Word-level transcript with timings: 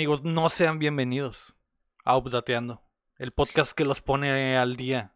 ¿Qué 0.00 0.04
tal 0.04 0.12
amigos? 0.14 0.24
No 0.24 0.48
sean 0.48 0.78
bienvenidos 0.78 1.54
a 2.06 2.16
Updateando, 2.16 2.82
el 3.18 3.32
podcast 3.32 3.72
que 3.72 3.84
los 3.84 4.00
pone 4.00 4.56
al 4.56 4.74
día, 4.76 5.14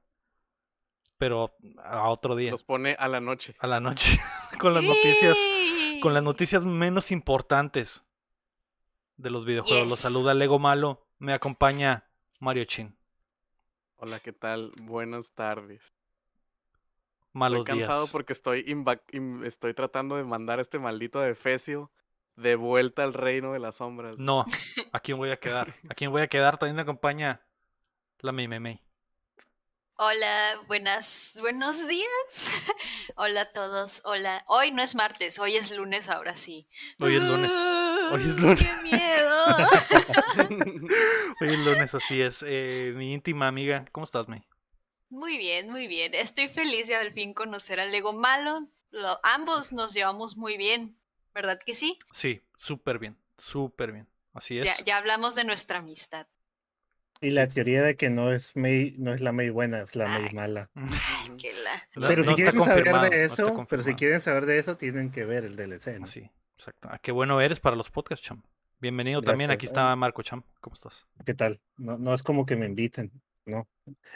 pero 1.16 1.56
a 1.83 2.11
otro 2.11 2.37
día, 2.37 2.51
Los 2.51 2.65
pone 2.65 2.95
a 2.98 3.09
la 3.09 3.19
noche. 3.19 3.56
a 3.61 3.66
la 3.66 3.80
noche, 3.80 4.20
con 4.61 4.75
las 4.75 4.84
noticias, 4.84 5.39
con 6.02 6.12
las 6.12 6.23
noticias 6.23 6.66
menos 6.66 7.12
importantes 7.12 8.05
de 9.16 9.30
los 9.30 9.47
videojuegos. 9.47 9.89
Los 9.89 10.01
saluda 10.01 10.34
Lego 10.34 10.59
Malo, 10.59 11.06
me 11.19 11.33
acompaña 11.33 12.05
Mario 12.39 12.66
Chin. 12.66 12.95
Hola, 13.97 14.20
¿qué 14.20 14.34
tal? 14.34 14.70
Buenas 14.83 15.33
tardes. 15.33 15.95
Malos 17.33 17.61
estoy 17.61 17.78
cansado 17.78 18.03
días. 18.03 18.12
porque 18.12 18.34
estoy, 18.34 18.66
estoy 19.47 19.73
tratando 19.73 20.16
de 20.16 20.25
mandar 20.25 20.61
este 20.61 20.78
maldito 20.78 21.20
Defecio 21.20 21.91
de 22.37 22.56
vuelta 22.56 23.03
al 23.05 23.14
reino 23.14 23.53
de 23.53 23.59
las 23.59 23.77
sombras. 23.77 24.17
No, 24.19 24.45
¿a 24.92 25.00
quién 25.00 25.17
voy 25.17 25.31
a 25.31 25.39
quedar? 25.39 25.75
¿A 25.89 25.95
quién 25.95 26.11
voy 26.11 26.22
a 26.22 26.28
quedar? 26.28 26.59
También 26.59 26.77
me 26.77 26.83
acompaña 26.83 27.47
la 28.20 28.33
Mei 28.33 28.81
Hola, 29.97 30.61
buenas, 30.67 31.39
buenos 31.41 31.86
días. 31.86 32.50
Hola 33.17 33.42
a 33.42 33.53
todos. 33.53 34.03
Hola. 34.05 34.44
Hoy 34.48 34.72
no 34.72 34.83
es 34.83 34.97
martes, 34.97 35.39
hoy 35.39 35.55
es 35.55 35.77
lunes, 35.77 36.09
ahora 36.09 36.34
sí. 36.34 36.69
Hoy 36.98 37.14
es 37.14 37.22
lunes. 37.22 37.50
Hoy 38.11 38.22
es 38.22 38.37
lunes. 38.41 38.59
¡Qué 38.61 38.83
miedo! 38.83 39.47
Hoy 41.41 41.48
es 41.48 41.64
lunes, 41.64 41.94
así 41.94 42.20
es. 42.20 42.44
Eh, 42.44 42.92
mi 42.97 43.12
íntima 43.12 43.47
amiga, 43.47 43.84
¿cómo 43.92 44.05
estás, 44.05 44.27
May? 44.28 44.42
muy 45.11 45.39
bien, 45.39 45.70
muy 45.70 45.87
bien. 45.87 46.12
Estoy 46.12 46.48
feliz 46.48 46.89
de 46.89 46.97
al 46.97 47.12
fin 47.12 47.34
conocer 47.34 47.78
al 47.78 47.92
Lego 47.92 48.12
Malo. 48.12 48.66
Lo- 48.91 49.20
ambos 49.22 49.72
nos 49.72 49.94
llevamos 49.94 50.37
muy 50.37 50.56
bien, 50.56 50.98
¿verdad 51.35 51.61
que 51.65 51.75
sí? 51.75 51.99
Sí, 52.13 52.43
súper 52.57 52.99
bien, 52.99 53.19
súper 53.37 53.93
bien. 53.93 54.09
Así 54.33 54.57
es. 54.59 54.65
Ya, 54.65 54.85
ya 54.85 54.97
hablamos 54.99 55.35
de 55.35 55.45
nuestra 55.45 55.79
amistad. 55.79 56.27
Y 57.21 57.31
la 57.31 57.49
teoría 57.49 57.83
de 57.83 57.97
que 57.97 58.11
no 58.11 58.33
es 58.33 58.55
May, 58.57 58.95
no 58.99 59.13
es 59.13 59.21
la 59.21 59.33
May 59.33 59.49
buena, 59.51 59.83
es 59.83 59.97
la 59.97 60.09
May 60.09 60.27
Ay. 60.29 60.35
mala. 60.35 60.71
Ay, 60.75 61.37
que 61.39 61.53
la... 61.55 61.89
La- 61.95 62.09
Pero 62.09 62.25
no 62.25 62.31
si 62.31 62.35
quieren 62.35 62.61
saber 62.61 62.85
de 62.85 62.93
no 62.93 63.05
eso, 63.05 63.67
pero 63.69 63.83
si 63.83 63.95
quieren 63.95 64.21
saber 64.21 64.47
de 64.47 64.59
eso, 64.59 64.77
tienen 64.77 65.11
que 65.11 65.25
ver 65.25 65.45
el 65.45 65.57
DLC. 65.57 66.01
¿no? 66.01 66.07
Sí, 66.07 66.29
exacto. 66.57 66.89
Ah, 66.91 66.99
qué 67.01 67.12
bueno 67.12 67.41
eres 67.41 67.61
para 67.61 67.77
los 67.77 67.91
podcasts, 67.91 68.27
Cham. 68.27 68.43
Bienvenido 68.81 69.23
también. 69.23 69.51
Aquí 69.51 69.67
está 69.67 69.95
Marco 69.97 70.23
Cham. 70.23 70.43
¿Cómo 70.61 70.75
estás? 70.75 71.07
¿Qué 71.25 71.35
tal? 71.35 71.61
No, 71.77 71.97
no 71.97 72.12
es 72.12 72.23
como 72.23 72.45
que 72.45 72.57
me 72.57 72.67
inviten, 72.67 73.11
¿no? 73.47 73.67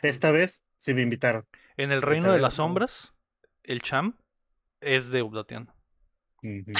Esta 0.02 0.30
vez 0.30 0.62
sí 0.78 0.92
me 0.92 1.02
invitaron. 1.02 1.46
En 1.76 1.92
el 1.92 1.98
Esta 1.98 2.06
reino 2.10 2.26
de 2.26 2.32
vez 2.34 2.42
las 2.42 2.54
no. 2.54 2.64
sombras, 2.64 3.14
el 3.62 3.80
Cham 3.80 4.18
es 4.80 5.08
de 5.08 5.22
Updateando. 5.22 5.72
Ujú. 6.42 6.72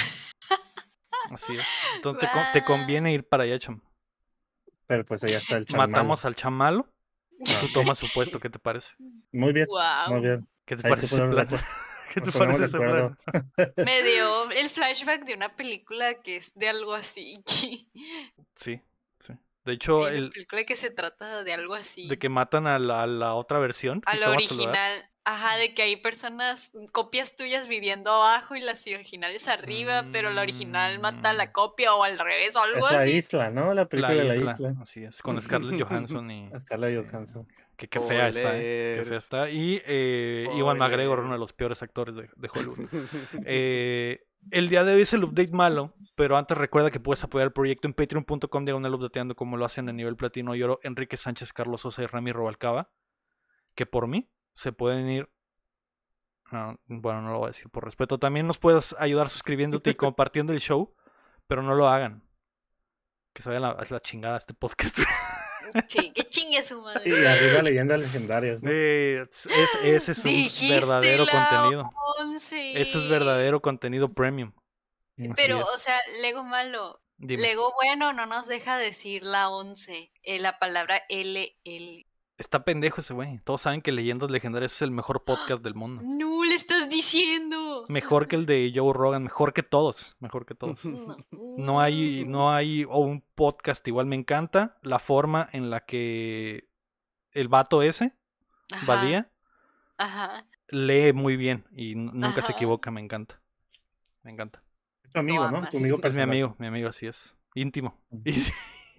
Así 1.31 1.55
es. 1.55 1.65
Entonces 1.95 2.29
te, 2.29 2.33
con- 2.33 2.45
te 2.53 2.63
conviene 2.63 3.13
ir 3.13 3.27
para 3.27 3.43
allá, 3.43 3.59
Cham. 3.59 3.81
Pero 4.87 5.05
pues 5.05 5.23
allá 5.23 5.37
está 5.37 5.57
el 5.57 5.65
chaval. 5.65 5.89
Matamos 5.89 6.25
al 6.25 6.35
Cham 6.35 6.53
malo. 6.53 6.87
y 7.37 7.43
Tú 7.61 7.67
tomas 7.73 7.97
su 7.97 8.07
puesto. 8.11 8.39
¿Qué 8.39 8.49
te 8.49 8.59
parece? 8.59 8.89
Muy 9.31 9.53
bien, 9.53 9.67
Wow. 9.69 10.13
muy 10.13 10.21
bien. 10.21 10.47
¿Qué 10.65 10.75
te 10.75 10.87
Ahí 10.87 10.93
te 10.93 10.95
parece 10.97 11.21
de 11.21 11.29
plan? 11.29 11.47
¿Qué 12.13 12.21
te 12.21 12.31
parece 12.31 12.65
ese 12.65 12.77
plan? 12.77 13.17
Me 13.77 14.01
dio 14.03 14.49
el 14.51 14.69
flashback 14.69 15.25
de 15.25 15.35
una 15.35 15.55
película 15.55 16.15
que 16.15 16.37
es 16.37 16.53
de 16.55 16.69
algo 16.69 16.95
así. 16.95 17.43
Sí, 17.45 17.87
sí. 18.55 18.81
De 19.65 19.73
hecho, 19.73 20.07
el, 20.07 20.31
película 20.31 20.63
que 20.63 20.75
se 20.75 20.89
trata 20.89 21.43
de 21.43 21.53
algo 21.53 21.75
así. 21.75 22.07
de 22.07 22.17
que 22.17 22.29
matan 22.29 22.65
a 22.65 22.79
la, 22.79 23.03
a 23.03 23.07
la 23.07 23.35
otra 23.35 23.59
versión. 23.59 24.01
A 24.05 24.15
la 24.15 24.31
original. 24.31 25.08
Ajá, 25.25 25.57
de 25.57 25.73
que 25.75 25.83
hay 25.83 25.95
personas, 25.97 26.71
copias 26.91 27.35
tuyas 27.35 27.67
viviendo 27.67 28.09
abajo 28.11 28.55
y 28.55 28.61
las 28.61 28.87
originales 28.87 29.47
arriba, 29.47 30.05
pero 30.11 30.31
la 30.31 30.41
original 30.41 30.99
mata 30.99 31.29
a 31.29 31.33
Mm. 31.33 31.37
la 31.37 31.51
copia 31.51 31.93
o 31.93 32.03
al 32.03 32.17
revés 32.17 32.55
o 32.55 32.61
algo 32.63 32.87
Es 32.87 32.93
la 32.93 33.01
así. 33.01 33.11
isla, 33.11 33.51
¿no? 33.51 33.73
La 33.73 33.85
película 33.87 34.15
La 34.15 34.21
de 34.23 34.27
la 34.29 34.35
isla, 34.37 34.51
isla. 34.53 34.75
así 34.81 35.03
es, 35.03 35.21
con 35.21 35.39
Scarlett 35.41 35.79
Johansson 35.81 36.31
y 36.31 36.49
Scarlett 36.61 37.05
Johansson. 37.11 37.47
que 37.77 37.87
qué 37.87 37.99
fea 37.99 38.29
está, 38.29 38.51
¿eh? 38.57 38.95
Qué 38.99 39.05
fea 39.05 39.17
está. 39.17 39.49
Y 39.49 39.81
eh, 39.85 40.47
Iwan 40.57 40.77
McGregor, 40.77 41.19
uno 41.19 41.33
de 41.33 41.39
los 41.39 41.53
peores 41.53 41.83
actores 41.83 42.15
de, 42.15 42.29
de 42.35 42.49
Hollywood. 42.53 42.79
Eh, 43.45 44.25
el 44.51 44.69
día 44.69 44.83
de 44.85 44.95
hoy 44.95 45.01
es 45.01 45.13
el 45.13 45.23
update 45.25 45.51
malo, 45.51 45.93
pero 46.15 46.37
antes 46.37 46.57
recuerda 46.57 46.91
que 46.91 46.99
puedes 47.01 47.23
apoyar 47.23 47.47
el 47.47 47.53
proyecto 47.53 47.87
en 47.87 47.93
patreon.com 47.93 48.65
diagonal 48.65 48.93
updateando 48.95 49.35
como 49.35 49.57
lo 49.57 49.65
hacen 49.65 49.89
a 49.89 49.93
nivel 49.93 50.15
platino 50.15 50.55
y 50.55 50.63
oro 50.63 50.79
Enrique 50.81 51.17
Sánchez, 51.17 51.51
Carlos 51.53 51.81
Sosa 51.81 52.01
y 52.03 52.05
Rami 52.07 52.31
Robalcaba, 52.31 52.89
que 53.75 53.85
por 53.85 54.07
mí 54.07 54.29
se 54.59 54.71
pueden 54.73 55.09
ir. 55.09 55.29
no, 56.51 56.77
bueno, 56.87 57.21
no 57.21 57.31
lo 57.31 57.39
voy 57.39 57.45
a 57.47 57.51
decir 57.51 57.69
por 57.69 57.85
respeto. 57.85 58.17
También 58.19 58.45
nos 58.47 58.57
puedes 58.57 58.95
ayudar 58.99 59.29
suscribiéndote 59.29 59.91
y 59.91 59.95
compartiendo 59.95 60.51
el 60.53 60.59
show, 60.59 60.93
pero 61.47 61.61
no 61.63 61.75
lo 61.75 61.87
hagan. 61.87 62.23
Que 63.33 63.41
se 63.41 63.49
vaya 63.49 63.59
la, 63.61 63.85
la 63.89 64.01
chingada 64.01 64.37
este 64.37 64.53
podcast. 64.53 64.97
Sí, 65.87 66.11
que 66.11 66.23
chingue 66.23 66.63
su 66.63 66.79
Y 66.79 66.81
madre. 66.81 67.27
arriba 67.27 67.61
leyendas 67.61 67.99
legendarias, 67.99 68.63
¿no? 68.63 68.71
Eh, 68.73 69.21
es- 69.21 69.45
ese 69.83 70.11
es 70.13 70.17
un 70.17 70.23
Dijiste 70.23 70.73
verdadero 70.79 71.25
la 71.25 71.31
contenido. 71.31 71.91
Once. 72.19 72.81
Ese 72.81 72.97
es 72.97 73.07
verdadero 73.07 73.61
contenido 73.61 74.11
premium. 74.11 74.51
Pero, 75.35 75.59
o 75.59 75.77
sea, 75.77 75.95
Lego 76.23 76.43
malo. 76.43 77.03
Dime. 77.17 77.43
Lego 77.43 77.71
bueno 77.75 78.13
no 78.13 78.25
nos 78.25 78.47
deja 78.47 78.79
decir 78.79 79.23
la 79.23 79.49
11. 79.49 80.11
eh, 80.23 80.39
la 80.39 80.57
palabra 80.57 81.03
LL. 81.07 82.07
Está 82.39 82.63
pendejo 82.63 83.01
ese 83.01 83.13
güey. 83.13 83.39
Todos 83.43 83.61
saben 83.63 83.81
que 83.81 83.91
Leyendas 83.91 84.31
Legendarias 84.31 84.71
es 84.71 84.81
el 84.81 84.91
mejor 84.91 85.25
podcast 85.25 85.61
del 85.61 85.75
mundo. 85.75 86.01
No 86.05 86.45
le 86.45 86.55
estás 86.55 86.89
diciendo. 86.89 87.83
Mejor 87.89 88.27
que 88.27 88.37
el 88.37 88.45
de 88.45 88.71
Joe 88.73 88.93
Rogan, 88.93 89.23
mejor 89.23 89.51
que 89.51 89.61
todos, 89.61 90.15
mejor 90.21 90.45
que 90.45 90.55
todos. 90.55 90.83
No, 90.85 91.17
No 91.31 91.81
hay, 91.81 92.23
no 92.25 92.49
hay 92.49 92.85
un 92.85 93.21
podcast 93.35 93.85
igual. 93.89 94.05
Me 94.05 94.15
encanta 94.15 94.77
la 94.83 94.99
forma 94.99 95.49
en 95.51 95.69
la 95.69 95.85
que 95.85 96.69
el 97.33 97.49
vato 97.49 97.81
ese, 97.83 98.13
Ajá, 98.71 98.85
Badía, 98.87 99.29
Ajá. 99.97 100.45
lee 100.69 101.11
muy 101.11 101.35
bien 101.35 101.65
y 101.75 101.95
nunca 101.95 102.41
se 102.41 102.53
equivoca. 102.53 102.89
Me 102.89 103.01
encanta. 103.01 103.41
Me 104.23 104.31
encanta. 104.31 104.63
Es 105.03 105.11
tu 105.11 105.19
amigo, 105.19 105.51
¿no? 105.51 105.69
Tu 105.69 105.77
amigo 105.77 105.99
Es 106.01 106.13
mi 106.15 106.21
amigo, 106.21 106.55
mi 106.57 106.67
amigo, 106.67 106.87
así 106.87 107.05
es. 107.05 107.35
Íntimo. 107.53 107.99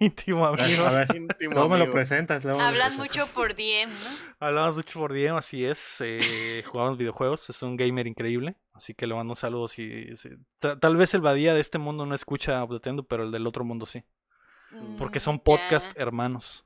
Íntimo 0.05 0.45
amigo. 0.47 0.85
a 0.85 0.91
ver, 0.91 1.15
Íntimo 1.15 1.53
luego 1.53 1.69
me 1.69 1.77
lo 1.77 1.83
amigo. 1.83 1.93
presentas. 1.93 2.43
luego 2.43 2.59
lo 2.59 2.65
Hablan 2.65 2.97
presentas. 2.97 3.17
mucho 3.25 3.33
por 3.33 3.53
DM, 3.55 3.89
¿no? 3.91 4.35
Hablamos 4.39 4.75
mucho 4.75 4.99
por 4.99 5.13
DM, 5.13 5.37
así 5.37 5.63
es. 5.63 5.97
eh, 6.01 6.63
jugamos 6.65 6.97
videojuegos, 6.97 7.49
es 7.49 7.61
un 7.61 7.77
gamer 7.77 8.07
increíble. 8.07 8.55
Así 8.73 8.93
que 8.95 9.05
le 9.07 9.13
mando 9.13 9.35
saludos 9.35 9.77
y 9.79 10.17
sí, 10.17 10.29
ta- 10.59 10.79
tal 10.79 10.95
vez 10.97 11.13
el 11.13 11.21
Badía 11.21 11.53
de 11.53 11.61
este 11.61 11.77
mundo 11.77 12.05
no 12.05 12.15
escucha 12.15 12.63
Updateando, 12.63 13.03
pero 13.03 13.23
el 13.23 13.31
del 13.31 13.45
otro 13.45 13.63
mundo 13.63 13.85
sí. 13.85 14.03
Porque 14.97 15.19
son 15.19 15.35
Mm, 15.35 15.39
podcast 15.39 15.91
hermanos. 15.97 16.65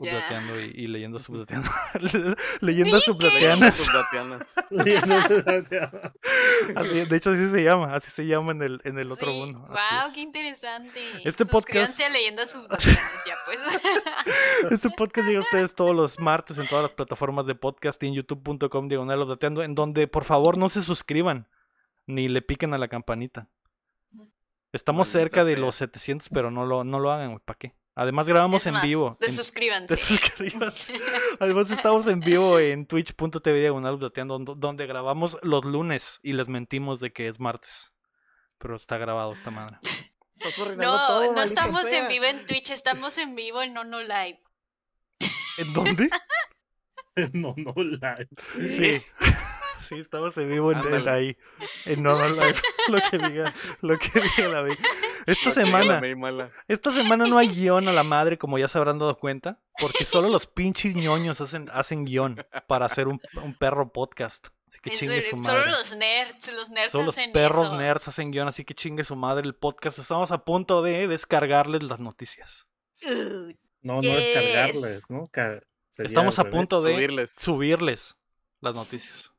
Ya. 0.00 0.16
Updateando 0.16 0.52
y, 0.60 0.82
y 0.82 0.86
leyendas 0.86 1.22
subdateando. 1.24 1.70
leyendas 2.60 3.02
subdateanas. 3.04 3.76
Subdateanas. 3.76 4.54
Leyendas. 4.70 5.28
Así- 6.76 7.04
de 7.04 7.16
hecho, 7.16 7.30
así 7.30 7.50
se 7.50 7.62
llama. 7.62 7.94
Así 7.94 8.10
se 8.10 8.26
llama 8.26 8.52
en 8.52 8.62
el, 8.62 8.80
en 8.84 8.98
el 8.98 9.10
otro 9.10 9.26
Sí, 9.30 9.38
mundo. 9.38 9.66
así 9.70 9.94
Wow, 9.96 10.08
es. 10.08 10.14
qué 10.14 10.20
interesante. 10.20 11.00
Este 11.24 11.44
podcast- 11.44 11.52
Suscríbanse 11.52 12.04
a 12.04 12.08
Leyendas 12.10 12.50
Subterráneas, 12.50 13.24
ya 13.26 13.34
pues. 13.44 13.60
Este 14.70 14.90
podcast 14.90 15.26
llega 15.28 15.40
a 15.40 15.42
ustedes 15.42 15.74
todos 15.74 15.94
los 15.94 16.18
martes 16.18 16.58
en 16.58 16.66
todas 16.66 16.84
las 16.84 16.92
plataformas 16.92 17.46
de 17.46 17.54
podcast 17.54 18.02
y 18.02 18.06
en 18.06 18.14
youtube.com 18.14 18.88
diagonal 18.88 19.20
updateando, 19.22 19.62
en 19.62 19.74
donde 19.74 20.06
por 20.08 20.24
favor 20.24 20.56
no 20.58 20.68
se 20.68 20.82
suscriban 20.82 21.48
ni 22.06 22.28
le 22.28 22.42
piquen 22.42 22.74
a 22.74 22.78
la 22.78 22.88
campanita. 22.88 23.48
Estamos 24.72 25.06
Maldita 25.08 25.18
cerca 25.20 25.44
de 25.44 25.56
los 25.56 25.74
700, 25.76 26.28
pero 26.30 26.50
no 26.50 26.64
lo, 26.64 26.82
no 26.82 26.98
lo 26.98 27.12
hagan, 27.12 27.38
¿para 27.44 27.58
qué? 27.58 27.74
Además 27.94 28.26
grabamos 28.26 28.62
Es 28.62 28.66
en 28.68 28.72
más, 28.74 28.82
vivo. 28.84 29.18
en- 29.20 29.26
Desuscríbanse. 29.26 29.94
Desuscríbanse. 29.96 30.94
Además 31.40 31.70
estamos 31.70 32.06
en 32.06 32.20
vivo 32.20 32.58
en 32.58 32.86
twitch.tv 32.86 33.60
diagonal 33.60 33.98
donde 33.98 34.86
grabamos 34.86 35.36
los 35.42 35.64
lunes 35.64 36.18
y 36.22 36.32
les 36.32 36.48
mentimos 36.48 37.00
de 37.00 37.12
que 37.12 37.28
es 37.28 37.38
martes. 37.40 37.92
Pero 38.58 38.76
está 38.76 38.96
grabado 38.96 39.32
esta 39.32 39.50
madre. 39.50 39.76
No, 40.76 40.96
todo, 41.06 41.32
no 41.34 41.42
estamos 41.42 41.82
sea. 41.86 42.02
en 42.02 42.08
vivo 42.08 42.24
en 42.24 42.46
Twitch, 42.46 42.70
estamos 42.70 43.16
en 43.18 43.34
vivo 43.36 43.62
en 43.62 43.74
Nono 43.74 44.00
Live. 44.00 44.40
¿En 45.58 45.72
dónde? 45.72 46.10
No, 47.34 47.54
no, 47.58 47.74
live. 47.76 48.26
Sí. 48.70 49.02
Sí, 49.82 49.96
estamos 50.00 50.36
en 50.38 50.48
vivo 50.48 50.72
en, 50.72 51.08
ahí. 51.08 51.36
En 51.86 52.02
normal 52.02 52.32
live. 52.36 52.54
Lo 52.88 52.98
que 53.10 53.18
diga, 53.18 53.54
lo 53.80 53.98
que 53.98 54.08
diga 54.20 54.48
la 54.48 54.62
May. 54.62 54.72
Esta 55.26 55.50
semana, 55.52 56.00
esta 56.66 56.90
semana 56.90 57.26
no 57.26 57.38
hay 57.38 57.48
guion 57.48 57.86
a 57.88 57.92
la 57.92 58.02
madre, 58.02 58.38
como 58.38 58.58
ya 58.58 58.66
se 58.68 58.76
habrán 58.78 58.98
dado 58.98 59.16
cuenta, 59.18 59.60
porque 59.80 60.04
solo 60.04 60.28
los 60.28 60.46
pinches 60.46 60.94
ñoños 60.96 61.40
hacen, 61.40 61.68
hacen 61.72 62.04
guion 62.04 62.44
para 62.66 62.86
hacer 62.86 63.06
un, 63.08 63.20
un 63.42 63.56
perro 63.56 63.92
podcast. 63.92 64.48
Así 64.68 64.78
que 64.80 64.90
Es- 64.90 64.98
chingue 64.98 65.22
su 65.22 65.38
solo 65.42 65.58
madre. 65.58 65.70
los 65.70 65.96
nerds, 65.96 66.52
los 66.54 66.70
nerds 66.70 66.90
Solo 66.92 67.04
los 67.04 67.18
hacen 67.18 67.32
perros 67.32 67.66
eso. 67.66 67.76
nerds 67.76 68.08
hacen 68.08 68.30
guion, 68.32 68.48
así 68.48 68.64
que 68.64 68.74
chingue 68.74 69.04
su 69.04 69.14
madre 69.14 69.44
el 69.46 69.54
podcast. 69.54 69.98
Estamos 69.98 70.30
a 70.32 70.44
punto 70.44 70.82
de 70.82 71.06
descargarles 71.06 71.82
las 71.84 72.00
noticias. 72.00 72.66
Uh, 73.04 73.52
No, 73.82 73.94
no 73.96 74.00
descargarles, 74.02 75.02
¿no? 75.08 75.28
Estamos 75.98 76.38
a 76.38 76.44
punto 76.44 76.80
de 76.80 76.94
Subirles. 76.94 77.32
subirles 77.38 78.16
las 78.60 78.74
noticias. 78.76 79.31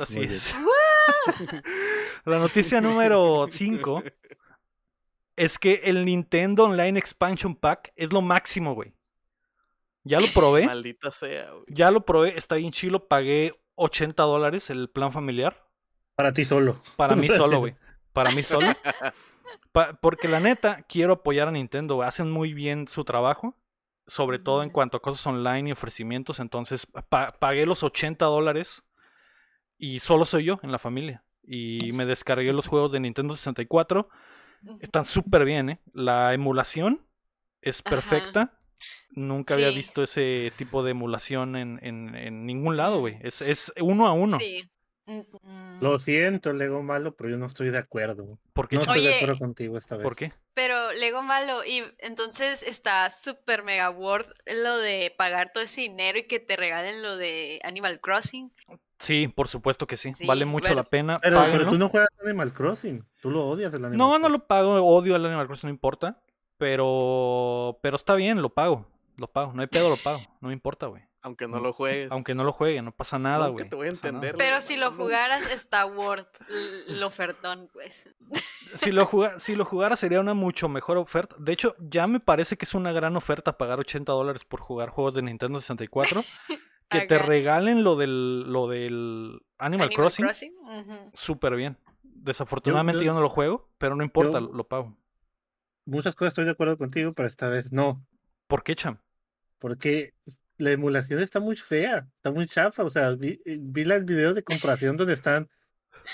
Así 0.00 0.20
es. 0.20 0.54
La 2.24 2.38
noticia 2.38 2.80
número 2.80 3.46
5 3.50 4.02
Es 5.36 5.58
que 5.58 5.80
el 5.84 6.04
Nintendo 6.04 6.64
Online 6.64 6.98
Expansion 6.98 7.54
Pack 7.54 7.92
es 7.96 8.12
lo 8.12 8.22
máximo, 8.22 8.74
güey. 8.74 8.94
Ya 10.04 10.18
lo 10.20 10.26
probé. 10.34 10.66
Maldita 10.66 11.10
sea, 11.10 11.50
güey. 11.50 11.64
Ya 11.68 11.90
lo 11.90 12.04
probé, 12.04 12.36
está 12.38 12.56
bien 12.56 12.72
chilo. 12.72 13.06
Pagué 13.08 13.52
80 13.74 14.22
dólares 14.22 14.70
el 14.70 14.88
plan 14.88 15.12
familiar. 15.12 15.66
Para 16.14 16.32
ti 16.32 16.44
solo. 16.44 16.80
Para 16.96 17.16
mí 17.16 17.28
solo, 17.28 17.58
güey. 17.60 17.74
Para 18.12 18.30
mí 18.30 18.42
solo. 18.42 18.68
Pa- 19.72 19.98
porque 20.00 20.28
la 20.28 20.40
neta, 20.40 20.82
quiero 20.88 21.14
apoyar 21.14 21.48
a 21.48 21.52
Nintendo, 21.52 21.96
güey. 21.96 22.08
Hacen 22.08 22.30
muy 22.30 22.54
bien 22.54 22.88
su 22.88 23.04
trabajo. 23.04 23.54
Sobre 24.08 24.38
todo 24.38 24.62
en 24.62 24.70
cuanto 24.70 24.96
a 24.96 25.02
cosas 25.02 25.26
online 25.26 25.68
y 25.68 25.72
ofrecimientos. 25.72 26.38
Entonces, 26.38 26.86
pa- 27.08 27.28
pagué 27.38 27.66
los 27.66 27.82
80 27.82 28.24
dólares. 28.24 28.84
Y 29.78 30.00
solo 30.00 30.24
soy 30.24 30.44
yo 30.44 30.58
en 30.62 30.72
la 30.72 30.78
familia. 30.78 31.24
Y 31.42 31.90
me 31.92 32.06
descargué 32.06 32.52
los 32.52 32.66
juegos 32.66 32.92
de 32.92 33.00
Nintendo 33.00 33.36
64. 33.36 34.08
Ujú. 34.64 34.78
Están 34.80 35.04
súper 35.04 35.44
bien, 35.44 35.70
¿eh? 35.70 35.80
La 35.92 36.32
emulación 36.34 37.06
es 37.62 37.82
Ajá. 37.84 37.90
perfecta. 37.96 38.58
Nunca 39.10 39.54
había 39.54 39.70
visto 39.70 40.02
ese 40.02 40.52
tipo 40.56 40.82
de 40.82 40.90
emulación 40.90 41.56
en, 41.56 41.78
en- 41.82 42.14
en 42.14 42.46
ningún 42.46 42.76
lado, 42.76 43.00
güey. 43.00 43.18
Es, 43.22 43.40
es 43.42 43.72
uno 43.80 44.06
a 44.06 44.12
uno. 44.12 44.38
Sí. 44.38 44.68
Mm, 45.06 45.20
mm. 45.42 45.82
Lo 45.82 45.98
siento, 46.00 46.52
Lego 46.52 46.82
malo, 46.82 47.14
pero 47.14 47.30
yo 47.30 47.36
no 47.38 47.46
estoy 47.46 47.70
de 47.70 47.78
acuerdo. 47.78 48.38
¿Por 48.52 48.68
qué? 48.68 48.76
No 48.76 48.82
estoy 48.82 49.04
de 49.04 49.14
acuerdo 49.14 49.38
contigo 49.38 49.78
esta 49.78 49.96
vez. 49.96 50.02
¿Por 50.02 50.16
qué? 50.16 50.32
Pero 50.52 50.92
Lego 50.94 51.22
malo, 51.22 51.64
y 51.64 51.84
entonces 52.00 52.62
está 52.64 53.08
super 53.08 53.62
mega 53.62 53.88
worth 53.90 54.28
lo 54.46 54.76
de 54.78 55.14
pagar 55.16 55.52
todo 55.52 55.62
ese 55.62 55.82
dinero 55.82 56.18
y 56.18 56.24
que 56.26 56.40
te 56.40 56.56
regalen 56.56 57.02
lo 57.02 57.16
de 57.16 57.60
Animal 57.62 58.00
Crossing. 58.00 58.52
Sí, 58.98 59.28
por 59.28 59.48
supuesto 59.48 59.86
que 59.86 59.96
sí. 59.96 60.12
Sí, 60.12 60.26
vale 60.26 60.44
mucho 60.44 60.74
la 60.74 60.84
pena. 60.84 61.18
Pero, 61.20 61.40
pero 61.52 61.68
tú 61.68 61.78
no 61.78 61.88
juegas 61.90 62.08
Animal 62.24 62.52
Crossing. 62.54 63.04
Tú 63.20 63.30
lo 63.30 63.46
odias 63.46 63.72
el 63.74 63.84
Animal 63.84 63.98
No, 63.98 64.06
no 64.06 64.18
Crossing. 64.28 64.32
lo 64.32 64.46
pago, 64.46 64.74
odio 64.86 65.16
el 65.16 65.26
Animal 65.26 65.46
Crossing, 65.46 65.68
no 65.68 65.74
importa. 65.74 66.18
Pero, 66.58 67.78
pero 67.82 67.96
está 67.96 68.14
bien, 68.14 68.40
lo 68.42 68.50
pago. 68.50 68.86
Lo 69.16 69.28
pago, 69.28 69.52
no 69.54 69.62
hay 69.62 69.68
pedo, 69.68 69.88
lo 69.88 69.96
pago. 69.96 70.20
No 70.40 70.48
me 70.48 70.54
importa, 70.54 70.86
güey. 70.86 71.02
Aunque 71.22 71.48
no 71.48 71.58
lo 71.58 71.72
juegues. 71.72 72.10
Aunque 72.12 72.34
no 72.34 72.44
lo 72.44 72.52
juegue, 72.52 72.80
no 72.82 72.92
pasa 72.92 73.18
nada, 73.18 73.48
güey. 73.48 73.68
te 73.68 73.74
voy 73.74 73.88
a 73.88 73.90
no 73.90 73.96
pasa 73.96 74.12
nada. 74.12 74.26
entender, 74.28 74.36
Pero 74.36 74.60
si 74.60 74.76
lo 74.76 74.92
jugaras, 74.92 75.50
está 75.50 75.84
worth 75.86 76.28
el 76.88 77.02
ofertón, 77.02 77.68
pues. 77.72 78.14
Si 78.78 78.92
lo, 78.92 79.06
juga- 79.06 79.38
si 79.40 79.54
lo 79.56 79.64
jugara 79.64 79.96
sería 79.96 80.20
una 80.20 80.34
mucho 80.34 80.68
mejor 80.68 80.98
oferta. 80.98 81.34
De 81.38 81.52
hecho, 81.52 81.74
ya 81.78 82.06
me 82.06 82.20
parece 82.20 82.56
que 82.56 82.64
es 82.64 82.74
una 82.74 82.92
gran 82.92 83.16
oferta 83.16 83.56
pagar 83.58 83.80
80 83.80 84.12
dólares 84.12 84.44
por 84.44 84.60
jugar 84.60 84.90
juegos 84.90 85.14
de 85.14 85.22
Nintendo 85.22 85.60
64. 85.60 86.22
Que 86.88 87.02
te 87.02 87.18
regalen 87.18 87.82
lo 87.82 87.96
del, 87.96 88.42
lo 88.52 88.68
del 88.68 89.40
Animal, 89.58 89.90
Crossing, 89.90 90.26
ujú. 90.62 91.10
súper 91.14 91.56
bien. 91.56 91.76
Desafortunadamente 92.02 93.00
yo, 93.00 93.06
yo- 93.06 93.14
no 93.14 93.20
lo 93.20 93.28
juego, 93.28 93.68
pero 93.78 93.96
no 93.96 94.04
importa, 94.04 94.40
yo- 94.40 94.52
lo 94.52 94.66
pago. 94.68 94.96
Muchas 95.84 96.14
cosas 96.14 96.32
estoy 96.32 96.44
de 96.44 96.50
acuerdo 96.52 96.76
contigo, 96.78 97.12
pero 97.12 97.26
esta 97.28 97.48
vez 97.48 97.72
no. 97.72 98.04
¿Por 98.46 98.62
qué, 98.62 98.74
Cham? 98.76 98.98
Porque 99.58 100.14
la 100.58 100.70
emulación 100.72 101.20
está 101.20 101.40
muy 101.40 101.56
fea, 101.56 102.08
está 102.16 102.30
muy 102.30 102.46
chafa. 102.46 102.84
O 102.84 102.90
sea, 102.90 103.10
vi, 103.14 103.40
eh, 103.44 103.58
vi 103.60 103.84
los 103.84 104.04
videos 104.04 104.34
de 104.34 104.42
comparación 104.42 104.96
donde 104.96 105.14
están 105.14 105.48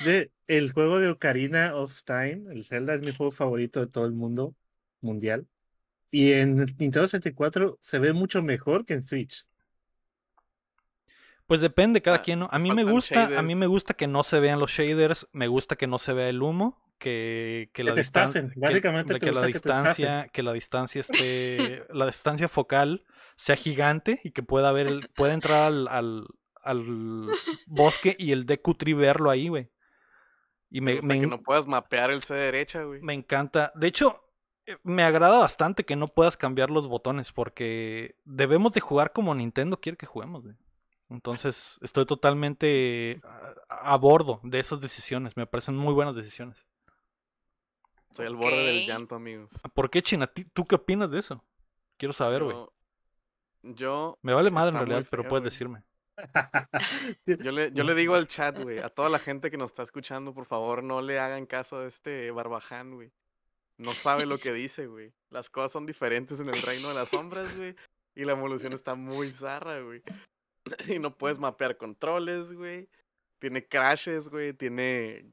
de 0.04 0.30
el 0.46 0.72
juego 0.72 0.98
de 1.00 1.08
Ocarina 1.10 1.74
of 1.74 2.02
Time. 2.04 2.44
El 2.50 2.64
Zelda 2.64 2.94
es 2.94 3.02
mi 3.02 3.14
juego 3.14 3.30
favorito 3.32 3.80
de 3.80 3.86
todo 3.86 4.04
el 4.06 4.12
mundo 4.12 4.54
mundial. 5.00 5.46
Y 6.10 6.32
en 6.32 6.56
Nintendo 6.56 7.02
64 7.08 7.78
se 7.80 7.98
ve 7.98 8.12
mucho 8.12 8.42
mejor 8.42 8.84
que 8.84 8.94
en 8.94 9.06
Switch. 9.06 9.46
Pues 11.46 11.60
depende 11.60 12.00
cada 12.02 12.18
Ah, 12.18 12.22
quien, 12.22 12.38
¿no? 12.40 12.48
A 12.52 12.58
mí 12.58 12.70
me 12.72 12.84
gusta, 12.84 13.38
a 13.38 13.42
mí 13.42 13.54
me 13.54 13.66
gusta 13.66 13.94
que 13.94 14.06
no 14.06 14.22
se 14.22 14.40
vean 14.40 14.58
los 14.60 14.70
shaders, 14.70 15.28
me 15.32 15.48
gusta 15.48 15.76
que 15.76 15.86
no 15.86 15.98
se 15.98 16.12
vea 16.12 16.28
el 16.28 16.40
humo, 16.42 16.80
que, 16.98 17.70
que 17.74 17.82
la 17.84 17.92
te 17.92 18.00
distan- 18.00 18.28
estafen, 18.28 18.50
que- 18.50 18.60
básicamente 18.60 19.14
que, 19.14 19.18
te 19.20 19.26
la 19.26 19.32
gusta 19.32 19.46
que 19.46 19.52
te 19.60 19.68
distancia, 19.68 20.28
que 20.32 20.42
la 20.42 20.52
distancia 20.52 21.00
esté, 21.08 21.84
la 21.90 22.06
distancia 22.06 22.48
focal 22.48 23.04
sea 23.36 23.56
gigante 23.56 24.20
y 24.24 24.30
que 24.30 24.42
pueda 24.42 24.70
ver 24.72 24.86
el, 24.86 25.00
pueda 25.16 25.34
entrar 25.34 25.66
al, 25.66 25.88
al, 25.88 26.26
al 26.62 27.28
bosque 27.66 28.14
y 28.18 28.30
el 28.32 28.46
Deku 28.46 28.74
Tree 28.74 28.94
verlo 28.94 29.30
ahí, 29.30 29.48
güey. 29.48 29.68
Y 30.70 30.80
Me 30.80 31.00
me, 31.02 31.20
que 31.20 31.26
no 31.26 31.42
puedas 31.42 31.66
mapear 31.66 32.10
el 32.12 32.22
C 32.22 32.34
derecha, 32.34 32.84
güey. 32.84 33.00
me 33.02 33.12
encanta. 33.14 33.72
De 33.74 33.88
hecho, 33.88 34.22
eh, 34.64 34.76
me 34.84 35.02
agrada 35.02 35.38
bastante 35.38 35.84
que 35.84 35.96
no 35.96 36.06
puedas 36.06 36.36
cambiar 36.36 36.70
los 36.70 36.86
botones 36.86 37.30
porque 37.32 38.14
debemos 38.24 38.72
de 38.72 38.80
jugar 38.80 39.12
como 39.12 39.34
Nintendo 39.34 39.80
quiere 39.80 39.98
que 39.98 40.06
juguemos. 40.06 40.44
güey. 40.44 40.54
Entonces, 41.12 41.78
estoy 41.82 42.06
totalmente 42.06 43.20
a, 43.68 43.92
a 43.92 43.96
bordo 43.96 44.40
de 44.42 44.58
esas 44.58 44.80
decisiones. 44.80 45.36
Me 45.36 45.46
parecen 45.46 45.76
muy 45.76 45.92
buenas 45.94 46.14
decisiones. 46.14 46.56
Soy 48.12 48.26
al 48.26 48.36
borde 48.36 48.64
del 48.64 48.86
llanto, 48.86 49.14
amigos. 49.14 49.50
¿Por 49.74 49.90
qué, 49.90 50.02
China? 50.02 50.26
¿Ti- 50.26 50.44
¿Tú 50.52 50.64
qué 50.64 50.74
opinas 50.76 51.10
de 51.10 51.18
eso? 51.20 51.44
Quiero 51.96 52.12
saber, 52.12 52.42
güey. 52.42 52.56
Yo, 52.56 52.72
yo, 53.62 54.18
Me 54.22 54.32
vale 54.34 54.50
madre 54.50 54.70
en 54.70 54.76
realidad, 54.76 55.06
pero 55.10 55.28
puedes 55.28 55.44
decirme. 55.44 55.82
yo 57.26 57.52
le, 57.52 57.72
yo 57.72 57.84
le 57.84 57.94
digo 57.94 58.14
al 58.14 58.26
chat, 58.28 58.58
güey, 58.58 58.78
a 58.80 58.88
toda 58.90 59.08
la 59.08 59.18
gente 59.18 59.50
que 59.50 59.56
nos 59.56 59.70
está 59.70 59.82
escuchando, 59.82 60.34
por 60.34 60.44
favor, 60.46 60.82
no 60.82 61.00
le 61.00 61.18
hagan 61.18 61.46
caso 61.46 61.78
a 61.78 61.86
este 61.86 62.30
barbaján, 62.30 62.94
güey. 62.94 63.12
No 63.78 63.92
sabe 63.92 64.26
lo 64.26 64.38
que 64.38 64.52
dice, 64.52 64.86
güey. 64.86 65.12
Las 65.30 65.48
cosas 65.48 65.72
son 65.72 65.86
diferentes 65.86 66.38
en 66.40 66.48
el 66.48 66.60
reino 66.62 66.88
de 66.88 66.94
las 66.94 67.08
sombras, 67.08 67.54
güey. 67.56 67.74
Y 68.14 68.24
la 68.26 68.32
evolución 68.32 68.72
está 68.74 68.94
muy 68.94 69.30
zarra, 69.30 69.80
güey. 69.80 70.02
Y 70.88 70.98
no 70.98 71.16
puedes 71.16 71.38
mapear 71.38 71.76
controles, 71.76 72.52
güey. 72.52 72.88
Tiene 73.38 73.66
crashes, 73.66 74.28
güey. 74.28 74.52
Tiene... 74.52 75.32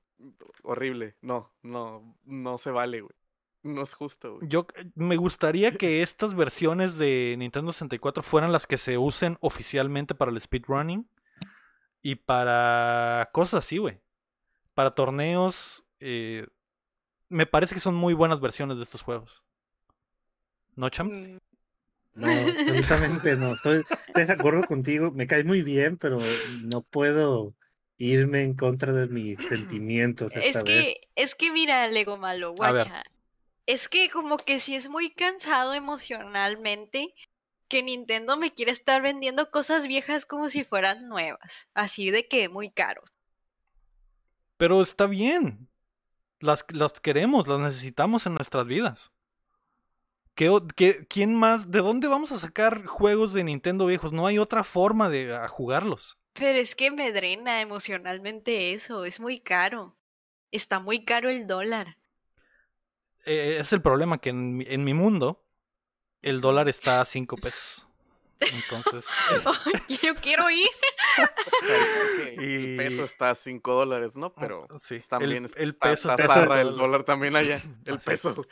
Horrible. 0.63 1.15
No, 1.21 1.53
no, 1.61 2.17
no 2.25 2.57
se 2.57 2.71
vale, 2.71 3.01
güey. 3.01 3.13
No 3.63 3.81
es 3.83 3.93
justo, 3.93 4.35
güey. 4.35 4.49
Yo 4.49 4.67
eh, 4.75 4.89
me 4.95 5.17
gustaría 5.17 5.71
que 5.71 6.01
estas 6.01 6.35
versiones 6.35 6.97
de 6.97 7.35
Nintendo 7.37 7.71
64 7.71 8.23
fueran 8.23 8.51
las 8.51 8.67
que 8.67 8.77
se 8.77 8.97
usen 8.97 9.37
oficialmente 9.41 10.15
para 10.15 10.31
el 10.31 10.39
speedrunning 10.39 11.09
y 12.01 12.15
para 12.15 13.29
cosas 13.31 13.65
así, 13.65 13.77
güey. 13.77 13.99
Para 14.73 14.95
torneos, 14.95 15.85
eh, 15.99 16.47
me 17.27 17.45
parece 17.45 17.75
que 17.75 17.81
son 17.81 17.95
muy 17.95 18.13
buenas 18.13 18.39
versiones 18.39 18.77
de 18.77 18.83
estos 18.83 19.01
juegos. 19.01 19.43
¿No, 20.75 20.89
champs? 20.89 21.29
Mm, 22.19 22.25
No, 22.25 22.31
absolutamente 22.47 23.35
no. 23.37 23.53
Estoy 23.53 23.83
de 24.13 24.23
acuerdo 24.33 24.63
contigo. 24.63 25.11
Me 25.11 25.27
cae 25.27 25.43
muy 25.43 25.61
bien, 25.63 25.97
pero 25.97 26.19
no 26.45 26.81
puedo 26.83 27.55
irme 27.97 28.43
en 28.43 28.55
contra 28.55 28.93
de 28.93 29.07
mis 29.07 29.37
sentimientos 29.47 30.35
esta 30.35 30.59
Es 30.59 30.63
vez. 30.63 30.63
que, 30.63 31.01
es 31.15 31.35
que 31.35 31.51
mira, 31.51 31.87
Lego 31.87 32.17
malo, 32.17 32.53
guacha. 32.53 33.03
Es 33.65 33.87
que 33.89 34.09
como 34.09 34.37
que 34.37 34.59
sí 34.59 34.75
es 34.75 34.89
muy 34.89 35.11
cansado 35.11 35.73
emocionalmente 35.73 37.13
que 37.67 37.83
Nintendo 37.83 38.35
me 38.37 38.53
quiere 38.53 38.71
estar 38.71 39.01
vendiendo 39.01 39.51
cosas 39.51 39.87
viejas 39.87 40.25
como 40.25 40.49
si 40.49 40.63
fueran 40.63 41.07
nuevas. 41.07 41.69
Así 41.73 42.09
de 42.11 42.27
que 42.27 42.49
muy 42.49 42.71
caro. 42.71 43.03
Pero 44.57 44.81
está 44.81 45.05
bien. 45.05 45.69
Las, 46.39 46.65
las 46.69 46.93
queremos, 46.93 47.47
las 47.47 47.59
necesitamos 47.59 48.25
en 48.25 48.35
nuestras 48.35 48.67
vidas. 48.67 49.11
¿Qué, 50.39 50.47
o- 50.47 50.65
qué- 50.65 51.05
¿Quién 51.09 51.35
más? 51.35 51.69
¿De 51.69 51.79
dónde 51.79 52.07
vamos 52.07 52.31
a 52.31 52.37
sacar 52.37 52.85
juegos 52.85 53.33
de 53.33 53.43
Nintendo 53.43 53.85
viejos? 53.85 54.13
No 54.13 54.25
hay 54.25 54.39
otra 54.39 54.63
forma 54.63 55.09
de 55.09 55.35
a 55.35 55.49
jugarlos. 55.49 56.17
Pero 56.31 56.57
es 56.57 56.77
que 56.77 56.91
me 56.91 57.11
drena 57.11 57.59
emocionalmente 57.59 58.71
eso, 58.71 59.03
es 59.03 59.19
muy 59.19 59.41
caro. 59.41 59.97
Está 60.49 60.79
muy 60.79 61.03
caro 61.03 61.29
el 61.29 61.45
dólar. 61.45 61.97
Eh, 63.25 63.57
es 63.59 63.73
el 63.73 63.81
problema 63.81 64.19
que 64.19 64.29
en, 64.29 64.55
mi- 64.55 64.65
en 64.65 64.85
mi 64.85 64.93
mundo 64.93 65.43
el 66.23 66.41
dólar 66.41 66.69
está 66.69 67.01
a 67.01 67.05
5 67.05 67.35
pesos. 67.37 67.88
Entonces, 68.39 69.05
Yo 70.01 70.15
quiero 70.15 70.49
ir. 70.49 70.67
Y- 72.37 72.39
el 72.41 72.77
peso 72.77 73.03
está 73.03 73.31
a 73.31 73.35
5 73.35 73.73
dólares, 73.73 74.15
¿no? 74.15 74.33
Pero 74.33 74.67
sí, 74.81 74.95
el- 74.95 75.07
también 75.07 75.45
el 75.55 75.69
está, 75.69 75.89
peso 75.89 76.09
está 76.09 76.21
está 76.23 76.33
a 76.33 76.37
zarra 76.37 76.61
el 76.61 76.75
dólar 76.75 77.03
también 77.03 77.35
allá. 77.35 77.61
El 77.85 77.95
Así 77.95 77.99
es. 77.99 78.03
peso. 78.05 78.45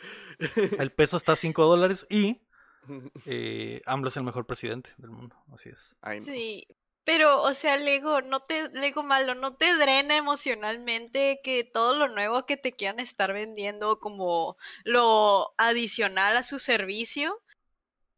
el 0.79 0.91
peso 0.91 1.17
está 1.17 1.33
a 1.33 1.35
5 1.35 1.65
dólares 1.65 2.05
y 2.09 2.41
eh, 3.25 3.81
AMLO 3.85 4.09
es 4.09 4.17
el 4.17 4.23
mejor 4.23 4.45
presidente 4.45 4.91
del 4.97 5.11
mundo. 5.11 5.35
Así 5.53 5.69
es. 5.69 5.77
Ay, 6.01 6.19
no. 6.19 6.25
Sí. 6.25 6.67
Pero, 7.03 7.41
o 7.41 7.53
sea, 7.53 7.77
Lego, 7.77 8.19
no 8.19 8.41
te, 8.41 8.67
Lego 8.73 9.01
malo, 9.01 9.33
no 9.33 9.55
te 9.55 9.73
drena 9.77 10.17
emocionalmente 10.17 11.39
que 11.41 11.63
todo 11.63 11.97
lo 11.97 12.09
nuevo 12.09 12.45
que 12.45 12.57
te 12.57 12.73
quieran 12.73 12.99
estar 12.99 13.31
vendiendo 13.31 14.01
como 14.01 14.57
lo 14.83 15.53
adicional 15.57 16.35
a 16.35 16.43
su 16.43 16.59
servicio, 16.59 17.41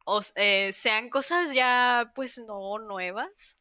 o, 0.10 0.22
eh, 0.36 0.72
sean 0.74 1.10
cosas 1.10 1.54
ya, 1.54 2.12
pues, 2.16 2.38
no 2.48 2.80
nuevas, 2.80 3.60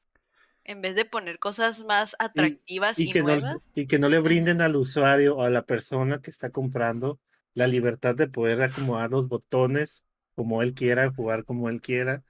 en 0.64 0.83
vez 0.83 0.95
de 0.95 1.05
poner 1.05 1.38
cosas 1.38 1.85
más 1.85 2.17
atractivas 2.19 2.99
y, 2.99 3.11
y 3.11 3.12
que, 3.12 3.21
no, 3.21 3.28
nuevas. 3.28 3.71
y 3.75 3.87
que 3.87 3.99
no 3.99 4.09
le 4.09 4.19
brinden 4.19 4.61
al 4.61 4.76
usuario 4.76 5.37
o 5.37 5.43
a 5.43 5.50
la 5.50 5.62
persona 5.62 6.21
que 6.21 6.31
está 6.31 6.50
comprando 6.50 7.19
la 7.55 7.67
libertad 7.67 8.14
de 8.14 8.28
poder 8.28 8.62
acomodar 8.62 9.11
los 9.11 9.28
botones 9.28 10.05
como 10.35 10.62
él 10.62 10.75
quiera, 10.75 11.11
jugar 11.11 11.45
como 11.45 11.69
él 11.69 11.81
quiera. 11.81 12.23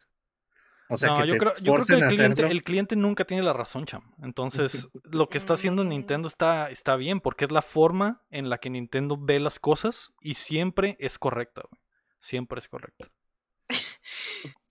O 0.88 0.96
sea, 0.96 1.10
no, 1.10 1.16
que 1.16 1.26
yo 1.26 1.32
te 1.34 1.38
creo, 1.38 1.54
yo 1.56 1.74
creo 1.74 1.86
que 1.86 1.94
el 1.94 2.08
cliente, 2.08 2.46
el 2.46 2.64
cliente 2.64 2.96
nunca 2.96 3.26
tiene 3.26 3.42
la 3.42 3.52
razón, 3.52 3.84
cham. 3.84 4.02
Entonces, 4.22 4.88
lo 5.04 5.28
que 5.28 5.36
está 5.36 5.54
haciendo 5.54 5.84
Mm. 5.84 5.88
Nintendo 5.88 6.28
está, 6.28 6.70
está 6.70 6.96
bien, 6.96 7.20
porque 7.20 7.44
es 7.44 7.52
la 7.52 7.60
forma 7.60 8.22
en 8.30 8.48
la 8.48 8.58
que 8.58 8.70
Nintendo 8.70 9.18
ve 9.20 9.38
las 9.38 9.58
cosas 9.58 10.12
y 10.22 10.34
siempre 10.34 10.96
es 10.98 11.18
correcta. 11.18 11.62
Siempre 12.20 12.58
es 12.58 12.68
correcta. 12.68 13.10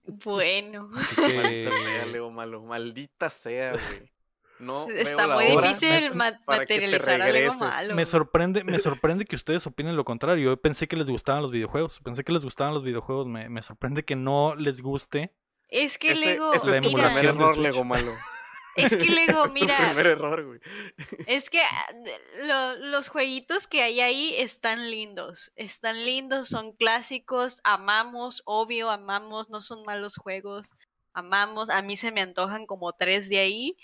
Bueno, 0.08 0.88
Maldita 0.90 1.26
que, 1.26 1.70
sea, 1.72 2.06
Leo 2.12 2.30
Malo. 2.30 2.62
Maldita 2.62 3.30
sea, 3.30 3.72
güey. 3.72 4.10
No 4.58 4.88
está 4.88 5.28
muy 5.28 5.44
difícil 5.44 6.10
ma- 6.14 6.32
materializar 6.46 7.20
algo 7.22 7.54
malo. 7.54 7.94
me 7.94 8.04
sorprende, 8.04 8.64
me 8.64 8.80
sorprende 8.80 9.24
que 9.24 9.36
ustedes 9.36 9.64
opinen 9.66 9.96
lo 9.96 10.04
contrario. 10.04 10.50
Yo 10.50 10.56
pensé 10.60 10.88
que 10.88 10.96
les 10.96 11.08
gustaban 11.08 11.42
los 11.42 11.52
videojuegos. 11.52 12.00
Pensé 12.00 12.24
que 12.24 12.32
les 12.32 12.42
gustaban 12.42 12.74
los 12.74 12.82
videojuegos. 12.82 13.28
Me, 13.28 13.48
me 13.48 13.62
sorprende 13.62 14.04
que 14.04 14.16
no 14.16 14.56
les 14.56 14.80
guste. 14.80 15.32
Es 15.68 15.96
que 15.98 16.12
Ese, 16.12 16.24
Lego, 16.24 16.54
ese 16.54 16.70
es 16.72 16.80
tu 16.80 16.92
primer 16.92 17.24
error. 17.24 17.56
Lego 17.56 17.84
Malo. 17.84 18.14
Es 18.78 18.96
que 18.96 19.06
es 19.26 19.26
tu 19.26 19.52
mira, 19.52 19.76
primer 19.76 20.06
error, 20.06 20.44
güey. 20.44 20.60
Es 21.26 21.50
que 21.50 21.60
ah, 21.60 21.86
lo- 22.44 22.76
los 22.86 23.08
jueguitos 23.08 23.66
que 23.66 23.82
hay 23.82 24.00
ahí 24.00 24.34
están 24.38 24.90
lindos, 24.90 25.52
están 25.56 26.04
lindos, 26.04 26.48
son 26.48 26.72
clásicos, 26.72 27.60
amamos, 27.64 28.42
obvio, 28.46 28.90
amamos, 28.90 29.50
no 29.50 29.60
son 29.60 29.84
malos 29.84 30.16
juegos, 30.16 30.74
amamos, 31.12 31.70
a 31.70 31.82
mí 31.82 31.96
se 31.96 32.12
me 32.12 32.20
antojan 32.22 32.66
como 32.66 32.92
tres 32.92 33.28
de 33.28 33.38
ahí, 33.40 33.76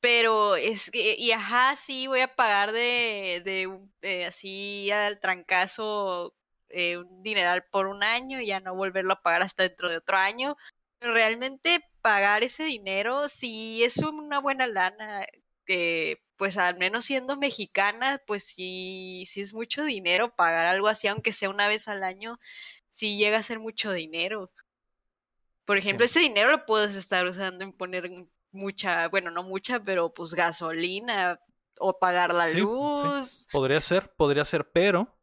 pero 0.00 0.56
es 0.56 0.90
que, 0.90 1.16
y 1.18 1.32
ajá, 1.32 1.76
sí, 1.76 2.06
voy 2.06 2.20
a 2.20 2.34
pagar 2.34 2.72
de, 2.72 3.40
de 3.44 3.80
eh, 4.02 4.26
así 4.26 4.90
al 4.90 5.18
trancazo 5.18 6.34
eh, 6.68 6.98
un 6.98 7.22
dineral 7.22 7.64
por 7.70 7.86
un 7.86 8.02
año 8.02 8.40
y 8.40 8.46
ya 8.46 8.60
no 8.60 8.74
volverlo 8.74 9.14
a 9.14 9.22
pagar 9.22 9.42
hasta 9.42 9.62
dentro 9.62 9.88
de 9.88 9.96
otro 9.98 10.16
año, 10.18 10.56
pero 10.98 11.14
realmente 11.14 11.82
pagar 12.04 12.44
ese 12.44 12.64
dinero 12.64 13.28
sí 13.30 13.82
es 13.82 13.96
una 13.96 14.38
buena 14.38 14.66
lana 14.66 15.24
que 15.64 16.20
pues 16.36 16.58
al 16.58 16.76
menos 16.76 17.06
siendo 17.06 17.38
mexicana, 17.38 18.20
pues 18.26 18.44
sí, 18.44 19.24
sí 19.26 19.40
es 19.40 19.54
mucho 19.54 19.84
dinero 19.84 20.34
pagar 20.36 20.66
algo 20.66 20.88
así, 20.88 21.08
aunque 21.08 21.32
sea 21.32 21.48
una 21.48 21.66
vez 21.66 21.88
al 21.88 22.02
año, 22.02 22.38
sí 22.90 23.16
llega 23.16 23.38
a 23.38 23.42
ser 23.42 23.58
mucho 23.58 23.90
dinero. 23.92 24.52
Por 25.64 25.78
ejemplo, 25.78 26.04
ese 26.04 26.20
dinero 26.20 26.50
lo 26.50 26.66
puedes 26.66 26.94
estar 26.94 27.24
usando 27.24 27.64
en 27.64 27.72
poner 27.72 28.10
mucha, 28.52 29.08
bueno, 29.08 29.30
no 29.30 29.42
mucha, 29.42 29.80
pero 29.82 30.12
pues 30.12 30.34
gasolina 30.34 31.40
o 31.78 31.98
pagar 31.98 32.34
la 32.34 32.48
Sí, 32.48 32.52
sí. 32.56 32.60
luz. 32.60 33.46
Podría 33.50 33.80
ser, 33.80 34.12
podría 34.14 34.44
ser, 34.44 34.70
pero 34.70 35.16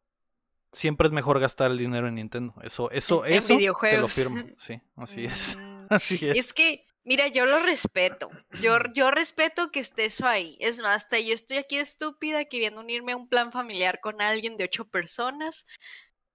siempre 0.72 1.06
es 1.06 1.12
mejor 1.12 1.38
gastar 1.38 1.70
el 1.70 1.78
dinero 1.78 2.08
en 2.08 2.16
Nintendo. 2.16 2.54
Eso, 2.64 2.90
eso, 2.90 3.24
En- 3.24 3.34
en 3.34 3.38
eso 3.38 3.56
te 3.80 3.98
lo 3.98 4.08
firmo. 4.08 4.36
Sí, 4.56 4.80
así 4.96 5.24
es. 5.26 5.56
Así 5.92 6.18
es. 6.22 6.52
Que, 6.52 6.86
mira, 7.04 7.28
yo 7.28 7.46
lo 7.46 7.58
respeto. 7.60 8.30
Yo, 8.60 8.78
yo 8.94 9.10
respeto 9.10 9.70
que 9.70 9.80
esté 9.80 10.06
eso 10.06 10.26
ahí. 10.26 10.56
Es 10.60 10.78
más, 10.78 10.96
hasta 10.96 11.18
yo 11.18 11.34
estoy 11.34 11.58
aquí 11.58 11.76
estúpida 11.76 12.44
queriendo 12.44 12.80
unirme 12.80 13.12
a 13.12 13.16
un 13.16 13.28
plan 13.28 13.52
familiar 13.52 14.00
con 14.00 14.22
alguien 14.22 14.56
de 14.56 14.64
ocho 14.64 14.86
personas. 14.86 15.66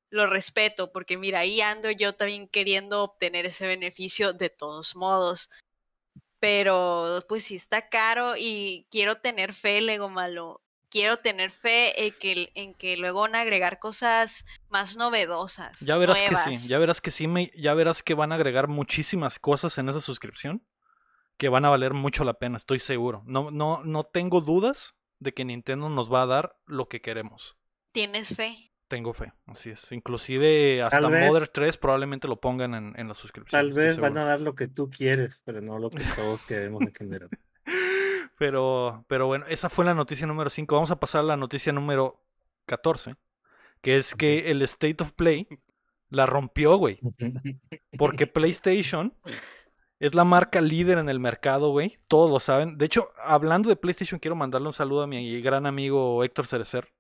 Lo 0.10 0.28
respeto, 0.28 0.92
porque 0.92 1.18
mira, 1.18 1.40
ahí 1.40 1.62
ando 1.62 1.92
yo 1.92 2.14
también 2.14 2.48
queriendo 2.48 3.04
obtener 3.04 3.46
ese 3.46 3.68
beneficio 3.68 4.34
de 4.34 4.50
todos 4.50 4.96
modos. 4.96 5.50
Pero, 6.40 7.24
pues 7.28 7.46
sí 7.46 7.56
está 7.56 7.90
caro 7.90 8.36
y 8.38 8.88
quiero 8.92 9.16
tener 9.18 9.54
fe, 9.54 9.82
Lego 9.82 10.10
Malo. 10.10 10.62
Quiero 10.98 11.18
tener 11.18 11.51
fe 11.51 12.08
en 12.08 12.13
que, 12.20 12.51
en 12.56 12.74
que 12.74 12.98
luego 12.98 13.22
van 13.22 13.36
a 13.36 13.42
agregar 13.42 13.77
cosas 13.77 14.46
más 14.70 14.98
novedosas. 14.98 15.80
Ya 15.82 15.96
verás 15.98 16.20
que 16.20 16.36
sí, 16.36 16.68
ya 16.68 16.80
verás 16.80 17.01
que 17.01 17.12
sí, 17.12 17.27
me, 17.27 17.51
ya 17.56 17.75
verás 17.75 18.01
que 18.01 18.16
van 18.16 18.32
a 18.32 18.36
agregar 18.36 18.68
muchísimas 18.68 19.38
cosas 19.38 19.77
en 19.77 19.89
esa 19.89 20.01
suscripción 20.01 20.63
que 21.38 21.50
van 21.50 21.66
a 21.66 21.70
valer 21.70 21.94
mucho 21.94 22.24
la 22.24 22.34
pena, 22.34 22.58
estoy 22.58 22.80
seguro. 22.80 23.22
No, 23.27 23.51
no, 23.51 23.84
no 23.84 24.06
tengo 24.06 24.42
dudas 24.42 24.96
de 25.20 25.36
que 25.36 25.46
Nintendo 25.46 25.88
nos 25.89 26.12
va 26.12 26.24
a 26.24 26.25
dar 26.25 26.56
lo 26.66 26.88
que 26.88 27.00
queremos. 27.00 27.58
¿Tienes 27.92 28.36
fe? 28.36 28.72
Tengo 28.88 29.13
fe, 29.13 29.34
así 29.46 29.70
es. 29.70 29.92
Inclusive 29.92 30.82
hasta 30.82 31.01
Mother 31.01 31.48
3 31.48 31.77
probablemente 31.77 32.27
lo 32.27 32.39
pongan 32.39 32.74
en, 32.74 33.00
en 33.00 33.08
la 33.08 33.13
suscripción. 33.13 33.60
Tal 33.60 33.72
vez 33.72 33.98
van 33.98 34.18
a 34.18 34.24
dar 34.24 34.42
lo 34.42 34.56
que 34.56 34.68
tú 34.68 34.89
quieres, 34.89 35.44
pero 35.46 35.62
no 35.62 35.77
lo 35.77 35.92
que 35.92 36.04
todos 36.16 36.44
queremos 36.44 36.82
en 36.82 36.94
general. 36.94 37.30
Pero, 38.38 39.03
pero 39.08 39.27
bueno, 39.27 39.46
esa 39.48 39.70
fue 39.70 39.84
la 39.86 39.94
noticia 39.94 40.27
número 40.27 40.50
5. 40.50 40.75
Vamos 40.75 40.91
a 40.91 41.00
pasar 41.00 41.22
a 41.22 41.24
la 41.25 41.38
noticia 41.38 41.74
número 41.74 42.24
14, 42.65 43.15
que 43.82 43.98
es 43.98 44.13
que 44.13 44.51
el 44.51 44.62
State 44.62 44.98
of 45.03 45.13
Play 45.13 45.48
la 46.10 46.25
rompió, 46.25 46.77
güey. 46.77 47.00
Porque 47.98 48.27
PlayStation 48.27 49.13
es 50.00 50.13
la 50.13 50.24
marca 50.24 50.62
líder 50.62 51.00
en 51.00 51.10
el 51.10 51.20
mercado, 51.20 51.72
güey. 51.72 51.98
Todos 52.08 52.29
lo 52.29 52.39
saben. 52.39 52.77
De 52.77 52.86
hecho, 52.86 53.10
hablando 53.24 53.70
de 53.70 53.75
PlayStation, 53.75 54.20
quiero 54.20 54.36
mandarle 54.36 54.67
un 54.67 54.74
saludo 54.74 55.01
a 55.03 55.08
mi 55.08 55.41
gran 55.41 55.65
amigo 55.65 56.24
Héctor 56.24 56.46
Cerecer, 56.46 56.94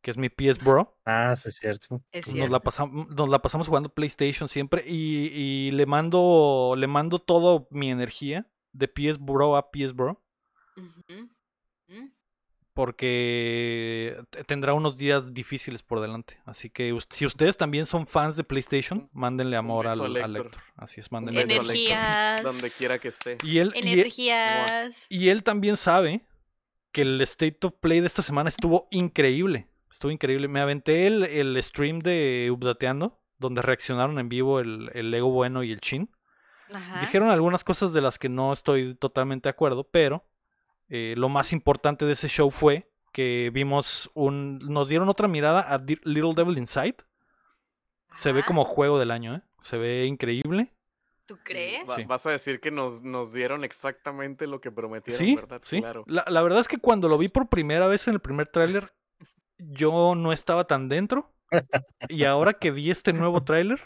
que 0.00 0.10
es 0.10 0.16
mi 0.16 0.30
PS 0.30 0.64
Bro. 0.64 0.98
Ah, 1.04 1.36
sí, 1.36 1.50
es 1.50 1.56
cierto. 1.56 2.02
Es 2.12 2.34
Nos 2.34 2.48
la, 2.48 2.62
pasam- 2.62 3.08
nos 3.08 3.28
la 3.28 3.40
pasamos 3.40 3.68
jugando 3.68 3.90
PlayStation 3.92 4.48
siempre 4.48 4.84
y, 4.86 5.26
y 5.26 5.70
le 5.72 5.84
mando 5.84 6.74
le 6.78 6.86
mando 6.86 7.18
todo 7.18 7.68
mi 7.70 7.90
energía 7.90 8.46
de 8.72 8.88
PS 8.88 9.18
Bro 9.18 9.56
a 9.56 9.70
PS 9.70 9.92
Bro 9.92 10.22
Mm. 10.76 12.08
porque 12.74 14.22
tendrá 14.46 14.74
unos 14.74 14.96
días 14.96 15.32
difíciles 15.32 15.82
por 15.82 16.00
delante. 16.00 16.38
Así 16.44 16.68
que 16.68 16.96
si 17.08 17.24
ustedes 17.24 17.56
también 17.56 17.86
son 17.86 18.06
fans 18.06 18.36
de 18.36 18.44
PlayStation, 18.44 19.08
mándenle 19.12 19.56
amor 19.56 19.88
al. 19.88 20.16
Héctor. 20.16 20.50
Así 20.76 21.00
es, 21.00 21.10
mándenle. 21.10 21.42
Energías. 21.42 22.42
Donde 22.42 22.70
quiera 22.70 22.98
que 22.98 23.08
esté. 23.08 23.38
Y 23.42 23.58
él, 23.58 23.72
y, 23.74 23.78
él, 23.78 23.88
Energías. 23.88 25.06
y 25.08 25.30
él 25.30 25.42
también 25.42 25.78
sabe 25.78 26.26
que 26.92 27.02
el 27.02 27.20
State 27.22 27.58
of 27.62 27.74
Play 27.80 28.00
de 28.00 28.06
esta 28.06 28.22
semana 28.22 28.48
estuvo 28.48 28.88
increíble. 28.90 29.68
Estuvo 29.90 30.10
increíble. 30.10 30.48
Me 30.48 30.60
aventé 30.60 31.06
el, 31.06 31.24
el 31.24 31.62
stream 31.62 32.00
de 32.00 32.50
Updateando, 32.52 33.18
donde 33.38 33.62
reaccionaron 33.62 34.18
en 34.18 34.28
vivo 34.28 34.60
el, 34.60 34.90
el 34.92 35.10
Lego 35.10 35.30
Bueno 35.30 35.62
y 35.62 35.72
el 35.72 35.80
Chin. 35.80 36.10
Ajá. 36.72 37.00
Dijeron 37.00 37.30
algunas 37.30 37.64
cosas 37.64 37.94
de 37.94 38.02
las 38.02 38.18
que 38.18 38.28
no 38.28 38.52
estoy 38.52 38.94
totalmente 38.96 39.48
de 39.48 39.50
acuerdo, 39.50 39.84
pero 39.84 40.26
eh, 40.88 41.14
lo 41.16 41.28
más 41.28 41.52
importante 41.52 42.04
de 42.06 42.12
ese 42.12 42.28
show 42.28 42.50
fue 42.50 42.90
que 43.12 43.50
vimos 43.52 44.10
un. 44.14 44.58
Nos 44.58 44.88
dieron 44.88 45.08
otra 45.08 45.28
mirada 45.28 45.60
a 45.60 45.78
Little 45.78 46.34
Devil 46.34 46.58
Inside. 46.58 46.96
Se 48.14 48.32
ve 48.32 48.42
como 48.44 48.64
juego 48.64 48.98
del 48.98 49.10
año, 49.10 49.36
¿eh? 49.36 49.42
Se 49.60 49.76
ve 49.78 50.06
increíble. 50.06 50.72
¿Tú 51.26 51.38
crees? 51.42 51.90
Sí. 51.90 52.04
Vas 52.06 52.24
a 52.26 52.30
decir 52.30 52.60
que 52.60 52.70
nos, 52.70 53.02
nos 53.02 53.32
dieron 53.32 53.64
exactamente 53.64 54.46
lo 54.46 54.60
que 54.60 54.70
prometieron, 54.70 55.18
Sí, 55.18 55.34
¿verdad? 55.34 55.60
sí. 55.64 55.80
Claro. 55.80 56.04
La, 56.06 56.24
la 56.28 56.42
verdad 56.42 56.60
es 56.60 56.68
que 56.68 56.78
cuando 56.78 57.08
lo 57.08 57.18
vi 57.18 57.28
por 57.28 57.48
primera 57.48 57.88
vez 57.88 58.06
en 58.06 58.14
el 58.14 58.20
primer 58.20 58.46
tráiler, 58.48 58.92
yo 59.58 60.14
no 60.14 60.32
estaba 60.32 60.66
tan 60.66 60.88
dentro. 60.88 61.32
Y 62.08 62.24
ahora 62.24 62.54
que 62.54 62.70
vi 62.70 62.90
este 62.90 63.12
nuevo 63.12 63.42
tráiler, 63.44 63.80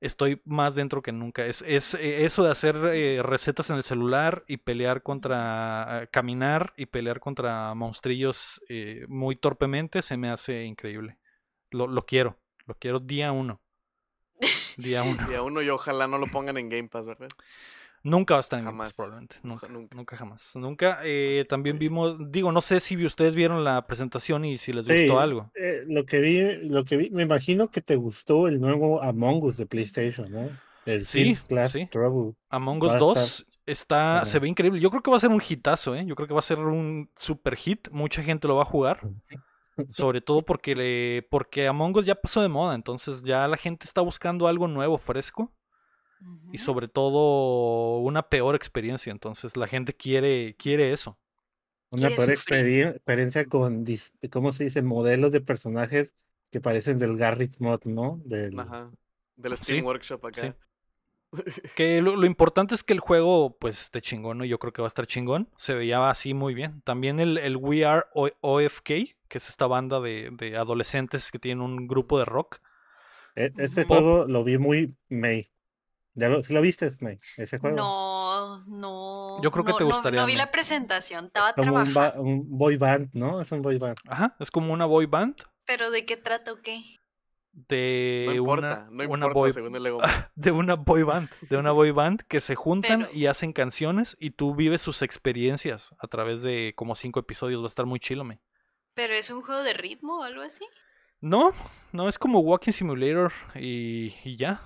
estoy 0.00 0.40
más 0.44 0.74
dentro 0.74 1.02
que 1.02 1.12
nunca. 1.12 1.46
Es, 1.46 1.62
es 1.66 1.94
eh, 1.94 2.24
eso 2.24 2.42
de 2.42 2.50
hacer 2.50 2.76
eh, 2.92 3.22
recetas 3.22 3.70
en 3.70 3.76
el 3.76 3.82
celular 3.82 4.44
y 4.48 4.58
pelear 4.58 5.02
contra... 5.02 6.02
eh, 6.02 6.08
caminar 6.10 6.72
y 6.76 6.86
pelear 6.86 7.20
contra 7.20 7.74
monstrillos 7.74 8.62
eh, 8.68 9.04
muy 9.08 9.36
torpemente 9.36 10.02
se 10.02 10.16
me 10.16 10.30
hace 10.30 10.64
increíble. 10.64 11.18
Lo, 11.70 11.86
lo 11.86 12.04
quiero. 12.06 12.38
Lo 12.66 12.74
quiero 12.74 13.00
día 13.00 13.32
uno. 13.32 13.60
Día 14.76 15.02
uno. 15.02 15.30
Y 15.30 15.34
a 15.34 15.42
uno 15.42 15.60
y 15.60 15.68
ojalá 15.68 16.06
no 16.06 16.16
lo 16.16 16.26
pongan 16.28 16.56
en 16.56 16.68
Game 16.68 16.88
Pass, 16.88 17.06
¿verdad? 17.06 17.28
Nunca 18.02 18.34
va 18.34 18.38
a 18.38 18.40
estar 18.40 18.58
en 18.58 18.64
Game 18.64 18.78
Pass, 18.78 18.92
Jamás. 18.96 18.96
probablemente. 18.96 19.36
Nunca, 19.42 19.68
nunca. 19.68 19.94
nunca. 19.96 20.16
jamás. 20.16 20.56
Nunca. 20.56 21.00
eh, 21.04 21.44
también 21.48 21.78
vimos, 21.78 22.16
digo, 22.32 22.50
no 22.52 22.60
sé 22.60 22.80
si 22.80 23.04
ustedes 23.04 23.34
vieron 23.34 23.62
la 23.62 23.86
presentación 23.86 24.44
y 24.44 24.56
si 24.58 24.72
les 24.72 24.86
Sí, 24.86 24.92
gustó 25.06 25.20
algo. 25.20 25.50
eh, 25.54 25.84
lo 25.86 26.04
que 26.06 26.20
vi, 26.20 26.68
lo 26.68 26.84
que 26.84 26.96
vi, 26.96 27.10
me 27.10 27.22
imagino 27.22 27.68
que 27.70 27.80
te 27.82 27.96
gustó 27.96 28.48
el 28.48 28.60
nuevo 28.60 29.02
Among 29.02 29.42
Us 29.44 29.56
de 29.58 29.66
PlayStation, 29.66 30.30
¿no? 30.32 30.48
El 30.86 31.04
Sí, 31.06 31.36
Class 31.46 31.72
sí. 31.72 31.86
Trouble. 31.86 32.34
Among 32.48 32.82
Us 32.84 32.92
a 32.92 32.98
2 32.98 33.46
está, 33.66 34.16
Ajá. 34.16 34.24
se 34.24 34.38
ve 34.38 34.48
increíble. 34.48 34.80
Yo 34.80 34.90
creo 34.90 35.02
que 35.02 35.10
va 35.10 35.18
a 35.18 35.20
ser 35.20 35.30
un 35.30 35.42
hitazo, 35.46 35.94
¿eh? 35.94 36.04
Yo 36.06 36.14
creo 36.16 36.26
que 36.26 36.34
va 36.34 36.40
a 36.40 36.42
ser 36.42 36.58
un 36.58 37.10
super 37.16 37.54
hit. 37.56 37.88
Mucha 37.90 38.22
gente 38.22 38.48
lo 38.48 38.56
va 38.56 38.62
a 38.62 38.66
jugar. 38.66 39.00
Sobre 39.88 40.20
todo 40.20 40.42
porque, 40.42 40.74
le, 40.74 41.22
porque 41.30 41.66
Among 41.68 41.96
Us 41.98 42.06
ya 42.06 42.14
pasó 42.14 42.42
de 42.42 42.48
moda. 42.48 42.74
Entonces 42.74 43.22
ya 43.22 43.46
la 43.46 43.56
gente 43.56 43.86
está 43.86 44.00
buscando 44.00 44.46
algo 44.48 44.68
nuevo, 44.68 44.98
fresco. 44.98 45.52
Y 46.52 46.58
sobre 46.58 46.88
todo 46.88 47.98
una 47.98 48.28
peor 48.28 48.54
experiencia. 48.54 49.10
Entonces 49.10 49.56
la 49.56 49.66
gente 49.66 49.92
quiere, 49.94 50.54
quiere 50.56 50.92
eso. 50.92 51.18
Una 51.90 52.08
peor 52.08 52.30
experiencia 52.30 53.44
con, 53.46 53.84
¿cómo 54.30 54.52
se 54.52 54.64
dice? 54.64 54.82
Modelos 54.82 55.32
de 55.32 55.40
personajes 55.40 56.14
que 56.50 56.60
parecen 56.60 56.98
del 56.98 57.16
Garry's 57.16 57.60
Mod, 57.60 57.80
¿no? 57.84 58.20
Del, 58.24 58.58
Ajá. 58.58 58.90
Del 59.36 59.56
Steam 59.56 59.78
Sí, 59.78 59.82
Workshop 59.84 60.26
acá. 60.26 60.40
sí. 60.42 60.52
Que 61.76 62.02
lo, 62.02 62.16
lo 62.16 62.26
importante 62.26 62.74
es 62.74 62.82
que 62.82 62.92
el 62.92 63.00
juego 63.00 63.56
pues 63.58 63.80
esté 63.82 64.00
chingón, 64.00 64.38
¿no? 64.38 64.44
Yo 64.44 64.58
creo 64.58 64.72
que 64.72 64.82
va 64.82 64.86
a 64.86 64.88
estar 64.88 65.06
chingón. 65.06 65.48
Se 65.56 65.74
veía 65.74 66.10
así 66.10 66.34
muy 66.34 66.54
bien. 66.54 66.82
También 66.82 67.20
el, 67.20 67.38
el 67.38 67.56
We 67.56 67.84
Are 67.84 68.04
O- 68.14 68.30
OFK, 68.40 68.84
que 69.28 69.38
es 69.38 69.48
esta 69.48 69.66
banda 69.66 70.00
de, 70.00 70.30
de 70.32 70.56
adolescentes 70.56 71.30
que 71.30 71.38
tienen 71.38 71.62
un 71.62 71.86
grupo 71.86 72.18
de 72.18 72.24
rock. 72.24 72.58
E- 73.36 73.52
Este 73.58 73.82
Ujú. 73.82 73.88
juego 73.88 74.26
lo 74.26 74.42
vi 74.42 74.58
muy 74.58 74.96
May. 75.08 75.48
¿Ya 76.14 76.28
lo, 76.28 76.42
¿sí 76.42 76.52
lo 76.52 76.60
viste, 76.60 76.92
May, 77.00 77.16
ese 77.36 77.58
juego? 77.58 77.76
No, 77.76 78.64
no. 78.66 79.40
Yo 79.42 79.50
creo 79.50 79.64
que 79.64 79.72
no- 79.72 79.78
te 79.78 79.84
no- 79.84 79.90
gustaría, 79.90 80.20
No, 80.20 80.26
vi 80.26 80.34
la 80.36 80.50
presentación, 80.50 81.26
estaba 81.26 81.52
Como 81.52 81.68
un, 81.76 81.94
ba- 81.94 82.12
trabajando. 82.12 82.22
un 82.22 82.58
boy 82.58 82.76
band, 82.76 83.10
¿no? 83.14 83.40
Es 83.40 83.52
un 83.52 83.62
boy 83.62 83.78
band. 83.78 83.96
Ajá, 84.08 84.36
es 84.40 84.50
como 84.50 84.72
una 84.72 84.86
boy 84.86 85.06
band 85.06 85.36
¿Pero 85.64 85.90
de 85.90 86.04
qué 86.04 86.16
trata 86.16 86.52
o 86.52 86.56
qué? 86.62 86.82
de 87.52 88.24
No 88.28 88.34
importa, 88.34 88.66
una, 88.66 88.76
no 88.90 88.90
una 88.90 89.04
importa 89.04 89.34
boy 89.34 89.52
según 89.52 89.76
el 89.76 89.82
Lego. 89.82 90.00
de 90.36 90.50
una 90.52 90.74
boy 90.74 91.02
band, 91.02 91.28
de 91.48 91.56
una 91.56 91.72
boy 91.72 91.90
band 91.90 92.22
que 92.28 92.40
se 92.40 92.54
juntan 92.54 93.02
Pero- 93.06 93.12
y 93.12 93.26
hacen 93.26 93.52
canciones 93.52 94.16
y 94.20 94.30
tú 94.32 94.54
vives 94.54 94.82
sus 94.82 95.02
experiencias 95.02 95.94
a 95.98 96.06
través 96.08 96.42
de 96.42 96.72
como 96.76 96.94
cinco 96.94 97.20
episodios, 97.20 97.60
va 97.60 97.64
a 97.64 97.68
estar 97.68 97.86
muy 97.86 97.98
chilo, 98.00 98.24
me. 98.24 98.40
¿Pero 98.94 99.14
es 99.14 99.30
un 99.30 99.42
juego 99.42 99.62
de 99.62 99.72
ritmo 99.74 100.18
o 100.20 100.22
algo 100.24 100.42
así? 100.42 100.64
No, 101.20 101.52
no 101.92 102.08
es 102.08 102.18
como 102.18 102.40
Walking 102.40 102.72
Simulator 102.72 103.32
y, 103.54 104.14
y 104.24 104.36
ya. 104.36 104.62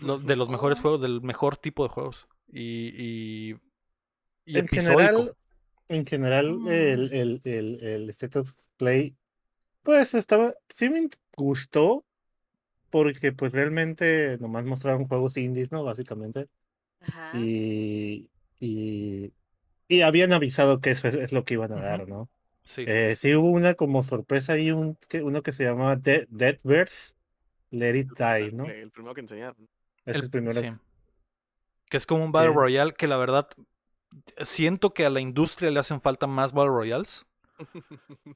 Lo- 0.00 0.18
de 0.18 0.36
los 0.36 0.48
mejores 0.48 0.80
juegos, 0.80 1.00
del 1.00 1.20
mejor 1.22 1.56
tipo 1.56 1.82
de 1.84 1.88
juegos. 1.90 2.28
Y, 2.52 2.88
y, 2.96 3.56
y 4.44 4.58
En 4.58 4.64
episódico. 4.64 5.00
general, 5.02 5.36
en 5.88 6.06
general 6.06 6.52
Mm. 6.58 6.68
el, 6.68 7.12
el, 7.12 7.40
el, 7.44 7.84
el 7.84 8.10
State 8.10 8.38
of 8.38 8.52
Play, 8.76 9.16
pues 9.82 10.14
estaba, 10.14 10.54
sí 10.70 10.90
me 10.90 11.08
gustó, 11.36 12.04
porque 12.90 13.32
pues 13.32 13.52
realmente 13.52 14.38
nomás 14.40 14.64
mostraron 14.64 15.06
juegos 15.08 15.36
indies, 15.36 15.72
¿no? 15.72 15.84
Básicamente. 15.84 16.48
Ajá. 17.00 17.38
Y, 17.38 18.30
y, 18.60 19.32
y 19.88 20.02
habían 20.02 20.32
avisado 20.32 20.80
que 20.80 20.90
eso 20.90 21.08
es, 21.08 21.14
es 21.14 21.32
lo 21.32 21.44
que 21.44 21.54
iban 21.54 21.72
a 21.72 21.80
dar. 21.80 22.08
¿no? 22.08 22.28
Sí. 22.64 22.84
Eh, 22.86 23.14
sí 23.16 23.34
hubo 23.34 23.50
una 23.50 23.74
como 23.74 24.02
sorpresa 24.02 24.54
ahí, 24.54 24.70
un, 24.72 24.96
que, 25.08 25.22
uno 25.22 25.42
que 25.42 25.52
se 25.52 25.64
llamaba 25.64 25.96
Dead, 25.96 26.26
Dead 26.30 26.58
Birth, 26.64 26.92
Let 27.70 27.96
It 27.96 28.08
Die, 28.18 28.52
¿no? 28.52 28.66
El 28.66 28.90
primero 28.90 29.14
que 29.14 29.20
enseñaron. 29.22 29.68
Es 30.06 30.14
El- 30.16 30.22
el 30.24 30.30
primero. 30.30 30.60
sí. 30.60 30.72
Que 31.90 31.96
es 31.98 32.06
como 32.06 32.24
un 32.24 32.32
Battle 32.32 32.50
Eh. 32.52 32.54
Royale 32.54 32.94
que 32.94 33.06
la 33.06 33.16
verdad 33.16 33.48
siento 34.44 34.94
que 34.94 35.04
a 35.06 35.10
la 35.10 35.20
industria 35.20 35.70
le 35.70 35.78
hacen 35.80 36.00
falta 36.00 36.26
más 36.26 36.52
Battle 36.52 36.70
Royales. 36.70 37.26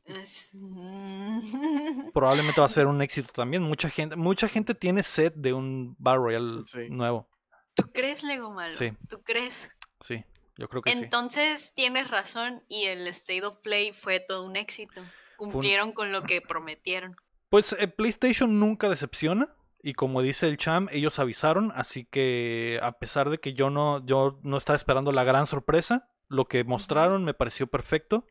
Es- 0.04 0.52
Probablemente 2.14 2.60
va 2.60 2.66
a 2.66 2.70
ser 2.70 2.86
un 2.86 3.02
éxito 3.02 3.32
también. 3.32 3.62
Mucha 3.62 3.90
gente, 3.90 4.16
mucha 4.16 4.48
gente 4.48 4.74
tiene 4.74 5.02
sed 5.02 5.32
de 5.34 5.52
un 5.52 5.94
Battle 5.98 6.22
Royale 6.22 6.62
Sí. 6.66 6.88
nuevo. 6.90 7.28
¿Tú 7.74 7.84
crees, 7.92 8.22
Lego 8.24 8.50
Malo? 8.50 8.72
Sí. 8.72 8.92
¿Tú 9.08 9.22
crees? 9.22 9.70
Sí, 10.00 10.24
yo 10.56 10.68
creo 10.68 10.82
que 10.82 10.90
sí. 10.92 10.98
Entonces 10.98 11.74
tienes 11.74 12.10
razón 12.10 12.62
y 12.68 12.84
el 12.84 13.06
State 13.08 13.44
of 13.44 13.58
Play 13.62 13.92
fue 13.92 14.20
todo 14.20 14.44
un 14.44 14.56
éxito. 14.56 15.02
Cumplieron 15.36 15.92
con 15.92 16.12
lo 16.12 16.22
que 16.22 16.40
prometieron. 16.42 17.16
Pues 17.48 17.74
eh, 17.78 17.88
PlayStation 17.88 18.58
nunca 18.60 18.88
decepciona. 18.88 19.54
Y 19.82 19.94
como 19.94 20.20
dice 20.22 20.46
el 20.46 20.56
Cham, 20.58 20.88
ellos 20.92 21.18
avisaron. 21.18 21.72
Así 21.74 22.04
que 22.04 22.78
a 22.82 22.92
pesar 22.92 23.30
de 23.30 23.38
que 23.38 23.54
yo 23.54 23.70
no, 23.70 24.04
yo 24.04 24.38
no 24.42 24.56
estaba 24.56 24.76
esperando 24.76 25.10
la 25.12 25.24
gran 25.24 25.46
sorpresa, 25.46 26.08
lo 26.28 26.46
que 26.46 26.64
mostraron 26.64 27.24
me 27.24 27.34
pareció 27.34 27.66
perfecto. 27.66 28.26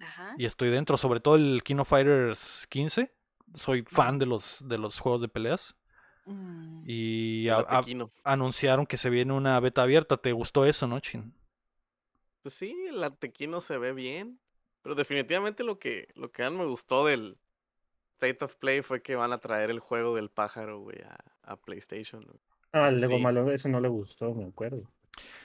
Ajá. 0.00 0.34
Y 0.38 0.46
estoy 0.46 0.70
dentro, 0.70 0.96
sobre 0.96 1.20
todo 1.20 1.36
el 1.36 1.62
King 1.64 1.76
of 1.76 1.88
Fighters 1.88 2.66
15. 2.70 3.12
Soy 3.54 3.82
fan 3.86 4.18
de 4.18 4.26
los, 4.26 4.66
de 4.66 4.78
los 4.78 4.98
juegos 4.98 5.20
de 5.20 5.28
peleas. 5.28 5.76
Mm. 6.26 6.82
Y 6.86 7.48
a- 7.50 7.58
a- 7.58 7.84
anunciaron 8.24 8.86
que 8.86 8.96
se 8.96 9.10
viene 9.10 9.32
una 9.34 9.60
beta 9.60 9.82
abierta. 9.82 10.16
¿Te 10.16 10.32
gustó 10.32 10.64
eso, 10.64 10.86
no, 10.86 10.98
Chin? 11.00 11.34
Pues 12.42 12.54
sí, 12.54 12.74
el 12.88 13.02
Atequino 13.04 13.60
se 13.60 13.78
ve 13.78 13.92
bien. 13.92 14.40
Pero 14.82 14.94
definitivamente 14.94 15.62
lo 15.64 15.78
que, 15.78 16.08
lo 16.14 16.30
que 16.30 16.42
más 16.42 16.52
me 16.52 16.66
gustó 16.66 17.06
del 17.06 17.38
State 18.16 18.44
of 18.44 18.54
Play 18.56 18.82
fue 18.82 19.02
que 19.02 19.16
van 19.16 19.32
a 19.32 19.38
traer 19.38 19.70
el 19.70 19.80
juego 19.80 20.14
del 20.16 20.30
pájaro, 20.30 20.80
güey, 20.80 21.00
a, 21.02 21.18
a 21.42 21.56
PlayStation. 21.56 22.24
Ah, 22.72 22.88
el 22.88 23.00
Lego 23.00 23.16
sí. 23.16 23.22
Malo, 23.22 23.50
ese 23.50 23.68
no 23.68 23.80
le 23.80 23.88
gustó, 23.88 24.34
me 24.34 24.44
acuerdo. 24.46 24.90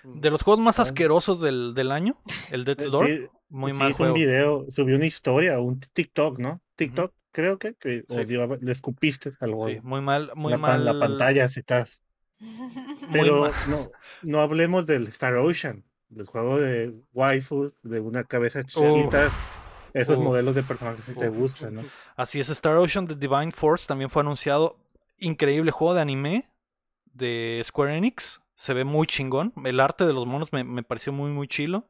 Mm. 0.03 0.19
De 0.21 0.29
los 0.29 0.41
juegos 0.43 0.59
más 0.63 0.79
asquerosos 0.79 1.41
del, 1.41 1.73
del 1.75 1.91
año, 1.91 2.19
el 2.51 2.65
Death's 2.65 2.85
Eh, 2.85 2.89
Door, 2.89 3.07
sí, 3.07 3.27
muy 3.49 3.71
sí, 3.73 3.77
mal 3.77 3.89
hizo 3.91 3.97
juego. 3.97 4.13
un 4.13 4.19
video, 4.19 4.65
subió 4.69 4.95
una 4.95 5.05
historia, 5.05 5.59
un 5.59 5.79
TikTok, 5.79 6.39
¿no? 6.39 6.61
TikTok, 6.75 7.13
creo 7.31 7.59
que, 7.59 7.75
que 7.75 8.03
Sí. 8.09 8.25
dio- 8.25 8.57
le 8.59 8.71
escupiste 8.71 9.31
al 9.41 9.51
Sí, 9.65 9.79
muy 9.83 10.01
mal, 10.01 10.31
muy 10.35 10.51
la, 10.51 10.57
mal. 10.57 10.85
la 10.85 10.97
pantalla, 10.97 11.47
si 11.47 11.59
estás. 11.59 12.03
Pero 13.11 13.51
no, 13.67 13.91
no 14.23 14.39
hablemos 14.41 14.85
del 14.85 15.07
Star 15.07 15.35
Ocean, 15.35 15.83
del 16.09 16.25
juego 16.25 16.57
de 16.57 16.93
waifus, 17.13 17.75
de 17.83 17.99
una 17.99 18.23
cabeza 18.23 18.61
Uf, 18.61 18.67
chiquita, 18.67 19.29
esos 19.93 20.19
modelos 20.19 20.55
de 20.55 20.63
personajes 20.63 21.05
que 21.05 21.13
te 21.13 21.29
gustan, 21.29 21.75
¿no? 21.75 21.83
Así 22.15 22.39
es, 22.39 22.49
Star 22.49 22.75
Ocean 22.77 23.05
de 23.05 23.15
Divine 23.15 23.51
Force 23.51 23.87
también 23.87 24.09
fue 24.09 24.21
anunciado. 24.21 24.77
Increíble 25.17 25.71
juego 25.71 25.93
de 25.93 26.01
anime 26.01 26.49
de 27.05 27.61
Square 27.63 27.97
Enix. 27.97 28.41
Se 28.55 28.73
ve 28.73 28.83
muy 28.83 29.07
chingón. 29.07 29.53
El 29.65 29.79
arte 29.79 30.05
de 30.05 30.13
los 30.13 30.25
monos 30.25 30.51
me, 30.53 30.63
me 30.63 30.83
pareció 30.83 31.11
muy, 31.13 31.31
muy 31.31 31.47
chilo. 31.47 31.89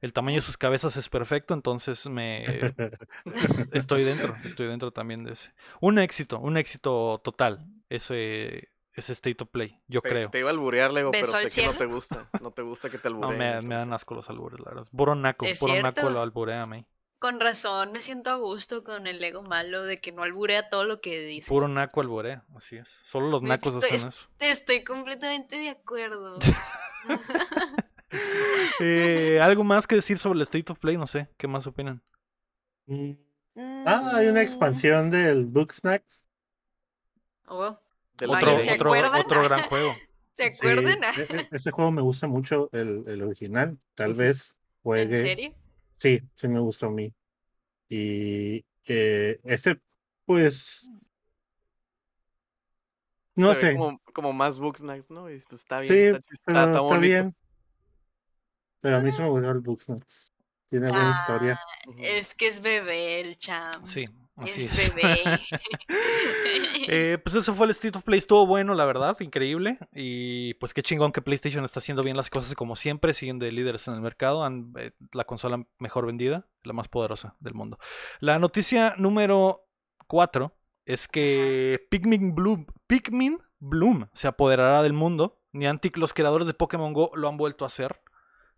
El 0.00 0.14
tamaño 0.14 0.36
de 0.36 0.42
sus 0.42 0.56
cabezas 0.56 0.96
es 0.96 1.10
perfecto, 1.10 1.52
entonces 1.52 2.08
me 2.08 2.46
estoy 3.72 4.02
dentro, 4.04 4.34
estoy 4.44 4.66
dentro 4.66 4.92
también 4.92 5.24
de 5.24 5.32
ese. 5.32 5.52
Un 5.80 5.98
éxito, 5.98 6.38
un 6.38 6.56
éxito 6.56 7.20
total, 7.22 7.66
ese, 7.90 8.70
ese 8.94 9.12
State 9.12 9.42
of 9.42 9.50
Play, 9.50 9.78
yo 9.88 10.00
Te, 10.00 10.08
creo. 10.08 10.30
te 10.30 10.38
iba 10.38 10.48
a 10.48 10.52
alburear, 10.52 10.90
Lego, 10.90 11.10
pero 11.10 11.26
¿Besó 11.26 11.36
al 11.36 11.50
sé 11.50 11.60
que 11.60 11.66
no 11.66 11.74
te 11.74 11.84
gusta. 11.84 12.30
No 12.40 12.50
te 12.50 12.62
gusta 12.62 12.88
que 12.88 12.96
te 12.98 13.10
No, 13.10 13.28
albureen. 13.28 13.38
me, 13.38 13.62
me 13.68 13.74
dan 13.74 13.92
asco 13.92 14.14
los 14.14 14.28
albures, 14.30 14.58
la 14.60 14.70
verdad. 14.70 14.86
Puro 14.96 15.14
naco, 15.14 15.44
¿Es 15.44 15.60
puro 15.60 15.74
naco 15.74 15.92
cierto? 15.92 16.10
lo 16.10 16.22
alburea, 16.22 16.64
me. 16.64 16.86
Con 17.20 17.38
razón, 17.38 17.92
me 17.92 18.00
siento 18.00 18.30
a 18.30 18.36
gusto 18.36 18.82
con 18.82 19.06
el 19.06 19.20
Lego 19.20 19.42
malo 19.42 19.84
de 19.84 20.00
que 20.00 20.10
no 20.10 20.22
alburea 20.22 20.70
todo 20.70 20.84
lo 20.84 21.00
que 21.02 21.20
dice. 21.20 21.48
Puro 21.50 21.68
naco 21.68 22.00
alburea, 22.00 22.44
así 22.56 22.76
es. 22.78 22.88
Solo 23.04 23.28
los 23.28 23.42
Me 23.42 23.50
nacos 23.50 23.74
estoy- 23.74 23.90
hacen 23.96 24.08
eso. 24.08 24.22
Estoy 24.40 24.82
completamente 24.84 25.56
de 25.58 25.68
acuerdo. 25.70 26.38
Eh, 28.80 29.38
¿Algo 29.40 29.62
más 29.62 29.86
que 29.86 29.94
decir 29.94 30.18
sobre 30.18 30.38
el 30.38 30.42
State 30.42 30.72
of 30.72 30.78
Play? 30.80 30.96
No 30.96 31.06
sé, 31.06 31.28
¿qué 31.36 31.46
más 31.46 31.66
opinan? 31.68 32.02
Mm. 32.86 33.12
Ah, 33.86 34.12
hay 34.16 34.26
una 34.26 34.40
Mm, 34.40 34.44
expansión 34.44 35.10
del 35.10 35.46
Book 35.46 35.72
Snacks. 35.72 36.26
oh, 37.46 37.78
Del 38.18 38.30
Otro, 38.30 38.58
¿se 38.58 38.72
otro, 38.74 38.90
gran 38.92 39.62
juego. 39.68 39.94
¿Se 40.36 40.46
acuerdan? 40.46 40.98
e- 41.04 41.36
e- 41.36 41.48
ese 41.52 41.70
juego 41.70 41.92
me 41.92 42.02
gusta 42.02 42.26
mucho, 42.26 42.68
el, 42.72 43.04
el 43.06 43.22
original. 43.22 43.78
Tal 43.94 44.14
vez 44.14 44.56
¿En 44.56 44.82
juegue. 44.82 45.16
serio? 45.16 45.54
Sí, 46.00 46.18
sí 46.34 46.48
me 46.48 46.60
gustó 46.60 46.86
a 46.86 46.90
mí. 46.90 47.12
Y 47.88 48.64
eh, 48.86 49.38
este, 49.44 49.80
pues. 50.24 50.90
No 53.34 53.54
Se 53.54 53.66
ve 53.66 53.72
sé. 53.72 53.78
Como, 53.78 54.00
como 54.14 54.32
más 54.32 54.58
Booksnacks, 54.58 55.10
¿no? 55.10 55.30
Y 55.30 55.40
pues 55.40 55.60
está 55.60 55.80
bien. 55.80 55.92
Sí, 55.92 56.32
está, 56.32 56.44
pero 56.44 56.98
bien. 56.98 57.36
Pero 58.80 58.96
a 58.96 59.00
mí 59.00 59.12
sí 59.12 59.20
me 59.20 59.28
gustó 59.28 59.50
el 59.50 59.60
Booksnacks. 59.60 60.32
Tiene 60.68 60.90
buena 60.90 61.10
historia. 61.10 61.60
Ujú. 61.86 61.98
Es 62.02 62.34
que 62.34 62.46
es 62.46 62.62
bebé 62.62 63.20
el 63.20 63.36
cham. 63.36 63.84
Sí, 63.84 64.06
así 64.40 64.62
Es 64.62 64.72
es. 64.72 64.94
bebé. 64.94 65.18
Eh, 66.92 67.18
pues 67.22 67.36
ese 67.36 67.52
fue 67.52 67.66
el 67.66 67.70
State 67.72 67.96
of 67.96 68.04
Play, 68.04 68.18
estuvo 68.18 68.46
bueno, 68.46 68.74
la 68.74 68.84
verdad, 68.84 69.16
increíble. 69.20 69.78
Y 69.94 70.54
pues 70.54 70.74
qué 70.74 70.82
chingón 70.82 71.12
que 71.12 71.22
PlayStation 71.22 71.64
está 71.64 71.78
haciendo 71.78 72.02
bien 72.02 72.16
las 72.16 72.30
cosas 72.30 72.54
como 72.56 72.74
siempre, 72.74 73.14
siguen 73.14 73.38
de 73.38 73.52
líderes 73.52 73.86
en 73.86 73.94
el 73.94 74.00
mercado, 74.00 74.42
han- 74.44 74.72
eh, 74.76 74.92
la 75.12 75.24
consola 75.24 75.64
mejor 75.78 76.06
vendida, 76.06 76.48
la 76.64 76.72
más 76.72 76.88
poderosa 76.88 77.36
del 77.38 77.54
mundo. 77.54 77.78
La 78.18 78.38
noticia 78.38 78.94
número 78.96 79.66
4 80.08 80.52
es 80.84 81.06
que 81.06 81.86
Pikmin 81.90 82.34
Bloom, 82.34 82.66
Pikmin 82.88 83.38
Bloom 83.60 84.08
se 84.12 84.26
apoderará 84.26 84.82
del 84.82 84.92
mundo. 84.94 85.38
Niantic, 85.52 85.96
los 85.96 86.12
creadores 86.14 86.46
de 86.48 86.54
Pokémon 86.54 86.92
Go, 86.92 87.12
lo 87.14 87.28
han 87.28 87.36
vuelto 87.36 87.64
a 87.64 87.68
hacer 87.68 88.00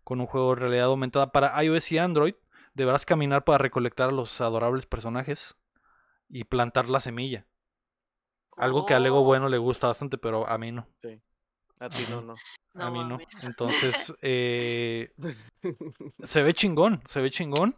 con 0.03 0.19
un 0.21 0.25
juego 0.27 0.55
de 0.55 0.61
realidad 0.61 0.85
aumentada 0.85 1.31
para 1.31 1.61
iOS 1.63 1.91
y 1.91 1.97
Android. 1.99 2.35
Deberás 2.73 3.05
caminar 3.05 3.43
para 3.43 3.59
recolectar 3.59 4.09
a 4.09 4.13
los 4.13 4.41
adorables 4.41 4.85
personajes 4.87 5.55
y 6.33 6.43
plantar 6.45 6.89
la 6.89 6.99
semilla. 6.99 7.45
Algo 8.57 8.85
que 8.85 8.93
a 8.93 8.99
Lego 8.99 9.21
Oh, 9.21 9.23
Bueno 9.23 9.49
le 9.49 9.57
gusta 9.57 9.87
bastante, 9.87 10.17
pero 10.17 10.47
a 10.49 10.57
mí 10.57 10.71
no. 10.71 10.87
A 11.79 11.89
ti 11.89 12.03
no, 12.09 12.21
no. 12.21 12.35
a 12.75 12.89
mí 12.89 12.99
no. 12.99 13.17
mames. 13.17 13.43
Entonces, 13.43 14.13
eh, 14.21 15.13
se 16.23 16.41
ve 16.43 16.53
chingón, 16.53 17.01
se 17.07 17.21
ve 17.21 17.29
chingón. 17.31 17.75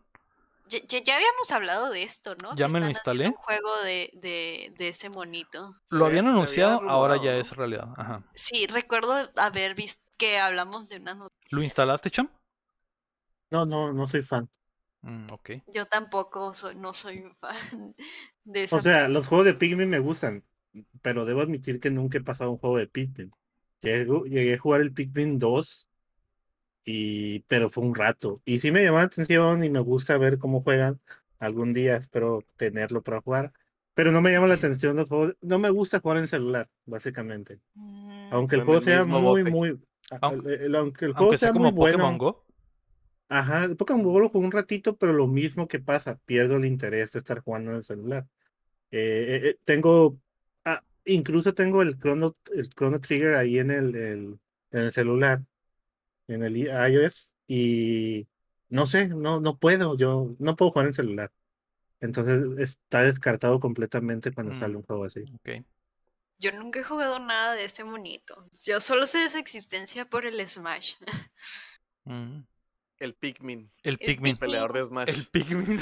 Ya, 0.68 0.80
ya- 0.88 1.04
ya 1.04 1.16
habíamos 1.18 1.52
hablado 1.52 1.92
de 1.92 2.02
esto, 2.04 2.36
¿no? 2.42 2.56
Ya 2.56 2.66
Que 2.68 2.74
me 2.74 2.80
lo 2.80 2.88
instalé. 2.90 3.28
Un 3.28 3.34
juego 3.34 3.70
de, 3.84 4.10
de, 4.14 4.74
de 4.78 4.88
ese 4.90 5.10
monito. 5.10 5.76
Lo 5.92 6.06
había- 6.06 6.20
habían 6.22 6.28
había 6.28 6.38
anunciado, 6.38 6.90
ahora 6.90 7.22
ya 7.22 7.36
es 7.36 7.52
realidad. 7.52 7.90
Ajá. 7.98 8.24
Sí, 8.34 8.66
recuerdo 8.68 9.14
haber 9.36 9.76
visto 9.76 10.02
que 10.18 10.40
hablamos 10.40 10.90
de 10.90 10.98
una 10.98 11.14
noticia. 11.14 11.58
¿Lo 11.58 11.62
instalaste, 11.64 12.10
Cham? 12.10 12.30
No, 13.52 13.66
no, 13.66 13.94
no 13.94 14.08
soy 14.08 14.24
fan. 14.24 14.50
Mm. 15.06 15.28
Yo 15.72 15.86
tampoco 15.86 16.54
soy, 16.54 16.76
no 16.76 16.94
soy 16.94 17.20
un 17.20 17.36
fan 17.36 17.56
de 18.44 18.64
esa. 18.64 18.76
O 18.78 18.80
sea, 18.82 19.08
los 19.08 19.28
juegos 19.28 19.46
de 19.46 19.54
Pikmin 19.54 19.88
me 19.90 20.00
gustan, 20.00 20.44
pero 21.02 21.26
debo 21.26 21.42
admitir 21.42 21.80
que 21.80 21.92
nunca 21.92 22.18
he 22.18 22.22
pasado 22.22 22.52
un 22.52 22.58
juego 22.58 22.78
de 22.78 22.88
Pikmin. 22.88 23.32
Llegué 23.82 24.56
a 24.56 24.58
jugar 24.58 24.82
el 24.82 24.92
Pikmin 24.94 25.38
2, 25.38 25.88
y, 26.86 27.40
pero 27.42 27.70
fue 27.70 27.84
un 27.84 27.96
rato. 27.96 28.42
Y 28.46 28.60
sí 28.60 28.72
me 28.72 28.84
llamó 28.84 28.98
la 28.98 29.04
atención 29.04 29.64
y 29.64 29.70
me 29.70 29.80
gusta 29.80 30.18
ver 30.18 30.38
cómo 30.38 30.62
juegan. 30.62 31.00
Algún 31.40 31.74
día 31.74 31.96
espero 31.98 32.44
tenerlo 32.58 33.02
para 33.04 33.22
jugar. 33.22 33.54
Pero 33.94 34.12
no 34.12 34.22
me 34.22 34.32
llama 34.32 34.48
la 34.48 34.56
atención 34.56 34.96
los 34.96 35.08
juegos. 35.10 35.36
No 35.42 35.58
me 35.60 35.70
gusta 35.70 36.00
jugar 36.00 36.18
en 36.18 36.28
celular, 36.28 36.70
básicamente. 36.86 37.60
Mm, 37.76 38.30
Aunque 38.32 38.56
el 38.58 38.64
juego 38.64 38.82
sea 38.82 39.04
muy, 39.06 39.44
muy. 39.44 39.80
Aunque- 40.22 40.54
el- 40.56 41.14
juego 41.14 41.38
sea 41.38 41.54
muy 41.54 41.72
bueno. 41.72 41.98
Pokémon 41.98 42.18
Go. 42.18 42.45
Ajá, 43.30 43.64
el 43.66 43.76
Pokémon 43.76 44.04
Go 44.04 44.20
lo 44.20 44.30
jugué 44.30 44.46
un 44.46 44.52
ratito, 44.52 44.98
pero 44.98 45.14
lo 45.14 45.28
mismo 45.28 45.68
que 45.68 45.80
pasa, 45.80 46.20
pierdo 46.26 46.58
el 46.58 46.66
interés 46.66 47.12
de 47.12 47.20
estar 47.20 47.40
jugando 47.42 47.72
en 47.72 47.78
el 47.78 47.84
celular. 47.84 48.28
Eh, 48.92 49.42
eh, 49.44 49.50
eh, 49.50 49.58
tengo, 49.64 50.20
ah, 50.64 50.84
incluso 51.06 51.54
tengo 51.54 51.82
el 51.82 51.98
Chrono, 51.98 52.34
el 52.54 52.70
Chrono 52.70 53.02
Trigger 53.02 53.36
ahí 53.36 53.60
en 53.60 53.72
el, 53.72 53.96
el- 53.96 54.40
en 54.72 54.82
el 54.82 54.92
celular, 54.92 55.42
en 56.28 56.44
el 56.44 56.58
i- 56.58 56.68
iOS, 56.70 57.34
y 57.48 58.28
no 58.70 58.88
sé, 58.88 59.10
no, 59.10 59.40
no 59.42 59.58
puedo, 59.58 59.98
yo 59.98 60.36
no 60.40 60.56
puedo 60.56 60.72
jugar 60.72 60.88
en 60.88 60.94
celular. 60.94 61.32
Entonces 62.00 62.44
está 62.60 63.04
descartado 63.04 63.60
completamente 63.60 64.32
cuando 64.32 64.54
Mm. 64.54 64.60
sale 64.60 64.76
un 64.78 64.84
juego 64.84 65.06
así. 65.06 65.22
Ok. 65.34 65.66
Yo 66.38 66.52
nunca 66.52 66.80
he 66.80 66.84
jugado 66.84 67.18
nada 67.20 67.54
de 67.56 67.64
este 67.66 67.84
monito. 67.84 68.48
Yo 68.66 68.82
solo 68.82 69.08
sé 69.08 69.20
de 69.20 69.30
su 69.30 69.38
existencia 69.38 70.06
por 70.06 70.26
el 70.26 70.46
Smash. 70.48 70.94
Mm. 72.08 72.46
El 73.00 73.14
Pikmin. 73.14 73.72
El 73.84 73.98
Pikmin. 73.98 74.34
El 74.34 74.38
peleador 74.40 74.72
de 74.74 74.84
Smash. 74.86 75.10
El 75.10 75.26
Pikmin. 75.28 75.80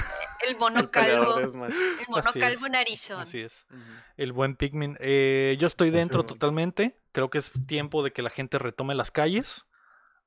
El 0.48 0.58
mono 0.58 0.80
El 0.80 0.90
calvo. 0.90 1.36
de 1.36 1.48
Smash. 1.48 1.74
El 2.00 2.06
mono 2.10 2.24
Así 2.28 2.40
calvo 2.40 2.66
es. 2.66 2.72
narizón. 2.72 3.22
Así 3.22 3.42
es. 3.42 3.66
El 4.18 4.32
buen 4.34 4.56
Pikmin. 4.56 4.98
Eh, 5.00 5.56
yo 5.60 5.68
estoy 5.68 5.92
dentro 5.92 6.26
totalmente. 6.26 6.98
Creo 7.12 7.30
que 7.30 7.38
es 7.38 7.52
tiempo 7.68 8.04
de 8.04 8.12
que 8.14 8.24
la 8.24 8.30
gente 8.32 8.58
retome 8.58 8.96
las 8.96 9.12
calles. 9.12 9.66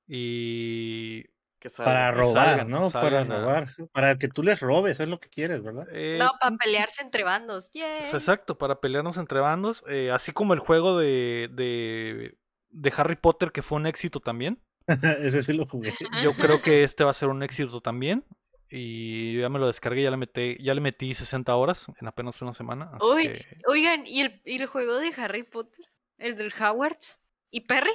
Y. 0.07 1.25
Que 1.59 1.69
salga. 1.71 1.91
Para 1.93 2.13
que 2.13 2.19
robar, 2.19 2.47
salgan, 2.47 2.69
¿no? 2.71 2.91
Para 2.91 3.21
a- 3.21 3.25
robar, 3.25 3.69
para 3.93 4.17
que 4.19 4.29
tú 4.29 4.43
les 4.43 4.61
robes, 4.61 5.01
es 5.01 5.09
lo 5.09 5.19
que 5.19 5.29
quieres, 5.31 5.63
¿verdad? 5.63 5.87
eh, 5.91 6.19
No, 6.21 6.33
para 6.41 6.55
pelearse 6.57 7.03
entre 7.03 7.25
bandos. 7.25 7.71
Es 7.75 8.13
exacto, 8.15 8.59
para 8.59 8.79
pelearnos 8.81 9.17
entre 9.17 9.41
bandos. 9.41 9.83
eh, 9.89 10.11
así 10.13 10.33
como 10.33 10.53
el 10.55 10.61
juego 10.61 10.99
de, 10.99 11.49
de, 11.53 12.37
de 12.71 12.93
Harry 12.97 13.17
Potter, 13.17 13.53
que 13.53 13.63
fue 13.63 13.77
un 13.77 13.87
éxito 13.87 14.21
también. 14.21 14.61
Ese 15.21 15.43
sí 15.43 15.53
lo 15.53 15.67
jugué. 15.67 15.93
Yo 16.23 16.33
creo 16.35 16.61
que 16.63 16.85
este 16.85 17.05
va 17.05 17.11
a 17.11 17.15
ser 17.15 17.29
un 17.29 17.43
éxito 17.43 17.81
también. 17.81 18.25
Y 18.69 19.39
ya 19.41 19.49
me 19.49 19.61
lo 19.61 19.69
descargué, 19.69 20.03
ya 20.03 20.11
le 20.11 20.17
metí, 20.17 20.57
ya 20.61 20.75
le 20.75 20.81
metí 20.81 21.15
60 21.15 21.55
horas 21.55 21.87
en 22.01 22.09
apenas 22.09 22.43
una 22.43 22.53
semana. 22.53 22.91
así 22.95 23.07
Uy, 23.07 23.23
que- 23.29 23.47
Oigan, 23.69 24.05
¿y 24.07 24.23
el, 24.23 24.43
¿y 24.45 24.57
el 24.61 24.67
juego 24.67 24.97
de 24.99 25.13
Harry 25.19 25.45
Potter? 25.45 25.85
¿El 26.19 26.37
del 26.37 26.53
Hogwarts? 26.53 27.23
¿Y 27.51 27.61
Perry? 27.61 27.93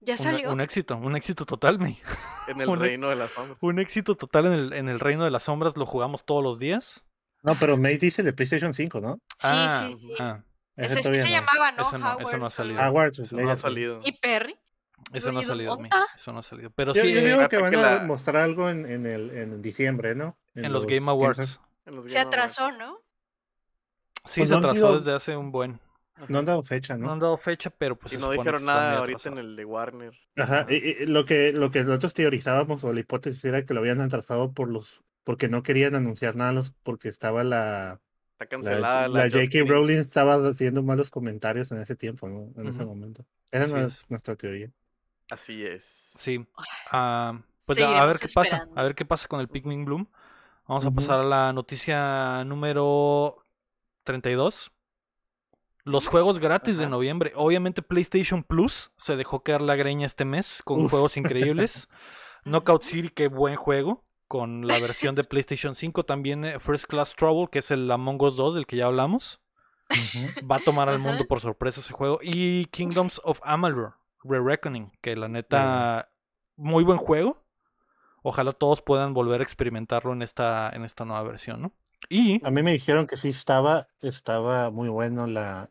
¿Ya 0.00 0.16
salió? 0.16 0.50
un 0.52 0.60
éxito, 0.60 0.96
un 0.96 1.14
éxito 1.16 1.46
total, 1.46 1.78
me. 1.78 2.00
En 2.48 2.60
el 2.60 2.76
reino 2.80 3.08
de 3.08 3.14
las 3.14 3.30
sombras. 3.30 3.58
Un 3.60 3.78
éxito 3.78 4.16
total 4.16 4.46
en 4.46 4.52
el, 4.54 4.72
en 4.72 4.88
el 4.88 4.98
Reino 4.98 5.22
de 5.24 5.30
las 5.30 5.44
Sombras, 5.44 5.76
lo 5.76 5.86
jugamos 5.86 6.24
todos 6.26 6.42
los 6.42 6.58
días. 6.58 7.04
No, 7.44 7.54
pero 7.54 7.76
May 7.76 7.98
dice 7.98 8.24
de 8.24 8.32
PlayStation 8.32 8.74
5, 8.74 9.00
¿no? 9.00 9.18
Sí, 9.36 9.46
Ah, 9.52 9.88
sí, 9.92 9.96
sí. 9.98 10.12
ah, 10.18 10.42
Ese 10.76 10.96
sí 10.96 11.02
todavía 11.02 11.22
se 11.22 11.28
no. 11.28 11.34
llamaba, 11.36 11.70
¿no? 11.70 11.82
Ese 11.86 11.98
no- 11.98 11.98
ese 11.98 12.00
no 12.00 12.06
ha 12.08 12.14
Hogwarts, 12.16 12.34
algo 12.34 12.50
salido. 12.50 12.80
así. 12.80 12.88
Hogwarts 12.90 13.18
Eso 13.20 13.36
no 13.36 13.50
ha 13.50 13.56
salido. 13.56 14.00
¿Y 14.02 14.12
Perry? 14.18 14.56
Eso 15.12 15.32
no 15.32 15.40
ha 15.40 15.42
salido, 15.44 15.76
me. 15.78 15.88
¿dónde? 15.88 16.06
Eso 16.16 16.32
no 16.32 16.38
ha 16.40 16.42
salido. 16.42 16.70
Pero 16.70 16.92
Yo, 16.94 17.02
sí, 17.02 17.12
yo 17.12 17.20
eh, 17.20 17.24
digo 17.34 17.48
que 17.48 17.58
van 17.60 17.70
que 17.70 17.76
a 17.78 17.80
la- 17.98 18.02
mostrar 18.04 18.36
algo 18.42 18.68
en, 18.70 18.86
en 18.86 19.06
el, 19.06 19.30
en 19.30 19.62
diciembre, 19.62 20.14
¿no? 20.14 20.36
en 20.54 20.72
los 20.72 20.84
Game 20.84 20.98
¿quién 20.98 21.08
Awards. 21.08 21.36
sabe? 21.36 21.66
En 21.86 21.96
los 21.96 22.04
Se 22.04 22.10
Game 22.18 22.20
Awards. 22.22 22.36
atrasó, 22.58 22.72
¿no? 22.78 22.98
Sí, 24.24 24.40
Pues 24.40 24.48
se 24.48 24.54
no 24.54 24.58
atrasó 24.58 24.74
sido- 24.76 24.96
desde 24.98 25.12
hace 25.14 25.36
un 25.36 25.50
buen. 25.50 25.80
No 26.28 26.38
han 26.38 26.44
dado 26.44 26.62
fecha, 26.62 26.96
No 26.96 27.06
¿no? 27.06 27.12
han 27.14 27.18
dado 27.18 27.36
fecha, 27.36 27.70
pero 27.70 27.96
pues 27.96 28.12
Y 28.12 28.16
no 28.18 28.30
dijeron 28.30 28.64
nada 28.64 28.98
ahorita 28.98 29.28
en 29.30 29.38
el 29.38 29.56
de 29.56 29.64
Warner. 29.64 30.12
Ajá, 30.36 30.66
y- 30.68 30.74
y 31.02 31.06
lo 31.06 31.24
que, 31.24 31.52
lo 31.52 31.70
que 31.72 31.82
nosotros 31.82 32.14
teorizábamos 32.14 32.84
o 32.84 32.92
la 32.92 33.00
hipótesis 33.00 33.44
era 33.44 33.64
que 33.64 33.74
lo 33.74 33.80
habían 33.80 34.00
atrasado 34.00 34.52
por 34.52 34.68
los, 34.68 35.02
porque 35.24 35.48
no 35.48 35.62
querían 35.64 35.94
anunciar 35.96 36.36
nada, 36.36 36.52
los- 36.52 36.70
porque 36.84 37.08
estaba 37.08 37.42
la, 37.42 38.00
Está 38.38 38.44
la, 38.44 38.46
cancelada. 38.46 39.08
la 39.08 39.20
J.K. 39.22 39.38
Just 39.40 39.50
Kidding. 39.52 39.68
Rowling 39.68 39.96
estaba 39.98 40.34
haciendo 40.48 40.82
malos 40.84 41.10
comentarios 41.10 41.72
en 41.72 41.80
ese 41.80 41.96
tiempo, 41.96 42.28
¿no? 42.28 42.52
En 42.60 42.68
ese 42.68 42.84
momento. 42.84 43.24
Esa 43.50 43.86
es 43.86 44.04
nuestra 44.08 44.36
teoría. 44.36 44.70
Así 45.32 45.64
es. 45.64 46.12
Sí. 46.18 46.46
Ah, 46.90 47.40
pues 47.66 47.80
a- 47.80 48.02
a 48.02 48.06
ver 48.06 48.16
qué 48.18 48.26
pasa. 48.34 48.66
A 48.76 48.82
ver 48.82 48.94
qué 48.94 49.04
pasa 49.04 49.28
con 49.28 49.40
el 49.40 49.48
Pikmin 49.48 49.84
Bloom. 49.84 50.06
Vamos 50.68 50.86
a 50.86 50.90
pasar 50.90 51.20
a 51.20 51.24
la 51.24 51.52
noticia 51.52 52.44
número 52.44 53.44
32. 54.04 54.70
Los 55.84 56.06
juegos 56.06 56.38
gratis 56.38 56.76
de 56.78 56.88
noviembre. 56.88 57.32
Obviamente 57.34 57.82
PlayStation 57.82 58.44
Plus 58.44 58.92
se 58.96 59.16
dejó 59.16 59.42
caer 59.42 59.60
la 59.62 59.74
greña 59.74 60.06
este 60.06 60.24
mes 60.24 60.62
con 60.64 60.84
Uf. 60.84 60.90
juegos 60.90 61.16
increíbles. 61.16 61.88
Knockout. 62.44 62.82
City, 62.84 63.08
qué 63.10 63.28
buen 63.28 63.56
juego. 63.56 64.04
Con 64.28 64.66
la 64.66 64.78
versión 64.78 65.14
de 65.14 65.24
PlayStation 65.24 65.74
5. 65.74 66.04
También 66.04 66.44
eh, 66.44 66.60
First 66.60 66.86
Class 66.86 67.14
Trouble, 67.16 67.48
que 67.50 67.58
es 67.58 67.70
el 67.70 67.90
Among 67.90 68.22
Us 68.22 68.36
2 68.36 68.54
del 68.54 68.66
que 68.66 68.76
ya 68.76 68.86
hablamos. 68.86 69.40
Va 70.50 70.56
a 70.56 70.60
tomar 70.60 70.88
al 70.88 70.98
mundo 71.00 71.24
por 71.26 71.40
sorpresa 71.40 71.80
ese 71.80 71.92
juego. 71.92 72.18
Y 72.22 72.64
Kingdoms 72.66 73.20
of 73.24 73.40
Amalur, 73.42 73.94
Re-Reckoning, 74.24 74.92
que 75.00 75.16
la 75.16 75.28
neta, 75.28 76.10
muy 76.56 76.84
buen 76.84 76.98
juego. 76.98 77.42
Ojalá 78.22 78.52
todos 78.52 78.82
puedan 78.82 79.14
volver 79.14 79.40
a 79.40 79.44
experimentarlo 79.44 80.12
en 80.12 80.22
esta, 80.22 80.70
en 80.70 80.84
esta 80.84 81.04
nueva 81.04 81.22
versión, 81.24 81.60
¿no? 81.62 81.72
Y 82.08 82.44
A 82.44 82.50
mí 82.50 82.62
me 82.62 82.72
dijeron 82.72 83.06
que 83.06 83.16
sí 83.16 83.28
estaba, 83.30 83.88
estaba 84.00 84.70
muy 84.70 84.88
bueno 84.88 85.26
la, 85.26 85.70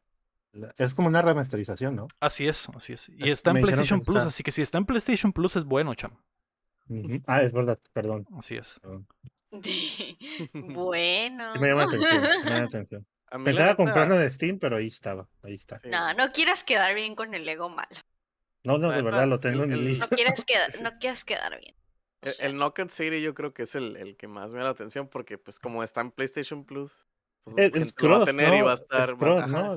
la- 0.53 0.73
es 0.77 0.93
como 0.93 1.07
una 1.07 1.21
remasterización, 1.21 1.95
¿no? 1.95 2.07
así 2.19 2.47
es, 2.47 2.67
así 2.75 2.93
es. 2.93 3.09
Y 3.09 3.23
Es- 3.23 3.35
está 3.37 3.51
en 3.51 3.61
PlayStation 3.61 4.01
Plus, 4.01 4.17
está. 4.17 4.27
así 4.29 4.43
que 4.43 4.51
si 4.51 4.61
está 4.61 4.77
en 4.77 4.85
PlayStation 4.85 5.31
Plus 5.33 5.55
es 5.55 5.65
bueno, 5.65 5.93
cham. 5.95 6.11
Ah, 7.25 7.41
es 7.41 7.53
verdad, 7.53 7.79
perdón. 7.93 8.27
Así 8.37 8.55
es. 8.55 8.79
perdón. 8.81 9.07
bueno. 10.53 11.53
Sí 11.53 11.59
me 11.59 11.67
llama 11.69 11.81
la 11.81 11.87
atención, 11.87 12.21
me 12.21 12.27
llama 12.43 12.57
la 12.57 12.63
atención. 12.65 13.07
Pensaba 13.45 13.75
comprarlo 13.75 14.17
de 14.17 14.29
Steam, 14.29 14.59
pero 14.59 14.75
ahí 14.77 14.87
estaba, 14.87 15.27
ahí 15.43 15.53
está. 15.53 15.79
No, 15.85 16.13
no 16.13 16.31
quieras 16.33 16.65
quedar 16.65 16.93
bien 16.95 17.15
con 17.15 17.33
el 17.33 17.47
ego 17.47 17.69
malo. 17.69 17.87
No, 18.63 18.77
no, 18.77 18.89
de 18.91 19.01
verdad 19.01 19.27
lo 19.27 19.39
tengo 19.39 19.63
en 19.63 19.71
el- 19.73 19.79
mi 19.79 19.85
lista. 19.87 20.07
No 20.09 20.15
quieras 20.15 20.45
quedar, 20.45 20.71
no 20.81 20.99
quieras 20.99 21.23
quedar 21.25 21.59
bien. 21.59 21.75
O 22.23 22.27
El, 22.27 22.31
sea, 22.31 22.45
el 22.47 22.53
Knockout 22.57 22.89
City 22.91 23.21
yo 23.21 23.33
creo 23.33 23.53
que 23.53 23.63
es 23.63 23.73
el, 23.75 23.95
el 23.97 24.15
que 24.15 24.27
más 24.27 24.51
me 24.51 24.59
da 24.59 24.65
la 24.65 24.69
atención 24.71 25.07
porque 25.07 25.37
pues 25.39 25.59
como 25.59 25.83
está 25.83 26.01
en 26.01 26.11
PlayStation 26.11 26.63
Plus, 26.65 27.07
pues 27.43 27.57
Es, 27.57 27.71
es 27.73 27.95
lo 28.01 28.09
va 28.09 28.15
a 28.15 28.19
cross, 28.19 28.25
tener 28.25 28.53
y 28.53 28.59
¿no? 28.59 28.65
va 28.65 28.71
a 28.71 28.75
estar... 28.75 29.09
Es 29.09 29.15
va- 29.15 29.17
cross, 29.19 29.47
¿no? 29.47 29.73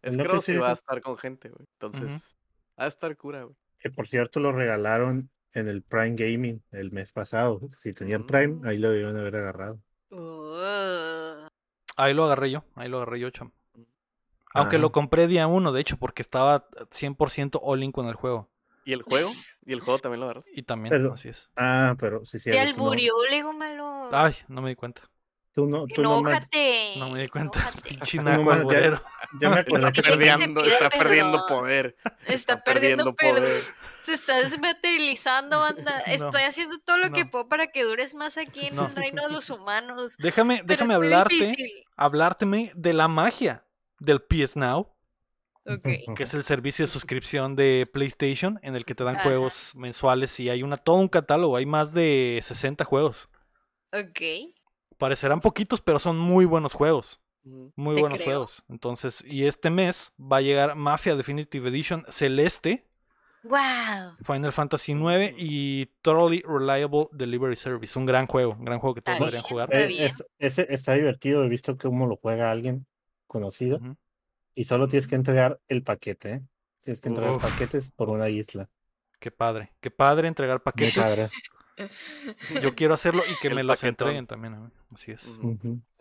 Es 0.00 0.14
El 0.16 0.26
cross 0.26 0.48
y 0.48 0.56
va 0.56 0.70
a 0.70 0.72
es- 0.72 0.78
estar 0.78 1.00
con 1.02 1.18
gente, 1.18 1.50
güey. 1.50 1.66
Entonces, 1.78 2.36
va 2.80 2.84
a 2.84 2.88
estar 2.88 3.14
cura, 3.18 3.42
güey. 3.44 3.54
Que 3.78 3.90
por 3.90 4.06
cierto 4.08 4.40
lo 4.40 4.52
regalaron 4.52 5.28
en 5.52 5.68
el 5.68 5.82
Prime 5.82 6.14
Gaming 6.16 6.62
el 6.70 6.92
mes 6.92 7.12
pasado. 7.12 7.60
Si 7.76 7.92
tenían 7.92 8.26
Prime, 8.26 8.54
Mm. 8.54 8.66
ahí 8.66 8.78
lo 8.78 8.88
debieron 8.88 9.16
haber 9.18 9.36
agarrado. 9.36 9.78
uh, 10.10 11.46
Ahí 11.96 12.14
lo 12.14 12.24
agarré 12.24 12.50
yo, 12.50 12.64
ahí 12.74 12.88
lo 12.88 12.96
agarré 12.98 13.20
yo, 13.20 13.28
cham. 13.30 13.52
Aunque 14.54 14.76
Ajá. 14.76 14.82
lo 14.82 14.92
compré 14.92 15.26
día 15.26 15.46
uno, 15.46 15.72
de 15.72 15.80
hecho, 15.80 15.96
porque 15.96 16.22
estaba 16.22 16.66
100% 16.90 17.58
all 17.62 17.82
in 17.82 17.92
con 17.92 18.06
el 18.08 18.14
juego. 18.14 18.48
¿Y 18.84 18.92
el 18.92 19.02
juego? 19.02 19.28
¿Y 19.66 19.72
el 19.72 19.80
juego 19.80 19.98
también 19.98 20.20
lo 20.20 20.26
agarras? 20.26 20.44
Y 20.52 20.62
también, 20.62 20.90
Pero- 20.90 21.14
así 21.14 21.28
es. 21.28 21.48
Ah, 21.56 21.94
pero 21.98 22.24
sí, 22.24 22.38
sí. 22.38 22.50
te 22.50 22.56
tú 22.56 22.62
no- 22.62 22.68
alburió, 22.70 23.12
Lego 23.30 23.52
malo. 23.52 24.08
Ay, 24.12 24.36
no 24.48 24.60
me 24.62 24.70
di 24.70 24.74
cuenta. 24.76 25.02
Tú 25.54 25.66
no, 25.66 25.86
tú 25.86 26.00
no, 26.00 26.18
Enójate. 26.20 26.94
No 26.96 27.10
me 27.10 27.20
di 27.20 27.28
cuenta. 27.28 27.58
enójate. 27.60 27.82
Pinche 27.90 28.16
No 28.18 28.30
ya- 28.44 28.54
alburero. 28.54 29.02
ya 29.38 29.50
me 29.50 29.60
Está 29.60 29.88
acordé 29.88 30.02
perdiendo, 30.02 30.60
está 30.64 30.88
perdiendo 30.90 31.46
poder. 31.46 31.96
Está 32.26 32.64
perdiendo 32.64 33.14
poder. 33.14 33.34
poder. 33.34 33.62
Se 33.98 34.14
está 34.14 34.38
desmaterializando, 34.38 35.60
banda. 35.60 35.92
No. 36.06 36.12
Estoy 36.12 36.42
haciendo 36.42 36.78
todo 36.78 36.96
lo 36.98 37.12
que 37.12 37.26
puedo 37.26 37.48
para 37.48 37.66
que 37.68 37.84
dures 37.84 38.14
más 38.14 38.38
aquí 38.38 38.66
en 38.68 38.76
No. 38.76 38.86
el 38.86 38.96
reino 38.96 39.22
de 39.26 39.32
los 39.32 39.50
humanos. 39.50 40.16
Déjame, 40.18 40.62
déjame 40.64 40.94
hablarte, 40.94 41.84
hablárteme 41.96 42.72
de 42.74 42.92
la 42.94 43.08
magia 43.08 43.64
del 44.04 44.20
PS 44.22 44.56
Now, 44.58 44.88
que 46.16 46.22
es 46.24 46.34
el 46.34 46.42
servicio 46.44 46.84
de 46.84 46.90
suscripción 46.90 47.54
de 47.56 47.88
PlayStation 47.92 48.58
en 48.62 48.74
el 48.76 48.84
que 48.84 48.94
te 48.94 49.04
dan 49.04 49.14
Ajá. 49.16 49.24
juegos 49.24 49.72
mensuales 49.76 50.38
y 50.40 50.48
hay 50.50 50.62
una 50.62 50.76
todo 50.76 50.96
un 50.96 51.08
catálogo, 51.08 51.56
hay 51.56 51.66
más 51.66 51.92
de 51.92 52.40
60 52.42 52.84
juegos. 52.84 53.28
Ok. 53.92 54.20
Parecerán 54.98 55.40
poquitos, 55.40 55.80
pero 55.80 55.98
son 55.98 56.18
muy 56.18 56.44
buenos 56.44 56.74
juegos. 56.74 57.20
Muy 57.44 57.94
Te 57.96 58.00
buenos 58.00 58.18
creo. 58.18 58.26
juegos. 58.26 58.64
Entonces, 58.68 59.24
y 59.26 59.46
este 59.46 59.68
mes 59.70 60.12
va 60.20 60.36
a 60.36 60.40
llegar 60.42 60.76
Mafia 60.76 61.16
Definitive 61.16 61.68
Edition 61.68 62.04
Celeste, 62.08 62.86
Wow. 63.44 64.14
Final 64.24 64.52
Fantasy 64.52 64.92
IX 64.92 65.34
y 65.36 65.86
Totally 66.00 66.42
Reliable 66.46 67.08
Delivery 67.10 67.56
Service. 67.56 67.98
Un 67.98 68.06
gran 68.06 68.28
juego, 68.28 68.52
un 68.56 68.64
gran 68.64 68.78
juego 68.78 68.94
que 68.94 69.02
todos 69.02 69.18
deberían 69.18 69.42
jugar. 69.42 69.68
Está 69.72 69.84
Eh, 69.84 69.88
bien. 69.88 70.04
es- 70.04 70.24
ese 70.38 70.66
está 70.72 70.92
divertido. 70.94 71.42
He 71.42 71.48
visto 71.48 71.76
cómo 71.76 72.06
lo 72.06 72.14
juega 72.16 72.52
alguien 72.52 72.86
conocido. 73.32 73.78
Y 74.54 74.64
solo 74.64 74.86
tienes 74.86 75.08
que 75.08 75.14
entregar 75.16 75.60
el 75.68 75.82
paquete, 75.82 76.30
¿eh? 76.34 76.42
Tienes 76.82 77.00
que 77.00 77.08
entregar 77.08 77.34
Uf. 77.36 77.42
paquetes 77.42 77.90
por 77.90 78.10
una 78.10 78.28
isla. 78.28 78.68
Qué 79.18 79.30
padre, 79.30 79.72
qué 79.80 79.90
padre 79.90 80.28
entregar 80.28 80.62
paquetes. 80.62 80.94
padre. 80.96 81.26
Yo 82.62 82.74
quiero 82.74 82.92
hacerlo 82.94 83.22
y 83.30 83.34
que 83.40 83.48
El 83.48 83.54
me 83.54 83.62
los 83.62 83.80
paquetón. 83.80 84.08
entreguen 84.08 84.26
también. 84.26 84.54
a 84.54 84.60
mí. 84.60 84.70
Así 84.94 85.12
es. 85.12 85.22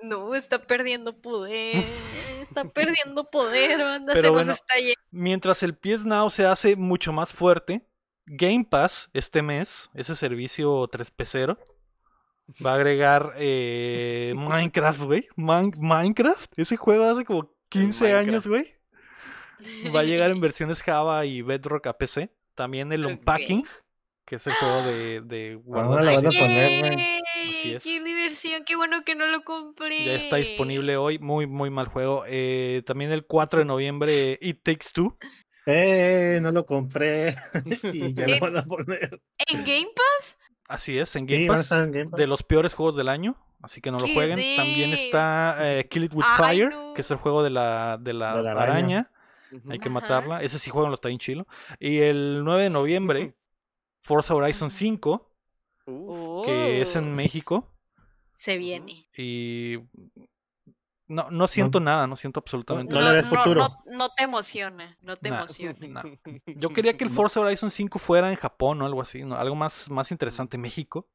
No, 0.02 0.36
está 0.36 0.60
perdiendo 0.67 1.20
poder. 1.22 1.84
Está 2.41 2.65
perdiendo 2.65 3.30
poder, 3.30 3.80
banda. 3.80 4.12
Pero 4.13 4.28
Se 4.28 4.32
nos 4.34 4.48
está. 4.50 4.74
Mientras 5.12 5.63
el 5.63 5.74
PS 5.78 6.04
Now 6.04 6.30
se 6.30 6.46
hace 6.46 6.76
mucho 6.76 7.13
más 7.13 7.32
fuerte, 7.32 7.88
Game 8.26 8.65
Pass 8.70 9.10
este 9.13 9.41
mes, 9.41 9.89
ese 9.94 10.17
servicio 10.17 10.89
3P0, 10.89 11.58
va 12.65 12.71
a 12.71 12.75
agregar 12.75 13.34
eh, 13.38 14.34
Minecraft, 14.36 15.01
güey. 15.01 15.27
Man- 15.36 15.73
Minecraft, 15.77 16.51
ese 16.58 16.77
juego 16.77 17.06
hace 17.06 17.23
como 17.25 17.54
15 17.69 18.13
años, 18.13 18.47
güey. 18.47 18.75
Va 19.95 20.01
a 20.01 20.04
llegar 20.04 20.32
en 20.32 20.39
versiones 20.41 20.82
Java 20.82 21.25
y 21.25 21.41
Bedrock 21.41 21.88
a 21.88 21.97
PC. 21.97 22.32
También 22.56 22.91
el. 22.91 23.06
Unpacking, 23.06 23.65
que 24.25 24.36
es 24.36 24.47
el 24.47 24.54
juego 24.54 24.84
de, 24.84 25.21
de 25.21 25.54
Ah, 25.58 25.62
guardar- 25.63 26.04
la 26.04 26.15
van 26.15 26.27
a 26.27 26.30
poner, 26.32 26.80
güey. 26.95 27.21
¡Qué 27.82 28.01
diversión! 28.04 28.63
¡Qué 28.65 28.75
bueno 28.75 29.04
que 29.06 29.15
no 29.15 29.27
lo 29.27 29.43
compré! 29.43 30.04
Ya 30.06 30.13
está 30.15 30.36
disponible 30.38 30.97
hoy. 30.97 31.19
Muy, 31.19 31.47
muy 31.47 31.69
mal 31.69 31.88
juego. 31.88 32.23
Eh, 32.27 32.84
también 32.86 33.12
el 33.12 33.25
4 33.25 33.60
de 33.60 33.65
noviembre, 33.65 34.38
It 34.41 34.62
Takes 34.63 34.88
Two. 34.93 35.17
Eh, 35.67 36.39
no 36.41 36.51
lo 36.51 36.65
compré. 36.65 37.34
y 37.93 38.13
ya 38.13 38.27
lo 38.27 38.39
van 38.39 38.58
a 38.58 38.63
poner. 38.63 39.21
¿En 39.47 39.60
Game 39.60 39.88
Pass? 39.95 40.38
Así 40.71 40.97
es, 40.97 41.15
en 41.15 41.25
Game 41.25 41.41
Sí, 41.43 41.47
Pass. 41.47 41.60
estar 41.62 41.84
en 41.84 41.91
Game 41.91 42.10
Pass. 42.10 42.17
De 42.19 42.27
los 42.27 42.43
peores 42.43 42.73
juegos 42.73 42.95
del 42.95 43.10
año. 43.10 43.36
Así 43.62 43.79
que 43.81 43.91
no 43.91 43.99
lo 43.99 44.05
¡Qué 44.05 44.13
jueguen. 44.13 44.39
También 44.55 44.91
está 44.93 45.57
eh, 45.79 45.88
Kill 45.88 46.05
It 46.05 46.13
With 46.15 46.25
Ay, 46.27 46.57
Fire, 46.57 46.69
no. 46.71 46.93
que 46.95 47.01
es 47.01 47.12
el 47.12 47.17
juego 47.17 47.43
de 47.43 47.49
la, 47.51 47.97
de 48.01 48.13
la, 48.13 48.36
De 48.38 48.43
la 48.43 48.51
araña. 48.53 49.12
Hay 49.69 49.77
que 49.79 49.89
Ajá. 49.89 49.93
matarla. 49.93 50.41
Ese 50.41 50.57
sí 50.57 50.69
juego 50.71 50.91
está 50.93 51.10
bien 51.10 51.19
chilo. 51.19 51.45
Y 51.79 51.99
el 51.99 52.43
9 52.43 52.63
de 52.63 52.69
noviembre, 52.69 53.36
Forza 54.01 54.34
Horizon 54.34 54.67
Ajá. 54.67 54.77
5, 54.77 55.31
Uf, 55.86 56.45
que 56.45 56.81
es 56.81 56.95
Oh, 56.95 56.99
en 56.99 57.13
México. 57.13 57.67
Se 58.36 58.57
viene. 58.57 59.07
Y 59.15 59.77
no, 61.12 61.30
no 61.30 61.47
siento 61.47 61.80
nada, 61.80 62.08
no 62.08 62.15
siento 62.15 62.39
absolutamente 62.39 62.93
No 62.93 63.00
nada. 63.02 63.13
ves 63.13 63.28
futuro. 63.28 63.62
no, 63.62 63.78
no 63.86 64.10
te 64.15 64.24
emociona, 64.24 64.97
no 65.02 65.15
te 65.17 65.30
Nah. 65.30 65.38
emociona. 65.39 66.04
Yo 66.47 66.69
quería 66.69 66.97
que 66.97 67.04
el 67.04 67.10
Forza 67.10 67.39
Horizon 67.41 67.69
5 67.71 68.00
fuera 68.00 68.30
en 68.30 68.36
Japón 68.38 68.82
o 68.82 68.86
algo 68.86 69.02
así, 69.02 69.24
¿no? 69.24 69.36
algo 69.36 69.56
más, 69.56 69.89
más 69.89 70.12
interesante. 70.12 70.58
México, 70.58 71.08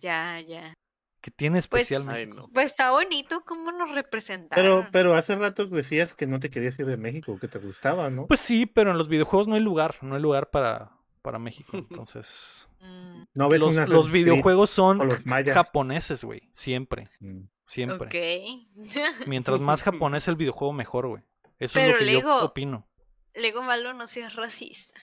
Ya, 0.00 0.40
ya. 0.40 0.72
que 1.20 1.30
tiene 1.30 1.60
Pues, 1.68 1.90
especialmente. 1.90 2.32
Ay, 2.32 2.36
no. 2.38 2.48
pues 2.52 2.66
está 2.66 2.90
bonito 2.90 3.42
cómo 3.46 3.72
nos 3.72 3.94
representaron. 3.94 4.64
Pero, 4.82 4.88
pero 4.92 5.14
hace 5.14 5.34
rato 5.36 5.66
decías 5.66 6.14
que 6.14 6.26
no 6.26 6.38
te 6.40 6.50
querías 6.50 6.78
ir 6.78 6.86
de 6.86 6.96
México, 6.96 7.38
que 7.40 7.48
te 7.48 7.58
gustaba, 7.58 8.10
¿no? 8.10 8.26
Pues 8.26 8.40
sí, 8.40 8.66
pero 8.66 8.90
en 8.90 8.98
los 8.98 9.08
videojuegos 9.08 9.48
no 9.48 9.54
hay 9.54 9.60
lugar, 9.62 9.96
no 10.02 10.14
hay 10.16 10.20
lugar 10.22 10.50
para, 10.50 10.92
para 11.24 11.38
México. 11.40 11.70
Entonces, 11.90 12.68
Mm, 12.80 13.22
No 13.32 13.48
ves 13.48 13.60
los, 13.62 13.88
los 13.88 14.12
videojuegos 14.12 14.68
son 14.68 14.98
los 14.98 15.24
japoneses, 15.24 16.22
güey. 16.22 16.50
Siempre, 16.52 17.02
Mm. 17.20 17.44
siempre. 17.64 18.08
ok. 18.08 18.76
Mientras 19.26 19.58
más 19.58 19.82
japonés 19.82 20.28
el 20.28 20.36
videojuego, 20.36 20.74
mejor, 20.74 21.08
güey. 21.08 21.22
Eso 21.58 21.74
Pero 21.74 21.94
es 21.94 22.00
lo 22.00 22.06
que 22.06 22.12
Lego- 22.12 22.38
yo 22.40 22.44
opino. 22.44 22.86
Lego 23.34 23.62
Malo 23.62 23.94
no 23.94 24.06
seas 24.06 24.36
racista. 24.36 25.00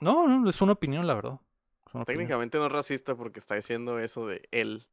No, 0.00 0.28
no, 0.28 0.48
es 0.50 0.60
una 0.60 0.72
opinión, 0.72 1.06
la 1.06 1.14
verdad. 1.14 1.40
Opinión. 1.86 2.04
Técnicamente 2.04 2.58
no 2.58 2.66
es 2.66 2.72
racista 2.72 3.14
porque 3.14 3.38
está 3.38 3.54
diciendo 3.54 3.98
eso 3.98 4.26
de 4.26 4.46
él, 4.50 4.86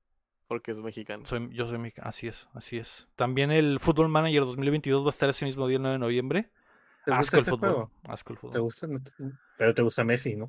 porque 0.47 0.71
es 0.71 0.80
mexicano. 0.80 1.25
Soy, 1.25 1.49
yo 1.54 1.67
soy 1.67 1.80
mexicano. 1.80 2.08
Así 2.08 2.28
es, 2.28 2.47
así 2.54 2.78
es. 2.78 3.10
También 3.15 3.52
el 3.52 3.80
Football 3.82 4.08
Manager 4.10 4.45
2022 4.45 5.04
va 5.04 5.08
a 5.08 5.10
estar 5.10 5.30
ese 5.30 5.45
mismo 5.45 5.67
día, 5.67 5.78
el 5.78 5.82
9 5.82 5.93
de 5.95 5.99
noviembre. 5.99 6.49
¿Te 7.05 7.13
Asco 7.13 7.38
el 7.38 7.45
fútbol. 7.45 7.59
juego? 7.59 7.91
Asco 8.03 8.33
el 8.33 8.38
¿Te 8.38 8.41
fútbol. 8.41 8.62
gusta? 8.62 8.88
Pero 9.57 9.73
te 9.73 9.81
gusta 9.81 10.03
Messi, 10.03 10.35
¿no? 10.35 10.47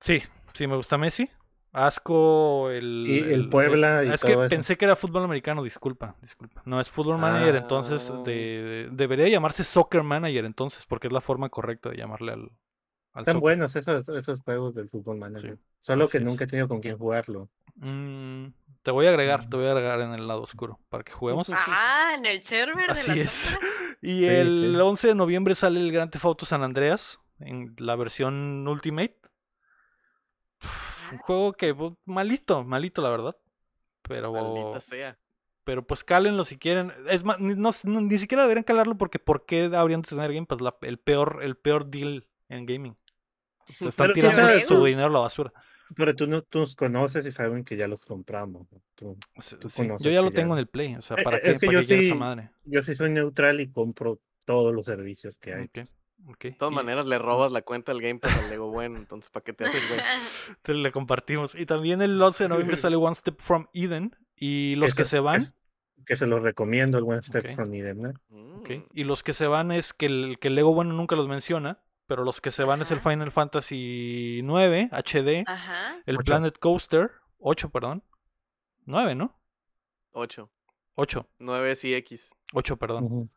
Sí, 0.00 0.22
sí, 0.52 0.66
me 0.66 0.76
gusta 0.76 0.96
Messi. 0.98 1.28
Asco 1.72 2.70
el. 2.70 3.04
Y 3.06 3.18
el 3.32 3.48
Puebla 3.50 4.04
y 4.04 4.10
Es 4.12 4.24
que 4.24 4.32
eso. 4.32 4.48
pensé 4.48 4.76
que 4.76 4.84
era 4.86 4.96
fútbol 4.96 5.24
americano, 5.24 5.62
disculpa, 5.62 6.16
disculpa. 6.22 6.62
No, 6.64 6.80
es 6.80 6.90
Football 6.90 7.18
Manager, 7.18 7.56
entonces 7.56 8.10
Ah. 8.10 8.22
de- 8.24 8.88
debería 8.90 9.28
llamarse 9.28 9.64
Soccer 9.64 10.02
Manager, 10.02 10.44
entonces, 10.46 10.86
porque 10.86 11.08
es 11.08 11.12
la 11.12 11.20
forma 11.20 11.48
correcta 11.50 11.90
de 11.90 11.96
llamarle 11.96 12.32
al. 12.32 12.40
al 13.12 13.22
Están 13.22 13.34
soccer. 13.34 13.40
buenos 13.40 13.76
esos, 13.76 14.08
esos 14.08 14.40
juegos 14.40 14.74
del 14.74 14.88
fútbol 14.88 15.18
manager. 15.18 15.56
Sí, 15.56 15.62
Solo 15.80 16.08
que 16.08 16.18
es. 16.18 16.22
nunca 16.24 16.44
he 16.44 16.46
tenido 16.46 16.68
con 16.68 16.80
quién 16.80 16.96
jugarlo. 16.96 17.48
Mm, 17.80 18.52
te 18.82 18.90
voy 18.90 19.06
a 19.06 19.10
agregar, 19.10 19.48
te 19.48 19.56
voy 19.56 19.66
a 19.66 19.70
agregar 19.72 20.00
en 20.00 20.12
el 20.14 20.26
lado 20.26 20.42
oscuro 20.42 20.80
para 20.88 21.04
que 21.04 21.12
juguemos. 21.12 21.48
Ah, 21.54 22.12
en 22.16 22.26
el 22.26 22.42
server 22.42 22.86
de 22.88 22.94
las 22.94 23.08
es. 23.08 23.32
sombras. 23.32 23.84
Y 24.02 24.18
Sí, 24.20 24.24
el 24.26 24.72
sí. 24.74 24.80
11 24.80 25.08
de 25.08 25.14
noviembre 25.14 25.54
sale 25.54 25.80
el 25.80 25.90
Grand 25.92 26.10
Theft 26.10 26.24
Auto 26.24 26.46
San 26.46 26.62
Andreas 26.62 27.18
en 27.40 27.74
la 27.78 27.96
versión 27.96 28.66
Ultimate. 28.68 29.16
Un 31.12 31.18
juego 31.18 31.52
que 31.54 31.74
pues, 31.74 31.92
malito, 32.04 32.64
malito 32.64 33.00
la 33.02 33.10
verdad. 33.10 33.36
Pero 34.02 34.32
Maldita 34.32 34.80
sea. 34.80 35.18
pero 35.64 35.86
pues 35.86 36.04
cálenlo 36.04 36.44
si 36.44 36.58
quieren. 36.58 36.92
Es 37.08 37.24
más, 37.24 37.38
ni, 37.40 37.54
no- 37.54 37.70
no- 37.84 38.00
ni 38.00 38.18
siquiera 38.18 38.42
deberían 38.42 38.64
calarlo 38.64 38.96
porque 38.96 39.18
¿por 39.18 39.44
qué 39.46 39.70
habrían 39.74 40.02
de 40.02 40.08
tener 40.08 40.32
Game 40.32 40.46
Pass? 40.46 40.60
La- 40.60 40.76
el 40.82 40.98
peor 40.98 41.40
el 41.42 41.56
peor 41.56 41.86
deal 41.86 42.26
en 42.48 42.66
gaming. 42.66 42.96
Se 43.64 43.88
están 43.88 44.12
tirando 44.12 44.58
su 44.60 44.84
dinero 44.84 45.06
a 45.08 45.10
la 45.10 45.18
basura. 45.20 45.52
Pero 45.96 46.14
tú 46.14 46.26
no 46.26 46.42
tú 46.42 46.66
conoces 46.76 47.24
y 47.26 47.32
saben 47.32 47.64
que 47.64 47.76
ya 47.76 47.88
los 47.88 48.04
compramos. 48.04 48.66
Tú- 48.94 49.16
Sí, 49.40 49.56
Tú 49.60 49.68
sí, 49.68 49.86
Yo 50.00 50.10
ya 50.10 50.20
lo 50.22 50.30
ya- 50.30 50.36
tengo 50.36 50.54
en 50.54 50.60
el 50.60 50.66
Play. 50.66 50.94
O 50.96 51.02
sea, 51.02 51.16
Eh, 51.18 51.22
¿para 51.24 51.38
eh, 51.38 51.40
qué, 51.44 51.50
es 51.52 51.58
que 51.58 51.66
para 51.66 51.78
yo 51.78 51.80
qué 51.82 51.86
quiero 51.86 52.02
esa 52.02 52.12
sí- 52.14 52.18
madre? 52.18 52.50
Yo 52.64 52.82
sí 52.82 52.94
soy 52.94 53.10
neutral 53.10 53.60
y 53.60 53.70
compro 53.70 54.20
todos 54.44 54.74
los 54.74 54.84
servicios 54.84 55.38
que 55.38 55.54
hay. 55.54 55.64
Ok, 55.64 55.78
ok. 56.28 56.42
De 56.44 56.52
todas 56.52 56.72
Y- 56.72 56.74
maneras, 56.76 57.06
le 57.06 57.18
robas 57.18 57.52
la 57.52 57.62
cuenta 57.62 57.92
del 57.92 58.02
Game 58.02 58.18
Pass 58.18 58.36
al 58.36 58.50
Lego 58.50 58.70
bueno, 58.70 58.98
entonces 58.98 59.30
¿para 59.30 59.44
qué 59.44 59.52
te 59.52 59.64
haces, 59.64 59.88
güey? 59.88 60.00
Te 60.62 60.74
le 60.74 60.92
compartimos. 60.92 61.54
Y 61.54 61.64
también 61.66 62.02
el 62.02 62.20
11 62.20 62.44
de 62.44 62.48
noviembre 62.48 62.76
sale 62.76 62.96
One 62.96 63.14
Step 63.14 63.38
from 63.40 63.66
Eden. 63.72 64.14
Y 64.36 64.74
los 64.76 64.94
que 64.94 65.04
se 65.04 65.20
van, 65.20 65.42
es- 65.42 65.54
que 66.06 66.16
se 66.16 66.26
los 66.26 66.42
recomiendo, 66.42 66.96
el 66.98 67.04
One 67.04 67.22
Step 67.22 67.44
Ok. 67.46 67.54
from 67.54 67.74
Eden, 67.74 68.00
¿no? 68.02 68.10
ok, 68.60 68.70
Mm. 68.70 68.82
y 68.94 69.04
los 69.04 69.22
que 69.22 69.32
se 69.32 69.46
van 69.46 69.72
es 69.72 69.92
que 69.92 70.06
el, 70.06 70.38
que 70.40 70.48
el 70.48 70.54
Lego 70.54 70.72
bueno 70.72 70.92
nunca 70.92 71.16
los 71.16 71.28
menciona. 71.28 71.80
Pero 72.08 72.24
los 72.24 72.40
que 72.40 72.50
se 72.50 72.64
van 72.64 72.80
es 72.80 72.90
el 72.90 72.98
Ajá. 72.98 73.10
Final 73.10 73.30
Fantasy 73.30 74.40
9 74.42 74.88
HD, 74.90 75.44
Ajá. 75.46 76.02
el 76.06 76.16
Ocho. 76.16 76.24
Planet 76.24 76.58
Coaster 76.58 77.12
8, 77.38 77.68
perdón. 77.68 78.02
9, 78.86 79.14
¿no? 79.14 79.38
8. 80.12 80.50
8, 80.94 81.26
9 81.38 81.70
es 81.70 81.84
X. 81.84 82.34
8, 82.54 82.76
perdón. 82.78 83.30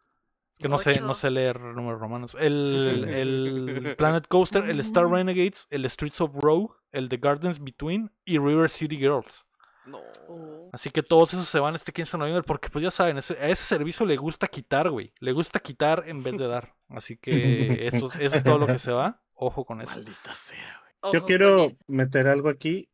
Es 0.57 0.63
que 0.63 0.69
no 0.69 0.77
sé, 0.77 1.01
no 1.01 1.13
sé 1.13 1.29
leer 1.29 1.60
números 1.60 1.99
romanos. 1.99 2.38
El, 2.39 3.03
el 3.10 3.95
Planet 3.97 4.25
Coaster, 4.27 4.69
el 4.69 4.79
Star 4.79 5.07
Renegades, 5.10 5.67
el 5.69 5.88
Streets 5.89 6.21
of 6.21 6.34
Rogue, 6.34 6.73
el 6.91 7.10
The 7.10 7.17
Gardens 7.17 7.60
Between 7.62 8.10
y 8.23 8.38
River 8.38 8.69
City 8.69 8.97
Girls. 8.97 9.45
No. 9.86 10.02
Oh. 10.28 10.70
Así 10.74 10.89
que 10.91 11.02
todos 11.04 11.34
esos 11.34 11.48
se 11.50 11.60
van 11.60 11.76
este 11.76 11.91
15 11.91 12.12
de 12.13 12.20
noviembre 12.20 12.44
porque 12.46 12.70
pues 12.70 12.84
ya 12.84 12.91
saben, 12.91 13.17
ese- 13.17 13.38
a 13.39 13.48
ese 13.50 13.63
servicio 13.63 14.06
le 14.06 14.15
gusta 14.17 14.48
quitar, 14.48 14.89
güey. 14.89 15.12
Le 15.20 15.32
gusta 15.34 15.60
quitar 15.60 16.04
en 16.08 16.22
vez 16.24 16.38
de 16.38 16.48
dar. 16.48 16.76
Así 16.89 17.17
que 17.17 17.32
eso, 17.88 18.08
es- 18.08 18.15
eso 18.15 18.36
es 18.36 18.44
todo 18.44 18.58
lo 18.60 18.67
que 18.67 18.80
se 18.80 18.91
va. 18.91 19.22
Ojo 19.34 19.65
con 19.65 19.82
eso. 19.82 19.91
Maldita 19.96 20.36
sea, 20.36 20.82
güey. 21.02 21.13
Yo 21.13 21.26
quiero 21.26 21.67
meter 21.88 22.28
algo 22.28 22.48
aquí, 22.50 22.88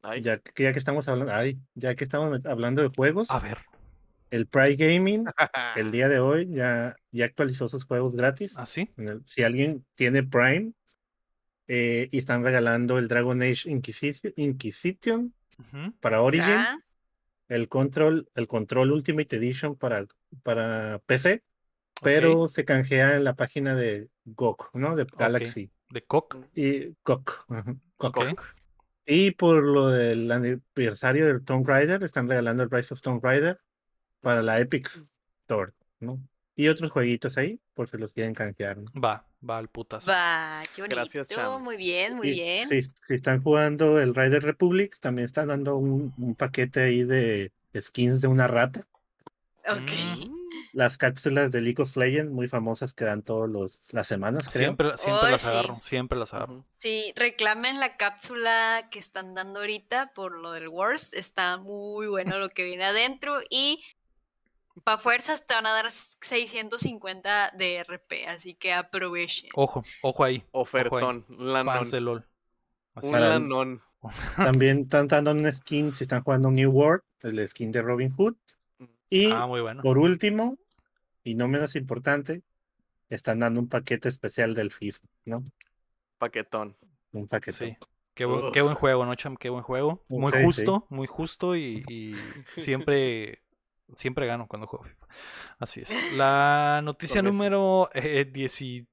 Ay, 0.00 0.22
ya 0.22 0.38
que, 0.38 0.62
ya 0.62 0.72
que 0.72 0.78
estamos 0.78 1.08
hablando, 1.08 1.32
ay, 1.34 1.58
ya 1.74 1.96
que 1.96 2.04
estamos 2.04 2.40
hablando 2.46 2.82
de 2.82 2.88
juegos, 2.94 3.28
A 3.32 3.40
ver, 3.40 3.58
el 4.30 4.46
Pride 4.46 4.76
Gaming 4.76 5.24
el 5.76 5.90
día 5.90 6.08
de 6.08 6.20
hoy 6.20 6.48
ya, 6.54 6.94
ya 7.10 7.24
actualizó 7.24 7.68
sus 7.68 7.84
juegos 7.84 8.14
gratis. 8.14 8.56
¿así? 8.56 8.88
En 8.96 9.08
el- 9.08 9.22
si 9.26 9.42
alguien 9.42 9.84
tiene 9.96 10.22
Prime 10.22 10.72
eh, 11.66 12.08
y 12.12 12.18
están 12.18 12.44
regalando 12.44 12.96
el 12.98 13.08
Dragon 13.08 13.42
Age 13.42 13.68
Inquisition, 13.68 14.32
Inquisition 14.36 15.34
Para 16.00 16.22
Origin, 16.22 16.44
Ah, 16.48 16.78
el 17.48 17.68
Control, 17.68 18.28
el 18.34 18.46
Control 18.46 18.92
Ultimate 18.92 19.36
Edition 19.36 19.76
para, 19.76 20.06
para 20.42 21.00
PC, 21.06 21.42
pero 22.02 22.48
se 22.48 22.64
canjea 22.64 23.16
en 23.16 23.24
la 23.24 23.34
página 23.34 23.74
de 23.74 24.08
GOG, 24.24 24.70
¿no? 24.74 24.94
De 24.96 25.06
Galaxy. 25.16 25.70
De 25.90 26.02
Coq. 26.02 26.36
Y 26.54 26.94
GOG. 27.04 27.46
GOG. 27.98 28.18
Ok. 28.18 28.40
Y 29.06 29.30
por 29.30 29.64
lo 29.64 29.88
del 29.88 30.30
aniversario 30.30 31.26
del 31.26 31.42
Tomb 31.42 31.66
Raider, 31.66 32.02
están 32.02 32.28
regalando 32.28 32.62
el 32.62 32.70
Rise 32.70 32.92
of 32.92 33.00
Tomb 33.00 33.24
Raider 33.24 33.58
para 34.20 34.42
la 34.42 34.60
Epic 34.60 34.90
Store, 35.42 35.72
¿no? 35.98 36.20
Y 36.54 36.68
otros 36.68 36.90
jueguitos 36.90 37.38
ahí, 37.38 37.58
por 37.78 37.88
si 37.88 37.96
los 37.96 38.12
quieren 38.12 38.34
canjear, 38.34 38.76
¿no? 38.76 38.90
Va, 39.00 39.24
va 39.48 39.58
al 39.58 39.68
putazo. 39.68 40.10
va, 40.10 40.64
qué 40.74 40.82
bonito. 40.82 40.96
Gracias, 40.96 41.28
Cham. 41.28 41.62
Muy 41.62 41.76
bien, 41.76 42.16
muy 42.16 42.26
Y 42.26 42.32
bien. 42.32 42.68
Si, 42.68 42.82
si 42.82 43.14
están 43.14 43.40
jugando 43.40 44.00
el 44.00 44.16
Rider 44.16 44.42
Republic, 44.42 44.98
también 44.98 45.26
están 45.26 45.46
dando 45.46 45.76
un, 45.76 46.12
un 46.18 46.34
paquete 46.34 46.80
ahí 46.80 47.04
de 47.04 47.52
skins 47.80 48.20
de 48.20 48.26
una 48.26 48.48
rata. 48.48 48.80
Ok. 49.68 49.92
Mm. 50.18 50.38
Las 50.72 50.98
cápsulas 50.98 51.52
de 51.52 51.60
League 51.60 51.80
of 51.80 51.96
Legends, 51.96 52.32
muy 52.32 52.48
famosas, 52.48 52.94
que 52.94 53.04
dan 53.04 53.22
todas 53.22 53.80
las 53.92 54.06
semanas, 54.08 54.48
creo. 54.48 54.64
Siempre, 54.64 54.88
las 54.88 55.40
sí. 55.42 55.50
agarro, 55.50 55.78
siempre 55.80 56.18
las 56.18 56.34
agarro. 56.34 56.64
Sí, 56.74 57.12
reclamen 57.14 57.78
la 57.78 57.96
cápsula 57.96 58.88
que 58.90 58.98
están 58.98 59.34
dando 59.34 59.60
ahorita 59.60 60.12
por 60.14 60.36
lo 60.36 60.50
del 60.50 60.66
Worst. 60.66 61.14
Está 61.14 61.58
muy 61.58 62.08
bueno 62.08 62.40
lo 62.40 62.48
que 62.48 62.64
viene 62.64 62.86
adentro 62.86 63.40
y 63.50 63.84
para 64.84 64.98
fuerzas 64.98 65.46
te 65.46 65.54
van 65.54 65.66
a 65.66 65.72
dar 65.72 65.90
650 65.90 67.50
de 67.56 67.78
RP, 67.84 68.26
así 68.28 68.54
que 68.54 68.72
aprovechen. 68.72 69.50
Ojo, 69.54 69.84
ojo 70.02 70.24
ahí. 70.24 70.44
Ofertón. 70.52 71.24
Un 71.28 71.52
lanón. 71.52 72.24
Un 73.02 73.12
lanón. 73.20 73.82
También 74.36 74.80
están 74.82 75.08
dando 75.08 75.32
un 75.32 75.52
skin, 75.52 75.94
si 75.94 76.04
están 76.04 76.22
jugando 76.22 76.50
New 76.50 76.70
World, 76.70 77.02
el 77.22 77.46
skin 77.48 77.72
de 77.72 77.82
Robin 77.82 78.10
Hood. 78.12 78.36
Y 79.10 79.30
Ah, 79.32 79.46
muy 79.46 79.60
bueno. 79.60 79.82
por 79.82 79.98
último, 79.98 80.58
y 81.24 81.34
no 81.34 81.48
menos 81.48 81.74
importante, 81.76 82.42
están 83.08 83.38
dando 83.40 83.60
un 83.60 83.68
paquete 83.68 84.08
especial 84.08 84.54
del 84.54 84.70
FIFA, 84.70 85.00
¿no? 85.24 85.44
Paquetón. 86.18 86.76
Un 87.12 87.26
paquete. 87.26 87.70
Sí. 87.70 87.76
Qué 88.14 88.24
buen, 88.24 88.52
qué 88.52 88.60
buen 88.62 88.74
Uf. 88.74 88.80
juego, 88.80 89.06
¿no, 89.06 89.14
Cham? 89.14 89.36
Qué 89.36 89.48
buen 89.48 89.62
juego. 89.62 90.04
Muy 90.08 90.30
Sí, 90.32 90.38
sí. 90.38 90.44
justo, 90.44 90.86
muy 90.90 91.06
justo 91.06 91.56
y, 91.56 91.84
y 91.88 92.14
siempre 92.56 93.42
Siempre 93.96 94.26
gano 94.26 94.46
cuando 94.46 94.66
juego 94.66 94.84
FIFA. 94.84 95.06
Así 95.58 95.80
es. 95.80 95.88
La 96.18 96.80
noticia 96.84 97.22
número 97.22 97.90
eh, 97.94 98.24
17 98.30 98.88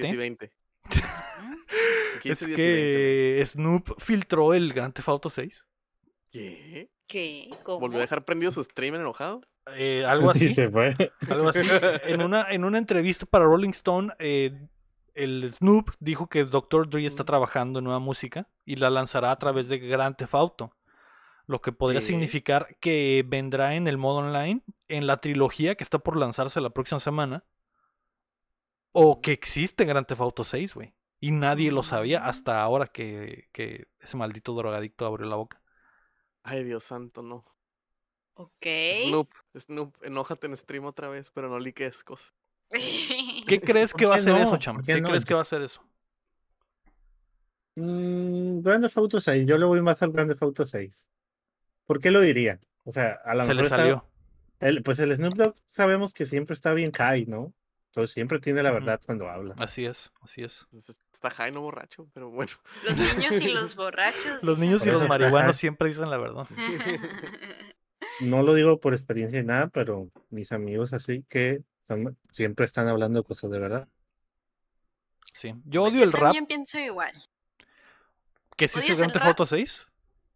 10 0.00 0.12
y 0.12 0.16
20. 0.16 0.52
¿Mm? 0.84 2.18
15, 2.22 2.30
es 2.32 2.46
10 2.46 2.46
y 2.46 2.46
20. 2.46 2.56
que 2.56 3.42
Snoop 3.46 4.00
filtró 4.00 4.54
el 4.54 4.72
Grand 4.72 4.92
Theft 4.94 5.08
Auto 5.08 5.30
6. 5.30 5.66
¿Qué? 6.30 6.90
¿Qué? 7.06 7.50
¿Cómo? 7.62 7.80
¿Volvió 7.80 7.98
a 7.98 8.02
dejar 8.02 8.24
prendido 8.24 8.50
su 8.50 8.62
stream 8.62 8.94
enojado? 8.94 9.42
Eh, 9.74 10.04
algo 10.06 10.30
así. 10.32 10.46
Y 10.46 10.54
se 10.54 10.70
fue. 10.70 10.94
Algo 11.28 11.48
así. 11.48 11.60
En 12.06 12.22
una, 12.22 12.46
en 12.50 12.64
una 12.64 12.78
entrevista 12.78 13.26
para 13.26 13.44
Rolling 13.44 13.70
Stone, 13.70 14.12
eh, 14.18 14.52
el 15.14 15.52
Snoop 15.52 15.90
dijo 16.00 16.28
que 16.28 16.44
Dr. 16.44 16.88
Dre 16.88 17.04
está 17.06 17.22
Mm. 17.22 17.26
trabajando 17.26 17.78
en 17.80 17.84
nueva 17.84 17.98
música 18.00 18.48
y 18.64 18.76
la 18.76 18.88
lanzará 18.90 19.30
a 19.30 19.38
través 19.38 19.68
de 19.68 19.78
Grand 19.78 20.16
Theft 20.16 20.34
Auto. 20.34 20.74
Lo 21.52 21.60
que 21.60 21.70
podría 21.72 22.00
significar 22.00 22.76
que 22.80 23.24
vendrá 23.26 23.74
en 23.74 23.86
el 23.86 23.98
modo 23.98 24.18
online, 24.18 24.62
en 24.88 25.06
la 25.06 25.20
trilogía 25.20 25.74
que 25.74 25.84
está 25.84 25.98
por 25.98 26.16
lanzarse 26.16 26.60
la 26.60 26.70
próxima 26.70 26.98
semana. 27.00 27.44
O 28.92 29.20
que 29.20 29.32
existe 29.32 29.84
Grand 29.84 30.06
Theft 30.06 30.20
Auto 30.22 30.44
6, 30.44 30.74
güey. 30.74 30.94
Y 31.20 31.30
nadie 31.30 31.70
lo 31.72 31.82
sabía 31.82 32.20
Mm. 32.20 32.28
hasta 32.28 32.62
ahora 32.62 32.86
que, 32.88 33.48
que 33.52 33.88
ese 34.00 34.16
maldito 34.16 34.54
drogadicto 34.54 35.06
abrió 35.06 35.26
la 35.26 35.36
boca. 35.36 35.60
Ay, 36.42 36.64
Dios 36.64 36.84
santo, 36.84 37.22
no. 37.22 37.44
Ok. 38.34 38.66
Snoop, 38.88 39.30
Snoop, 39.58 39.96
enójate 40.02 40.46
en 40.46 40.56
stream 40.56 40.84
otra 40.86 41.08
vez, 41.08 41.30
pero 41.30 41.48
no 41.48 41.58
liques 41.58 42.02
cosas. 42.04 42.32
¿Qué 43.46 43.60
crees 43.62 43.92
¿Por 43.92 44.00
que 44.00 44.06
va 44.06 44.16
a 44.16 44.20
ser 44.20 44.36
no? 44.36 44.38
eso, 44.38 44.56
cham? 44.58 44.76
¿Por 44.76 44.84
¿Qué, 44.84 44.94
qué 44.94 45.00
no? 45.00 45.08
crees 45.10 45.24
que 45.24 45.34
va 45.34 45.42
a 45.42 45.44
ser 45.44 45.62
eso? 45.62 45.82
Mm, 47.76 48.60
Grand 48.62 48.82
Theft 48.82 48.96
Auto 48.98 49.20
6, 49.20 49.46
yo 49.46 49.56
le 49.58 49.64
voy 49.64 49.80
más 49.82 50.02
al 50.02 50.12
Grand 50.12 50.28
Theft 50.30 50.42
Auto 50.42 50.64
6. 50.66 51.06
¿Por 51.92 52.00
qué 52.00 52.10
lo 52.10 52.20
diría? 52.22 52.58
O 52.84 52.90
sea, 52.92 53.20
a 53.24 53.34
lo 53.34 53.42
Se 53.44 53.48
le 53.48 53.62
mejor 53.62 53.64
está- 53.66 53.76
salió. 53.76 54.08
el- 54.60 54.82
pues 54.82 54.98
el 54.98 55.14
Snoop 55.14 55.34
Dogg 55.34 55.54
sabemos 55.66 56.14
que 56.14 56.24
siempre 56.24 56.54
está 56.54 56.72
bien 56.72 56.90
high, 56.92 57.26
¿no? 57.26 57.52
Entonces 57.88 58.12
siempre 58.14 58.38
tiene 58.40 58.62
la 58.62 58.70
verdad 58.70 58.98
cuando 59.04 59.28
habla. 59.28 59.54
Así 59.58 59.84
es, 59.84 60.10
así 60.22 60.42
es. 60.42 60.66
Pues, 60.70 60.88
Está 60.88 61.28
high, 61.30 61.52
no 61.52 61.60
borracho, 61.60 62.08
pero 62.14 62.30
bueno. 62.30 62.50
Los 62.84 62.96
niños 62.98 63.40
y 63.42 63.52
los 63.52 63.76
borrachos. 63.76 64.42
Los 64.42 64.58
niños 64.58 64.84
y 64.86 64.90
los 64.90 65.06
marihuanos 65.06 65.56
siempre 65.58 65.88
dicen 65.88 66.08
la 66.10 66.16
verdad. 66.16 66.46
No 68.22 68.42
lo 68.42 68.54
digo 68.54 68.80
por 68.80 68.94
experiencia 68.94 69.40
ni 69.40 69.46
nada, 69.46 69.68
pero 69.68 70.10
mis 70.30 70.50
amigos 70.52 70.92
así 70.92 71.24
que 71.28 71.62
son- 71.86 72.16
siempre 72.30 72.66
están 72.66 72.88
hablando 72.88 73.20
de 73.20 73.24
cosas 73.24 73.50
de 73.50 73.58
verdad. 73.60 73.88
Sí. 75.34 75.54
Yo 75.64 75.82
Pues 75.82 75.94
odio 75.94 76.04
el 76.04 76.10
yo 76.10 76.16
rap. 76.16 76.22
también 76.24 76.46
pienso 76.46 76.78
igual. 76.80 77.12
¿Que 78.56 78.66
sí 78.68 78.78
es 78.80 78.84
el 78.86 78.90
¿Odias 78.92 78.98
Grand 78.98 79.12
Theft 79.12 79.22
rap? 79.24 79.28
Auto 79.30 79.46
6? 79.46 79.86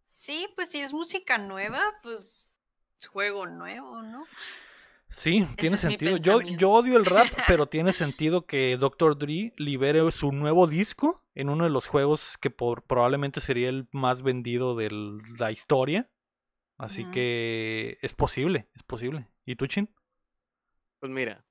Sí, 0.07 0.49
pues 0.55 0.71
si 0.71 0.81
es 0.81 0.93
música 0.93 1.39
nueva, 1.39 1.81
pues 2.03 2.55
es 2.99 3.07
juego 3.07 3.47
nuevo, 3.47 4.03
¿no? 4.03 4.27
Sí, 5.11 5.47
tiene 5.57 5.77
sentido. 5.77 6.17
Yo, 6.19 6.41
yo 6.43 6.71
odio 6.71 6.97
el 6.97 7.05
rap, 7.05 7.27
pero 7.49 7.67
tiene 7.67 7.93
sentido 7.93 8.47
que 8.47 8.77
Dr. 8.79 9.17
Dre 9.19 9.53
libere 9.57 10.11
su 10.11 10.33
nuevo 10.33 10.67
disco 10.67 11.23
en 11.35 11.49
uno 11.49 11.65
de 11.65 11.71
los 11.71 11.87
juegos 11.89 12.37
que 12.39 12.51
por- 12.51 12.83
probablemente 12.83 13.41
sería 13.41 13.69
el 13.69 13.89
más 13.93 14.23
vendido 14.23 14.75
de 14.77 14.91
la 15.39 15.51
historia. 15.51 16.09
Así 16.79 17.05
que 17.11 17.99
es 18.03 18.13
posible, 18.13 18.69
es 18.75 18.83
posible. 18.83 19.27
¿Y 19.47 19.57
tú, 19.57 19.67
Chin? 19.67 19.89
Pues 21.01 21.11
mira, 21.11 21.43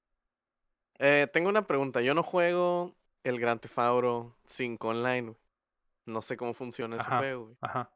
eh, 0.99 1.27
tengo 1.33 1.49
una 1.49 1.65
pregunta. 1.65 2.01
Yo 2.01 2.13
no 2.13 2.21
juego 2.23 2.95
el 3.23 3.39
Grand 3.39 3.59
Theft 3.59 3.79
Auto 3.79 4.35
5 4.45 4.89
online. 4.89 5.21
güey. 5.21 5.37
No 6.05 6.21
sé 6.21 6.37
cómo 6.37 6.53
funciona 6.53 6.97
ese 6.97 7.07
Ajá. 7.07 7.17
juego. 7.17 7.43
güey. 7.45 7.57
Ajá. 7.61 7.89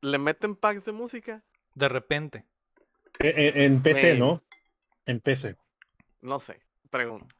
¿Le 0.00 0.18
meten 0.18 0.54
packs 0.56 0.84
de 0.84 0.92
música? 0.92 1.42
De 1.74 1.88
repente. 1.88 2.44
E- 3.18 3.28
e- 3.54 3.64
En, 3.64 3.82
PC, 3.82 4.02
Maybe. 4.14 4.18
¿no? 4.18 4.42
En 5.06 5.20
PC. 5.20 5.56
No 6.20 6.38
sé. 6.40 6.60
Pregunto. 6.90 7.34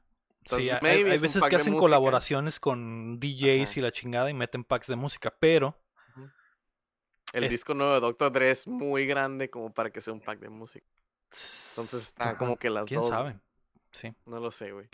Sí, 0.47 0.71
hay, 0.71 1.03
veces 1.05 1.43
que 1.45 1.57
hacen 1.57 1.75
música. 1.75 1.81
colaboraciones 1.81 2.59
con 2.59 3.21
DJs 3.21 3.71
Ajá. 3.71 3.79
y 3.81 3.83
la 3.83 3.93
chingada 3.93 4.31
y 4.31 4.35
meten 4.35 4.65
packs 4.65 4.87
de 4.87 4.97
música, 4.97 5.35
pero 5.39 5.79
El 7.35 7.45
Es- 7.45 7.51
disco 7.51 7.75
nuevo 7.75 7.93
de 7.93 8.01
Dr. 8.01 8.33
Dre 8.33 8.51
es 8.51 8.67
muy 8.67 9.05
grande 9.07 9.51
como 9.51 9.71
para 9.75 9.91
que 9.91 10.01
sea 10.01 10.15
un 10.15 10.21
pack 10.21 10.39
de 10.41 10.49
música. 10.49 10.87
Entonces 11.31 12.03
está 12.05 12.31
Ajá, 12.31 12.39
como 12.39 12.57
que 12.57 12.71
las 12.71 12.87
quién 12.87 13.01
dos. 13.01 13.11
güey. 13.11 13.19
sabe. 13.19 13.39
Sí. 13.93 14.15
No 14.25 14.41
lo 14.41 14.51
sé, 14.51 14.73
güey. 14.73 14.89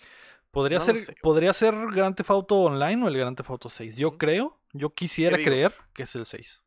Podría 0.51 0.79
No 0.79 0.85
lo 0.85 0.87
ser 0.87 0.99
sé, 0.99 1.13
güey. 1.13 1.23
podría 1.23 1.53
ser 1.53 1.75
Grand 1.93 2.17
Theft 2.17 2.31
Auto 2.31 2.57
Online 2.63 3.05
o 3.05 3.09
el 3.09 3.17
Grand 3.17 3.37
Theft 3.37 3.51
Auto 3.51 3.69
6. 3.69 3.97
Yo 3.97 4.19
creo, 4.19 4.59
yo 4.73 4.93
quisiera 4.95 5.37
creer 5.39 5.73
que 5.93 6.03
es 6.03 6.15
el 6.17 6.27
6. 6.27 6.64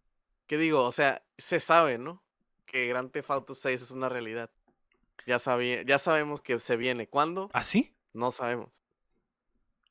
¿Qué 0.48 0.58
digo? 0.58 0.84
O 0.84 0.92
sea, 0.92 1.24
se 1.38 1.60
sabe, 1.60 1.98
¿no? 1.98 2.24
Que 2.66 2.88
Grand 2.88 3.12
Theft 3.12 3.30
Auto 3.32 3.54
6 3.54 3.82
es 3.82 3.92
una 3.92 4.10
realidad. 4.10 4.50
Ya, 5.26 5.40
sabía, 5.40 5.82
ya 5.84 6.00
sabemos 6.00 6.42
que 6.42 6.58
se 6.60 6.78
viene. 6.78 7.08
¿Cuándo? 7.08 7.50
¿Ah, 7.54 7.64
sí? 7.64 7.94
No 8.14 8.32
sabemos. 8.32 8.82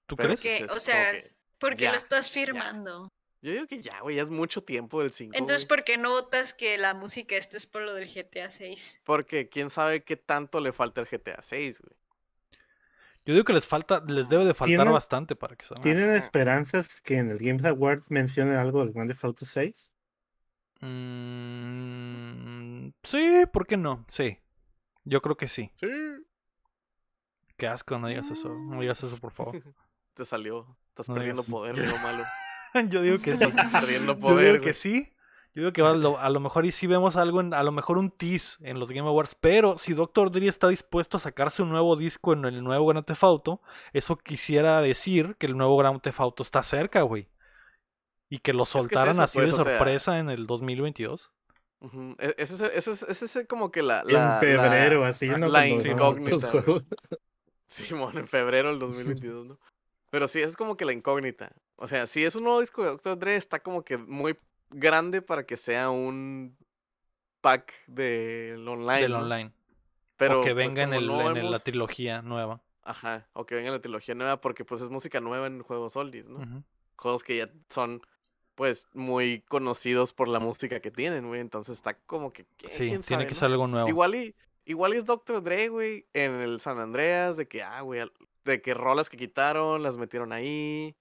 ¿Tú 0.06 0.16
Pero 0.16 0.30
crees? 0.30 0.40
que- 0.40 0.58
Que, 0.58 0.64
es 0.64 0.70
o 0.72 0.80
sea, 0.80 1.10
que 1.10 1.16
es- 1.18 1.38
porque 1.58 1.84
ya, 1.84 1.90
lo 1.90 1.96
estás 1.96 2.30
firmando. 2.30 3.12
Yo 3.42 3.52
digo 3.52 3.66
que 3.66 3.82
ya, 3.82 4.00
güey, 4.00 4.16
ya 4.16 4.22
es 4.22 4.30
mucho 4.30 4.64
tiempo 4.64 5.02
del 5.02 5.12
5. 5.12 5.32
Entonces, 5.36 5.66
¿por 5.66 5.84
qué 5.84 5.98
no 5.98 6.10
votas 6.10 6.54
que 6.54 6.78
la 6.78 6.94
música 6.94 7.36
esta 7.36 7.56
es 7.56 7.66
por 7.66 7.82
lo 7.82 7.92
del 7.94 8.08
GTA 8.08 8.50
6? 8.50 9.02
Porque 9.04 9.48
quién 9.48 9.68
sabe 9.70 10.02
qué 10.04 10.16
tanto 10.16 10.60
le 10.60 10.72
falta 10.72 11.00
el 11.00 11.06
GTA 11.06 11.42
6, 11.42 11.80
güey. 11.80 11.94
Yo 13.24 13.34
digo 13.34 13.44
que 13.44 13.52
les 13.52 13.66
falta, 13.66 14.02
les 14.06 14.28
debe 14.28 14.44
de 14.44 14.54
faltar 14.54 14.76
¿Tienen- 14.78 14.92
bastante 14.92 15.34
para 15.36 15.54
que 15.56 15.64
salga. 15.64 15.82
¿Tienen 15.82 16.10
Ajá. 16.10 16.16
esperanzas 16.18 17.00
que 17.02 17.18
en 17.18 17.30
el 17.30 17.38
Games 17.38 17.64
Awards 17.64 18.10
mencionen 18.10 18.54
algo 18.56 18.84
del 18.84 18.92
Grand 18.94 19.10
Theft 19.10 19.24
Auto 19.24 19.44
6? 19.44 19.92
Mm, 21.66 22.90
sí, 23.02 23.44
¿por 23.52 23.66
qué 23.66 23.76
no? 23.76 24.04
Sí. 24.08 24.38
Yo 25.04 25.20
creo 25.22 25.36
que 25.36 25.48
sí. 25.48 25.70
Sí. 25.80 25.88
Qué 27.56 27.66
asco, 27.68 27.98
no 27.98 28.08
digas 28.08 28.30
eso. 28.30 28.48
No 28.54 28.80
digas 28.80 29.02
eso, 29.02 29.16
por 29.18 29.32
favor. 29.32 29.54
Te 30.14 30.24
salió. 30.24 30.76
Estás 30.90 31.08
No 31.08 31.14
perdiendo 31.14 31.42
digas. 31.42 31.52
poder, 31.52 31.74
amigo 31.80 31.98
malo. 31.98 32.24
Yo 32.90 33.02
digo 33.02 33.16
que 33.18 33.34
sí. 33.36 33.44
Estás 33.44 33.70
perdiendo 33.70 34.14
Yo 34.14 34.20
poder, 34.20 34.52
digo 34.54 34.64
que 34.64 34.74
sí. 34.74 35.12
Yo 35.54 35.62
digo 35.62 35.72
que 35.72 35.80
va- 35.80 35.94
lo- 35.94 36.18
a 36.18 36.28
lo 36.28 36.38
mejor 36.40 36.66
y 36.66 36.72
sí 36.72 36.86
vemos 36.86 37.16
algo, 37.16 37.40
en, 37.40 37.54
a 37.54 37.62
lo 37.62 37.72
mejor 37.72 37.96
un 37.96 38.10
tease 38.10 38.58
en 38.68 38.78
los 38.78 38.90
Game 38.90 39.08
Awards, 39.08 39.34
pero 39.36 39.78
si 39.78 39.94
Dr. 39.94 40.30
Dre 40.30 40.48
está 40.48 40.68
dispuesto 40.68 41.16
a 41.16 41.20
sacarse 41.20 41.62
un 41.62 41.70
nuevo 41.70 41.96
disco 41.96 42.34
en 42.34 42.44
el 42.44 42.62
nuevo 42.62 42.86
Grand 42.86 43.06
Theft 43.06 43.24
Auto, 43.24 43.62
eso 43.94 44.18
quisiera 44.18 44.82
decir 44.82 45.36
que 45.38 45.46
el 45.46 45.56
nuevo 45.56 45.78
Grand 45.78 45.98
Theft 46.02 46.20
Auto 46.20 46.42
está 46.42 46.62
cerca, 46.62 47.00
güey. 47.02 47.28
Y 48.28 48.38
que 48.40 48.52
lo 48.52 48.64
es 48.64 48.68
soltaran 48.70 49.10
eso, 49.14 49.22
así 49.22 49.38
pues, 49.38 49.50
de 49.50 49.54
o 49.60 49.64
sea- 49.64 49.78
sorpresa 49.78 50.18
en 50.18 50.30
el 50.30 50.46
2022. 50.46 51.30
Ujú, 51.80 52.16
e- 52.18 52.34
Ese 52.38 52.54
es, 52.54 52.60
ese 52.62 52.90
es, 52.92 53.02
ese 53.22 53.40
es 53.42 53.46
como 53.46 53.70
que 53.70 53.82
la... 53.82 54.00
en 54.00 54.12
la- 54.14 54.38
febrero, 54.40 55.00
la- 55.00 55.08
así, 55.08 55.26
la 55.28 55.36
¿no? 55.38 55.48
Son 55.50 55.86
incógnita. 55.90 56.50
Simón, 57.68 58.16
en 58.18 58.28
febrero 58.28 58.70
del 58.70 58.78
2022, 58.78 59.46
¿no? 59.46 59.58
Pero 60.10 60.26
sí, 60.28 60.40
es 60.40 60.56
como 60.56 60.76
que 60.76 60.84
la 60.84 60.92
incógnita. 60.92 61.52
O 61.76 61.86
sea, 61.86 62.06
si 62.06 62.24
es 62.24 62.34
un 62.36 62.44
nuevo 62.44 62.60
disco 62.60 62.82
de 62.82 62.90
Dr. 62.90 63.18
Dre, 63.18 63.36
está 63.36 63.60
como 63.60 63.84
que 63.84 63.98
muy 63.98 64.36
grande 64.70 65.20
para 65.20 65.44
que 65.44 65.56
sea 65.56 65.90
un 65.90 66.56
pack 67.40 67.72
del 67.86 68.66
online. 68.66 69.02
del 69.02 69.12
¿no? 69.12 69.18
online. 69.18 69.52
Pero 70.16 70.40
o 70.40 70.44
que 70.44 70.54
pues, 70.54 70.68
venga 70.68 70.82
en, 70.84 70.94
el, 70.94 71.06
no 71.06 71.30
en 71.36 71.50
la 71.50 71.58
trilogía 71.58 72.22
nueva. 72.22 72.62
Ajá, 72.82 73.26
o 73.32 73.44
que 73.44 73.56
venga 73.56 73.68
en 73.68 73.74
la 73.74 73.80
trilogía 73.82 74.14
nueva, 74.14 74.40
porque 74.40 74.64
pues 74.64 74.80
es 74.80 74.88
música 74.88 75.20
nueva 75.20 75.48
en 75.48 75.60
juegos 75.62 75.96
oldies, 75.96 76.26
¿no? 76.26 76.38
Ujú. 76.38 76.62
Juegos 76.96 77.24
que 77.24 77.36
ya 77.36 77.50
son, 77.68 78.00
pues, 78.56 78.88
muy 78.94 79.42
conocidos 79.42 80.12
por 80.12 80.26
la 80.26 80.40
música 80.40 80.80
que 80.80 80.90
tienen, 80.90 81.28
güey. 81.28 81.40
Entonces 81.40 81.76
está 81.76 81.94
como 81.94 82.32
que. 82.32 82.42
Sí, 82.68 82.88
¿Quién 82.88 83.02
tiene 83.02 83.02
sabe, 83.02 83.26
que 83.26 83.34
no? 83.34 83.38
ser 83.38 83.50
algo 83.52 83.68
nuevo. 83.68 83.88
Igual 83.88 84.14
y, 84.16 84.34
igual 84.64 84.94
y 84.94 84.96
es 84.96 85.04
Dr. 85.04 85.42
Dre, 85.42 85.68
güey, 85.68 86.06
en 86.12 86.32
el 86.40 86.60
San 86.60 86.80
Andreas, 86.80 87.36
de 87.36 87.46
que, 87.46 87.62
ah, 87.62 87.82
güey, 87.82 88.10
de 88.44 88.62
que 88.62 88.74
rolas 88.74 89.10
que 89.10 89.16
quitaron, 89.16 89.82
las 89.82 89.96
metieron 89.96 90.32
ahí, 90.32 90.96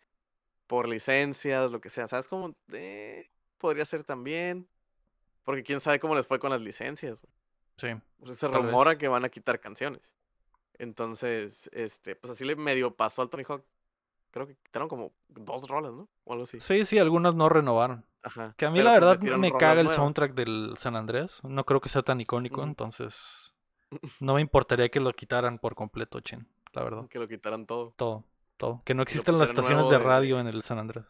por 0.68 0.88
licencias, 0.88 1.72
lo 1.72 1.82
que 1.82 1.90
sea. 1.90 2.08
¿Sabes 2.08 2.28
cómo? 2.28 2.54
Eh, 2.74 3.30
podría 3.58 3.86
ser 3.86 4.04
también. 4.04 4.68
Porque 5.44 5.64
quién 5.64 5.80
sabe 5.80 6.00
cómo 6.00 6.16
les 6.16 6.28
fue 6.28 6.40
con 6.40 6.50
las 6.50 6.62
licencias. 6.62 7.26
Sí. 7.78 7.88
Pues 8.20 8.38
se 8.38 8.48
rumora 8.48 8.92
vez. 8.92 9.00
que 9.00 9.08
van 9.08 9.26
a 9.26 9.30
quitar 9.30 9.60
canciones. 9.60 10.02
Entonces, 10.78 11.70
este, 11.72 12.16
pues 12.16 12.32
así 12.32 12.44
le 12.44 12.56
medio 12.56 12.94
pasó 12.94 13.22
al 13.22 13.30
Tony 13.30 13.44
Hawk. 13.48 13.64
Creo 14.36 14.48
que 14.48 14.56
quitaron 14.66 14.90
como 14.90 15.14
dos 15.30 15.66
rolas, 15.70 15.94
¿no? 15.94 16.10
O 16.26 16.34
algo 16.34 16.44
así. 16.44 16.60
Sí, 16.60 16.84
sí, 16.84 17.00
algunas 17.00 17.36
no 17.36 17.48
renovaron. 17.48 18.04
Ajá. 18.22 18.54
Que 18.58 18.66
a 18.66 18.70
mí 18.70 18.80
pero 18.80 18.90
la 18.90 19.00
pues 19.00 19.20
verdad 19.22 19.38
me 19.38 19.50
caga 19.54 19.80
el 19.80 19.86
nuevas. 19.86 19.96
soundtrack 19.96 20.34
del 20.34 20.74
San 20.78 20.98
Andreas. 20.98 21.42
No 21.46 21.64
creo 21.64 21.80
que 21.80 21.88
sea 21.88 22.02
tan 22.02 22.20
icónico, 22.20 22.62
entonces 22.64 23.54
no 24.20 24.34
me 24.34 24.42
importaría 24.42 24.90
que 24.90 25.00
lo 25.00 25.14
quitaran 25.14 25.58
por 25.58 25.74
completo, 25.76 26.20
Chin. 26.20 26.46
La 26.74 26.84
verdad. 26.84 27.08
Que 27.08 27.18
lo 27.18 27.30
quitaran 27.30 27.66
todo. 27.66 27.92
Todo, 27.96 28.26
todo. 28.58 28.82
Que 28.84 28.94
no 28.94 28.98
lo 29.00 29.04
existen 29.04 29.38
las 29.38 29.52
estaciones 29.52 29.86
de 29.90 29.98
de- 30.00 30.04
radio 30.04 30.38
en 30.42 30.48
el 30.48 30.62
San 30.64 30.80
Andreas. 30.80 31.06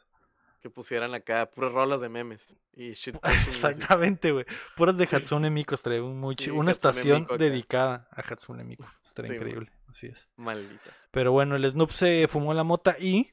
Que 0.61 0.69
pusieran 0.69 1.15
acá 1.15 1.47
puras 1.49 1.71
rolas 1.71 2.01
de 2.01 2.09
memes. 2.09 2.55
Y 2.73 2.91
shit. 2.93 3.15
Exactamente, 3.47 4.33
güey. 4.33 4.45
Puras 4.77 4.97
de 4.97 5.05
Hatsune 5.11 5.49
Miku, 5.49 5.73
estaría 5.73 6.01
muy 6.03 6.35
Sí, 6.37 6.51
Una 6.51 6.69
Hatsune 6.69 6.71
estación 6.71 7.21
Miku 7.21 7.37
dedicada 7.37 8.07
a 8.11 8.21
Hatsune 8.21 8.63
Miku. 8.63 8.85
Estaría 9.03 9.29
Sí, 9.29 9.35
increíble. 9.35 9.71
Así 9.95 10.07
es. 10.07 10.29
Malditas. 10.35 10.93
Pero 11.11 11.31
bueno, 11.31 11.55
el 11.55 11.71
Snoop 11.71 11.91
se 11.91 12.27
fumó 12.27 12.53
la 12.53 12.65
mota 12.65 12.97
y 12.99 13.31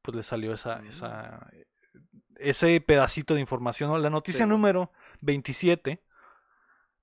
pues 0.00 0.14
le 0.16 0.22
salió 0.22 0.54
esa, 0.54 0.76
Mm. 0.76 0.86
esa 0.86 1.50
ese 2.36 2.80
pedacito 2.80 3.34
de 3.34 3.40
información. 3.40 3.90
¿no? 3.90 3.98
La 3.98 4.10
noticia 4.10 4.44
Sí, 4.44 4.48
número 4.48 4.92
27 5.22 6.04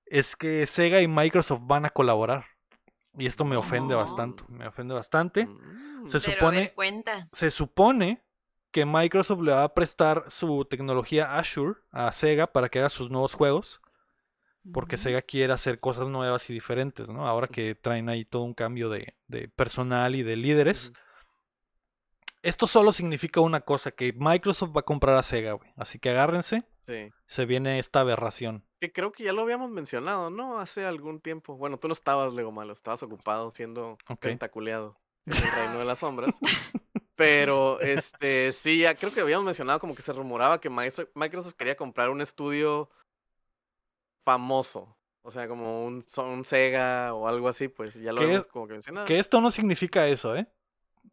es 0.06 0.34
que 0.36 0.66
Sega 0.66 1.00
y 1.02 1.08
Microsoft 1.08 1.60
van 1.64 1.84
a 1.84 1.90
colaborar. 1.90 2.46
Y 3.18 3.26
esto 3.26 3.44
me 3.44 3.56
ofende 3.56 3.92
¿Cómo? 3.94 4.04
bastante. 4.06 4.44
Me 4.48 4.66
ofende 4.66 4.94
bastante. 4.94 5.44
Mm. 5.46 6.06
Se 6.08 6.18
Pero 6.20 6.32
supone, 6.32 6.58
ver, 6.60 6.74
cuenta. 6.74 7.28
se 7.32 7.50
supone 7.50 8.22
que 8.70 8.86
Microsoft 8.86 9.42
le 9.42 9.52
va 9.52 9.64
a 9.64 9.74
prestar 9.74 10.24
su 10.28 10.64
tecnología 10.64 11.36
Azure 11.36 11.74
a 11.90 12.10
Sega 12.12 12.46
para 12.46 12.70
que 12.70 12.78
haga 12.78 12.88
sus 12.88 13.10
nuevos 13.10 13.34
juegos. 13.34 13.81
Porque. 14.72 14.96
Sega 14.96 15.22
quiere 15.22 15.52
hacer 15.52 15.78
cosas 15.80 16.08
nuevas 16.08 16.48
y 16.50 16.52
diferentes, 16.52 17.08
¿no? 17.08 17.26
Ahora 17.26 17.48
que 17.48 17.74
traen 17.74 18.08
ahí 18.08 18.24
todo 18.24 18.42
un 18.42 18.54
cambio 18.54 18.88
de, 18.90 19.14
de 19.28 19.48
personal 19.48 20.14
y 20.14 20.22
de 20.22 20.36
líderes. 20.36 20.92
Esto 22.42 22.66
solo 22.66 22.92
significa 22.92 23.40
una 23.40 23.60
cosa, 23.60 23.92
que 23.92 24.12
Microsoft 24.16 24.74
va 24.76 24.80
a 24.80 24.84
comprar 24.84 25.16
a 25.16 25.22
Sega, 25.22 25.52
güey. 25.52 25.70
Así 25.76 25.98
que 25.98 26.10
agárrense, 26.10 26.64
Sí. 26.88 27.10
se 27.26 27.44
viene 27.46 27.78
esta 27.78 28.00
aberración. 28.00 28.64
Que 28.80 28.92
creo 28.92 29.12
que 29.12 29.22
ya 29.22 29.32
lo 29.32 29.42
habíamos 29.42 29.70
mencionado, 29.70 30.28
¿no? 30.30 30.58
Hace 30.58 30.84
algún 30.84 31.20
tiempo. 31.20 31.56
Bueno, 31.56 31.78
tú 31.78 31.86
no 31.86 31.92
estabas, 31.92 32.32
Lego 32.32 32.50
Malo, 32.50 32.72
estabas 32.72 33.02
ocupado 33.04 33.52
siendo 33.52 33.96
Ok. 34.08 34.20
tentaculeado 34.22 34.98
en 35.26 35.34
el 35.34 35.52
reino 35.52 35.78
de 35.78 35.84
las 35.84 36.00
sombras. 36.00 36.36
Pero, 37.14 37.78
este, 37.80 38.50
sí, 38.52 38.78
ya 38.80 38.96
creo 38.96 39.12
que 39.12 39.20
habíamos 39.20 39.44
mencionado 39.44 39.78
como 39.78 39.94
que 39.94 40.02
se 40.02 40.12
rumoraba 40.12 40.60
que 40.60 40.68
Microsoft 40.70 41.10
Microsoft 41.14 41.54
quería 41.54 41.76
comprar 41.76 42.10
un 42.10 42.20
estudio 42.20 42.90
famoso. 44.24 44.96
O 45.22 45.30
sea, 45.30 45.46
como 45.46 45.84
un, 45.84 46.02
Sega 46.44 47.14
o 47.14 47.28
algo 47.28 47.48
así, 47.48 47.68
pues 47.68 47.94
ya 47.94 48.12
lo 48.12 48.18
¿Qué 48.18 48.24
habíamos 48.24 48.46
es- 48.46 48.52
como 48.52 48.66
que 48.66 48.72
mencionado. 48.72 49.06
Que 49.06 49.18
esto 49.18 49.40
no 49.40 49.50
significa 49.50 50.06
eso, 50.08 50.34
¿eh? 50.34 50.46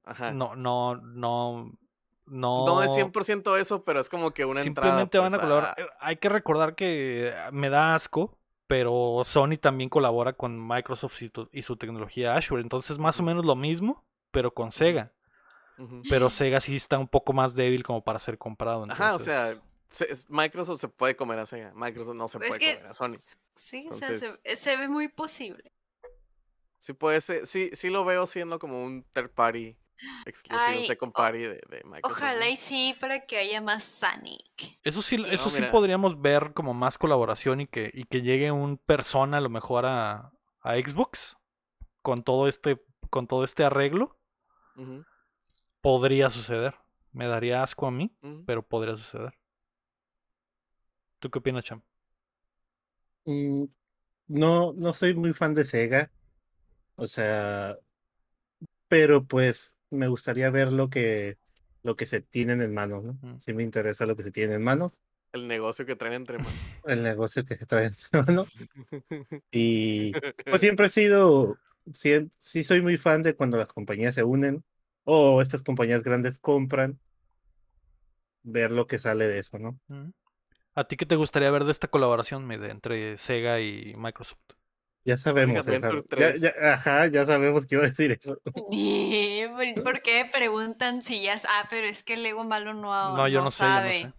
Ajá. 0.04 0.32
No, 0.32 0.56
no, 0.56 0.96
no, 0.96 1.72
no. 2.26 2.66
No 2.66 2.82
es 2.84 2.92
100% 2.92 3.56
eso, 3.60 3.84
pero 3.84 4.00
es 4.00 4.10
como 4.10 4.32
que 4.32 4.46
una 4.46 4.62
Simplemente 4.64 5.18
entrada. 5.18 5.26
van 5.26 5.34
a 5.34 5.38
pues, 5.38 5.48
colaborar. 5.48 5.76
Eh, 5.80 5.86
Hay 6.00 6.16
que 6.18 6.30
recordar 6.30 6.76
que 6.76 7.28
eh, 7.30 7.34
me 7.52 7.70
da 7.70 7.94
asco, 7.94 8.40
pero 8.66 9.22
Sony 9.26 9.58
también 9.62 9.90
colabora 9.90 10.34
con 10.34 10.68
Microsoft 10.68 11.22
y, 11.22 11.30
tu- 11.30 11.50
y 11.52 11.62
su 11.64 11.76
tecnología 11.78 12.36
Azure. 12.36 12.62
Entonces, 12.64 12.98
más 12.98 13.20
o 13.20 13.24
menos 13.24 13.46
lo 13.46 13.56
mismo, 13.56 14.06
pero 14.32 14.54
con 14.54 14.72
Sega. 14.72 15.12
Pero 16.10 16.30
Sega 16.30 16.60
sí 16.60 16.76
está 16.76 16.98
un 16.98 17.08
poco 17.08 17.32
más 17.32 17.54
débil 17.56 17.84
como 17.84 18.04
para 18.04 18.20
ser 18.20 18.38
comprado. 18.38 18.86
Ajá, 18.90 19.04
o 19.04 19.18
entonces- 19.18 19.26
sea, 19.26 19.56
Microsoft 20.30 20.82
se 20.82 20.88
puede 20.88 21.16
comer 21.16 21.40
a 21.40 21.46
Sega. 21.46 21.72
Microsoft 21.76 22.16
no 22.16 22.28
se 22.28 22.38
Es 22.40 22.48
puede 22.48 22.60
que 22.60 22.76
comer 22.76 22.90
a 22.92 22.94
Sony. 22.94 23.16
sí, 23.56 23.88
o 23.90 23.94
sea, 23.94 24.08
Entonces- 24.10 24.40
se, 24.44 24.56
se 24.56 24.78
ve 24.78 24.88
muy 24.88 25.08
posible. 25.08 25.72
Sí 26.78 26.94
puede 26.94 27.20
ser, 27.22 27.46
sí, 27.48 27.70
sí 27.74 27.90
lo 27.90 28.06
veo 28.06 28.26
siendo 28.26 28.58
como 28.60 28.84
un 28.84 29.04
third 29.14 29.32
party 29.32 29.76
exclusivo, 30.26 30.62
Ay, 30.66 30.86
second 30.88 31.10
o- 31.10 31.14
party 31.14 31.40
de, 31.40 31.62
de 31.70 31.82
Microsoft. 31.84 32.18
Ojalá 32.22 32.48
y 32.48 32.56
sí, 32.56 32.96
para 33.02 33.26
que 33.26 33.38
haya 33.38 33.60
más 33.60 33.84
Sonic. 33.84 34.80
Eso 34.84 35.02
sí, 35.02 35.18
eso 35.30 35.46
No, 35.46 35.50
sí 35.52 35.60
mira. 35.60 35.72
podríamos 35.72 36.22
ver 36.22 36.54
como 36.54 36.74
más 36.74 36.98
colaboración 36.98 37.60
y 37.62 37.68
que, 37.68 37.92
y 37.94 38.06
que 38.06 38.22
llegue 38.22 38.52
un 38.52 38.78
persona 38.78 39.38
a 39.38 39.42
lo 39.42 39.50
mejor 39.50 39.86
a, 39.86 40.32
a 40.62 40.76
Xbox 40.76 41.36
con 42.02 42.24
todo 42.24 42.48
este, 42.48 42.82
con 43.10 43.28
todo 43.28 43.44
este 43.44 43.66
arreglo. 43.66 44.18
Podría 45.82 46.30
suceder. 46.30 46.76
Me 47.12 47.28
daría 47.28 47.64
asco 47.64 47.88
a 47.88 47.92
mí, 47.92 48.16
pero 48.46 48.62
podría 48.62 48.96
suceder. 48.96 49.34
¿Tú 51.20 51.30
qué 51.30 51.40
opinas, 51.40 51.64
Cham? 51.66 51.82
Mm, 53.26 53.66
No, 54.28 54.74
no 54.74 54.94
soy 54.94 55.14
muy 55.16 55.34
fan 55.34 55.54
de 55.54 55.66
Sega. 55.66 56.12
O 56.98 57.08
sea, 57.08 57.78
pero 58.88 59.26
pues 59.26 59.76
me 59.90 60.08
gustaría 60.08 60.50
ver 60.50 60.72
lo 60.72 60.90
que, 60.90 61.38
lo 61.84 61.96
que 61.96 62.06
se 62.06 62.22
tienen 62.22 62.62
en 62.62 62.74
manos, 62.74 63.04
¿no? 63.04 63.14
Mm. 63.22 63.40
Sí 63.40 63.54
me 63.54 63.64
interesa 63.64 64.06
lo 64.06 64.16
que 64.16 64.24
se 64.24 64.32
tiene 64.32 64.56
en 64.56 64.64
manos, 64.64 65.00
El 65.32 65.48
negocio 65.48 65.86
que 65.86 65.96
traen 65.96 66.16
entre 66.16 66.38
manos. 66.38 66.54
el 66.86 67.04
negocio 67.04 67.46
que 67.46 67.56
se 67.56 67.66
trae 67.66 67.88
en 67.88 67.94
manos. 68.26 68.48
Y 69.52 70.12
pues 70.46 70.62
siempre 70.62 70.88
he 70.88 70.90
sido, 70.90 71.58
sí, 71.94 72.30
sí 72.40 72.64
soy 72.64 72.82
muy 72.82 72.98
fan 72.98 73.22
de 73.22 73.36
cuando 73.36 73.58
las 73.58 73.74
compañías 73.74 74.16
se 74.16 74.24
unen 74.24 74.64
o 75.06 75.42
estas 75.42 75.64
compañías 75.64 76.04
grandes 76.04 76.40
compran, 76.40 77.00
ver 78.44 78.72
lo 78.72 78.88
que 78.88 79.00
sale 79.00 79.28
de 79.28 79.40
eso, 79.40 79.58
¿no? 79.60 79.80
¿Mm? 79.88 80.10
¿A 80.80 80.88
ti 80.88 80.96
qué 80.96 81.06
te 81.06 81.18
gustaría 81.18 81.52
ver 81.52 81.66
de 81.66 81.72
esta 81.72 81.90
colaboración 81.90 82.48
Mide, 82.48 82.72
entre 82.72 83.18
Sega 83.18 83.60
y 83.60 83.94
Microsoft? 83.98 84.40
Ya 85.04 85.18
sabemos, 85.18 85.66
ya 85.66 85.74
Adventure 85.74 86.04
sabe- 86.04 86.06
ya- 86.10 86.18
3. 86.38 86.42
ya- 86.42 86.74
ajá, 86.74 87.08
ya 87.08 87.26
sabemos 87.26 87.66
que 87.66 87.76
iba 87.76 87.84
a 87.84 87.90
decir 87.90 88.12
eso. 88.12 88.40
¿Por 89.84 90.02
qué 90.02 90.24
me 90.24 90.30
preguntan 90.30 91.02
si 91.02 91.22
ya... 91.22 91.36
Ah, 91.50 91.68
pero 91.70 91.86
es 91.86 92.04
que 92.04 92.14
el 92.14 92.24
Lego 92.24 92.46
malo 92.46 92.74
no, 92.74 93.18
No, 93.18 93.28
yo 93.28 93.42
no 93.42 93.50
sé, 93.50 93.64
yo 93.64 93.70
no 93.70 93.76
sabe. 93.76 93.94
sé. 94.00 94.14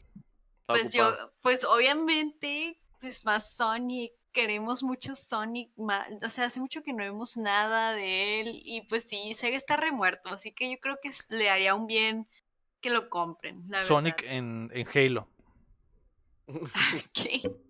Pues 0.67 0.93
yo, 0.93 1.03
pues 1.41 1.65
obviamente, 1.65 2.79
pues 3.01 3.25
más 3.25 3.55
Sonic, 3.57 4.13
queremos 4.31 4.83
mucho 4.83 5.15
Sonic, 5.15 5.73
ma- 5.79 6.07
o 6.23 6.29
sea, 6.29 6.45
hace 6.45 6.61
mucho 6.61 6.83
que 6.83 6.93
no 6.93 6.99
vemos 6.99 7.39
nada 7.39 7.95
de 7.95 8.41
él 8.41 8.61
y 8.65 8.83
pues 8.83 9.05
sí, 9.05 9.33
Sega 9.35 9.57
está 9.57 9.77
remuerto, 9.79 10.29
así 10.29 10.53
que 10.53 10.71
yo 10.71 10.79
creo 10.79 10.99
que 11.03 11.09
le 11.31 11.49
haría 11.49 11.75
un 11.75 11.87
bien 11.87 12.29
que 12.81 12.91
lo 12.91 13.09
compren, 13.09 13.65
la 13.69 13.83
Sonic 13.83 14.23
en, 14.23 14.71
en 14.75 14.87
Halo. 14.95 15.27
¿Qué? 17.13 17.41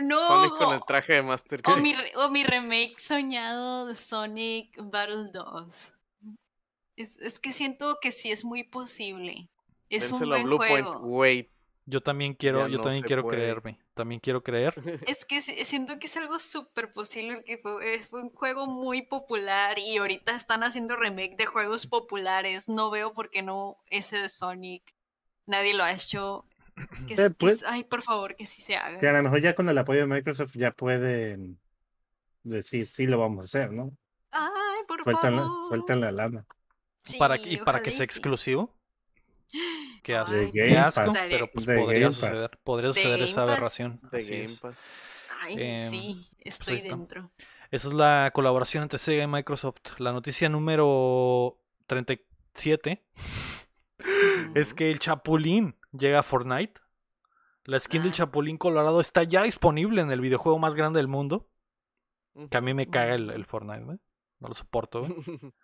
No, 0.00 0.18
Sonic 0.28 0.50
con 0.58 0.74
el 0.74 0.80
o- 0.80 0.84
traje 0.86 1.14
de 1.14 1.22
Master 1.22 1.60
o 1.66 1.76
mi, 1.78 1.92
re- 1.92 2.12
o 2.16 2.28
mi 2.30 2.44
remake 2.44 2.94
soñado 3.00 3.86
de 3.86 3.96
Sonic 3.96 4.78
Battle 4.80 5.30
2. 5.32 5.94
Es, 6.96 7.16
es 7.16 7.38
que 7.40 7.50
siento 7.50 7.98
que 8.00 8.12
sí 8.12 8.30
es 8.30 8.44
muy 8.44 8.62
posible. 8.62 9.48
Es 9.88 10.12
un 10.12 10.20
buen 10.28 10.46
juego. 10.56 10.98
Wait. 11.00 11.50
Yo 11.86 12.00
también 12.00 12.34
quiero, 12.34 12.60
Ya 12.60 12.68
yo 12.68 12.76
no 12.78 12.84
también 12.84 13.02
quiero 13.02 13.22
puede. 13.22 13.38
creerme. 13.38 13.80
También 13.94 14.20
quiero 14.20 14.42
creer. 14.44 14.74
Es 15.08 15.24
que 15.24 15.40
si- 15.40 15.64
siento 15.64 15.98
que 15.98 16.06
es 16.06 16.16
algo 16.16 16.38
súper 16.38 16.92
posible, 16.92 17.42
que 17.42 17.58
fue, 17.58 17.94
es 17.94 18.12
un 18.12 18.30
juego 18.30 18.66
muy 18.68 19.02
popular 19.02 19.76
y 19.80 19.96
ahorita 19.96 20.36
están 20.36 20.62
haciendo 20.62 20.94
remake 20.94 21.34
de 21.36 21.46
juegos 21.46 21.88
populares. 21.88 22.68
No 22.68 22.90
veo 22.90 23.12
por 23.14 23.30
qué 23.30 23.42
no 23.42 23.78
ese 23.88 24.18
de 24.18 24.28
Sonic. 24.28 24.94
Nadie 25.46 25.74
lo 25.74 25.82
ha 25.82 25.90
hecho. 25.90 26.46
Que, 27.06 27.14
Eh, 27.14 27.16
que 27.16 27.30
pues- 27.38 27.64
ay, 27.66 27.84
por 27.84 28.02
favor, 28.02 28.36
que 28.36 28.46
sí 28.46 28.62
se 28.62 28.76
haga. 28.76 28.98
Que 29.00 29.08
a 29.08 29.12
lo 29.12 29.22
mejor 29.22 29.40
ya 29.40 29.54
con 29.54 29.68
el 29.68 29.76
apoyo 29.78 30.00
de 30.00 30.06
Microsoft 30.06 30.52
ya 30.56 30.70
pueden 30.72 31.58
decir, 32.42 32.84
sí 32.86 33.06
lo 33.06 33.18
vamos 33.18 33.42
a 33.42 33.46
hacer, 33.46 33.72
¿no? 33.72 33.96
Ay, 34.32 34.50
por 34.86 35.02
Sueltan 35.02 35.36
la, 35.36 35.42
favor. 35.42 35.68
sueltan 35.68 36.00
la 36.00 36.12
lana. 36.12 36.46
para, 37.18 37.36
y 37.38 37.56
para 37.58 37.80
que 37.80 37.90
sea 37.90 37.98
sí. 38.00 38.04
exclusivo. 38.04 38.76
Qué 40.02 40.14
asco. 40.16 40.36
Ay, 40.36 40.50
qué 40.52 40.66
Game 40.66 40.78
asco, 40.78 41.06
Pass. 41.06 41.26
pero 41.28 41.50
pues 41.50 41.66
De 41.66 41.78
podría 41.80 42.00
Game 42.00 42.10
Pass. 42.12 42.14
suceder. 42.30 42.58
Podría 42.62 42.88
De 42.90 42.94
suceder 42.94 43.22
esa 43.22 43.42
aberración. 43.42 44.00
De 44.12 44.22
Game 44.22 44.44
es. 44.44 44.60
Pass. 44.60 44.76
Ay, 45.42 45.54
Em, 45.58 45.90
sí, 45.90 45.96
ahí 45.96 46.30
estoy 46.44 46.80
dentro. 46.82 47.30
Esa 47.70 47.88
es 47.88 47.94
la 47.94 48.30
colaboración 48.34 48.82
entre 48.84 48.98
Sega 48.98 49.24
y 49.24 49.26
Microsoft. 49.26 49.80
La 49.98 50.12
noticia 50.12 50.48
número 50.48 51.58
37 51.86 53.04
es 54.54 54.68
Ujú. 54.68 54.76
que 54.76 54.90
el 54.90 54.98
Chapulín 54.98 55.74
llega 55.92 56.20
a 56.20 56.22
Fortnite. 56.22 56.80
La 57.64 57.78
skin 57.78 58.02
del 58.02 58.12
Ah. 58.12 58.14
Chapulín 58.14 58.56
Colorado 58.58 59.00
está 59.00 59.22
ya 59.22 59.42
disponible 59.42 60.00
en 60.00 60.10
el 60.10 60.20
videojuego 60.20 60.58
más 60.58 60.74
grande 60.74 60.98
del 60.98 61.08
mundo. 61.08 61.48
Que 62.50 62.56
a 62.56 62.60
mí 62.60 62.74
me 62.74 62.88
caga 62.88 63.14
el, 63.14 63.30
el 63.30 63.44
Fortnite, 63.44 63.84
güey. 63.84 63.98
No 64.38 64.48
lo 64.48 64.54
soporto, 64.54 65.00
güey. 65.00 65.14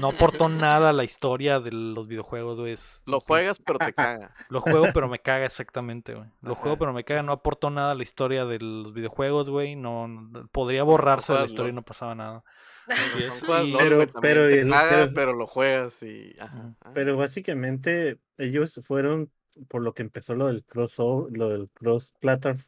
No 0.00 0.08
aportó 0.08 0.48
nada 0.48 0.88
a 0.88 0.92
la 0.94 1.04
historia 1.04 1.60
de 1.60 1.72
los 1.72 2.08
videojuegos, 2.08 2.58
güey. 2.58 2.72
Es- 2.72 3.02
Lo 3.04 3.20
juegas, 3.20 3.58
pero 3.58 3.78
te 3.78 3.92
caga. 3.94 4.34
Lo 4.48 4.62
juego, 4.62 4.86
pero 4.94 5.08
me 5.08 5.18
caga 5.18 5.44
exactamente, 5.44 6.14
güey. 6.14 6.26
Lo 6.40 6.54
juego, 6.54 6.78
pero 6.78 6.94
me 6.94 7.04
caga. 7.04 7.22
No 7.22 7.32
aportó 7.32 7.68
nada 7.68 7.90
a 7.92 7.94
la 7.94 8.02
historia 8.02 8.46
de 8.46 8.58
los 8.60 8.94
videojuegos, 8.94 9.50
güey. 9.50 9.76
No, 9.76 10.08
no- 10.08 10.46
podría 10.48 10.84
borrarse 10.84 11.34
de 11.34 11.40
la 11.40 11.44
historia 11.44 11.68
y 11.70 11.74
no 11.74 11.82
pasaba 11.82 12.14
nada. 12.14 12.42
Pero 13.46 13.66
y- 13.66 13.72
Pero- 13.76 13.96
güey, 13.96 14.06
también 14.06 14.12
pero 14.22 14.46
te 14.48 14.60
el- 14.62 14.70
caga, 14.70 14.90
pero- 14.90 15.12
pero 15.14 15.32
lo 15.34 15.46
juegas 15.46 16.02
y... 16.02 16.34
ajá. 16.40 16.74
Pero 16.94 17.18
básicamente 17.18 18.20
ellos 18.38 18.80
fueron 18.82 19.30
por 19.68 19.82
lo 19.82 19.94
que 19.94 20.02
empezó 20.02 20.34
lo 20.34 20.46
del 20.46 20.64
crossover, 20.64 21.36
lo 21.36 21.48
del 21.48 21.68
cross 21.70 22.12
platform. 22.20 22.58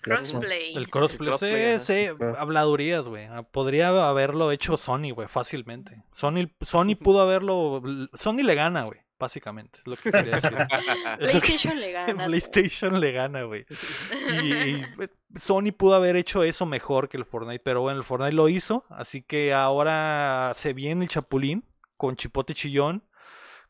Crossplay. 0.00 0.74
El 0.74 0.90
crossplay, 0.90 1.28
crossplay, 1.28 1.78
sí, 1.78 2.08
sí, 2.08 2.24
habladurías, 2.36 3.04
güey. 3.04 3.26
Ah, 3.26 3.44
Podría 3.44 3.88
haberlo 4.08 4.50
hecho 4.50 4.76
Sony, 4.76 5.12
güey, 5.14 5.28
fácilmente. 5.28 6.02
Sony, 6.10 6.50
Sony 6.60 6.96
pudo 7.00 7.20
haberlo. 7.20 7.80
Sony 8.14 8.42
le 8.42 8.56
gana, 8.56 8.84
güey, 8.84 8.98
básicamente. 9.20 9.78
Es 9.78 9.86
lo 9.86 9.96
que 9.96 10.10
quería 10.10 10.40
decir. 10.40 10.58
PlayStation 11.20 11.78
le 11.78 11.92
gana. 11.92 12.24
PlayStation 12.24 13.00
le 13.00 13.12
gana, 13.12 13.42
güey. 13.44 13.64
Y, 14.42 14.52
y, 14.52 14.82
pues, 14.96 15.10
Sony 15.36 15.70
pudo 15.70 15.94
haber 15.94 16.16
hecho 16.16 16.42
eso 16.42 16.66
mejor 16.66 17.08
que 17.08 17.16
el 17.16 17.24
Fortnite, 17.24 17.62
pero 17.64 17.80
bueno, 17.80 17.98
el 17.98 18.04
Fortnite 18.04 18.34
lo 18.34 18.48
hizo, 18.48 18.84
así 18.90 19.22
que 19.22 19.54
ahora 19.54 20.52
se 20.56 20.72
viene 20.72 21.04
el 21.04 21.10
Chapulín 21.10 21.64
con 21.96 22.16
Chipote 22.16 22.54
Chillón, 22.54 23.04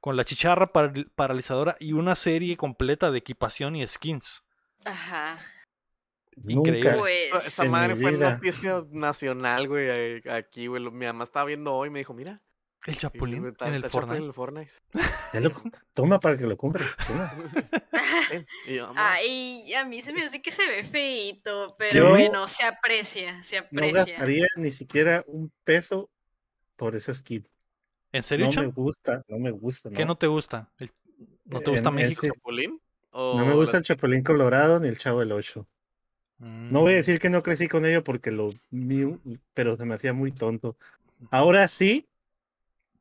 con 0.03 0.17
la 0.17 0.25
chicharra 0.25 0.67
paral- 0.73 1.11
paralizadora 1.15 1.77
y 1.79 1.93
una 1.93 2.17
serie 2.17 2.57
completa 2.57 3.13
de 3.13 3.19
equipación 3.19 3.77
y 3.77 3.87
skins. 3.87 4.43
Ajá. 4.85 5.39
Increíble. 6.49 6.91
Nunca. 6.91 6.91
Esa- 6.91 6.99
Pues. 6.99 7.47
Esa 7.47 7.65
madre 7.71 7.95
fue 7.95 8.11
vida. 8.11 8.33
noticia 8.35 8.83
nacional, 8.91 9.69
güey, 9.69 9.87
eh, 9.89 10.23
aquí, 10.31 10.67
güey. 10.67 10.83
Mi 10.91 11.07
mamá 11.07 11.23
estaba 11.25 11.45
viendo 11.47 11.73
hoy 11.73 11.87
y 11.87 11.91
me 11.93 12.01
dijo, 12.01 12.15
mira, 12.15 12.41
El 12.85 12.99
Chapulín 12.99 13.47
está- 13.47 13.69
en 13.69 13.75
el 13.75 13.85
está 13.85 14.01
Chapulín 14.01 14.25
en 14.25 14.35
Fortnite. 14.35 14.73
el 15.35 15.51
Fortnite. 15.53 15.71
Lo 15.71 15.71
toma 15.95 16.19
para 16.19 16.37
que 16.37 16.47
lo 16.49 16.57
compres. 16.57 16.89
y. 18.67 18.79
Ay, 18.97 19.73
a 19.75 19.85
mí 19.85 20.03
se 20.03 20.13
me 20.13 20.25
hace 20.25 20.43
que 20.43 20.51
se 20.51 20.67
ve 20.67 20.83
feito, 20.83 21.77
pero 21.79 21.93
Yo 22.05 22.09
bueno, 22.11 22.49
se 22.49 22.65
aprecia, 22.65 23.41
se 23.45 23.61
No 23.61 23.67
aprecia. 23.67 24.05
gastaría 24.05 24.47
ni 24.57 24.71
siquiera 24.73 25.23
un 25.29 25.53
peso 25.65 26.11
por 26.77 26.97
ese 26.97 27.15
skin. 27.15 27.47
¿En 28.13 28.23
serio, 28.23 28.47
No 28.47 28.53
me 28.53 28.67
gusta, 28.67 29.25
no 29.29 29.39
me 29.39 29.51
gusta. 29.51 29.89
¿Qué 29.91 30.05
no 30.05 30.17
te 30.17 30.27
gusta? 30.27 30.69
El- 30.79 30.91
¿No 31.47 31.61
te 31.61 31.71
En 31.71 31.71
gusta 31.71 31.91
México? 31.91 32.23
ese- 32.23 32.33
¿Chapulín? 32.35 32.81
No 33.31 33.45
me 33.47 33.53
¿O 33.53 33.57
gusta 33.57 33.79
el 33.79 33.83
Chapulín 33.85 34.23
Colorado 34.23 34.81
ni 34.81 34.89
el 34.89 34.99
Chavo 34.99 35.21
del 35.21 35.33
8. 35.33 35.67
No 36.69 36.81
voy 36.81 36.95
a 36.95 36.97
Mm, 36.97 36.97
decir 36.97 37.19
que 37.21 37.31
no 37.31 37.43
crecí 37.43 37.69
con 37.69 37.85
ello 37.85 38.03
porque 38.03 38.31
lo 38.31 38.51
vi, 38.71 39.05
pero 39.55 39.77
se 39.77 39.85
me 39.85 39.95
hacía 39.95 40.13
muy 40.13 40.33
tonto. 40.33 40.77
Ahora 41.31 41.69
sí, 41.69 42.07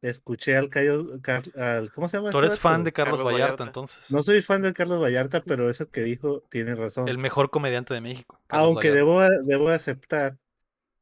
escuché 0.01 0.57
al 0.57 0.70
Cayo, 0.70 1.22
Car- 1.22 1.43
al, 1.57 1.91
¿cómo 1.93 2.09
se 2.09 2.18
llama? 2.18 2.32
Tú 2.32 2.38
este 2.38 2.47
eres 2.47 2.59
fan 2.59 2.84
de 2.84 2.91
Carlos, 2.93 3.20
Carlos 3.20 3.34
Vallarta, 3.34 3.64
Vallarta. 3.64 3.64
entonces. 3.64 3.99
No 4.12 4.24
soy 4.24 4.41
fan 4.41 4.62
de 4.62 4.74
Carlos 4.74 5.01
Vallarta, 5.01 5.43
pero 5.43 5.70
eso 5.70 5.89
que 5.89 6.03
dijo 6.03 6.41
tiene 6.49 6.76
razón. 6.76 7.07
El 7.07 7.20
mejor 7.20 7.51
comediante 7.51 7.93
de 7.93 8.01
México. 8.01 8.39
Carlos 8.47 8.66
Aunque 8.66 8.88
Vallarta. 8.88 8.97
debo, 8.97 9.22
debo 9.45 9.70
aceptar 9.70 10.38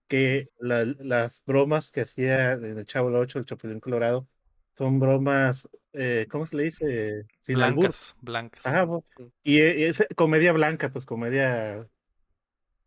que 0.10 0.50
la- 0.60 0.84
las 1.00 1.42
bromas 1.46 1.92
que 1.92 2.02
hacía 2.02 2.54
en 2.54 2.78
el 2.78 2.86
Chavo 2.86 3.08
del 3.10 3.22
8, 3.22 3.40
el 3.40 3.46
Chapulín 3.46 3.80
Colorado, 3.80 4.28
son 4.78 5.00
bromas, 5.00 5.70
eh, 5.94 6.28
¿cómo 6.30 6.46
se 6.48 6.58
le 6.58 6.64
dice? 6.64 7.26
Sin 7.42 7.62
albur. 7.62 7.84
blancas, 7.84 8.16
blancas. 8.22 8.66
Ajá, 8.66 8.88
y 9.44 9.60
e- 9.60 9.88
es 9.88 10.06
comedia 10.16 10.52
blanca, 10.52 10.92
pues 10.92 11.06
comedia. 11.06 11.88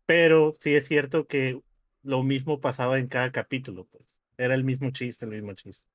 Pero 0.05 0.53
sí 0.59 0.75
es 0.75 0.87
cierto 0.87 1.25
que 1.25 1.59
lo 2.03 2.23
mismo 2.23 2.59
pasaba 2.59 2.99
en 2.99 3.07
cada 3.07 3.31
capítulo, 3.31 3.85
pues. 3.85 4.03
Era 4.37 4.53
el 4.55 4.63
mismo 4.63 4.91
chiste, 4.91 5.25
el 5.25 5.31
mismo 5.31 5.53
chiste. 5.53 5.87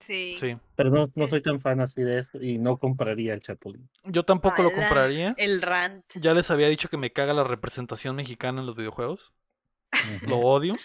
Sí. 0.00 0.36
Sí. 0.38 0.56
Pero 0.74 0.90
no, 0.90 1.10
no 1.14 1.28
soy 1.28 1.42
tan 1.42 1.60
fan 1.60 1.80
así 1.80 2.02
de 2.02 2.18
eso 2.18 2.38
y 2.40 2.58
no 2.58 2.78
compraría 2.78 3.34
el 3.34 3.40
Chapulín. 3.40 3.88
Yo 4.04 4.24
tampoco 4.24 4.62
lo 4.62 4.68
Ala, 4.68 4.76
compraría. 4.76 5.34
El 5.38 5.62
rant. 5.62 6.04
Ya 6.16 6.34
les 6.34 6.50
había 6.50 6.68
dicho 6.68 6.88
que 6.88 6.96
me 6.96 7.12
caga 7.12 7.32
la 7.34 7.44
representación 7.44 8.16
mexicana 8.16 8.60
en 8.60 8.66
los 8.66 8.76
videojuegos. 8.76 9.32
Lo 10.26 10.38
odio. 10.38 10.74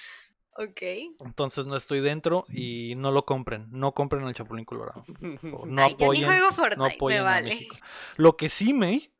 Ok. 0.57 0.81
Entonces 1.25 1.65
no 1.65 1.77
estoy 1.77 2.01
dentro 2.01 2.45
y 2.49 2.93
no 2.95 3.11
lo 3.11 3.25
compren. 3.25 3.67
No 3.71 3.93
compren 3.93 4.27
el 4.27 4.35
Chapulín 4.35 4.65
Colorado. 4.65 5.05
No 5.41 5.81
Ay, 5.85 5.95
yo 5.97 6.11
ni 6.11 6.23
apoyen, 6.23 6.25
juego 6.25 6.47
no 6.47 6.51
Fortnite, 6.53 6.89
me 6.89 6.95
apoyen 6.95 7.19
a 7.21 7.23
vale. 7.23 7.49
México. 7.51 7.77
Lo 8.17 8.35
que 8.35 8.49
sí, 8.49 8.73
May, 8.73 9.13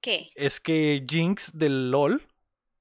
¿Qué? 0.00 0.30
es 0.34 0.60
que 0.60 1.04
Jinx 1.08 1.50
del 1.52 1.90
LOL 1.90 2.26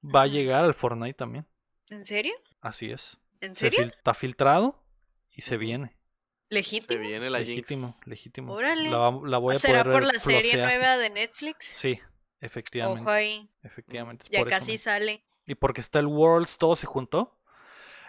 va 0.04 0.22
a 0.24 0.28
llegar 0.28 0.64
al 0.64 0.74
Fortnite 0.74 1.14
también. 1.14 1.46
¿En 1.90 2.06
serio? 2.06 2.34
Así 2.62 2.90
es. 2.90 3.18
¿En 3.42 3.54
Se 3.54 3.66
serio? 3.70 3.80
fil- 3.86 3.94
está 3.98 4.14
filtrado 4.14 4.82
y 5.30 5.42
se 5.42 5.58
viene. 5.58 5.90
Se 5.90 6.56
¿Legítimo? 6.56 7.02
viene 7.02 7.30
la 7.30 7.40
legítimo, 7.40 7.88
Jinx. 7.92 8.08
legítimo. 8.08 8.54
Órale. 8.54 8.90
La, 8.90 9.10
voy 9.40 9.56
a 9.56 9.60
¿Será 9.60 9.84
poder 9.84 9.94
por 9.94 10.06
la 10.06 10.20
serie 10.20 10.52
flosear. 10.54 10.68
nueva 10.70 10.98
de 10.98 11.10
Netflix? 11.10 11.66
Sí, 11.66 12.00
efectivamente. 12.40 13.02
Ojo 13.02 13.10
ahí. 13.12 13.50
Efectivamente. 13.62 14.24
es 14.24 14.30
Ya 14.32 14.40
por 14.40 14.50
casi 14.50 14.78
sale. 14.78 15.22
Y 15.46 15.56
porque 15.56 15.82
está 15.82 16.00
el 16.00 16.08
Worlds, 16.08 16.58
todo 16.58 16.76
se 16.76 16.86
juntó. 16.86 17.38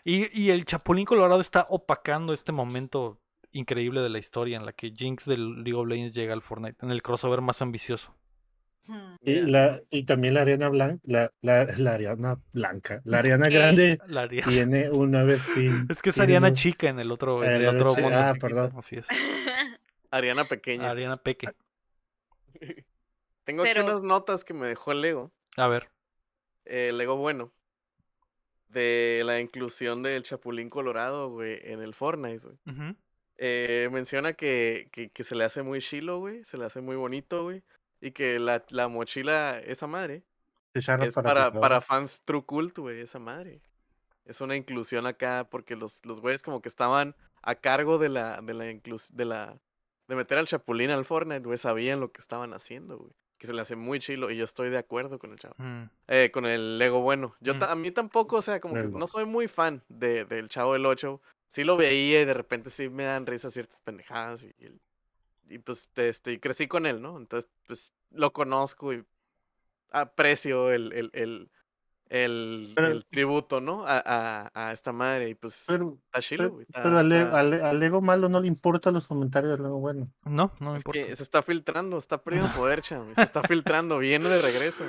Y, 0.04 0.38
y 0.38 0.50
el 0.50 0.64
Chapulín 0.66 1.04
Colorado 1.06 1.40
está 1.40 1.66
opacando 1.70 2.32
este 2.32 2.52
momento 2.52 3.20
increíble 3.52 4.00
de 4.00 4.08
la 4.10 4.18
historia 4.18 4.56
en 4.56 4.66
la 4.66 4.72
que 4.72 4.90
Jinx 4.90 5.24
del 5.24 5.62
League 5.62 5.74
of 5.74 5.86
Legends 5.86 6.14
llega 6.14 6.32
al 6.34 6.40
Fortnite, 6.42 6.84
en 6.84 6.90
el 6.90 7.02
crossover 7.02 7.40
más 7.40 7.62
ambicioso. 7.62 8.14
Hmm. 8.86 9.14
Y, 9.22 9.40
la, 9.40 9.80
y 9.90 10.02
también 10.04 10.34
la 10.34 10.42
Ariana 10.42 10.68
Blanca, 10.68 11.00
la, 11.04 11.32
la, 11.40 11.64
la 11.78 11.94
Ariana 11.94 12.36
Blanca, 12.52 13.00
la 13.04 13.18
Ariana. 13.20 13.48
Grande 13.50 13.98
La 14.08 14.22
Ariana- 14.22 14.48
tiene 14.48 14.90
un 14.90 15.10
nuevo 15.12 15.32
skin. 15.38 15.86
Es 15.90 16.02
que 16.02 16.10
es 16.10 16.18
Ariana 16.18 16.48
un- 16.48 16.54
Chica 16.54 16.88
en 16.90 16.98
el 17.00 17.10
otro, 17.10 17.42
en 17.42 17.50
el 17.62 17.66
otro 17.68 17.94
mundo. 17.94 18.10
ah, 18.12 18.28
chiquito, 18.34 18.46
perdón. 18.46 18.72
Así 18.76 18.96
es. 18.96 19.06
Ariana 20.10 20.44
pequeña. 20.44 20.90
Ariana 20.90 21.16
Peque. 21.16 21.48
Tengo 23.44 23.62
Pero- 23.62 23.80
aquí 23.82 23.90
unas 23.90 24.02
notas 24.02 24.44
que 24.44 24.54
me 24.54 24.66
dejó 24.66 24.92
el 24.92 25.00
Lego. 25.00 25.32
A 25.56 25.66
ver. 25.68 25.88
Eh, 26.64 26.88
el 26.88 26.98
Lego 26.98 27.16
bueno. 27.16 27.52
De 28.68 29.22
la 29.24 29.40
inclusión 29.40 30.02
del 30.02 30.24
Chapulín 30.24 30.68
Colorado, 30.68 31.30
güey, 31.30 31.60
en 31.62 31.80
el 31.80 31.94
Fortnite, 31.94 32.44
güey. 32.44 32.56
Eh, 33.36 33.88
menciona 33.92 34.32
que, 34.32 34.88
que, 34.92 35.10
que 35.10 35.24
se 35.24 35.34
le 35.36 35.44
hace 35.44 35.62
muy 35.62 35.80
chilo, 35.80 36.18
güey. 36.18 36.42
Se 36.44 36.56
le 36.58 36.64
hace 36.64 36.80
muy 36.80 36.96
bonito, 36.96 37.44
güey. 37.44 37.62
Y 38.00 38.10
que 38.10 38.38
la, 38.38 38.64
la 38.70 38.88
mochila, 38.88 39.60
esa 39.60 39.86
madre, 39.86 40.24
es 41.06 41.14
para, 41.14 41.50
para 41.60 41.80
fans 41.80 42.22
True 42.24 42.42
Cult, 42.44 42.78
güey, 42.78 43.00
esa 43.00 43.18
madre. 43.20 43.60
Es 44.24 44.40
una 44.40 44.56
inclusión 44.56 45.06
acá 45.06 45.46
porque 45.48 45.76
los, 45.76 46.04
los 46.04 46.20
güeyes 46.20 46.42
como 46.42 46.60
que 46.60 46.68
estaban 46.68 47.14
a 47.42 47.54
cargo 47.54 47.98
de 47.98 48.08
la, 48.08 48.40
de 48.42 48.54
la 48.54 48.70
inclus- 48.72 49.12
de 49.12 49.24
la, 49.24 49.60
de 50.08 50.16
meter 50.16 50.38
al 50.38 50.46
Chapulín 50.46 50.90
al 50.90 51.04
Fortnite, 51.04 51.44
güey, 51.44 51.58
sabían 51.58 52.00
lo 52.00 52.10
que 52.10 52.20
estaban 52.20 52.54
haciendo, 52.54 52.98
güey. 52.98 53.12
Que 53.44 53.48
se 53.48 53.52
le 53.52 53.60
hace 53.60 53.76
muy 53.76 53.98
chilo 53.98 54.30
y 54.30 54.38
yo 54.38 54.44
estoy 54.44 54.70
de 54.70 54.78
acuerdo 54.78 55.18
con 55.18 55.30
el 55.30 55.38
chavo. 55.38 55.54
Mm. 55.58 55.90
Eh, 56.08 56.30
con 56.32 56.46
el 56.46 56.78
Lego 56.78 57.02
bueno. 57.02 57.36
Yo 57.40 57.54
Mm. 57.54 57.62
a 57.64 57.74
mí 57.74 57.90
tampoco, 57.90 58.36
o 58.36 58.42
sea, 58.42 58.58
como 58.58 58.72
que 58.72 58.84
no 58.84 59.06
soy 59.06 59.26
muy 59.26 59.48
fan 59.48 59.82
de, 59.90 60.24
del 60.24 60.48
Chavo 60.48 60.72
del 60.72 60.86
8. 60.86 61.20
Sí 61.48 61.62
lo 61.62 61.76
veía 61.76 62.22
y 62.22 62.24
de 62.24 62.32
repente 62.32 62.70
sí 62.70 62.88
me 62.88 63.04
dan 63.04 63.26
risa 63.26 63.50
ciertas 63.50 63.80
pendejadas 63.80 64.46
y, 65.46 65.58
pues 65.58 65.90
este, 65.96 66.32
y 66.32 66.38
crecí 66.38 66.66
con 66.66 66.86
él, 66.86 67.02
¿no? 67.02 67.18
Entonces, 67.18 67.50
pues 67.66 67.92
lo 68.12 68.32
conozco 68.32 68.94
y 68.94 69.04
aprecio 69.90 70.72
el, 70.72 70.94
el, 70.94 71.10
el, 71.12 71.50
el, 72.08 72.72
Pero- 72.74 72.88
el 72.88 73.04
tributo, 73.06 73.60
¿no? 73.60 73.86
A, 73.86 74.02
a, 74.04 74.50
a 74.68 74.72
esta 74.72 74.92
madre 74.92 75.30
y 75.30 75.34
pues 75.34 75.64
Pero, 75.66 75.98
está 76.06 76.20
chilo, 76.20 76.42
pero, 76.44 76.52
güey. 76.54 76.66
está- 76.68 76.82
pero 76.82 76.98
al, 76.98 77.12
está- 77.12 77.40
al, 77.40 77.52
al 77.54 77.80
Lego 77.80 78.00
malo 78.00 78.28
no 78.28 78.40
le 78.40 78.46
importan 78.48 78.94
los 78.94 79.06
comentarios 79.06 79.52
del 79.52 79.62
Lego 79.62 79.78
bueno. 79.80 80.10
No, 80.24 80.52
no 80.60 80.70
me 80.72 80.76
es 80.76 80.80
importa. 80.82 81.00
que 81.06 81.16
se 81.16 81.22
está 81.22 81.42
filtrando, 81.42 81.98
está 81.98 82.22
perdiendo 82.22 82.50
poder, 82.56 82.82
chamo. 82.82 83.14
Se 83.14 83.22
está 83.22 83.42
filtrando, 83.42 83.98
viene 83.98 84.28
de 84.28 84.40
regreso. 84.42 84.84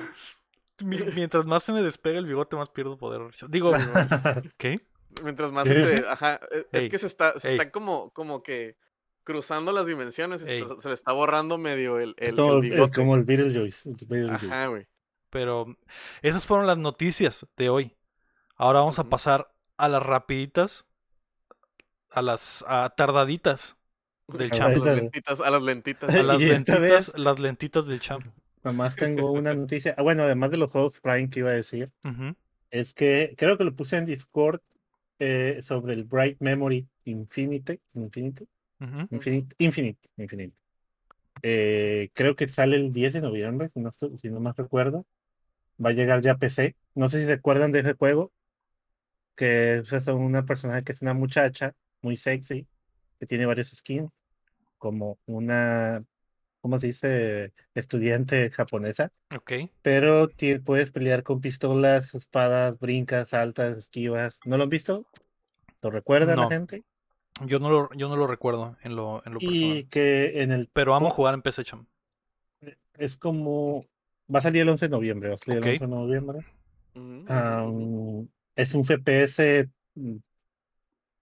Mi- 0.80 1.00
Mientras 1.16 1.46
más 1.46 1.64
se 1.64 1.72
me 1.72 1.82
despega 1.82 2.20
el 2.20 2.26
bigote, 2.26 2.56
más 2.58 2.70
pierdo 2.70 2.98
poder. 2.98 3.22
Digo, 3.48 3.72
¿qué? 4.58 4.82
Mientras 5.24 5.52
más 5.52 5.68
se 5.68 5.74
te- 6.02 6.08
ajá, 6.08 6.40
e- 6.52 6.68
es 6.74 6.84
Ey, 6.84 6.90
que 6.90 6.98
se 6.98 7.08
está, 7.08 7.40
se 7.40 7.48
ey. 7.50 7.54
está 7.56 7.72
como, 7.72 8.10
como 8.12 8.44
que 8.44 8.76
cruzando 9.24 9.72
las 9.72 9.88
dimensiones 9.88 10.42
y 10.44 10.46
se, 10.46 10.88
le 10.90 10.94
está 10.94 11.14
borrando 11.14 11.58
medio 11.58 11.98
el, 12.00 12.14
es, 12.18 12.30
el, 12.30 12.36
como, 12.36 12.54
el 12.58 12.66
es 12.66 12.72
bigote. 12.72 12.92
como 13.00 13.16
el 13.16 13.24
Beetlejuice. 13.24 13.90
el 13.90 13.96
Beetlejuice. 14.06 14.46
Ajá, 14.54 14.68
güey. 14.68 14.86
Pero 15.36 15.76
esas 16.22 16.46
fueron 16.46 16.66
las 16.66 16.78
noticias 16.78 17.46
de 17.58 17.68
hoy. 17.68 17.94
Ahora 18.56 18.80
vamos 18.80 19.00
a 19.00 19.04
pasar 19.04 19.52
a 19.76 19.90
las 19.90 20.02
rapiditas, 20.02 20.86
a 22.10 22.22
las 22.22 22.64
a 22.70 22.94
tardaditas 22.96 23.76
del 24.30 24.50
A 24.54 24.56
A 24.56 24.58
champ. 24.58 24.78
las 24.78 24.96
lentitas, 24.96 25.42
a 25.42 25.50
las 25.50 25.62
lentitas. 25.62 26.16
A 26.16 26.24
las 26.24 26.40
Y 26.40 26.46
esta 26.46 26.80
lentitas, 26.80 27.08
vez- 27.10 27.18
las 27.18 27.38
lentitas 27.38 27.86
del 27.86 28.00
champ. 28.00 28.26
Nomás 28.64 28.96
tengo 28.96 29.30
una 29.34 29.54
noticia. 29.54 29.94
Ah, 29.98 30.04
bueno, 30.04 30.24
además 30.24 30.52
de 30.52 30.58
los 30.58 30.72
juegos 30.72 31.02
Prime 31.02 31.30
que 31.30 31.40
iba 31.42 31.50
a 31.50 31.54
decir, 31.54 31.92
es 32.72 32.94
que 32.94 33.36
creo 33.38 33.58
que 33.58 33.66
lo 33.66 33.76
puse 33.76 33.98
en 33.98 34.06
Discord 34.06 34.62
eh, 35.20 35.60
sobre 35.64 35.96
el 35.96 36.06
Bright 36.06 36.38
Memory 36.40 36.88
Infinite. 37.04 37.82
Infinite. 37.94 38.46
Infinite. 39.12 39.54
Infinite. 39.60 40.00
Infinite. 40.16 40.56
Eh, 41.44 42.10
creo 42.14 42.38
que 42.38 42.48
sale 42.48 42.78
el 42.78 42.94
10 42.94 43.12
de 43.16 43.22
noviembre, 43.22 43.68
si 43.68 43.82
no, 43.82 43.92
si 43.92 44.30
no 44.30 44.40
más 44.40 44.56
recuerdo. 44.56 45.06
Va 45.84 45.90
a 45.92 45.94
llegar 45.94 46.22
ya 46.22 46.34
a 46.34 46.38
PC. 46.38 46.76
No 46.96 47.10
sé 47.10 47.20
si 47.22 47.26
se 47.26 47.34
acuerdan 47.34 47.72
de 47.72 47.80
ese 47.80 47.94
juego. 47.94 48.32
Que 49.36 49.76
es 49.78 50.08
una 50.08 50.46
personaje 50.46 50.84
que 50.84 50.94
es 50.94 51.02
una 51.02 51.14
muchacha 51.14 51.74
muy 52.02 52.16
sexy, 52.16 52.66
que 53.20 53.26
tiene 53.26 53.46
varios 53.46 53.70
skins, 53.70 54.10
como 54.78 55.20
una, 55.26 56.04
¿cómo 56.62 56.80
se 56.80 56.88
dice? 56.88 57.54
Estudiante 57.74 58.50
japonesa. 58.52 59.12
Ok. 59.36 59.52
Pero 59.82 60.30
puedes 60.64 60.92
pelear 60.92 61.24
con 61.24 61.42
pistolas, 61.42 62.16
espadas, 62.16 62.80
brincas, 62.80 63.30
saltas, 63.30 63.78
esquivas. 63.78 64.40
¿No 64.46 64.58
lo 64.58 64.64
han 64.64 64.70
visto? 64.70 65.06
¿Lo 65.82 65.92
recuerdan 65.92 66.38
No. 66.38 66.50
la 66.50 66.56
gente? 66.56 66.84
Yo 67.46 67.60
no 67.60 67.70
lo, 67.70 67.90
yo 67.94 68.08
no 68.08 68.16
lo 68.16 68.28
recuerdo 68.28 68.78
en 68.82 68.96
lo, 68.96 69.22
en 69.26 69.34
lo 69.34 69.40
Y 69.42 69.48
personal. 69.50 69.88
que 69.90 70.42
en 70.42 70.52
el 70.52 70.70
Pero 70.72 70.96
amo 70.96 71.10
jugar 71.10 71.34
en 71.34 71.42
PC 71.42 71.66
champ. 71.66 71.88
es 72.98 73.18
como 73.18 73.86
va 74.34 74.40
a 74.40 74.42
salir 74.42 74.62
el 74.62 74.70
11 74.70 74.86
de 74.86 74.92
noviembre, 74.92 75.30
va 75.30 75.36
a 75.36 75.38
salir 75.38 75.58
el 75.60 75.70
11 75.70 75.86
de 75.86 75.88
noviembre. 75.88 76.40
Am, 77.28 78.28
es 78.56 78.74
un 78.74 78.84
FPS 78.84 79.70
mm, 79.96 80.16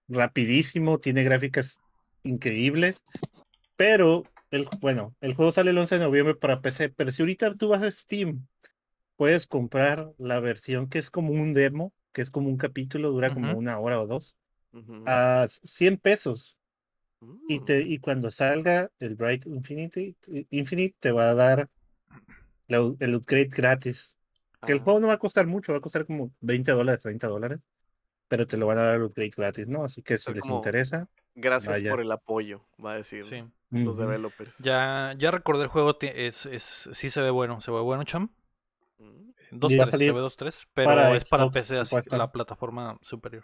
rapidísimo, 0.07 0.99
tiene 0.99 1.23
gráficas 1.23 1.79
increíbles, 2.23 3.03
pero 3.75 4.23
el 4.51 4.67
bueno, 4.81 5.15
el 5.21 5.33
juego 5.33 5.51
sale 5.51 5.71
el 5.71 5.77
11 5.77 5.95
de 5.97 6.05
noviembre 6.05 6.35
para 6.35 6.61
PC, 6.61 6.89
pero 6.89 7.11
si 7.11 7.21
ahorita 7.21 7.53
tú 7.55 7.69
vas 7.69 7.81
a 7.81 7.91
Steam, 7.91 8.45
puedes 9.15 9.47
comprar 9.47 10.13
la 10.17 10.39
versión 10.39 10.89
que 10.89 10.99
es 10.99 11.09
como 11.09 11.31
un 11.33 11.53
demo, 11.53 11.93
que 12.11 12.21
es 12.21 12.29
como 12.31 12.49
un 12.49 12.57
capítulo, 12.57 13.11
dura 13.11 13.33
como 13.33 13.57
una 13.57 13.79
hora 13.79 13.99
o 14.01 14.07
dos, 14.07 14.35
a 15.05 15.47
100 15.63 15.97
pesos. 15.97 16.57
Y, 17.47 17.59
Mm. 17.59 17.65
te, 17.65 17.81
y 17.81 17.99
cuando 17.99 18.29
salga 18.29 18.91
el 18.99 19.15
Bright 19.15 19.45
Infinity, 19.47 20.15
Infinite 20.49 20.95
te 20.99 21.11
va 21.11 21.29
a 21.29 21.33
dar 21.33 21.69
la 22.67 22.77
el 22.99 23.15
upgrade 23.15 23.49
gratis. 23.49 24.17
Que 24.65 24.71
el 24.73 24.79
Ah, 24.79 24.83
juego 24.83 24.99
no 25.01 25.07
va 25.07 25.13
a 25.13 25.17
costar 25.19 25.45
mucho, 25.45 25.73
va 25.73 25.79
a 25.79 25.81
costar 25.81 26.05
como 26.05 26.31
20 26.41 26.71
dólares, 26.71 27.01
30 27.01 27.27
dólares. 27.27 27.59
Pero 28.29 28.47
te 28.47 28.57
lo 28.57 28.65
van 28.67 28.77
a 28.77 28.83
dar 28.83 28.95
el 28.95 29.03
upgrade 29.03 29.31
gratis, 29.35 29.67
¿no? 29.67 29.83
Así 29.83 30.01
que 30.01 30.17
si 30.17 30.31
les 30.33 30.41
como- 30.41 30.55
interesa, 30.55 31.07
Gracias 31.35 31.73
Vaya. 31.73 31.89
por 31.91 31.99
el 31.99 32.11
apoyo, 32.11 32.63
va 32.83 32.91
a 32.91 32.95
decir 32.97 33.23
Sí. 33.23 33.43
los 33.71 33.97
developers. 33.97 34.57
Ya, 34.59 35.15
ya 35.17 35.31
recordé 35.31 35.63
el 35.63 35.69
juego, 35.69 35.97
es, 35.99 36.45
es, 36.45 36.89
sí 36.93 37.09
se 37.09 37.21
ve 37.21 37.31
bueno, 37.31 37.59
se 37.59 37.71
ve 37.71 37.79
bueno, 37.81 38.03
cham. 38.03 38.29
Mm. 38.99 39.31
2.3, 39.51 39.91
Ya 39.91 39.97
se 39.97 40.11
ve 40.13 40.19
2.3, 40.21 40.67
pero 40.75 40.85
para 40.89 41.15
es 41.17 41.27
para 41.27 41.43
Xbox, 41.45 41.53
PC, 41.53 41.73
así 41.73 41.79
que 41.79 41.85
supuestamente. 41.85 42.17
la 42.17 42.31
plataforma 42.31 42.97
superior. 43.01 43.43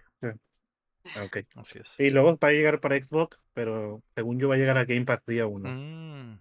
Ok. 1.24 1.38
Así 1.56 1.80
es. 1.80 1.96
Y 1.98 2.12
luego 2.12 2.38
va 2.38 2.48
a 2.50 2.52
llegar 2.52 2.80
para 2.80 3.02
Xbox, 3.02 3.44
pero 3.54 4.04
según 4.16 4.40
yo 4.40 4.50
va 4.50 4.56
a 4.56 4.58
llegar 4.60 4.78
a 4.78 4.86
Game 4.86 5.06
Pass 5.06 5.26
día 5.26 5.48
1. 5.48 5.70
Mm, 5.70 6.32
mm. 6.34 6.40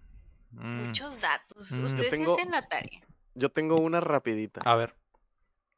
Muchos 0.51 1.21
datos. 1.21 1.71
Mm. 1.71 1.85
Ustedes 1.85 2.09
tengo- 2.11 2.33
hacen 2.33 2.51
la 2.51 2.61
tarea. 2.67 3.01
Yo 3.35 3.49
tengo 3.49 3.75
una 3.77 3.99
rapidita. 4.01 4.61
A 4.65 4.75
ver, 4.75 4.95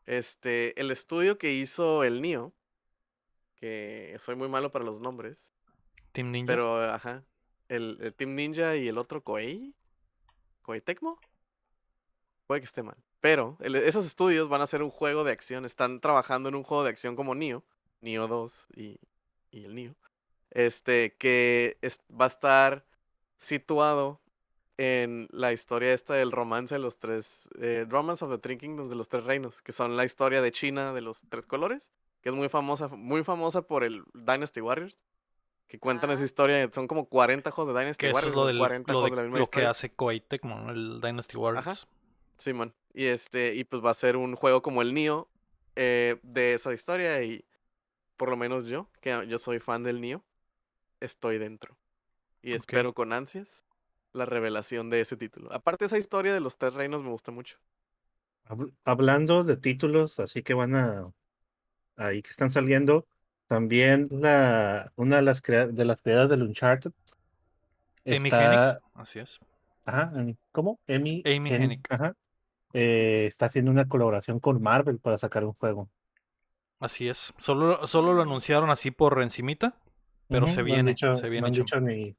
Este, 0.05 0.79
el 0.81 0.89
estudio 0.91 1.37
que 1.37 1.53
hizo 1.53 2.03
el 2.03 2.21
Nio, 2.21 2.53
que 3.55 4.17
soy 4.19 4.35
muy 4.35 4.49
malo 4.49 4.71
para 4.71 4.83
los 4.83 4.99
nombres, 4.99 5.53
Team 6.11 6.31
Ninja. 6.31 6.47
pero 6.51 6.81
ajá, 6.91 7.23
el, 7.69 7.97
el 8.01 8.13
Team 8.13 8.33
Ninja 8.35 8.75
y 8.75 8.87
el 8.87 8.97
otro 8.97 9.23
Koei, 9.23 9.73
Koei 10.63 10.81
Tecmo, 10.81 11.19
puede 12.47 12.61
que 12.61 12.65
esté 12.65 12.81
mal. 12.83 12.97
Pero 13.19 13.57
el- 13.61 13.75
esos 13.75 14.05
estudios 14.05 14.49
van 14.49 14.61
a 14.61 14.63
hacer 14.63 14.81
un 14.81 14.89
juego 14.89 15.23
de 15.23 15.31
acción, 15.31 15.63
están 15.65 16.01
trabajando 16.01 16.49
en 16.49 16.55
un 16.55 16.63
juego 16.63 16.83
de 16.83 16.89
acción 16.89 17.15
como 17.15 17.35
Nio, 17.35 17.63
Nio 18.01 18.27
2 18.27 18.67
y, 18.75 18.97
y 19.51 19.65
el 19.65 19.75
Nio, 19.75 19.95
este, 20.49 21.15
que 21.17 21.77
es- 21.81 22.01
va 22.09 22.25
a 22.25 22.27
estar 22.27 22.85
situado 23.37 24.19
en 24.81 25.27
la 25.31 25.51
historia 25.53 25.93
esta 25.93 26.15
del 26.15 26.31
romance 26.31 26.73
de 26.75 26.79
los 26.79 26.97
tres, 26.97 27.47
eh, 27.59 27.85
Romance 27.87 28.23
of 28.25 28.31
the 28.31 28.37
Three 28.39 28.57
Kingdoms 28.57 28.89
de 28.89 28.95
los 28.95 29.09
tres 29.09 29.23
reinos, 29.25 29.61
que 29.61 29.71
son 29.71 29.95
la 29.95 30.05
historia 30.05 30.41
de 30.41 30.51
China 30.51 30.91
de 30.93 31.01
los 31.01 31.23
tres 31.29 31.45
colores, 31.45 31.89
que 32.21 32.29
es 32.29 32.35
muy 32.35 32.49
famosa, 32.49 32.87
muy 32.87 33.23
famosa 33.23 33.61
por 33.61 33.83
el 33.83 34.03
Dynasty 34.13 34.61
Warriors, 34.61 34.99
que 35.67 35.77
cuentan 35.79 36.09
esa 36.11 36.23
historia, 36.23 36.69
son 36.73 36.87
como 36.87 37.05
40 37.05 37.51
juegos 37.51 37.73
de 37.73 37.79
Dynasty 37.79 37.99
que 38.01 38.09
eso 38.09 38.15
Warriors, 38.15 38.31
es 38.31 38.35
lo, 38.35 38.41
son 38.43 38.47
del, 38.47 38.57
40 38.59 38.91
lo, 38.93 38.99
juegos 38.99 39.11
de- 39.11 39.15
de 39.15 39.21
la 39.21 39.23
misma 39.27 39.37
lo 39.39 39.43
que 39.45 39.49
historia. 39.49 39.69
hace 39.69 39.89
Koei 39.93 40.19
Tecmo, 40.21 40.59
¿no? 40.59 40.71
el 40.71 40.99
Dynasty 41.01 41.37
Warriors. 41.37 41.87
Simón. 42.37 42.73
Y 42.93 43.05
este, 43.05 43.53
y 43.55 43.63
pues 43.63 43.83
va 43.85 43.91
a 43.91 43.93
ser 43.93 44.17
un 44.17 44.35
juego 44.35 44.61
como 44.61 44.81
el 44.81 44.93
Nio 44.93 45.27
eh, 45.75 46.17
de 46.23 46.55
esa 46.55 46.73
historia. 46.73 47.21
Y 47.23 47.45
por 48.17 48.29
lo 48.29 48.35
menos 48.35 48.65
yo, 48.67 48.87
que 48.99 49.25
yo 49.27 49.37
soy 49.37 49.59
fan 49.59 49.83
del 49.83 50.01
Nio, 50.01 50.23
estoy 50.99 51.37
dentro. 51.37 51.77
Y 52.41 52.53
espero 52.53 52.93
con 52.93 53.13
ansias 53.13 53.63
la 54.13 54.25
revelación 54.25 54.89
de 54.89 55.01
ese 55.01 55.17
título. 55.17 55.51
Aparte 55.53 55.85
esa 55.85 55.97
historia 55.97 56.33
de 56.33 56.39
los 56.41 56.57
tres 56.57 56.73
reinos 56.73 57.03
me 57.03 57.09
gusta 57.09 57.31
mucho. 57.31 57.57
Habl- 58.45 58.73
Hablando 58.85 59.43
de 59.43 59.57
títulos, 59.57 60.19
así 60.19 60.43
que 60.43 60.53
van 60.53 60.75
a 60.75 61.03
ahí 61.97 62.21
que 62.21 62.31
están 62.31 62.51
saliendo, 62.51 63.07
también 63.47 64.07
la 64.11 64.91
una 64.97 65.17
de 65.17 65.21
las 65.23 65.41
crea- 65.41 65.67
de 65.67 65.85
las 65.85 66.01
creadas 66.01 66.29
del 66.29 66.43
Uncharted 66.43 66.93
Amy 68.09 68.29
está, 68.29 68.37
Hennig, 68.37 68.79
así 68.93 69.19
es. 69.19 69.39
ajá, 69.85 70.11
¿cómo? 70.51 70.79
Amy, 70.87 71.27
Amy 71.49 71.81
ajá, 71.89 72.15
eh, 72.73 73.25
está 73.27 73.47
haciendo 73.47 73.71
una 73.71 73.87
colaboración 73.87 74.39
con 74.39 74.61
Marvel 74.61 74.99
para 74.99 75.17
sacar 75.17 75.45
un 75.45 75.53
juego. 75.53 75.89
Así 76.79 77.07
es. 77.07 77.33
Solo, 77.37 77.87
solo 77.87 78.13
lo 78.13 78.21
anunciaron 78.23 78.69
así 78.71 78.91
por 78.91 79.21
encimita, 79.21 79.75
pero 80.29 80.47
Ujú, 80.47 80.55
se 80.55 80.63
no 80.63 80.73
han 80.73 80.83
viene, 80.83 80.93
dicho- 80.95 81.13
se 81.13 81.29
no 81.29 81.29
viene. 81.29 81.47
han 81.47 81.53
cham. 81.53 81.65
dicho 81.65 81.79
ni, 81.79 82.15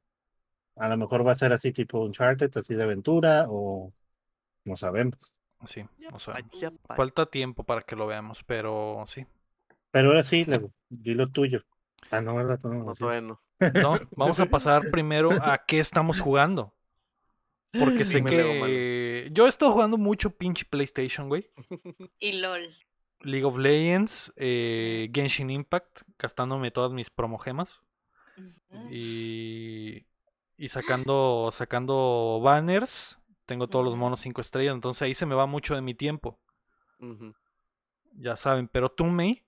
a 0.75 0.89
lo 0.89 0.97
mejor 0.97 1.25
va 1.25 1.31
a 1.31 1.35
ser 1.35 1.53
así 1.53 1.71
tipo 1.71 2.03
Uncharted, 2.03 2.51
así 2.57 2.73
de 2.73 2.83
aventura 2.83 3.45
o 3.49 3.93
no 4.65 4.77
sabemos. 4.77 5.39
Sí, 5.65 5.85
o 6.11 6.19
sea, 6.19 6.35
falta 6.95 7.25
tiempo 7.25 7.63
para 7.63 7.81
que 7.81 7.95
lo 7.95 8.07
veamos, 8.07 8.43
pero 8.43 9.03
sí. 9.07 9.25
Pero 9.91 10.09
ahora 10.09 10.23
sí, 10.23 10.43
Lego, 10.45 10.73
di 10.89 11.13
lo 11.13 11.29
tuyo. 11.29 11.63
Ah, 12.11 12.21
no, 12.21 12.35
¿verdad? 12.35 12.59
Tú 12.59 12.67
no 12.67 12.79
lo 12.79 12.85
No, 12.85 12.95
todavía 12.95 13.21
no. 13.21 13.41
Vamos 14.15 14.39
a 14.39 14.45
pasar 14.47 14.81
primero 14.91 15.29
a 15.31 15.57
qué 15.57 15.79
estamos 15.79 16.19
jugando. 16.19 16.73
Porque 17.71 18.05
sé 18.05 18.17
Dime, 18.17 18.31
Lego, 18.31 18.65
que 18.65 19.29
yo 19.31 19.45
he 19.45 19.49
estado 19.49 19.71
jugando 19.71 19.97
mucho 19.97 20.31
pinche 20.31 20.65
PlayStation, 20.65 21.29
güey. 21.29 21.49
Y 22.19 22.33
LOL. 22.33 22.69
League 23.21 23.45
of 23.45 23.57
Legends, 23.57 24.33
eh, 24.35 25.09
Genshin 25.13 25.49
Impact, 25.49 26.01
gastándome 26.19 26.71
todas 26.71 26.91
mis 26.91 27.09
promogemas. 27.09 27.81
Y, 28.91 30.05
y 30.57 30.69
sacando, 30.69 31.49
sacando 31.51 32.39
banners. 32.43 33.19
Tengo 33.45 33.67
todos 33.67 33.83
los 33.83 33.95
monos 33.95 34.21
5 34.21 34.41
estrellas, 34.41 34.73
entonces 34.73 35.01
ahí 35.01 35.13
se 35.13 35.25
me 35.25 35.35
va 35.35 35.45
mucho 35.45 35.75
de 35.75 35.81
mi 35.81 35.93
tiempo. 35.93 36.39
Ya 38.15 38.37
saben, 38.37 38.67
pero 38.67 38.89
tú, 38.89 39.05
May, 39.05 39.43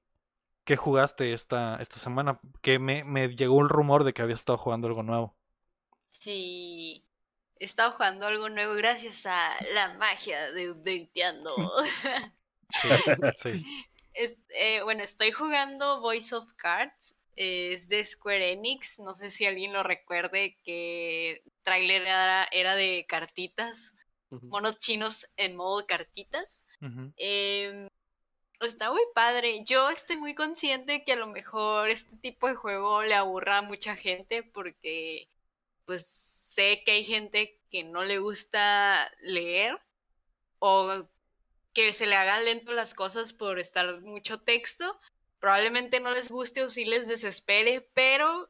¿qué 0.66 0.76
jugaste 0.76 1.34
esta, 1.34 1.78
esta 1.78 2.00
semana? 2.00 2.40
Que 2.62 2.80
me, 2.80 3.04
me 3.04 3.30
llegó 3.30 3.62
el 3.62 3.70
rumor 3.70 4.04
de 4.04 4.14
que 4.14 4.22
había 4.22 4.36
estado 4.36 4.58
jugando 4.58 4.88
algo 4.88 5.04
nuevo. 5.04 5.36
Sí. 6.10 7.06
He 7.58 7.66
estado 7.66 7.92
jugando 7.92 8.28
algo 8.28 8.50
nuevo 8.50 8.74
gracias 8.74 9.26
a 9.26 9.56
la 9.74 9.94
magia 9.94 10.52
de 10.52 10.72
updateando. 10.72 11.56
Sí, 12.82 12.90
sí. 13.42 13.66
Es- 14.14 14.38
eh, 14.50 14.82
bueno, 14.84 15.04
estoy 15.04 15.32
jugando 15.32 16.02
Voice 16.02 16.34
of 16.36 16.52
Cards. 16.54 17.16
Es 17.36 17.90
de 17.90 18.04
Square 18.04 18.54
Enix. 18.54 19.00
No 19.00 19.14
sé 19.14 19.30
si 19.30 19.46
alguien 19.46 19.74
lo 19.74 19.84
recuerde 19.84 20.58
que 20.64 21.32
el 21.32 21.54
tráiler 21.62 22.04
era, 22.04 22.46
era 22.52 22.76
de 22.76 23.06
cartitas. 23.08 23.96
Monos 24.30 24.80
chinos 24.80 25.32
en 25.38 25.56
modo 25.56 25.86
cartitas. 25.86 26.68
Em, 27.18 27.88
está 28.60 28.92
muy 28.92 29.04
padre. 29.14 29.64
Yo 29.66 29.90
estoy 29.90 30.18
muy 30.18 30.36
consciente 30.36 31.04
que 31.04 31.14
a 31.14 31.18
lo 31.18 31.28
mejor 31.28 31.90
este 31.90 32.18
tipo 32.18 32.48
de 32.48 32.56
juego 32.56 33.04
le 33.04 33.16
aburra 33.16 33.60
a 33.60 33.62
mucha 33.62 33.96
gente 33.96 34.44
porque 34.44 35.30
pues 35.86 36.06
sé 36.06 36.84
que 36.84 36.92
hay 36.92 37.06
gente 37.06 37.62
que 37.70 37.84
no 37.84 38.04
le 38.04 38.18
gusta 38.18 39.12
leer 39.22 39.80
o 40.60 41.08
que 41.74 41.94
se 41.94 42.08
le 42.08 42.16
hagan 42.16 42.46
lento 42.46 42.72
las 42.72 42.94
cosas 42.94 43.34
por 43.34 43.60
estar 43.60 44.02
mucho 44.02 44.42
texto. 44.42 45.00
Probablemente 45.46 46.00
no 46.00 46.10
les 46.10 46.30
guste 46.30 46.64
o 46.64 46.70
sí 46.70 46.86
les 46.86 47.08
desespere, 47.08 47.88
pero 47.94 48.50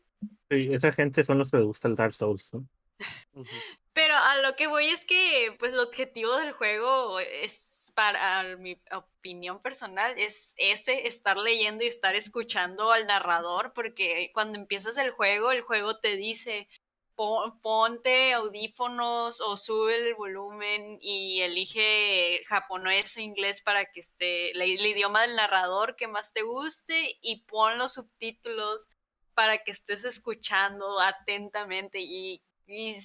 Sí, 0.50 0.70
esa 0.72 0.94
gente 0.94 1.26
son 1.26 1.40
los 1.40 1.52
que 1.52 1.58
les 1.58 1.66
gusta 1.66 1.90
el 1.90 1.96
Dark 1.98 2.14
Souls. 2.14 2.52
Pero 3.92 4.14
a 4.16 4.38
lo 4.42 4.56
que 4.56 4.68
voy 4.68 4.88
es 4.88 5.04
que, 5.04 5.54
pues, 5.60 5.74
el 5.74 5.80
objetivo 5.80 6.38
del 6.38 6.54
juego 6.54 7.20
es, 7.20 7.92
para 7.96 8.56
mi 8.56 8.82
opinión 8.94 9.62
personal, 9.62 10.14
es 10.18 10.54
ese, 10.58 11.06
estar 11.08 11.38
leyendo 11.38 11.84
y 11.84 11.88
estar 11.88 12.16
escuchando 12.16 12.94
al 12.94 13.08
narrador, 13.08 13.74
porque 13.74 14.32
cuando 14.34 14.58
empiezas 14.58 14.98
el 14.98 15.12
juego, 15.12 15.52
el 15.52 15.64
juego 15.64 16.00
te 16.00 16.16
dice, 16.16 16.70
"Pon- 16.70 16.85
ponte 17.16 18.34
audífonos 18.34 19.42
o 19.42 19.58
sube 19.58 19.96
el 19.96 20.16
volumen 20.16 20.98
y 21.02 21.42
elige 21.42 22.44
japonés 22.46 23.16
o 23.18 23.22
inglés 23.22 23.62
para 23.62 23.86
que 23.86 24.02
esté, 24.02 24.52
el 24.52 24.86
idioma 24.86 25.22
del 25.22 25.36
narrador 25.36 25.96
que 25.96 26.08
más 26.08 26.34
te 26.34 26.42
guste 26.42 27.18
y 27.22 27.44
pon 27.46 27.78
los 27.78 27.94
subtítulos 27.94 28.90
para 29.34 29.64
que 29.64 29.72
estés 29.72 30.04
escuchando 30.04 31.00
atentamente 31.00 32.00
y, 32.02 32.44
y 32.68 32.96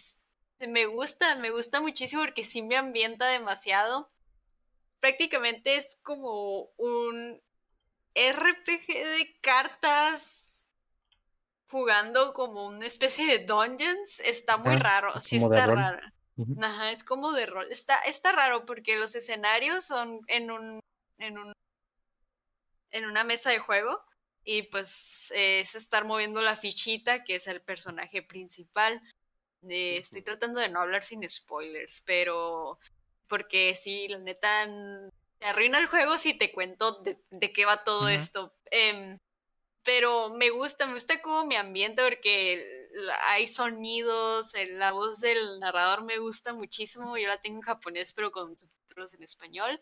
me 0.59 0.87
gusta, 0.87 1.37
me 1.37 1.51
gusta 1.51 1.81
muchísimo 1.81 2.23
porque 2.23 2.45
sí 2.45 2.63
me 2.63 2.77
ambienta 2.77 3.27
demasiado. 3.29 4.11
Prácticamente 5.01 5.77
es 5.77 5.99
como 6.03 6.71
un 6.77 7.41
RPG 8.15 8.87
de 8.87 9.39
cartas 9.41 10.60
jugando 11.71 12.33
como 12.35 12.67
una 12.67 12.87
especie 12.87 13.27
de 13.27 13.45
dungeons. 13.45 14.21
Está 14.21 14.57
muy 14.57 14.75
Ah, 14.75 14.79
raro, 14.79 15.21
sí 15.21 15.37
está 15.37 15.67
raro. 15.67 16.01
Ajá, 16.63 16.91
es 16.91 17.05
como 17.05 17.33
de 17.33 17.47
rol. 17.47 17.67
Está, 17.71 17.99
está 18.07 18.33
raro 18.33 18.65
porque 18.65 18.97
los 18.97 19.15
escenarios 19.15 19.85
son 19.85 20.21
en 20.27 20.51
un, 20.51 20.81
en 21.19 21.39
un, 21.39 21.53
en 22.91 23.05
una 23.05 23.25
mesa 23.25 23.51
de 23.51 23.59
juego 23.59 24.03
y 24.43 24.63
pues 24.63 25.33
eh, 25.37 25.61
es 25.61 25.75
estar 25.75 26.05
moviendo 26.05 26.41
la 26.41 26.57
fichita 26.57 27.25
que 27.25 27.35
es 27.37 27.47
el 27.47 27.61
personaje 27.61 28.23
principal. 28.23 29.03
Eh, 29.69 29.99
estoy 29.99 30.23
tratando 30.23 30.61
de 30.61 30.71
no 30.71 30.81
hablar 30.81 31.05
sin 31.05 31.29
spoilers, 31.29 32.03
pero 32.07 32.79
porque 33.29 33.75
sí, 33.75 34.09
la 34.09 34.19
neta 34.19 34.67
te 35.39 35.47
arruina 35.47 35.79
el 35.79 35.87
juego 35.87 36.17
si 36.19 36.35
te 36.35 36.51
cuento 36.53 37.03
de, 37.03 37.19
de 37.31 37.53
qué 37.53 37.67
va 37.67 37.85
todo 37.85 38.09
esto. 38.09 38.55
Em, 38.71 39.19
pero 39.83 40.31
me 40.31 40.51
gusta, 40.51 40.87
me 40.87 40.95
gusta 40.95 41.21
como 41.23 41.47
mi 41.47 41.57
ambiente 41.57 42.03
porque 42.03 42.89
hay 43.25 43.47
sonidos, 43.47 44.53
la 44.71 44.93
voz 44.93 45.21
del 45.21 45.59
narrador 45.61 46.05
me 46.05 46.19
gusta 46.19 46.53
muchísimo. 46.55 47.17
Yo 47.19 47.29
la 47.29 47.41
tengo 47.41 47.59
en 47.59 47.63
japonés, 47.63 48.13
pero 48.13 48.31
con 48.33 48.57
subtítulos 48.59 49.15
en 49.15 49.23
español. 49.23 49.81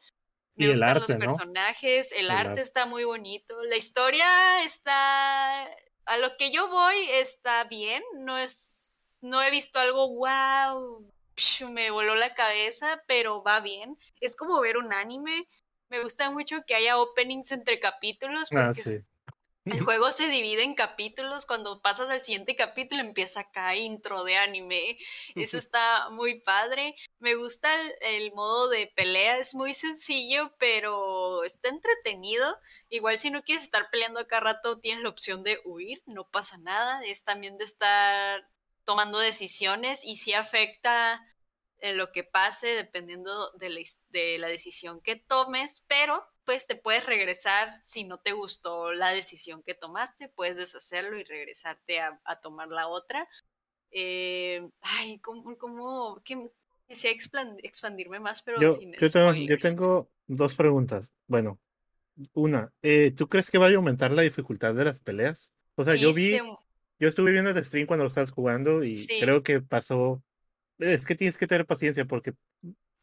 Me 0.57 0.67
Y 0.67 0.71
el 0.71 0.73
gustan 0.73 0.83
arte, 0.83 1.01
los 1.01 1.15
¿no? 1.15 1.19
personajes, 1.27 2.13
el, 2.13 2.31
El 2.31 2.31
arte 2.31 2.61
arte. 2.61 2.63
está 2.63 2.87
muy 2.87 3.05
bonito, 3.05 3.63
la 3.65 3.77
historia 3.77 4.63
está, 4.65 5.65
a 6.05 6.19
lo 6.19 6.37
que 6.37 6.51
yo 6.51 6.69
voy 6.69 6.97
está 7.11 7.65
bien, 7.65 8.03
no 8.17 8.37
es, 8.39 9.19
no 9.23 9.43
he 9.43 9.51
visto 9.51 9.79
algo 9.79 10.09
wow, 10.09 11.13
me 11.71 11.91
voló 11.91 12.15
la 12.17 12.35
cabeza, 12.35 13.03
pero 13.07 13.43
va 13.43 13.61
bien. 13.61 13.97
Es 14.21 14.37
como 14.37 14.61
ver 14.61 14.77
un 14.77 14.93
anime. 14.93 15.49
Me 15.89 16.03
gusta 16.03 16.31
mucho 16.31 16.65
que 16.67 16.75
haya 16.75 16.99
openings 16.99 17.53
entre 17.53 17.79
capítulos 17.79 18.49
Ah, 18.53 18.73
porque 18.75 18.83
sí. 18.83 18.99
El 19.71 19.81
juego 19.85 20.11
se 20.13 20.29
divide 20.29 20.63
en 20.63 20.75
capítulos. 20.75 21.47
Cuando 21.47 21.81
pasas 21.81 22.11
al 22.11 22.23
siguiente 22.23 22.57
capítulo 22.57 23.01
empieza 23.01 23.41
acá 23.41 23.75
intro 23.77 24.25
de 24.25 24.37
anime. 24.37 24.99
Eso 25.35 25.59
está 25.59 26.11
muy 26.11 26.41
padre. 26.41 26.95
Me 27.19 27.35
gusta 27.35 27.71
el, 28.01 28.33
modo 28.33 28.69
de 28.69 28.87
pelea. 28.95 29.39
Es 29.39 29.55
muy 29.55 29.75
sencillo, 29.75 30.53
pero 30.59 31.45
está 31.45 31.69
entretenido. 31.69 32.59
Igual 32.89 33.19
si 33.19 33.31
no 33.31 33.43
quieres 33.43 33.65
estar 33.65 33.91
peleando 33.91 34.21
acá 34.21 34.41
rato, 34.41 34.79
tienes 34.79 35.03
la 35.03 35.11
opción 35.11 35.43
de 35.43 35.61
huir. 35.65 36.03
No 36.07 36.29
pasa 36.29 36.59
nada. 36.59 37.03
Es 37.05 37.25
también 37.25 37.59
de 37.59 37.65
estar 37.65 38.49
tomando 38.85 39.19
decisiones 39.19 40.05
y 40.05 40.17
si 40.17 40.33
afecta 40.33 41.23
en 41.81 41.97
lo 41.97 42.13
que 42.13 42.25
pase 42.25 42.69
dependiendo 42.69 43.51
de 43.53 43.71
la, 43.71 43.81
de 44.11 44.39
la 44.39 44.49
decisión 44.49 45.01
que 45.01 45.17
tomes, 45.17 45.85
pero 45.89 46.27
pues 46.45 46.67
te 46.67 46.77
puedes 46.77 47.05
regresar 47.05 47.73
si 47.83 48.05
no 48.05 48.19
te 48.19 48.33
gustó 48.33 48.93
la 48.95 49.13
decisión 49.13 49.63
que 49.63 49.75
tomaste, 49.75 50.29
puedes 50.29 50.57
deshacerlo 50.57 51.19
y 51.19 51.25
regresarte 51.25 52.01
a, 52.01 52.41
tomar 52.41 52.69
la 52.69 52.89
otra. 52.89 53.29
Eh, 53.91 54.67
ay, 54.81 55.19
¿cómo, 55.19 55.57
cómo 55.59 56.23
quisiera 56.25 57.17
expandirme 57.63 58.19
más, 58.19 58.43
pero 58.43 58.61
yo, 58.61 58.71
sin 58.71 58.93
yo 58.93 59.11
tengo, 59.11 59.35
yo 59.35 59.59
tengo 59.59 60.11
dos 60.27 60.55
preguntas. 60.55 61.13
Bueno, 61.27 61.61
una, 62.33 62.73
eh, 62.83 63.13
¿tú 63.17 63.29
crees 63.29 63.51
que 63.51 63.59
va 63.59 63.67
a 63.67 63.75
aumentar 63.75 64.11
la 64.11 64.23
dificultad 64.23 64.75
de 64.75 64.85
las 64.85 65.01
peleas? 65.01 65.53
O 65.75 65.85
sea, 65.85 65.95
yo 65.95 66.13
vi, 66.13 66.39
yo 66.99 67.09
estuve 67.09 67.31
viendo 67.31 67.51
el 67.51 67.65
stream 67.65 67.87
cuando 67.87 68.05
lo 68.05 68.09
estabas 68.09 68.31
jugando 68.31 68.83
y 68.83 69.07
creo 69.21 69.43
que 69.43 69.61
pasó 69.61 70.23
es 70.79 71.07
que 71.07 71.15
tienes 71.15 71.39
que 71.39 71.47
tener 71.47 71.67
paciencia 71.67 72.05
porque 72.05 72.35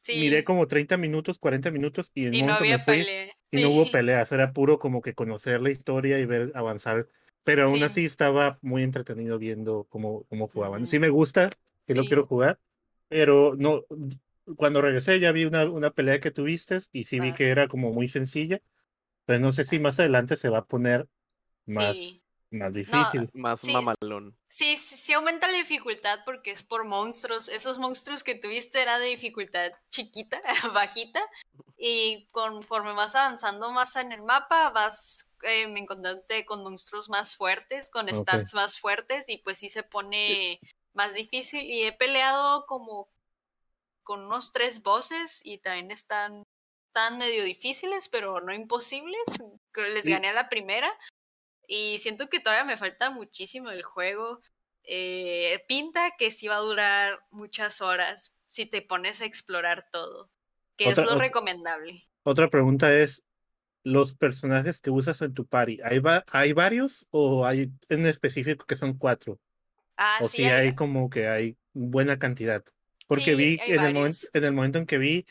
miré 0.07 0.43
como 0.43 0.67
30 0.67 0.97
minutos, 0.97 1.39
40 1.39 1.71
minutos 1.71 2.11
y 2.13 2.25
en 2.25 2.35
un 2.35 2.41
momento 2.41 2.63
me 2.63 2.79
fui 2.79 3.05
y 3.51 3.61
no 3.61 3.69
hubo 3.69 3.85
peleas, 3.91 4.31
era 4.31 4.53
puro 4.53 4.79
como 4.79 5.01
que 5.01 5.13
conocer 5.13 5.61
la 5.61 5.71
historia 5.71 6.19
y 6.19 6.25
ver 6.25 6.51
avanzar, 6.55 7.07
pero 7.43 7.65
aún 7.65 7.83
así 7.83 8.05
estaba 8.05 8.59
muy 8.61 8.83
entretenido 8.83 9.37
viendo 9.37 9.85
cómo, 9.89 10.23
cómo 10.29 10.47
jugaban. 10.47 10.87
Sí 10.87 10.99
me 10.99 11.09
gusta, 11.09 11.49
que 11.85 11.95
lo 11.95 12.05
quiero 12.05 12.25
jugar, 12.25 12.59
pero 13.07 13.55
no, 13.57 13.83
cuando 14.55 14.81
regresé 14.81 15.19
ya 15.19 15.31
vi 15.31 15.45
una, 15.45 15.65
una 15.69 15.91
pelea 15.91 16.19
que 16.19 16.31
tuviste 16.31 16.79
y 16.91 17.05
sí 17.05 17.19
vi 17.19 17.29
ah, 17.29 17.35
que 17.35 17.49
era 17.49 17.67
como 17.67 17.91
muy 17.91 18.07
sencilla, 18.07 18.61
pero 19.25 19.39
no 19.39 19.51
sé 19.51 19.63
si 19.63 19.79
más 19.79 19.99
adelante 19.99 20.37
se 20.37 20.49
va 20.49 20.59
a 20.59 20.65
poner 20.65 21.07
más, 21.65 21.97
más 22.51 22.73
difícil. 22.73 23.29
más 23.33 23.63
mamalón. 23.65 24.37
Sí, 24.47 24.77
sí, 24.77 25.13
aumenta 25.13 25.47
la 25.47 25.57
dificultad 25.57 26.19
porque 26.25 26.51
es 26.51 26.63
por 26.63 26.85
monstruos. 26.85 27.49
Esos 27.49 27.77
monstruos 27.79 28.23
que 28.23 28.35
tuviste 28.35 28.81
era 28.81 28.99
de 28.99 29.07
dificultad 29.07 29.71
chiquita, 29.89 30.41
bajita. 30.73 31.21
Y 31.77 32.27
conforme 32.31 32.93
vas 32.93 33.15
avanzando 33.15 33.71
más 33.71 33.95
en 33.97 34.11
el 34.11 34.21
mapa, 34.21 34.69
vas 34.69 35.33
eh, 35.43 35.63
encontrándote 35.63 36.45
con 36.45 36.63
monstruos 36.63 37.09
más 37.09 37.35
fuertes, 37.35 37.89
con 37.89 38.07
stats 38.07 38.53
más 38.53 38.79
fuertes, 38.79 39.27
y 39.29 39.37
pues 39.39 39.59
sí 39.59 39.69
se 39.69 39.83
pone 39.83 40.59
más 40.93 41.15
difícil. 41.15 41.61
Y 41.61 41.83
he 41.83 41.91
peleado 41.91 42.65
como 42.65 43.09
con 44.03 44.21
unos 44.21 44.53
tres 44.53 44.83
bosses 44.83 45.41
y 45.43 45.57
también 45.57 45.91
están 45.91 46.43
tan 46.93 47.17
medio 47.17 47.43
difíciles, 47.43 48.07
pero 48.07 48.39
no 48.39 48.53
imposibles. 48.53 49.25
Les 49.75 50.05
gané 50.05 50.29
a 50.29 50.33
la 50.33 50.47
primera. 50.47 50.89
Y 51.67 51.97
siento 51.99 52.27
que 52.27 52.39
todavía 52.39 52.65
me 52.65 52.77
falta 52.77 53.09
muchísimo 53.09 53.69
el 53.71 53.83
juego. 53.83 54.41
Eh, 54.83 55.63
pinta 55.67 56.11
que 56.17 56.31
sí 56.31 56.47
va 56.47 56.57
a 56.57 56.59
durar 56.59 57.19
muchas 57.31 57.81
horas 57.81 58.37
si 58.45 58.65
te 58.65 58.81
pones 58.81 59.21
a 59.21 59.25
explorar 59.25 59.87
todo, 59.91 60.29
que 60.77 60.89
es 60.89 60.97
lo 60.97 61.15
recomendable. 61.17 62.07
Otra 62.23 62.49
pregunta 62.49 62.93
es, 62.93 63.23
los 63.83 64.15
personajes 64.15 64.81
que 64.81 64.89
usas 64.89 65.21
en 65.21 65.33
tu 65.33 65.45
party, 65.45 65.79
¿hay, 65.83 66.01
¿hay 66.31 66.53
varios 66.53 67.07
o 67.11 67.45
hay 67.45 67.71
en 67.89 68.05
específico 68.05 68.65
que 68.65 68.75
son 68.75 68.97
cuatro? 68.97 69.39
Ah, 69.95 70.17
o 70.21 70.27
sí, 70.27 70.37
si 70.37 70.45
hay, 70.45 70.73
como 70.73 71.09
que 71.09 71.27
hay 71.27 71.55
buena 71.73 72.17
cantidad. 72.17 72.63
Porque 73.07 73.35
vi 73.35 73.59
en 73.65 73.83
el, 73.83 73.93
momento, 73.93 74.17
en 74.33 74.43
el 74.43 74.51
momento 74.51 74.79
en 74.79 74.85
que 74.87 74.97
vi 74.97 75.25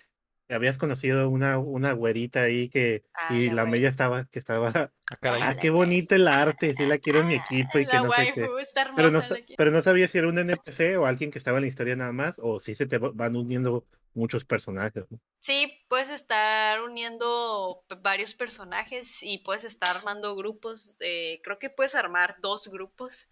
habías 0.49 0.79
conocido 0.79 1.29
una, 1.29 1.59
una 1.59 1.93
güerita 1.93 2.43
ahí 2.43 2.69
que 2.69 3.05
ah, 3.15 3.35
y 3.35 3.51
la, 3.51 3.65
media 3.65 3.89
estaba 3.89 4.25
que 4.27 4.39
estaba 4.39 4.69
ah, 5.11 5.19
ah 5.23 5.57
qué 5.61 5.71
bonito 5.71 6.15
el 6.15 6.29
arte, 6.29 6.75
sí 6.77 6.87
la 6.87 6.99
quiero 6.99 7.21
en 7.21 7.29
mi 7.29 7.35
equipo 7.49 7.79
y 7.79 7.87
que 7.87 7.97
no 7.97 8.13
sé 8.13 8.33
qué. 8.35 8.49
Pero 8.97 9.11
no, 9.11 9.23
pero 9.57 9.71
no 9.71 9.83
sabía 9.83 10.09
si 10.09 10.19
era 10.19 10.29
un 10.29 10.39
NPC 10.39 10.99
o 10.99 11.07
alguien 11.07 11.31
que 11.31 11.39
estaba 11.39 11.59
en 11.59 11.63
la 11.63 11.69
historia 11.69 11.97
nada 11.97 12.13
más 12.13 12.39
o 12.39 12.61
si 12.61 12.75
se 12.75 12.87
te 12.87 12.99
van 12.99 13.37
uniendo 13.37 13.87
muchos 14.15 14.45
personajes. 14.45 15.05
Sí, 15.41 15.85
puedes 15.89 16.11
estar 16.11 16.81
uniendo 16.83 17.85
varios 18.01 18.35
personajes 18.35 19.23
y 19.23 19.39
puedes 19.39 19.65
estar 19.65 19.97
armando 19.97 20.35
grupos. 20.37 20.97
De, 20.99 21.41
creo 21.43 21.59
que 21.59 21.71
puedes 21.71 21.95
armar 21.95 22.37
dos 22.41 22.69
grupos, 22.69 23.31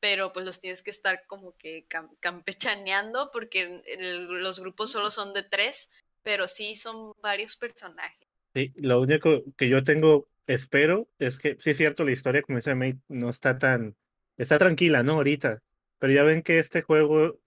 pero 0.00 0.32
pues 0.32 0.46
los 0.46 0.60
tienes 0.60 0.82
que 0.82 0.90
estar 0.90 1.26
como 1.26 1.56
que 1.56 1.86
campechaneando 2.20 3.30
porque 3.32 3.82
los 3.98 4.60
grupos 4.60 4.90
solo 4.92 5.10
son 5.10 5.32
de 5.32 5.42
tres 5.42 5.90
pero 6.22 6.48
sí 6.48 6.76
son 6.76 7.12
varios 7.22 7.56
personajes. 7.56 8.28
Sí, 8.54 8.72
lo 8.76 9.00
único 9.00 9.42
que 9.56 9.68
yo 9.68 9.82
tengo, 9.82 10.28
espero, 10.46 11.08
es 11.18 11.38
que 11.38 11.56
sí 11.58 11.70
es 11.70 11.76
cierto, 11.76 12.04
la 12.04 12.12
historia, 12.12 12.42
como 12.42 12.58
dice 12.58 12.74
May, 12.74 12.98
no 13.08 13.30
está 13.30 13.58
tan, 13.58 13.96
está 14.36 14.58
tranquila, 14.58 15.02
¿no? 15.02 15.14
Ahorita. 15.14 15.62
Pero 15.98 16.12
ya 16.12 16.22
ven 16.24 16.42
que 16.42 16.58
este 16.58 16.82
juego 16.82 17.38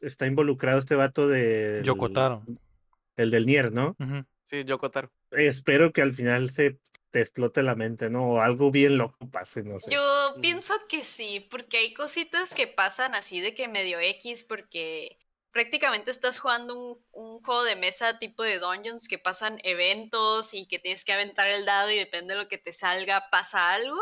está 0.00 0.26
involucrado 0.26 0.78
este 0.78 0.94
vato 0.94 1.26
de... 1.26 1.82
Yokotaro. 1.84 2.44
El 3.16 3.30
del 3.30 3.44
Nier, 3.44 3.72
¿no? 3.72 3.96
Sí, 4.46 4.64
Yokotaro. 4.64 5.10
Espero 5.32 5.92
que 5.92 6.00
al 6.00 6.12
final 6.12 6.50
se 6.50 6.78
te 7.10 7.20
explote 7.20 7.62
la 7.62 7.74
mente, 7.74 8.10
¿no? 8.10 8.24
O 8.30 8.40
algo 8.40 8.70
bien 8.70 8.98
loco 8.98 9.28
pase, 9.30 9.62
no 9.62 9.78
sé. 9.80 9.90
Yo 9.90 10.02
pienso 10.40 10.74
que 10.88 11.04
sí, 11.04 11.46
porque 11.50 11.78
hay 11.78 11.94
cositas 11.94 12.54
que 12.54 12.66
pasan 12.66 13.14
así 13.14 13.40
de 13.40 13.54
que 13.54 13.68
medio 13.68 14.00
X, 14.00 14.44
porque 14.44 15.18
prácticamente 15.54 16.10
estás 16.10 16.40
jugando 16.40 17.00
un, 17.12 17.40
juego 17.44 17.62
de 17.62 17.76
mesa 17.76 18.18
tipo 18.18 18.42
de 18.42 18.58
dungeons 18.58 19.06
que 19.06 19.18
pasan 19.18 19.60
eventos 19.62 20.52
y 20.52 20.66
que 20.66 20.80
tienes 20.80 21.04
que 21.04 21.12
aventar 21.12 21.46
el 21.46 21.64
dado 21.64 21.90
y 21.90 21.96
depende 21.96 22.34
de 22.34 22.40
lo 22.42 22.48
que 22.48 22.58
te 22.58 22.72
salga 22.72 23.30
pasa 23.30 23.72
algo. 23.72 23.98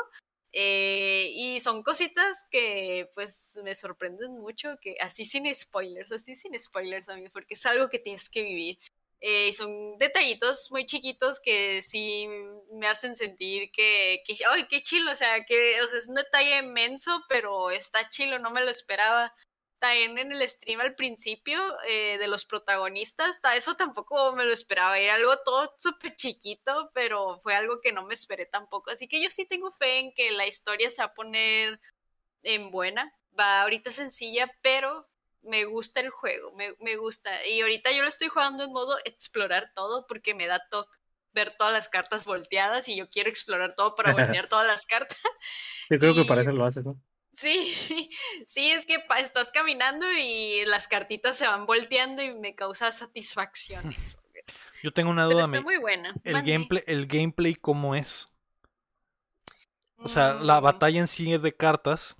Eh, 0.53 1.31
y 1.35 1.61
son 1.61 1.83
cositas 1.83 2.47
que 2.51 3.11
pues 3.15 3.61
me 3.65 3.75
sorprenden 3.75 4.33
mucho, 4.39 4.79
que 4.81 4.97
así 5.01 5.25
sin 5.25 5.53
spoilers, 5.55 6.13
así 6.13 6.37
sin 6.37 6.59
spoilers, 6.59 7.09
amigo, 7.11 7.29
porque 7.33 7.55
es 7.55 7.67
algo 7.67 7.89
que 7.91 7.99
tienes 7.99 8.31
que 8.31 8.43
vivir. 8.43 8.79
Eh, 9.21 9.53
son 9.53 9.99
detallitos 9.99 10.71
muy 10.71 10.87
chiquitos 10.87 11.39
que 11.39 11.83
sí 11.83 12.29
me 12.73 12.89
hacen 12.89 13.15
sentir 13.15 13.71
que, 13.73 14.23
que 14.27 14.37
¡ay, 14.49 14.67
qué 14.69 14.83
chilo! 14.83 15.13
O 15.13 15.17
sea, 15.17 15.45
que 15.45 15.77
es 15.79 16.09
un 16.09 16.15
detalle 16.15 16.59
inmenso, 16.59 17.23
pero 17.29 17.71
está 17.71 18.09
chilo, 18.09 18.39
no 18.39 18.51
me 18.51 18.65
lo 18.65 18.71
esperaba 18.71 19.35
también 19.83 20.17
en 20.17 20.31
el 20.31 20.49
stream 20.49 20.81
al 20.81 20.95
principio 20.95 21.61
eh, 21.89 22.17
de 22.17 22.29
los 22.29 22.45
protagonistas, 22.45 23.41
eso 23.57 23.75
tampoco 23.75 24.33
me 24.33 24.45
lo 24.45 24.53
esperaba, 24.53 24.97
era 24.97 25.17
algo 25.17 25.37
todo 25.39 25.75
súper 25.77 26.15
chiquito, 26.15 26.93
pero 26.95 27.41
fue 27.41 27.57
algo 27.57 27.81
que 27.81 27.91
no 27.91 28.07
me 28.07 28.15
esperé 28.15 28.47
tampoco, 28.47 28.93
así 28.93 29.09
que 29.09 29.21
yo 29.21 29.29
sí 29.29 29.45
tengo 29.45 29.73
fe 29.73 29.99
en 29.99 30.15
que 30.15 30.31
la 30.31 30.47
historia 30.47 30.89
se 30.89 31.03
va 31.03 31.07
a 31.07 31.15
poner 31.15 31.81
en 32.45 32.71
buena, 32.71 33.13
va 33.37 33.63
ahorita 33.63 33.91
sencilla, 33.91 34.49
pero 34.63 35.09
me 35.43 35.65
gusta 35.65 35.99
el 35.99 36.11
juego, 36.11 36.53
me, 36.53 36.77
me 36.79 36.95
gusta, 36.95 37.45
y 37.49 37.61
ahorita 37.61 37.91
yo 37.91 38.03
lo 38.03 38.09
estoy 38.09 38.29
jugando 38.29 38.63
en 38.63 38.71
modo 38.71 38.97
explorar 39.05 39.73
todo 39.75 40.07
porque 40.07 40.33
me 40.33 40.47
da 40.47 40.65
toque 40.71 40.97
ver 41.35 41.51
todas 41.59 41.73
las 41.73 41.89
cartas 41.89 42.25
volteadas 42.25 42.89
y 42.89 42.95
yo 42.95 43.09
quiero 43.09 43.31
explorar 43.31 43.75
todo 43.75 43.97
para 43.97 44.13
voltear 44.37 44.49
todas 44.49 44.67
las 44.67 44.85
cartas. 44.87 45.19
Yo 45.91 45.99
creo 45.99 46.15
que 46.15 46.25
para 46.25 46.43
eso 46.43 46.53
lo 46.53 46.65
haces, 46.65 46.85
¿no? 46.85 47.01
Sí, 47.33 48.11
sí, 48.47 48.71
es 48.71 48.87
que 48.87 49.03
estás 49.19 49.51
caminando 49.51 50.07
y 50.13 50.65
las 50.67 50.89
cartitas 50.89 51.37
se 51.37 51.47
van 51.47 51.67
volteando 51.67 52.23
y 52.23 52.35
me 52.35 52.55
causa 52.55 52.93
satisfacción 52.93 53.93
eso. 54.01 54.23
Yo 54.83 54.93
tengo 54.93 55.11
una 55.11 55.25
duda. 55.25 55.43
está 55.43 55.61
muy 55.61 55.79
buena. 55.79 56.15
El 56.25 56.43
gameplay, 56.43 56.83
el 56.87 57.07
gameplay, 57.07 57.55
¿cómo 57.55 57.95
es? 57.95 58.29
O 59.99 60.09
sea, 60.09 60.35
la 60.35 60.61
mm. 60.61 60.65
batalla 60.65 61.01
en 61.01 61.07
sí 61.07 61.33
es 61.33 61.43
de 61.43 61.55
cartas. 61.55 62.17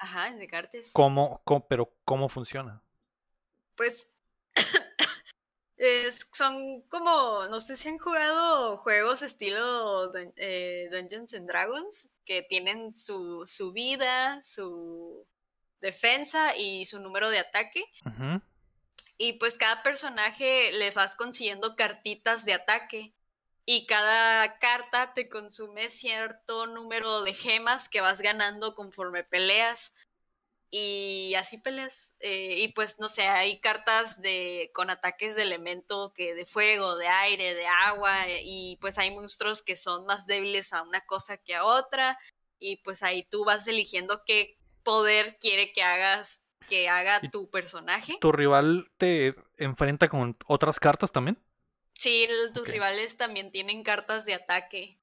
Ajá, 0.00 0.28
es 0.28 0.38
de 0.38 0.48
cartas. 0.48 0.90
¿Cómo, 0.92 1.42
pero 1.68 1.94
cómo 2.04 2.28
funciona? 2.28 2.82
Pues 3.76 4.10
son 6.32 6.82
como, 6.82 7.46
no 7.50 7.60
sé 7.60 7.76
si 7.76 7.88
han 7.88 7.98
jugado 7.98 8.76
juegos 8.78 9.22
estilo 9.22 10.12
eh, 10.36 10.88
Dungeons 10.92 11.34
and 11.34 11.48
Dragons, 11.48 12.10
que 12.24 12.42
tienen 12.42 12.96
su, 12.96 13.46
su, 13.46 13.72
vida, 13.72 14.42
su 14.42 15.26
defensa 15.80 16.54
y 16.56 16.84
su 16.84 17.00
número 17.00 17.30
de 17.30 17.38
ataque. 17.38 17.84
Y 19.16 19.34
pues 19.34 19.58
cada 19.58 19.82
personaje 19.82 20.72
le 20.72 20.90
vas 20.90 21.16
consiguiendo 21.16 21.76
cartitas 21.76 22.44
de 22.44 22.54
ataque. 22.54 23.14
Y 23.66 23.86
cada 23.86 24.58
carta 24.58 25.14
te 25.14 25.28
consume 25.28 25.90
cierto 25.90 26.66
número 26.66 27.22
de 27.22 27.34
gemas 27.34 27.88
que 27.88 28.00
vas 28.00 28.20
ganando 28.20 28.74
conforme 28.74 29.22
peleas 29.22 29.94
y 30.70 31.34
así 31.36 31.58
peleas. 31.58 32.14
Eh, 32.20 32.56
y 32.60 32.68
pues 32.68 33.00
no 33.00 33.08
sé, 33.08 33.22
hay 33.28 33.60
cartas 33.60 34.20
de 34.22 34.70
con 34.74 34.88
ataques 34.90 35.34
de 35.36 35.42
elemento 35.42 36.12
que 36.14 36.34
de 36.34 36.46
fuego, 36.46 36.96
de 36.96 37.08
aire, 37.08 37.54
de 37.54 37.66
agua, 37.66 38.28
eh, 38.28 38.42
y 38.44 38.78
pues 38.80 38.98
hay 38.98 39.10
monstruos 39.10 39.62
que 39.62 39.74
son 39.76 40.06
más 40.06 40.26
débiles 40.26 40.72
a 40.72 40.82
una 40.82 41.00
cosa 41.02 41.36
que 41.38 41.54
a 41.54 41.64
otra. 41.64 42.18
y 42.62 42.76
pues 42.84 43.02
ahí 43.02 43.22
tú 43.22 43.44
vas 43.46 43.66
eligiendo 43.68 44.22
qué 44.26 44.58
poder 44.82 45.38
quiere 45.38 45.72
que 45.72 45.82
hagas 45.82 46.42
que 46.68 46.90
haga 46.90 47.18
Y- 47.22 47.30
tu 47.30 47.48
personaje. 47.48 48.18
¿Tu 48.20 48.30
rival 48.32 48.90
te 48.98 49.34
enfrenta 49.56 50.08
con 50.10 50.36
otras 50.46 50.78
cartas 50.78 51.10
también? 51.10 51.42
Sí, 51.98 52.24
el- 52.28 52.52
tus 52.52 52.68
rivales 52.68 53.16
también 53.16 53.50
tienen 53.50 53.82
cartas 53.82 54.26
de 54.26 54.34
ataque. 54.34 55.00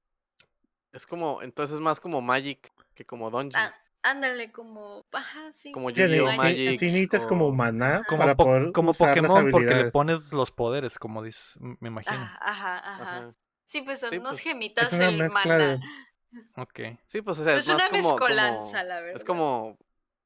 Es 0.94 1.06
como, 1.08 1.42
entonces 1.42 1.76
es 1.76 1.82
más 1.82 2.00
como 2.00 2.22
Magic 2.22 2.72
que 2.96 3.06
como 3.06 3.30
Dungeons. 3.32 3.56
Ah, 3.56 3.84
ándale, 4.12 4.52
como, 4.52 5.06
ajá, 5.12 5.52
sí. 5.54 5.72
Como 5.72 5.90
Yu-Gi-Oh! 5.90 6.26
Magic. 6.36 6.80
sí 6.80 6.86
necesitas 6.88 7.26
como 7.28 7.52
maná 7.52 8.04
Como, 8.08 8.20
para 8.20 8.36
po- 8.36 8.46
poder 8.46 8.72
como 8.72 8.92
usar 8.92 9.10
las 9.10 9.28
Pokémon, 9.28 9.52
porque 9.52 9.76
le 9.76 9.92
pones 9.92 10.32
los 10.34 10.52
poderes, 10.52 10.98
como 11.00 11.24
dices, 11.24 11.56
me 11.60 11.90
imagino. 11.90 12.16
Ah, 12.18 12.38
ajá, 12.42 12.78
ajá. 12.80 13.18
Ajá. 13.18 13.36
Sí, 13.66 13.82
pues 13.82 14.00
son 14.00 14.10
Sí, 14.12 14.18
unos 14.18 14.32
pues, 14.32 14.42
gemitas 14.42 14.94
Es 14.94 15.00
una 15.00 15.08
el 15.10 15.30
maná. 15.32 15.58
de... 15.58 15.80
Ok. 16.56 16.80
Sí, 17.08 17.22
pues 17.22 17.40
o 17.40 17.44
sea, 17.44 17.54
Es 17.56 17.66
es, 17.66 17.68
más 17.70 17.76
una 17.76 17.90
como, 17.90 18.02
mezcolanza, 18.02 18.78
como- 18.80 18.90
la 18.90 19.02
verdad. 19.02 19.16
Es 19.16 19.24
como 19.26 19.78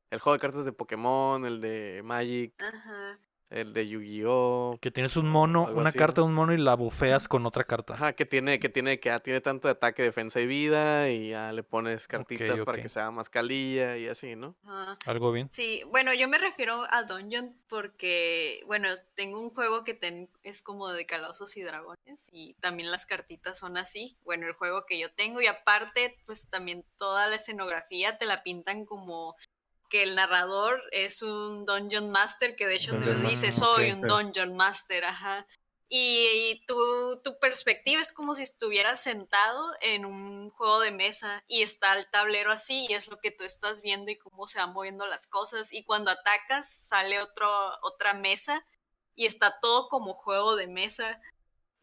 el 0.09 0.19
juego 0.19 0.35
de 0.35 0.39
cartas 0.41 0.65
de 0.65 0.71
Pokémon, 0.73 1.45
el 1.45 1.61
de 1.61 2.01
Magic, 2.03 2.53
Ajá. 2.61 3.19
El 3.51 3.73
de 3.73 3.87
Yu-Gi-Oh! 3.87 4.77
Que 4.81 4.91
tienes 4.91 5.15
un 5.17 5.29
mono, 5.29 5.67
una 5.73 5.89
así, 5.89 5.97
carta 5.97 6.21
¿no? 6.21 6.25
de 6.25 6.29
un 6.29 6.35
mono 6.35 6.53
y 6.53 6.57
la 6.57 6.75
bufeas 6.75 7.27
con 7.27 7.45
otra 7.45 7.63
carta. 7.65 7.93
Ajá, 7.93 8.13
que 8.13 8.25
tiene, 8.25 8.59
que 8.59 8.69
tiene, 8.69 8.99
que 8.99 9.09
ya 9.09 9.19
tiene 9.19 9.41
tanto 9.41 9.67
de 9.67 9.73
ataque, 9.73 10.03
defensa 10.03 10.39
y 10.39 10.45
vida, 10.47 11.09
y 11.09 11.29
ya 11.29 11.51
le 11.51 11.63
pones 11.63 12.07
cartitas 12.07 12.61
para 12.61 12.81
que 12.81 12.89
sea 12.89 13.11
más 13.11 13.29
calilla 13.29 13.97
y 13.97 14.07
así, 14.07 14.35
¿no? 14.35 14.55
ajá. 14.65 14.97
Algo 15.05 15.31
bien. 15.31 15.49
Sí, 15.51 15.83
bueno, 15.87 16.13
yo 16.13 16.27
me 16.27 16.37
refiero 16.37 16.83
a 16.89 17.03
Dungeon 17.03 17.55
porque, 17.67 18.63
bueno, 18.67 18.87
tengo 19.15 19.39
un 19.41 19.49
juego 19.49 19.83
que 19.83 19.93
ten- 19.93 20.29
es 20.43 20.61
como 20.61 20.89
de 20.89 21.05
calabozos 21.05 21.57
y 21.57 21.61
dragones 21.61 22.29
y 22.31 22.53
también 22.61 22.89
las 22.89 23.05
cartitas 23.05 23.59
son 23.59 23.77
así. 23.77 24.17
Bueno, 24.23 24.47
el 24.47 24.53
juego 24.53 24.85
que 24.85 24.97
yo 24.99 25.11
tengo 25.11 25.41
y 25.41 25.47
aparte, 25.47 26.17
pues 26.25 26.49
también 26.49 26.85
toda 26.97 27.27
la 27.27 27.35
escenografía 27.35 28.17
te 28.17 28.25
la 28.25 28.43
pintan 28.43 28.85
como 28.85 29.35
que 29.91 30.03
el 30.03 30.15
narrador 30.15 30.81
es 30.91 31.21
un 31.21 31.65
Dungeon 31.65 32.09
Master 32.09 32.55
que 32.55 32.65
de 32.65 32.75
hecho 32.75 32.91
te 32.91 32.97
Dungeon 32.97 33.27
dice 33.27 33.51
soy 33.51 33.91
un 33.91 34.01
Dungeon 34.01 34.55
Master, 34.55 35.03
ajá. 35.03 35.45
Y, 35.93 36.63
tu, 36.67 37.21
tu 37.21 37.37
perspectiva 37.37 38.01
es 38.01 38.13
como 38.13 38.33
si 38.33 38.43
estuvieras 38.43 39.03
sentado 39.03 39.73
en 39.81 40.05
un 40.05 40.49
juego 40.51 40.79
de 40.79 40.91
mesa 40.91 41.43
y 41.49 41.63
está 41.63 41.97
el 41.97 42.09
tablero 42.09 42.49
así 42.49 42.87
y 42.89 42.93
es 42.93 43.09
lo 43.09 43.19
que 43.19 43.31
tú 43.31 43.43
estás 43.43 43.81
viendo 43.81 44.09
y 44.09 44.17
cómo 44.17 44.47
se 44.47 44.59
van 44.59 44.71
moviendo 44.71 45.05
las 45.05 45.27
cosas. 45.27 45.73
Y 45.73 45.83
cuando 45.83 46.09
atacas 46.09 46.71
sale 46.71 47.19
otro, 47.19 47.51
otra 47.81 48.13
mesa 48.13 48.65
y 49.15 49.25
está 49.25 49.59
todo 49.59 49.89
como 49.89 50.13
juego 50.13 50.55
de 50.55 50.67
mesa. 50.67 51.19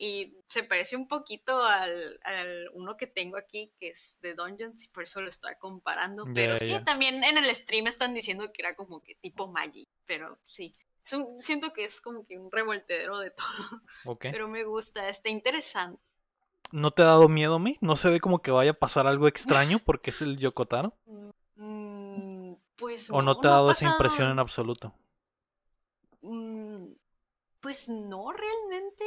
Y 0.00 0.36
se 0.46 0.62
parece 0.62 0.94
un 0.96 1.08
poquito 1.08 1.60
al, 1.64 2.20
al 2.22 2.70
uno 2.72 2.96
que 2.96 3.08
tengo 3.08 3.36
aquí, 3.36 3.72
que 3.80 3.88
es 3.88 4.20
de 4.22 4.34
Dungeons, 4.34 4.84
y 4.84 4.88
por 4.88 5.02
eso 5.02 5.20
lo 5.20 5.28
estoy 5.28 5.54
comparando. 5.58 6.24
Pero 6.34 6.56
sí, 6.56 6.76
también 6.84 7.24
en 7.24 7.36
el 7.36 7.52
stream 7.54 7.88
están 7.88 8.14
diciendo 8.14 8.52
que 8.52 8.62
era 8.62 8.74
como 8.74 9.02
que 9.02 9.16
tipo 9.16 9.48
Magic. 9.48 9.88
Pero 10.06 10.38
sí, 10.46 10.72
es 11.04 11.12
un- 11.14 11.40
siento 11.40 11.72
que 11.72 11.84
es 11.84 12.00
como 12.00 12.24
que 12.26 12.38
un 12.38 12.50
revoltedero 12.52 13.18
de 13.18 13.30
todo. 13.36 13.82
Ok. 14.06 14.26
Pero 14.30 14.48
me 14.48 14.62
gusta, 14.62 15.08
está 15.08 15.30
interesante. 15.30 16.00
¿No 16.70 16.90
te 16.90 17.02
ha 17.02 17.06
dado 17.06 17.28
miedo 17.28 17.54
a 17.54 17.58
mí? 17.58 17.76
¿No 17.80 17.96
se 17.96 18.10
ve 18.10 18.20
como 18.20 18.40
que 18.42 18.50
vaya 18.50 18.70
a 18.72 18.74
pasar 18.74 19.06
algo 19.06 19.26
extraño 19.26 19.78
porque 19.84 20.10
es 20.10 20.20
el 20.22 20.38
Yokotaro? 20.38 20.94
Mm, 21.56 22.52
pues 22.76 23.10
¿O 23.10 23.22
no 23.22 23.34
te 23.40 23.48
ha 23.48 23.50
ha 23.50 23.54
dado 23.54 23.70
esa 23.72 23.86
impresión 23.86 24.30
en 24.30 24.38
absoluto? 24.38 24.94
Mm, 26.22 26.92
Pues 27.60 27.88
no, 27.88 28.32
realmente. 28.32 29.04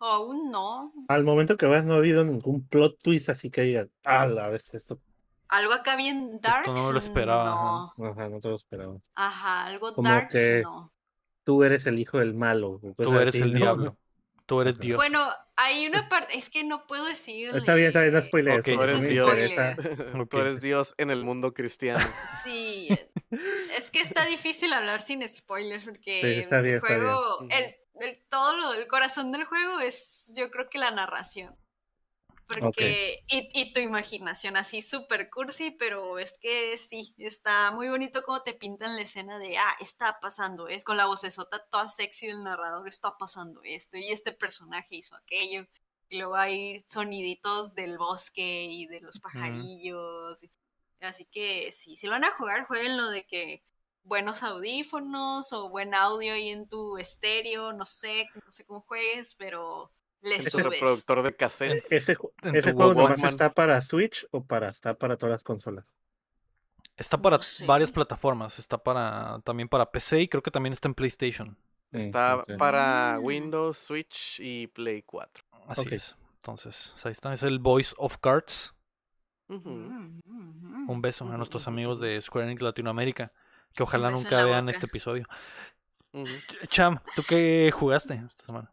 Aún 0.00 0.50
no. 0.50 0.92
Al 1.08 1.24
momento 1.24 1.56
que 1.56 1.66
vas 1.66 1.84
no 1.84 1.94
ha 1.94 1.96
habido 1.98 2.24
ningún 2.24 2.66
plot 2.66 2.98
twist 3.02 3.28
así 3.30 3.50
que 3.50 3.62
digas, 3.62 3.88
ah, 4.04 4.26
la 4.26 4.48
vez 4.48 4.72
esto, 4.74 5.00
Algo 5.48 5.72
acá 5.72 5.96
bien 5.96 6.40
darks. 6.40 6.68
no 6.68 6.92
lo 6.92 6.98
esperaba, 6.98 7.90
No. 7.96 8.04
ajá, 8.06 8.28
no 8.28 8.38
te 8.40 8.48
lo 8.48 8.54
esperaba. 8.56 8.96
Ajá, 9.14 9.66
algo 9.66 9.94
que- 10.30 10.62
no. 10.62 10.92
Tú 11.44 11.64
eres 11.64 11.86
el 11.86 11.98
hijo 11.98 12.18
del 12.18 12.34
malo. 12.34 12.78
Tú 12.96 13.12
eres 13.14 13.28
así, 13.34 13.38
el 13.42 13.52
¿no? 13.52 13.58
diablo. 13.58 13.96
Tú 14.48 14.62
eres. 14.62 14.78
Dios. 14.78 14.96
Bueno, 14.96 15.30
hay 15.56 15.86
una 15.86 16.08
parte, 16.08 16.34
es 16.38 16.48
que 16.48 16.64
no 16.64 16.86
puedo 16.86 17.04
decir. 17.04 17.54
Está 17.54 17.74
bien, 17.74 17.88
está 17.88 18.00
bien, 18.00 18.14
no 18.14 18.22
spoilees. 18.22 18.60
Ok, 18.60 18.64
porque 18.64 18.74
Tú 18.76 18.82
eres 18.82 19.08
Dios. 19.08 19.28
interesa. 19.28 19.76
Ok. 20.20 20.30
Tú 20.30 20.38
eres 20.38 20.60
Dios 20.62 20.94
en 20.96 21.10
el 21.10 21.22
mundo 21.22 21.52
cristiano. 21.52 22.04
Sí, 22.44 22.88
es 23.76 23.90
que 23.90 24.00
está 24.00 24.24
difícil 24.24 24.72
hablar 24.72 25.02
sin 25.02 25.28
spoilers 25.28 25.84
porque 25.84 26.20
Sí, 26.22 26.40
está 26.40 26.62
bien, 26.62 26.76
el 26.76 26.80
está 26.82 26.88
bien. 26.94 27.00
juego, 27.04 27.46
el, 27.50 27.76
el- 28.08 28.24
todo 28.30 28.56
lo 28.56 28.72
del 28.72 28.86
corazón 28.86 29.32
del 29.32 29.44
juego 29.44 29.80
es 29.80 30.32
yo 30.34 30.50
creo 30.50 30.70
que 30.70 30.78
la 30.78 30.90
narración. 30.92 31.54
Porque, 32.48 33.24
y, 33.28 33.48
y 33.52 33.72
tu 33.74 33.80
imaginación, 33.80 34.56
así 34.56 34.80
súper 34.80 35.28
cursi, 35.28 35.70
pero 35.70 36.18
es 36.18 36.38
que 36.38 36.78
sí, 36.78 37.14
está 37.18 37.70
muy 37.72 37.88
bonito 37.88 38.22
como 38.22 38.42
te 38.42 38.54
pintan 38.54 38.96
la 38.96 39.02
escena 39.02 39.38
de, 39.38 39.58
ah, 39.58 39.76
está 39.80 40.18
pasando, 40.18 40.66
es 40.66 40.82
con 40.82 40.96
la 40.96 41.04
vocesota 41.04 41.62
toda 41.70 41.88
sexy 41.88 42.28
del 42.28 42.42
narrador, 42.42 42.88
está 42.88 43.18
pasando 43.18 43.60
esto, 43.64 43.98
y 43.98 44.10
este 44.10 44.32
personaje 44.32 44.96
hizo 44.96 45.14
aquello, 45.16 45.66
y 46.08 46.18
luego 46.18 46.36
hay 46.36 46.78
soniditos 46.86 47.74
del 47.74 47.98
bosque 47.98 48.64
y 48.64 48.86
de 48.86 49.02
los 49.02 49.18
pajarillos, 49.20 50.46
así 51.02 51.26
que 51.26 51.70
sí, 51.72 51.98
si 51.98 52.06
lo 52.06 52.12
van 52.12 52.24
a 52.24 52.34
jugar, 52.34 52.66
jueguenlo 52.66 53.10
de 53.10 53.26
que 53.26 53.62
buenos 54.04 54.42
audífonos 54.42 55.52
o 55.52 55.68
buen 55.68 55.94
audio 55.94 56.32
ahí 56.32 56.48
en 56.48 56.66
tu 56.66 56.96
estéreo, 56.96 57.74
no 57.74 57.84
sé, 57.84 58.26
no 58.34 58.50
sé 58.50 58.64
cómo 58.64 58.80
juegues, 58.80 59.34
pero 59.34 59.92
le 60.22 60.36
Es 60.36 60.50
subes. 60.50 60.64
reproductor 60.66 61.22
de 61.22 61.34
cassettes. 61.36 61.90
¿Ese, 61.92 62.16
ese 62.42 62.72
juego 62.72 62.94
nomás 62.94 63.22
está 63.22 63.52
para 63.54 63.80
Switch 63.82 64.26
o 64.30 64.44
para 64.44 64.68
está 64.68 64.94
para 64.94 65.16
todas 65.16 65.32
las 65.32 65.42
consolas? 65.44 65.84
Está 66.96 67.16
para 67.20 67.36
no 67.36 67.42
sé. 67.42 67.64
varias 67.66 67.90
plataformas. 67.92 68.58
Está 68.58 68.78
para 68.78 69.40
también 69.44 69.68
para 69.68 69.90
PC 69.90 70.22
y 70.22 70.28
creo 70.28 70.42
que 70.42 70.50
también 70.50 70.72
está 70.72 70.88
en 70.88 70.94
PlayStation. 70.94 71.56
Mm, 71.92 71.96
Está 71.96 72.42
para 72.58 73.14
Ah. 73.14 73.18
Windows, 73.20 73.78
Switch 73.78 74.40
y 74.40 74.66
Play 74.66 75.02
4. 75.02 75.44
Así 75.68 75.86
es. 75.92 76.16
Entonces, 76.36 76.94
ahí 77.04 77.12
está. 77.12 77.32
Es 77.32 77.42
el 77.42 77.58
Voice 77.60 77.94
of 77.98 78.16
Cards. 78.18 78.74
Mm, 79.48 79.54
mm, 79.54 80.20
mm. 80.24 80.90
Un 80.90 81.00
beso 81.00 81.24
a 81.30 81.36
nuestros 81.36 81.66
amigos 81.68 82.00
de 82.00 82.20
Square 82.20 82.46
Enix 82.46 82.60
Latinoamérica. 82.62 83.32
Que 83.74 83.82
ojalá 83.84 84.10
nunca 84.10 84.44
vean 84.44 84.66
boca. 84.66 84.72
este 84.74 84.86
episodio. 84.86 85.26
Ch- 86.12 86.68
Cham, 86.68 86.98
¿tú 87.14 87.22
qué 87.28 87.70
jugaste 87.72 88.14
esta 88.26 88.44
semana? 88.46 88.72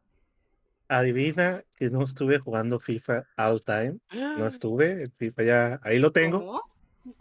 Adivina 0.88 1.64
que 1.76 1.90
no 1.90 2.04
estuve 2.04 2.40
jugando 2.40 2.80
FIFA 2.80 3.26
all 3.38 3.62
time. 3.64 3.98
No 4.12 4.48
estuve. 4.48 5.04
el 5.04 5.12
FIFA 5.12 5.44
ya 5.44 5.80
ahí 5.84 6.00
lo 6.00 6.12
tengo. 6.12 6.40
¿Cómo? 6.40 6.62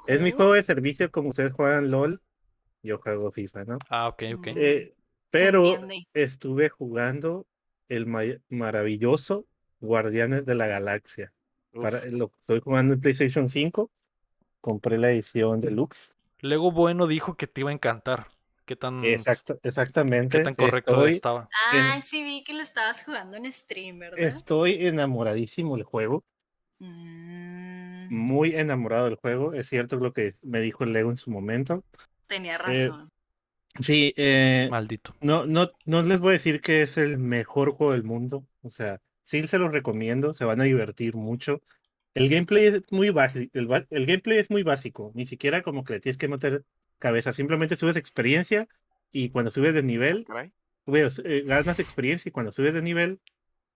Es 0.07 0.21
mi 0.21 0.33
juego 0.33 0.53
de 0.55 0.63
servicio 0.63 1.11
como 1.11 1.31
ustedes 1.31 1.53
juegan 1.53 1.91
LOL. 1.91 2.21
Yo 2.83 2.99
juego 2.99 3.33
FIFA, 3.33 3.65
¿no? 3.65 3.79
Ah, 3.89 4.09
ok, 4.09 4.23
ok. 4.37 4.47
Eh, 4.57 4.95
pero 5.31 5.63
estuve 6.13 6.69
jugando 6.69 7.47
el 7.89 8.07
ma- 8.07 8.23
maravilloso 8.49 9.47
Guardianes 9.81 10.45
de 10.47 10.55
la 10.55 10.67
Galaxia. 10.67 11.33
Uf. 11.73 11.83
Para, 11.83 12.05
lo 12.11 12.31
estoy 12.39 12.61
jugando 12.61 12.95
en 12.95 13.01
PlayStation 13.01 13.49
5. 13.49 13.91
Compré 14.61 14.97
la 14.99 15.11
edición 15.11 15.61
deluxe. 15.61 16.15
Lego 16.41 16.73
Bueno 16.73 17.07
dijo 17.07 17.37
que 17.37 17.47
te 17.47 17.63
iba 17.63 17.71
a 17.71 17.75
encantar. 17.75 18.29
¿Qué 18.67 18.77
tan, 18.77 19.05
Exacto, 19.05 19.59
exactamente. 19.63 20.39
qué 20.39 20.45
tan 20.45 20.55
correcto 20.55 20.93
Estoy, 20.93 21.15
estaba? 21.15 21.49
Ah, 21.71 22.01
sí 22.03 22.25
vi 22.25 22.45
que 22.45 22.55
lo 22.55 22.63
estabas 22.63 23.03
jugando 23.05 23.37
en 23.37 23.51
stream, 23.53 23.99
¿verdad? 23.99 24.19
estoy 24.19 24.87
enamoradísimo 24.87 25.77
del 25.77 25.85
juego. 25.85 26.25
Mm, 26.81 28.09
Muy 28.09 28.55
enamorado 28.55 29.05
del 29.07 29.17
juego. 29.17 29.53
Es 29.53 29.69
cierto 29.69 29.97
lo 29.97 30.13
que 30.13 30.33
me 30.43 30.61
dijo 30.61 30.85
el 30.85 30.93
Lego 30.93 31.11
en 31.11 31.17
su 31.17 31.31
momento. 31.31 31.85
tenía 32.27 32.55
eh, 32.55 32.59
razón. 32.59 33.09
Sí, 33.81 34.15
eh, 34.17 34.69
Maldito. 34.71 35.15
no, 35.21 35.47
no, 35.47 35.71
no 35.85 36.03
les 36.03 36.21
voy 36.21 36.31
a 36.31 36.33
decir 36.35 36.61
que 36.61 36.83
es 36.83 36.97
el 36.97 37.19
mejor 37.19 37.73
juego 37.73 37.93
del 37.93 38.05
mundo. 38.05 38.47
O 38.63 38.71
sea, 38.71 39.01
sí 39.23 39.47
se 39.49 39.59
los 39.59 39.73
recomiendo, 39.73 40.33
se 40.35 40.45
van 40.45 40.61
a 40.61 40.65
divertir 40.65 41.17
mucho. 41.17 41.61
El 42.15 42.29
gameplay 42.29 42.67
es 42.67 42.83
muy 42.93 43.11
básico, 43.11 43.51
el 43.55 44.07
gameplay 44.07 44.39
es 44.39 44.51
muy 44.51 44.63
básico, 44.63 45.11
ni 45.15 45.27
siquiera 45.27 45.63
como 45.63 45.83
que 45.85 45.95
le 45.95 46.01
tienes 46.01 46.19
que 46.19 46.29
meter 46.29 46.65
cabeza, 47.07 47.33
simplemente 47.35 47.77
subes 47.77 47.97
experiencia 47.97 48.69
y 49.13 49.31
cuando 49.31 49.51
subes 49.53 49.75
de 49.75 49.83
nivel, 49.85 50.29
subes, 50.87 51.21
eh, 51.25 51.43
ganas 51.47 51.79
experiencia 51.81 52.29
y 52.31 52.33
cuando 52.33 52.53
subes 52.53 52.75
de 52.75 52.83
nivel, 52.83 53.21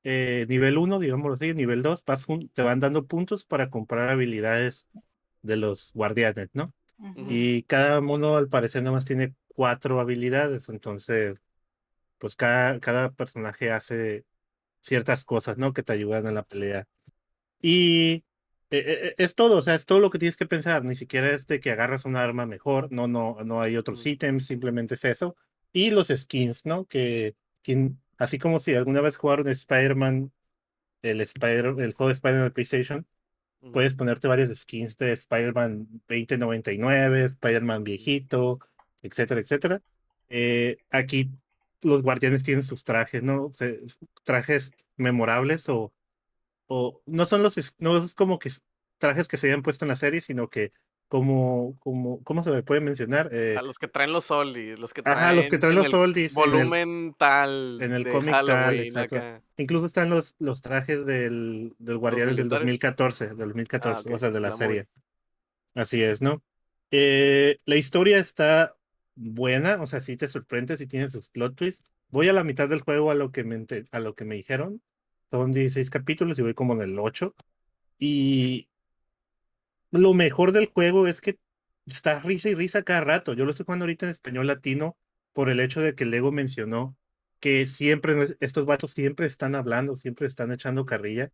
eh, 0.04 0.46
nivel 0.48 0.78
1, 0.78 0.98
digámoslo 1.00 1.34
así, 1.34 1.54
nivel 1.54 1.82
2, 1.82 2.04
vas 2.06 2.24
jun- 2.26 2.50
te 2.54 2.62
van 2.62 2.80
dando 2.80 3.06
puntos 3.06 3.44
para 3.44 3.70
comprar 3.70 4.08
habilidades 4.10 4.86
de 5.42 5.56
los 5.58 5.92
guardianes, 5.94 6.50
¿no? 6.54 6.74
Y 7.26 7.64
cada 7.64 8.00
mono 8.02 8.36
al 8.36 8.48
parecer 8.48 8.82
nomás 8.84 9.04
tiene 9.06 9.34
cuatro 9.48 10.00
habilidades, 10.00 10.68
entonces 10.70 11.40
pues 12.18 12.36
cada, 12.36 12.80
cada 12.80 13.10
personaje 13.12 13.70
hace 13.72 14.24
ciertas 14.82 15.24
cosas, 15.26 15.58
¿no? 15.58 15.72
Que 15.74 15.82
te 15.84 15.92
ayudan 15.94 16.26
en 16.28 16.34
la 16.36 16.44
pelea. 16.44 16.86
Y 17.62 18.24
eh, 18.70 18.84
eh, 19.10 19.14
es 19.18 19.34
todo, 19.34 19.58
o 19.58 19.62
sea, 19.62 19.74
es 19.74 19.86
todo 19.86 20.00
lo 20.00 20.10
que 20.10 20.18
tienes 20.18 20.36
que 20.36 20.46
pensar, 20.46 20.84
ni 20.84 20.94
siquiera 20.96 21.30
es 21.30 21.46
de 21.46 21.60
que 21.60 21.70
agarras 21.70 22.04
un 22.04 22.16
arma 22.16 22.46
mejor, 22.46 22.92
no, 22.92 23.06
no, 23.08 23.36
no 23.44 23.60
hay 23.62 23.76
otros 23.76 24.04
Mm. 24.04 24.08
ítems, 24.08 24.46
simplemente 24.46 24.94
es 24.94 25.04
eso. 25.04 25.36
Y 25.72 25.90
los 25.90 26.08
skins, 26.08 26.66
¿no? 26.66 26.86
Que 26.86 27.36
así 28.18 28.38
como 28.38 28.58
si 28.58 28.74
alguna 28.74 29.00
vez 29.00 29.16
jugaron 29.16 29.48
Spider-Man, 29.48 30.32
el, 31.02 31.20
Spider, 31.20 31.66
el 31.78 31.94
juego 31.94 32.08
de 32.08 32.14
Spider-Man 32.14 32.44
de 32.44 32.50
PlayStation, 32.52 33.06
puedes 33.72 33.94
ponerte 33.96 34.28
varias 34.28 34.56
skins 34.56 34.96
de 34.96 35.12
Spider-Man 35.12 35.88
2099, 36.08 37.24
Spider-Man 37.24 37.84
viejito, 37.84 38.58
etcétera, 39.02 39.40
etcétera. 39.40 39.82
Eh, 40.28 40.78
aquí 40.90 41.30
los 41.82 42.02
guardianes 42.02 42.42
tienen 42.42 42.62
sus 42.64 42.84
trajes, 42.84 43.22
¿no? 43.22 43.50
trajes 44.24 44.72
memorables 44.96 45.68
o, 45.68 45.92
o 46.68 47.02
no 47.06 47.26
son 47.26 47.42
los, 47.42 47.58
no 47.78 47.96
es 47.96 48.14
como 48.14 48.38
que 48.38 48.52
trajes 48.98 49.26
que 49.26 49.36
se 49.36 49.48
hayan 49.48 49.62
puesto 49.62 49.84
en 49.84 49.88
la 49.88 49.96
serie, 49.96 50.20
sino 50.20 50.48
que 50.48 50.70
como, 51.08 51.78
como, 51.80 52.22
¿cómo 52.22 52.42
se 52.42 52.50
me 52.50 52.62
puede 52.62 52.82
mencionar? 52.82 53.30
Eh, 53.32 53.56
a 53.58 53.62
los 53.62 53.78
que 53.78 53.88
traen 53.88 54.12
los 54.12 54.30
oldies, 54.30 54.78
los 54.78 54.92
que 54.92 55.02
traen, 55.02 55.18
ajá, 55.18 55.32
los 55.32 55.46
que 55.46 55.58
traen 55.58 55.74
los 55.74 55.92
oldies. 55.92 56.34
Volumen 56.34 57.14
tal. 57.18 57.78
En 57.80 57.94
el 57.94 58.08
cómic 58.08 58.34
tal, 58.46 58.78
exacto. 58.78 59.18
Incluso 59.56 59.86
están 59.86 60.10
los, 60.10 60.34
los 60.38 60.60
trajes 60.60 61.06
del, 61.06 61.74
del 61.78 61.96
Guardián 61.96 62.36
del 62.36 62.48
2014, 62.48 63.28
del 63.28 63.36
2014, 63.36 64.08
ah, 64.08 64.14
o 64.14 64.18
sea, 64.18 64.30
de 64.30 64.40
la 64.40 64.52
serie. 64.52 64.86
Así 65.74 66.02
es, 66.02 66.20
¿no? 66.20 66.42
Eh, 66.90 67.58
la 67.64 67.76
historia 67.76 68.18
está 68.18 68.76
buena, 69.14 69.80
o 69.80 69.86
sea, 69.86 70.00
sí 70.00 70.16
te 70.16 70.28
sorprende 70.28 70.76
si 70.76 70.86
tienes 70.86 71.12
sus 71.12 71.30
plot 71.30 71.56
twists. 71.56 71.90
Voy 72.10 72.28
a 72.28 72.32
la 72.32 72.44
mitad 72.44 72.68
del 72.68 72.80
juego 72.80 73.10
a 73.10 73.14
lo 73.14 73.32
que 73.32 73.44
me, 73.44 73.64
a 73.92 74.00
lo 74.00 74.14
que 74.14 74.24
me 74.24 74.34
dijeron. 74.34 74.82
Son 75.30 75.52
16 75.52 75.90
capítulos 75.90 76.38
y 76.38 76.42
voy 76.42 76.54
como 76.54 76.74
en 76.74 76.82
el 76.82 76.98
8. 76.98 77.34
Y 77.98 78.68
lo 79.90 80.14
mejor 80.14 80.52
del 80.52 80.66
juego 80.66 81.06
es 81.06 81.20
que 81.20 81.38
está 81.86 82.20
risa 82.20 82.48
y 82.50 82.54
risa 82.54 82.82
cada 82.82 83.00
rato. 83.02 83.34
Yo 83.34 83.44
lo 83.44 83.52
estoy 83.52 83.64
jugando 83.66 83.84
ahorita 83.84 84.06
en 84.06 84.12
español 84.12 84.46
latino 84.46 84.96
por 85.32 85.50
el 85.50 85.60
hecho 85.60 85.80
de 85.80 85.94
que 85.94 86.04
Lego 86.04 86.32
mencionó 86.32 86.96
que 87.40 87.66
siempre 87.66 88.36
estos 88.40 88.66
vatos 88.66 88.92
siempre 88.92 89.26
están 89.26 89.54
hablando, 89.54 89.96
siempre 89.96 90.26
están 90.26 90.52
echando 90.52 90.86
carrilla. 90.86 91.32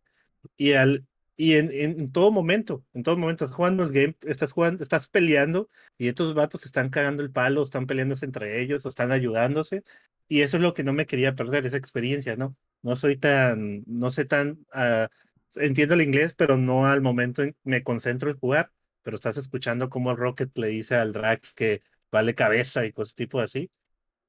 Y 0.57 0.73
al 0.73 1.05
y 1.37 1.53
en, 1.55 1.69
en, 1.71 2.11
todo 2.11 2.31
momento, 2.31 2.85
en 2.93 3.03
todo 3.03 3.17
momento 3.17 3.45
estás 3.45 3.55
jugando 3.55 3.83
el 3.83 3.91
game, 3.91 4.15
estás 4.21 4.51
jugando, 4.53 4.83
estás 4.83 5.09
peleando 5.09 5.69
y 5.97 6.07
estos 6.07 6.33
vatos 6.33 6.65
están 6.65 6.89
cagando 6.89 7.23
el 7.23 7.31
palo, 7.31 7.63
están 7.63 7.87
peleándose 7.87 8.25
entre 8.25 8.61
ellos, 8.61 8.85
o 8.85 8.89
están 8.89 9.11
ayudándose. 9.11 9.83
Y 10.27 10.41
eso 10.41 10.57
es 10.57 10.63
lo 10.63 10.73
que 10.73 10.83
no 10.83 10.93
me 10.93 11.05
quería 11.05 11.35
perder, 11.35 11.65
esa 11.65 11.77
experiencia, 11.77 12.35
¿no? 12.37 12.55
No 12.85 12.95
soy 12.95 13.17
tan, 13.17 13.83
no 13.87 14.11
sé 14.11 14.25
tan, 14.25 14.59
uh, 14.75 15.07
entiendo 15.55 15.95
el 15.95 16.03
inglés, 16.03 16.35
pero 16.37 16.55
no 16.55 16.85
al 16.85 17.01
momento 17.01 17.41
en, 17.41 17.55
me 17.63 17.81
concentro 17.81 18.29
en 18.29 18.37
jugar, 18.37 18.71
pero 19.01 19.15
estás 19.15 19.37
escuchando 19.37 19.89
cómo 19.89 20.13
Rocket 20.13 20.55
le 20.59 20.67
dice 20.67 20.93
al 20.95 21.11
Drax 21.11 21.53
que 21.55 21.81
vale 22.11 22.35
cabeza 22.35 22.85
y 22.85 22.91
cosas 22.91 23.15
tipo 23.15 23.39
así. 23.39 23.71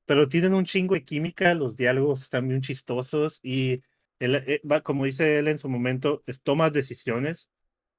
Pero 0.06 0.28
tienen 0.28 0.54
un 0.54 0.64
chingo 0.64 0.94
de 0.94 1.04
química, 1.04 1.52
los 1.52 1.76
diálogos 1.76 2.22
están 2.22 2.48
bien 2.48 2.62
chistosos 2.62 3.40
y 3.42 3.82
él, 4.20 4.36
eh, 4.46 4.62
como 4.82 5.04
dice 5.04 5.38
él 5.38 5.48
en 5.48 5.58
su 5.58 5.68
momento, 5.68 6.22
tomas 6.42 6.72
decisiones 6.72 7.50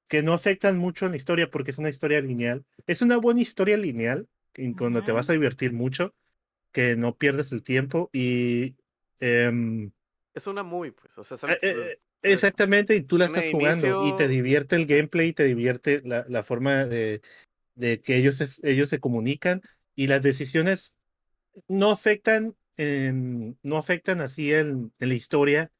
que 0.08 0.24
no 0.24 0.32
afectan 0.32 0.76
mucho 0.76 1.06
en 1.06 1.12
la 1.12 1.18
historia 1.18 1.50
porque 1.50 1.70
es 1.70 1.78
una 1.78 1.90
historia 1.90 2.20
lineal. 2.20 2.64
Es 2.88 3.00
una 3.00 3.18
buena 3.18 3.42
historia 3.42 3.76
lineal 3.76 4.28
en 4.54 4.74
donde 4.74 5.02
te 5.02 5.12
vas 5.12 5.30
a 5.30 5.34
divertir 5.34 5.72
mucho, 5.72 6.16
que 6.72 6.96
no 6.96 7.16
pierdes 7.16 7.52
el 7.52 7.62
tiempo 7.62 8.10
y... 8.12 8.74
Em, 9.20 9.92
es 10.38 10.46
una 10.46 10.62
muy, 10.62 10.90
pues, 10.90 11.16
o 11.18 11.24
sea, 11.24 11.52
eh, 11.52 11.58
eh, 11.62 11.98
Exactamente, 12.22 12.96
y 12.96 13.02
tú 13.02 13.18
la 13.18 13.26
estás 13.26 13.44
jugando 13.50 14.06
y 14.06 14.16
te 14.16 14.26
divierte 14.26 14.76
el 14.76 14.86
gameplay, 14.86 15.32
te 15.32 15.44
divierte 15.44 16.00
la, 16.04 16.24
la 16.28 16.42
forma 16.42 16.84
de, 16.84 17.20
de 17.74 18.00
que 18.00 18.16
ellos, 18.16 18.60
ellos 18.62 18.88
se 18.88 18.98
comunican 18.98 19.60
y 19.94 20.06
las 20.08 20.22
decisiones 20.22 20.94
no 21.68 21.90
afectan, 21.90 22.56
en, 22.76 23.58
no 23.62 23.76
afectan 23.76 24.20
así 24.20 24.52
en, 24.52 24.92
en 24.98 25.08
la 25.08 25.14
historia, 25.14 25.70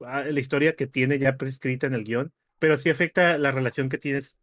la 0.00 0.40
historia 0.40 0.74
que 0.74 0.86
tiene 0.86 1.18
ya 1.18 1.36
prescrita 1.36 1.86
en 1.86 1.94
el 1.94 2.04
guion, 2.04 2.32
pero 2.58 2.78
sí 2.78 2.90
afecta 2.90 3.38
la 3.38 3.50
relación 3.50 3.88
que 3.88 3.98
tienes, 3.98 4.38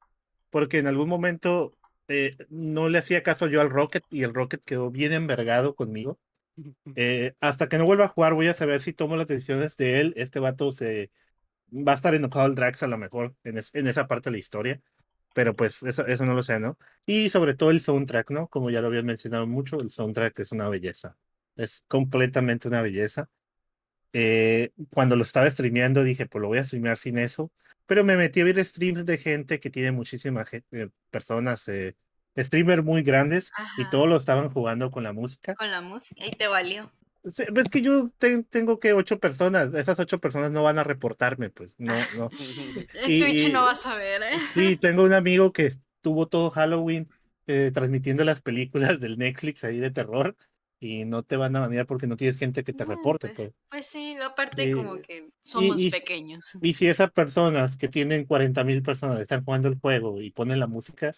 porque 0.50 0.78
en 0.78 0.88
algún 0.88 1.10
momento 1.10 1.78
eh, 2.08 2.32
no 2.50 2.88
le 2.90 3.00
hacía 3.00 3.24
caso 3.24 3.48
yo 3.48 3.62
al 3.62 3.70
Rocket 3.70 4.04
y 4.12 4.24
el 4.24 4.34
Rocket 4.34 4.64
quedó 4.64 4.92
bien 4.92 5.12
envergado 5.12 5.76
conmigo 5.76 6.20
eh, 6.96 7.36
hasta 7.40 7.68
que 7.70 7.78
no 7.78 7.86
vuelva 7.86 8.06
a 8.06 8.10
jugar, 8.10 8.34
voy 8.34 8.48
a 8.48 8.54
saber 8.54 8.82
si 8.82 8.94
tomo 8.94 9.18
las 9.18 9.28
decisiones 9.28 9.76
de 9.78 10.00
él. 10.02 10.14
Este 10.18 10.40
vato 10.40 10.72
se 10.72 11.12
va 11.72 11.94
a 11.94 11.96
estar 11.96 12.16
enojado 12.16 12.48
el 12.48 12.56
Drax 12.56 12.84
a 12.84 12.88
lo 12.88 12.98
mejor 12.98 13.36
en, 13.44 13.62
en 13.74 13.88
esa 13.88 14.08
parte 14.08 14.30
de 14.30 14.34
la 14.34 14.40
historia. 14.40 14.82
Pero 15.34 15.54
pues 15.54 15.84
eso, 15.84 16.06
eso, 16.08 16.26
no 16.26 16.34
lo 16.34 16.44
sé, 16.44 16.60
¿no? 16.62 16.78
Y 17.06 17.30
sobre 17.30 17.56
todo 17.56 17.70
el 17.72 17.82
soundtrack, 17.82 18.32
¿no? 18.32 18.48
Como 18.48 18.70
ya 18.70 18.82
lo 18.82 18.88
habían 18.88 19.06
mencionado 19.06 19.46
mucho, 19.46 19.80
el 19.82 19.90
soundtrack 19.90 20.40
es 20.40 20.54
una 20.54 20.70
belleza. 20.70 21.18
Es 21.58 21.84
completamente 21.90 22.70
una 22.70 22.82
belleza. 22.82 23.30
Eh, 24.14 24.72
cuando 24.92 25.18
lo 25.18 25.24
estaba 25.24 25.50
streameando 25.52 26.04
dije, 26.04 26.26
pues 26.26 26.42
lo 26.42 26.48
voy 26.48 26.60
a 26.60 26.64
streamear 26.64 26.98
sin 26.98 27.18
eso. 27.18 27.52
Pero 27.86 28.06
me 28.06 28.16
metí 28.16 28.40
a 28.42 28.46
ver 28.46 28.64
streams 28.64 29.06
de 29.06 29.18
gente 29.18 29.60
que 29.60 29.70
tiene 29.70 29.92
muchísimas 29.92 30.48
eh, 30.54 30.90
personas 31.12 31.68
eh, 31.68 31.96
streamers 32.38 32.84
muy 32.84 33.04
grandes 33.04 33.52
y 33.78 33.90
todos 33.90 34.08
lo 34.08 34.18
estaban 34.18 34.50
jugando 34.50 34.92
con 34.92 35.04
la 35.04 35.14
música. 35.14 35.56
Con 35.56 35.72
la 35.72 35.82
música 35.82 36.26
y 36.26 36.32
te 36.32 36.48
valió. 36.48 36.92
Es 37.24 37.70
que 37.70 37.82
yo 37.82 38.12
tengo 38.50 38.80
que 38.80 38.94
ocho 38.94 39.20
personas, 39.20 39.74
esas 39.74 39.98
ocho 40.00 40.20
personas 40.20 40.52
no 40.52 40.62
van 40.62 40.78
a 40.78 40.84
reportarme, 40.84 41.50
pues 41.50 41.74
no, 41.80 41.94
no. 42.18 42.30
en 43.08 43.20
Twitch 43.20 43.52
no 43.52 43.64
vas 43.64 43.86
a 43.88 43.96
ver, 43.96 44.22
¿eh? 44.22 44.38
Sí, 44.54 44.78
tengo 44.78 45.04
un 45.04 45.14
amigo 45.14 45.52
que 45.52 45.66
estuvo 45.66 46.28
todo 46.28 46.52
Halloween 46.52 47.10
eh, 47.48 47.72
transmitiendo 47.74 48.24
las 48.24 48.42
películas 48.42 49.00
del 49.00 49.18
Netflix 49.18 49.64
ahí 49.64 49.80
de 49.80 49.90
terror 49.90 50.36
y 50.80 51.06
no 51.06 51.24
te 51.24 51.38
van 51.38 51.56
a 51.56 51.62
banear 51.62 51.88
porque 51.88 52.06
no 52.06 52.18
tienes 52.18 52.38
gente 52.38 52.64
que 52.64 52.74
te 52.74 52.86
reporte. 52.86 53.28
Pues, 53.30 53.38
pues. 53.38 53.54
pues 53.70 53.86
sí, 53.88 54.16
aparte 54.24 54.72
como 54.72 55.02
que 55.02 55.30
somos 55.42 55.84
pequeños. 55.86 56.58
Y 56.62 56.76
si 56.76 56.88
esas 56.88 57.12
personas 57.12 57.76
que 57.76 57.88
tienen 57.88 58.26
40 58.26 58.64
mil 58.64 58.84
personas 58.84 59.20
están 59.20 59.44
jugando 59.44 59.68
el 59.68 59.80
juego 59.80 60.22
y 60.22 60.32
ponen 60.32 60.60
la 60.60 60.68
música, 60.68 61.16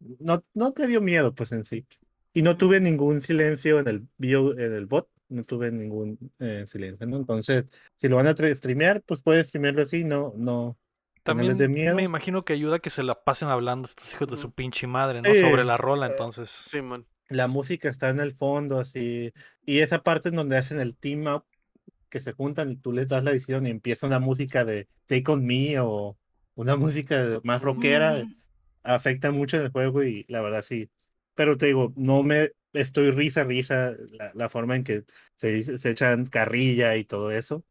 no, 0.00 0.44
no 0.54 0.74
me 0.76 0.86
dio 0.86 1.00
miedo, 1.00 1.34
pues 1.34 1.52
en 1.52 1.64
sí. 1.64 1.86
Y 2.32 2.42
no 2.42 2.56
tuve 2.56 2.80
ningún 2.80 3.20
silencio 3.20 3.80
en 3.80 3.88
el 3.88 4.08
bio, 4.16 4.52
en 4.58 4.72
el 4.72 4.86
bot, 4.86 5.08
no 5.28 5.44
tuve 5.44 5.70
ningún 5.72 6.18
eh, 6.38 6.64
silencio, 6.66 7.06
¿no? 7.06 7.16
Entonces, 7.16 7.64
si 7.96 8.08
lo 8.08 8.16
van 8.16 8.26
a 8.26 8.34
streamear, 8.36 9.02
pues 9.02 9.22
puedes 9.22 9.48
streamearlo 9.48 9.82
así, 9.82 10.04
no, 10.04 10.32
no. 10.36 10.76
También 11.22 11.56
de 11.56 11.68
miedo. 11.68 11.94
me 11.94 12.04
imagino 12.04 12.44
que 12.44 12.54
ayuda 12.54 12.78
que 12.78 12.90
se 12.90 13.02
la 13.02 13.22
pasen 13.22 13.48
hablando 13.48 13.86
estos 13.86 14.14
hijos 14.14 14.28
de 14.28 14.36
su 14.36 14.52
pinche 14.52 14.86
madre, 14.86 15.20
¿no? 15.20 15.34
Sobre 15.34 15.64
la 15.64 15.76
rola, 15.76 16.06
eh, 16.06 16.10
entonces. 16.12 16.48
Sí, 16.48 16.80
man. 16.80 17.06
La 17.28 17.48
música 17.48 17.90
está 17.90 18.08
en 18.08 18.20
el 18.20 18.32
fondo, 18.32 18.78
así. 18.78 19.32
Y 19.66 19.80
esa 19.80 20.02
parte 20.02 20.30
en 20.30 20.36
donde 20.36 20.56
hacen 20.56 20.80
el 20.80 20.96
team 20.96 21.26
up, 21.26 21.44
que 22.08 22.20
se 22.20 22.32
juntan 22.32 22.70
y 22.70 22.76
tú 22.76 22.92
les 22.92 23.08
das 23.08 23.24
la 23.24 23.32
edición 23.32 23.66
y 23.66 23.70
empieza 23.70 24.06
una 24.06 24.18
música 24.18 24.64
de 24.64 24.88
Take 25.04 25.30
On 25.30 25.44
Me 25.44 25.78
o 25.80 26.16
una 26.54 26.76
música 26.76 27.40
más 27.42 27.60
rockera. 27.60 28.24
Mm 28.24 28.34
afecta 28.82 29.30
mucho 29.32 29.56
en 29.58 29.64
el 29.64 29.70
juego 29.72 30.02
y 30.04 30.24
la 30.28 30.40
verdad 30.42 30.62
sí. 30.62 30.90
Pero 31.34 31.56
te 31.56 31.66
digo, 31.66 31.92
no 31.96 32.22
me 32.22 32.52
estoy 32.72 33.10
risa, 33.10 33.44
risa 33.44 33.94
la, 34.34 34.48
forma 34.48 34.76
en 34.76 34.84
que 34.84 35.04
se, 35.36 35.78
se, 35.78 35.90
echan 35.90 36.26
carrilla 36.26 36.96
y 36.96 37.04
todo 37.04 37.30
eso. 37.30 37.64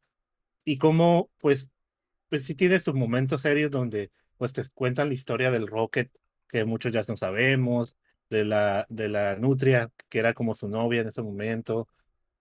Y 0.65 0.77
como, 0.77 1.31
pues, 1.39 1.71
pues 2.29 2.45
sí 2.45 2.55
tiene 2.55 2.79
sus 2.79 2.95
momentos 2.95 3.41
serios 3.41 3.71
donde 3.71 4.11
pues 4.37 4.53
te 4.53 4.63
cuentan 4.73 5.09
la 5.09 5.15
historia 5.15 5.51
del 5.51 5.67
Rocket, 5.67 6.11
que 6.49 6.65
muchos 6.65 6.93
ya 6.93 7.03
no 7.07 7.17
sabemos, 7.17 7.95
de 8.29 8.45
la, 8.45 8.85
de 8.89 9.09
la 9.09 9.35
Nutria, 9.37 9.91
que 10.09 10.19
era 10.19 10.33
como 10.33 10.53
su 10.53 10.69
novia 10.69 11.01
en 11.01 11.07
ese 11.07 11.21
momento, 11.21 11.87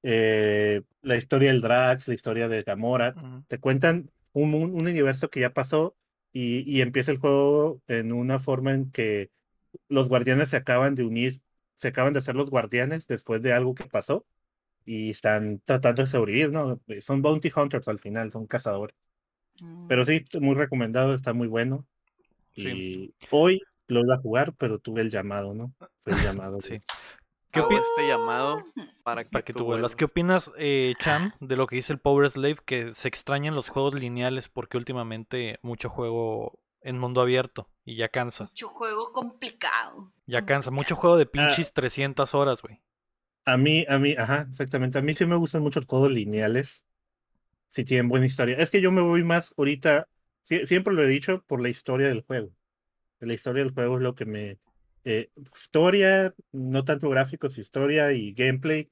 eh, 0.03 0.83
la 1.03 1.17
historia 1.17 1.51
del 1.51 1.61
Drax, 1.61 2.09
la 2.09 2.15
historia 2.15 2.49
de 2.49 2.63
Gamora, 2.63 3.15
te 3.49 3.59
cuentan 3.59 4.11
un, 4.33 4.55
un, 4.55 4.75
universo 4.75 5.31
que 5.31 5.41
ya 5.41 5.53
pasó 5.53 5.97
y, 6.39 6.83
empieza 6.83 7.13
el 7.13 7.19
juego 7.19 7.81
en 7.89 8.13
una 8.13 8.39
forma 8.39 8.75
en 8.75 8.91
que 8.91 9.31
los 9.89 10.11
guardianes 10.11 10.51
se 10.51 10.59
acaban 10.59 10.95
de 10.95 11.03
unir, 11.03 11.41
se 11.77 11.89
acaban 11.89 12.13
de 12.13 12.19
hacer 12.19 12.35
los 12.35 12.51
guardianes 12.51 13.07
después 13.07 13.41
de 13.41 13.55
algo 13.55 13.75
que 13.75 13.85
pasó 13.85 14.27
y 14.85 15.11
están 15.11 15.61
tratando 15.65 16.03
de 16.03 16.09
sobrevivir, 16.09 16.53
¿no? 16.53 16.79
Son 17.01 17.23
bounty 17.23 17.51
hunters 17.57 17.89
al 17.89 17.99
final, 17.99 18.31
son 18.33 18.47
cazadores. 18.47 18.95
Pero 19.89 20.03
mm. 20.03 20.07
sí, 20.07 20.25
muy 20.41 20.55
recomendado, 20.55 21.15
está 21.15 21.33
muy 21.33 21.49
bueno. 21.49 21.87
Y 22.55 23.15
hoy 23.31 23.63
lo 23.87 24.01
iba 24.01 24.17
a 24.17 24.19
jugar, 24.19 24.55
pero 24.57 24.79
tuve 24.79 25.01
el 25.01 25.11
llamado, 25.11 25.55
¿no? 25.55 25.73
Fue 26.05 26.13
el 26.13 26.23
llamado. 26.23 26.61
sí. 26.61 26.83
¿Qué 27.57 27.63
opinas 27.63 27.87
este 27.87 28.07
llamado 28.07 28.65
para 29.03 29.25
que, 29.25 29.55
tú 29.55 29.65
vuelvas? 29.65 29.97
¿Qué 29.97 30.05
opinas, 30.05 30.51
eh, 30.59 30.93
Chan, 30.99 31.33
de 31.41 31.57
lo 31.57 31.67
que 31.67 31.77
dice 31.77 31.93
el 31.93 31.99
Power 31.99 32.31
Slave, 32.31 32.59
que 32.67 32.95
se 32.95 33.09
extrañan 33.09 33.55
los 33.55 33.71
juegos 33.71 33.95
lineales 33.95 34.51
porque 34.51 34.77
últimamente 34.77 35.59
mucho 35.63 35.89
juego 35.89 36.61
en 36.83 36.99
mundo 36.99 37.23
abierto 37.23 37.71
y 37.85 37.97
ya 37.97 38.09
cansa? 38.09 38.45
Mucho 38.45 38.69
juego 38.69 39.11
complicado. 39.15 40.13
Ya 40.27 40.45
cansa, 40.45 40.71
mucho 40.71 40.97
juego 40.97 41.17
de 41.17 41.25
ah. 41.25 41.31
pinches 41.33 41.73
300 41.73 42.35
horas, 42.35 42.61
güey. 42.61 42.83
A 43.47 43.57
mí, 43.57 43.87
a 43.89 43.99
mí, 43.99 44.15
ajá, 44.19 44.47
exactamente. 44.51 44.99
A 44.99 45.03
mí 45.03 45.15
sí 45.15 45.25
me 45.25 45.37
gustan 45.37 45.63
mucho 45.63 45.81
los 45.81 45.89
juegos 45.89 46.13
lineales. 46.13 46.85
Si 47.71 47.85
tienen 47.85 48.09
buena 48.09 48.27
historia. 48.27 48.57
Es 48.59 48.71
que 48.71 48.83
yo 48.83 48.93
me 48.93 49.01
voy 49.01 49.25
más 49.25 49.55
ahorita, 49.57 50.09
siempre 50.43 50.93
lo 50.93 51.03
he 51.03 51.07
dicho, 51.07 51.43
por 51.47 51.63
la 51.63 51.71
historia 51.71 52.09
del 52.09 52.21
juego. 52.21 52.51
La 53.21 53.33
historia 53.33 53.63
del 53.63 53.73
juego 53.73 53.97
es 53.97 54.03
lo 54.03 54.15
que 54.15 54.27
me, 54.27 54.59
eh, 55.07 55.31
historia, 55.55 56.35
no 56.53 56.85
tanto 56.85 57.11
gráficos, 57.11 57.59
historia 57.59 58.13
y 58.13 58.35
gameplay. 58.35 58.91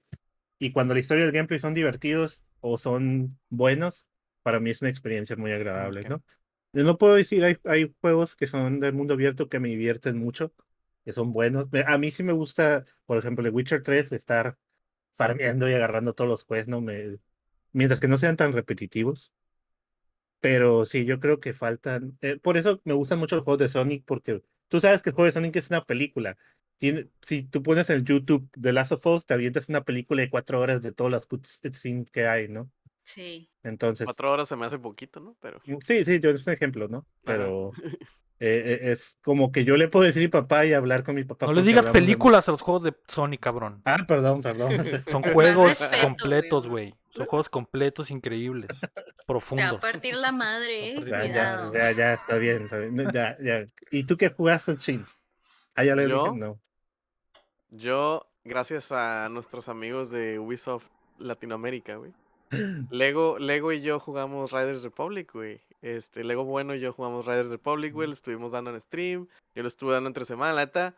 Y 0.58 0.72
cuando 0.72 0.94
la 0.94 1.00
historia 1.00 1.24
y 1.24 1.26
el 1.28 1.32
gameplay 1.32 1.60
son 1.60 1.74
divertidos 1.74 2.42
o 2.60 2.78
son 2.78 3.38
buenos, 3.50 4.06
para 4.42 4.60
mí 4.60 4.70
es 4.70 4.82
una 4.82 4.90
experiencia 4.90 5.36
muy 5.36 5.52
agradable, 5.52 6.04
¿no? 6.04 6.24
No 6.72 6.98
puedo 6.98 7.16
decir, 7.16 7.44
hay, 7.44 7.58
hay 7.64 7.94
juegos 8.00 8.36
que 8.36 8.46
son 8.48 8.80
del 8.80 8.94
mundo 8.94 9.14
abierto 9.14 9.48
que 9.48 9.60
me 9.60 9.68
divierten 9.70 10.18
mucho, 10.18 10.54
que 11.04 11.12
son 11.12 11.32
buenos. 11.32 11.68
A 11.86 11.98
mí 11.98 12.10
sí 12.12 12.22
me 12.24 12.32
gusta, 12.34 12.84
por 13.06 13.18
ejemplo, 13.18 13.46
el 13.46 13.54
Witcher 13.54 13.82
3, 13.82 14.12
estar 14.12 14.58
farmeando 15.16 15.68
y 15.70 15.74
agarrando 15.74 16.14
todos 16.14 16.30
los 16.30 16.44
quests, 16.46 16.68
¿no? 16.68 16.80
Me, 16.82 17.18
mientras 17.72 18.00
que 18.00 18.08
no 18.08 18.18
sean 18.18 18.36
tan 18.36 18.52
repetitivos. 18.54 19.32
Pero 20.40 20.84
sí, 20.86 21.04
yo 21.06 21.20
creo 21.20 21.40
que 21.40 21.54
faltan. 21.54 22.18
eh, 22.20 22.38
por 22.38 22.56
eso 22.56 22.80
me 22.84 22.94
gustan 22.94 23.18
mucho 23.18 23.36
los 23.36 23.44
juegos 23.44 23.60
de 23.60 23.68
Sonic, 23.68 24.04
porque 24.04 24.42
tú 24.68 24.80
sabes 24.80 25.02
que 25.02 25.10
el 25.10 25.14
juego 25.14 25.26
de 25.26 25.32
Sonic 25.32 25.56
es 25.56 25.70
una 25.70 25.84
película. 25.84 26.36
Tiene, 26.76 27.08
si 27.22 27.44
tú 27.44 27.62
pones 27.62 27.88
en 27.90 28.04
YouTube 28.04 28.48
The 28.60 28.72
Last 28.72 28.92
of 28.92 29.06
Us, 29.06 29.26
te 29.26 29.34
avientas 29.34 29.68
una 29.68 29.84
película 29.84 30.22
de 30.22 30.30
cuatro 30.30 30.60
horas 30.60 30.82
de 30.82 30.92
todas 30.92 31.12
las 31.12 31.26
cutscenes 31.26 32.10
que 32.10 32.26
hay, 32.26 32.48
¿no? 32.48 32.70
Sí. 33.04 33.50
Entonces, 33.62 34.06
Cuatro 34.06 34.32
horas 34.32 34.48
se 34.48 34.56
me 34.56 34.66
hace 34.66 34.78
poquito, 34.78 35.20
¿no? 35.20 35.36
Pero. 35.40 35.60
sí, 35.86 36.04
sí, 36.04 36.20
yo 36.20 36.30
es 36.30 36.46
un 36.46 36.52
ejemplo, 36.52 36.88
¿no? 36.88 37.06
Ajá. 37.24 37.46
Eh, 38.40 38.80
eh, 38.82 38.90
es 38.92 39.16
como 39.22 39.52
que 39.52 39.64
yo 39.64 39.76
le 39.76 39.88
puedo 39.88 40.04
decir 40.04 40.20
a 40.22 40.24
mi 40.24 40.28
papá 40.28 40.66
y 40.66 40.72
hablar 40.74 41.04
con 41.04 41.14
mi 41.14 41.24
papá. 41.24 41.46
No 41.46 41.52
le 41.52 41.62
digas 41.62 41.84
de- 41.86 41.92
películas 41.92 42.48
a 42.48 42.50
los 42.50 42.60
juegos 42.62 42.82
de 42.82 42.92
Sony, 43.08 43.38
cabrón. 43.40 43.80
Ah, 43.84 43.96
perdón, 44.06 44.40
perdón. 44.42 44.70
Son 45.08 45.22
juegos 45.22 45.80
respeto, 45.80 46.02
completos, 46.02 46.66
güey. 46.66 46.94
Son 47.10 47.26
juegos 47.26 47.48
completos 47.48 48.10
increíbles. 48.10 48.68
Te 48.80 48.86
va 48.86 49.02
a 49.22 49.24
Profundos. 49.26 49.80
partir 49.80 50.16
la 50.16 50.32
madre, 50.32 50.90
eh. 50.96 51.04
Ya, 51.06 51.24
ya, 51.24 51.32
ya, 51.32 51.72
ya, 51.72 51.92
ya, 51.92 52.12
está 52.14 52.36
bien. 52.38 52.64
está 52.64 52.78
bien. 52.78 52.96
Ya, 53.12 53.36
ya. 53.40 53.66
¿Y 53.92 54.04
tú 54.04 54.16
qué 54.16 54.28
jugaste, 54.30 54.76
Chin? 54.76 55.06
Ah, 55.76 55.84
ya 55.84 55.94
le 55.94 56.06
dije, 56.06 56.16
no. 56.34 56.60
Yo, 57.70 58.28
gracias 58.44 58.92
a 58.92 59.28
nuestros 59.30 59.68
amigos 59.68 60.10
de 60.10 60.38
Ubisoft 60.38 60.86
Latinoamérica, 61.18 61.96
güey. 61.96 62.12
Lego, 62.90 63.38
Lego 63.38 63.72
y 63.72 63.80
yo 63.80 63.98
jugamos 64.00 64.52
Riders 64.52 64.82
Republic, 64.82 65.32
güey. 65.32 65.60
Este, 65.84 66.24
Lego 66.24 66.44
Bueno 66.44 66.74
y 66.74 66.80
yo 66.80 66.94
jugamos 66.94 67.26
Riders 67.26 67.50
Republic, 67.50 67.92
güey. 67.92 68.08
Lo 68.08 68.14
estuvimos 68.14 68.52
dando 68.52 68.70
en 68.70 68.80
stream. 68.80 69.28
Yo 69.54 69.62
lo 69.62 69.68
estuve 69.68 69.92
dando 69.92 70.08
entre 70.08 70.24
semana, 70.24 70.54
la 70.54 70.62
neta. 70.62 70.94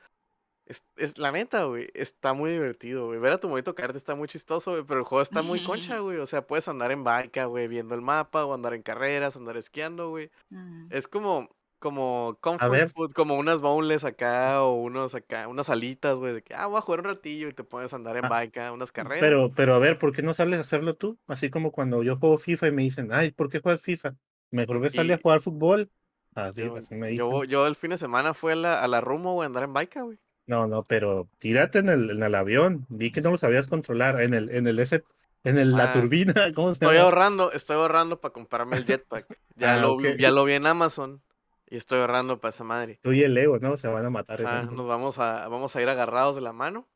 Es, 0.65 0.85
es 0.97 1.19
la 1.19 1.33
neta, 1.33 1.65
güey. 1.65 1.89
Está 1.93 2.35
muy 2.35 2.53
divertido, 2.53 3.07
güey. 3.07 3.19
Ver 3.19 3.33
a 3.33 3.41
tu 3.41 3.49
monito 3.49 3.75
caerte 3.75 3.99
está 3.99 4.15
muy 4.15 4.29
chistoso, 4.29 4.71
güey. 4.71 4.85
Pero 4.85 5.01
el 5.01 5.05
juego 5.05 5.23
está 5.23 5.43
muy 5.43 5.59
concha, 5.59 5.99
güey. 5.99 6.19
O 6.19 6.27
sea, 6.27 6.47
puedes 6.47 6.69
andar 6.69 6.93
en 6.93 7.03
bike, 7.03 7.47
güey, 7.47 7.67
viendo 7.67 7.97
el 7.97 8.01
mapa, 8.01 8.45
o 8.45 8.55
andar 8.55 8.75
en 8.75 8.83
carreras, 8.83 9.37
andar 9.37 9.57
esquiando, 9.57 10.11
güey. 10.11 10.31
Mm. 10.51 10.87
Es 10.91 11.09
como, 11.09 11.51
como 11.81 12.39
comfort 12.41 12.93
food, 12.93 13.13
como 13.13 13.35
unas 13.35 13.61
bowls 13.61 14.05
acá 14.05 14.63
o 14.63 14.75
unos 14.75 15.17
acá, 15.17 15.49
unas 15.49 15.69
alitas, 15.69 16.17
güey, 16.17 16.33
de 16.33 16.43
que, 16.43 16.55
ah, 16.55 16.67
voy 16.67 16.79
a 16.79 16.81
jugar 16.81 17.01
un 17.01 17.07
ratillo 17.07 17.49
y 17.49 17.55
te 17.55 17.65
puedes 17.65 17.93
andar 17.93 18.17
en 18.17 18.25
Ah, 18.27 18.45
ah, 18.61 18.73
unas 18.73 18.93
carreras. 18.93 19.21
Pero, 19.21 19.53
pero 19.53 19.75
a 19.75 19.81
ver, 19.81 19.99
¿por 19.99 20.13
qué 20.13 20.23
no 20.23 20.33
sales 20.33 20.59
a 20.59 20.63
hacerlo 20.63 20.95
tú? 20.95 21.19
Así 21.27 21.51
como 21.51 21.73
cuando 21.73 22.05
yo 22.05 22.19
juego 22.19 22.39
FIFA 22.39 22.69
y 22.69 22.73
me 22.73 22.83
dicen, 22.83 23.09
ay, 23.13 23.33
¿por 23.33 23.49
qué 23.49 23.59
juegas 23.59 23.83
FIFA? 23.83 24.15
Mejor 24.57 24.81
ve 24.81 24.91
salir 24.91 25.15
a 25.15 25.19
jugar 25.19 25.41
fútbol. 25.41 25.91
Así, 26.35 26.63
yo, 26.63 26.77
así 26.77 26.95
me 26.95 27.11
yo, 27.11 27.45
yo 27.45 27.67
el 27.67 27.77
fin 27.77 27.91
de 27.91 27.99
semana 27.99 28.35
fui 28.35 28.53
a 28.53 28.57
la, 28.57 28.81
a 28.83 28.89
la 28.89 29.01
Rumo, 29.01 29.35
güey, 29.35 29.45
a 29.45 29.47
andar 29.47 29.63
en 29.65 29.73
bike, 29.73 30.01
güey. 30.03 30.19
No, 30.47 30.67
no, 30.69 30.87
pero 30.87 31.29
tírate 31.39 31.81
en 31.81 31.89
el, 31.89 32.11
en 32.11 32.23
el 32.23 32.35
avión. 32.35 32.87
Vi 32.89 33.11
que 33.11 33.21
no 33.21 33.33
lo 33.33 33.39
sabías 33.39 33.67
controlar. 33.67 34.21
En 34.23 34.33
el, 34.35 34.51
en 34.51 34.67
el 34.69 34.79
ese, 34.79 35.05
en 35.45 35.59
el, 35.59 35.77
la 35.77 35.89
Ah, 35.89 35.91
turbina, 35.91 36.35
¿cómo 36.55 36.75
se 36.75 36.87
Estoy 36.87 36.97
llama? 36.97 37.07
ahorrando, 37.07 37.53
estoy 37.53 37.77
ahorrando 37.77 38.21
para 38.21 38.33
comprarme 38.33 38.77
el 38.77 38.87
jetpack. 38.87 39.29
Ya, 39.57 39.77
Ah, 39.77 39.79
lo, 39.79 39.97
ok. 39.97 40.05
vi- 40.05 40.17
ya 40.19 40.31
lo 40.31 40.45
vi 40.45 40.53
en 40.55 40.67
Amazon 40.67 41.23
y 41.67 41.77
estoy 41.77 42.01
ahorrando 42.01 42.41
para 42.41 42.51
esa 42.51 42.65
madre. 42.65 43.01
Tú 43.01 43.13
y 43.13 43.23
el 43.23 43.33
Leo, 43.35 43.59
¿no? 43.59 43.77
Se 43.79 43.89
van 43.89 44.05
a 44.05 44.11
matar 44.11 44.43
Ah, 44.43 44.67
nos 44.71 44.87
vamos 44.87 45.19
a, 45.19 45.49
vamos 45.49 45.75
a 45.77 45.83
ir 45.83 45.89
agarrados 45.89 46.35
de 46.37 46.43
la 46.43 46.53
mano 46.53 46.89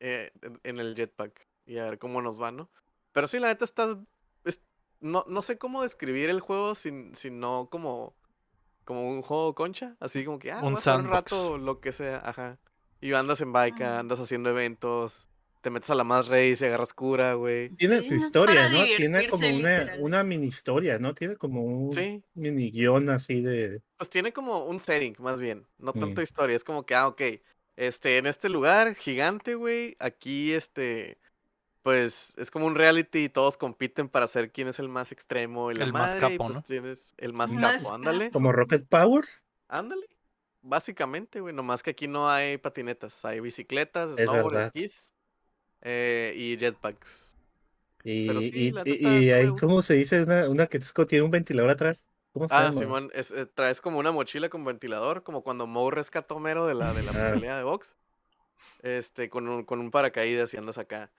eh, 0.00 0.32
en, 0.42 0.60
en 0.64 0.78
el 0.80 0.94
jetpack 0.96 1.46
y 1.66 1.78
a 1.78 1.84
ver 1.84 1.98
cómo 1.98 2.22
nos 2.22 2.40
va, 2.40 2.50
¿no? 2.52 2.70
Pero 3.12 3.26
sí, 3.26 3.38
la 3.38 3.48
neta 3.48 3.64
estás... 3.64 3.96
no, 5.00 5.24
no 5.28 5.42
sé 5.42 5.58
cómo 5.58 5.82
describir 5.82 6.30
el 6.30 6.40
juego 6.40 6.74
sin, 6.74 7.14
sin 7.14 7.40
no 7.40 7.68
como, 7.70 8.14
como 8.84 9.08
un 9.08 9.22
juego 9.22 9.54
concha. 9.54 9.96
Así 10.00 10.24
como 10.24 10.38
que, 10.38 10.52
ah, 10.52 10.60
Un 10.62 10.76
a 10.84 10.96
un 10.96 11.08
rato, 11.08 11.58
lo 11.58 11.80
que 11.80 11.92
sea, 11.92 12.22
ajá. 12.24 12.58
Y 13.00 13.12
andas 13.14 13.40
en 13.40 13.52
bike, 13.52 13.80
Ah. 13.82 13.98
andas 14.00 14.18
haciendo 14.20 14.50
eventos, 14.50 15.28
te 15.60 15.70
metes 15.70 15.90
a 15.90 15.94
la 15.96 16.04
más 16.04 16.28
race 16.28 16.58
y 16.60 16.64
agarras 16.64 16.94
cura, 16.94 17.34
güey. 17.34 17.70
Tiene 17.70 18.02
su 18.02 18.14
historia, 18.14 18.68
¿no? 18.68 18.84
Tiene 18.96 19.26
como 19.28 19.48
una, 19.48 19.96
una 19.98 20.22
mini 20.24 20.46
historia, 20.46 20.98
¿no? 20.98 21.14
Tiene 21.14 21.36
como 21.36 21.62
un 21.64 21.92
Sí. 21.92 22.22
mini 22.34 22.70
guion 22.70 23.08
así 23.10 23.42
de. 23.42 23.82
Pues 23.98 24.08
tiene 24.08 24.32
como 24.32 24.64
un 24.64 24.78
setting, 24.78 25.16
más 25.18 25.40
bien. 25.40 25.66
No 25.78 25.92
tanto 25.92 26.20
Mm. 26.20 26.24
historia. 26.24 26.54
Es 26.56 26.62
como 26.64 26.86
que, 26.86 26.94
ah, 26.94 27.08
ok. 27.08 27.20
Este, 27.76 28.16
en 28.18 28.26
este 28.26 28.48
lugar 28.48 28.94
gigante, 28.94 29.54
güey. 29.56 29.96
Aquí, 29.98 30.52
este. 30.54 31.18
Pues 31.86 32.34
es 32.36 32.50
como 32.50 32.66
un 32.66 32.74
reality 32.74 33.26
y 33.26 33.28
todos 33.28 33.56
compiten 33.56 34.08
para 34.08 34.26
ser 34.26 34.50
quién 34.50 34.66
es 34.66 34.80
el 34.80 34.88
más 34.88 35.12
extremo 35.12 35.70
y 35.70 35.74
la 35.76 35.84
El 35.84 35.92
más 35.92 36.16
y 36.16 36.18
capo, 36.18 36.46
pues 36.46 36.56
¿no? 36.56 36.62
tienes 36.62 37.14
el 37.16 37.32
más 37.32 37.54
Más 37.54 37.84
capo, 37.84 37.94
ándale. 37.94 38.32
Como 38.32 38.50
Rocket 38.50 38.84
Power. 38.88 39.24
Ándale. 39.68 40.08
Básicamente, 40.62 41.40
güey. 41.40 41.54
Nomás 41.54 41.84
que 41.84 41.90
aquí 41.90 42.08
no 42.08 42.28
hay 42.28 42.58
patinetas. 42.58 43.24
Hay 43.24 43.38
bicicletas, 43.38 44.18
Es 44.18 44.24
snowboard, 44.28 44.56
esquís 44.62 45.14
eh, 45.82 46.34
y 46.36 46.56
jetpacks. 46.56 47.36
Y, 48.02 48.26
Pero 48.26 48.40
sí, 48.40 48.50
y, 48.52 49.06
y- 49.06 49.32
y 49.32 49.56
¿cómo 49.56 49.80
se 49.80 49.94
dice? 49.94 50.24
Una, 50.24 50.48
una 50.48 50.66
que 50.66 50.80
tiene 51.08 51.24
un 51.24 51.30
ventilador 51.30 51.70
atrás. 51.70 52.04
¿Cómo 52.32 52.48
se 52.48 52.54
Ah, 52.54 52.62
llama? 52.64 52.72
Simón, 52.72 53.10
es, 53.14 53.30
eh, 53.30 53.46
traes 53.46 53.80
como 53.80 54.00
una 54.00 54.10
mochila 54.10 54.48
con 54.48 54.64
ventilador, 54.64 55.22
como 55.22 55.42
cuando 55.42 55.68
Moe 55.68 55.92
rescató 55.92 56.34
a 56.34 56.36
Homero 56.38 56.66
de 56.66 56.74
la, 56.74 56.92
de 56.92 57.04
la 57.04 57.12
Ah. 57.30 57.34
pelea 57.34 57.56
de 57.58 57.62
box. 57.62 57.94
Este, 58.82 59.30
con 59.30 59.48
un, 59.48 59.64
con 59.64 59.78
un 59.78 59.92
paracaídas 59.92 60.52
y 60.52 60.56
andas 60.56 60.78
acá. 60.78 61.10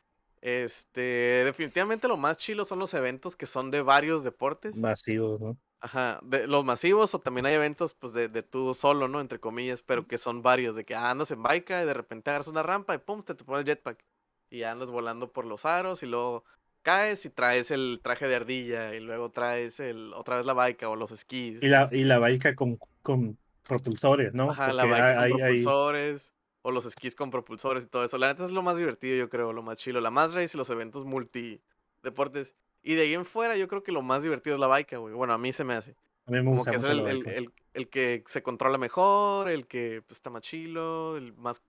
Este, 0.41 1.01
definitivamente 1.45 2.07
lo 2.07 2.17
más 2.17 2.37
chilo 2.37 2.65
son 2.65 2.79
los 2.79 2.93
eventos 2.93 3.35
que 3.35 3.45
son 3.45 3.71
de 3.71 3.81
varios 3.81 4.23
deportes. 4.23 4.77
Masivo, 4.77 5.37
¿no? 5.39 5.57
Ajá, 5.79 6.19
de 6.23 6.47
los 6.47 6.65
masivos 6.65 7.13
o 7.13 7.19
también 7.19 7.45
hay 7.45 7.53
eventos 7.53 7.93
pues 7.93 8.11
de, 8.13 8.27
de 8.29 8.41
tú 8.41 8.73
solo, 8.73 9.07
¿no? 9.07 9.21
Entre 9.21 9.39
comillas, 9.39 9.83
pero 9.83 10.07
que 10.07 10.17
son 10.17 10.41
varios, 10.41 10.75
de 10.75 10.85
que 10.85 10.95
ah, 10.95 11.11
andas 11.11 11.29
en 11.31 11.43
bike 11.43 11.69
y 11.69 11.85
de 11.85 11.93
repente 11.93 12.29
agarras 12.31 12.47
una 12.47 12.63
rampa 12.63 12.95
y 12.95 12.97
pum, 12.97 13.23
te, 13.23 13.35
te 13.35 13.43
pones 13.43 13.61
el 13.61 13.65
jetpack. 13.67 14.03
Y 14.49 14.63
andas 14.63 14.89
volando 14.89 15.31
por 15.31 15.45
los 15.45 15.65
aros 15.65 16.01
y 16.03 16.05
luego 16.05 16.43
caes 16.81 17.25
y 17.25 17.29
traes 17.29 17.69
el 17.69 17.99
traje 18.01 18.27
de 18.27 18.35
ardilla 18.37 18.95
y 18.95 19.01
luego 19.01 19.29
traes 19.29 19.79
el, 19.79 20.13
otra 20.13 20.37
vez 20.37 20.45
la 20.45 20.53
bike 20.53 20.83
o 20.83 20.95
los 20.95 21.11
esquís. 21.11 21.61
Y 21.61 21.67
la, 21.67 21.89
y 21.91 22.05
la 22.05 22.17
baica 22.17 22.55
con, 22.55 22.79
con 23.03 23.37
propulsores, 23.63 24.33
¿no? 24.33 24.49
Ajá, 24.51 24.71
la 24.73 24.83
Porque 24.83 24.91
bike 24.93 25.03
hay- 25.03 25.13
con 25.15 25.23
hay- 25.23 25.31
hay- 25.31 25.37
propulsores. 25.63 26.33
O 26.61 26.71
los 26.71 26.85
esquís 26.85 27.15
con 27.15 27.31
propulsores 27.31 27.83
y 27.83 27.87
todo 27.87 28.03
eso. 28.03 28.17
La 28.17 28.27
neta 28.27 28.43
es 28.45 28.51
lo 28.51 28.61
más 28.61 28.77
divertido, 28.77 29.15
yo 29.17 29.29
creo, 29.29 29.53
lo 29.53 29.63
más 29.63 29.77
chilo. 29.77 30.01
La 30.01 30.11
más 30.11 30.33
race 30.33 30.55
y 30.55 30.57
los 30.57 30.69
eventos 30.69 31.05
multi 31.05 31.61
deportes. 32.03 32.55
Y 32.83 32.95
de 32.95 33.03
ahí 33.03 33.13
en 33.13 33.25
fuera, 33.25 33.55
yo 33.57 33.67
creo 33.67 33.83
que 33.83 33.91
lo 33.91 34.01
más 34.01 34.23
divertido 34.23 34.55
es 34.55 34.59
la 34.59 34.67
bike, 34.67 34.97
güey. 34.97 35.13
Bueno, 35.13 35.33
a 35.33 35.37
mí 35.37 35.53
se 35.53 35.63
me 35.63 35.75
hace. 35.75 35.95
a 36.27 36.31
mí 36.31 36.41
me 36.41 36.43
Como 36.43 36.57
gusta 36.57 36.71
que 36.71 36.77
es 36.77 36.83
el, 36.83 37.05
el- 37.27 37.53
el 37.73 37.89
que 37.89 38.23
se 38.27 38.41
controla 38.43 38.77
mejor, 38.79 39.49
el 39.49 39.67
que 39.67 40.01
pues, 40.07 40.17
está 40.17 40.29
más 40.31 40.41
chilo, 40.41 41.17
el 41.17 41.33
más 41.33 41.61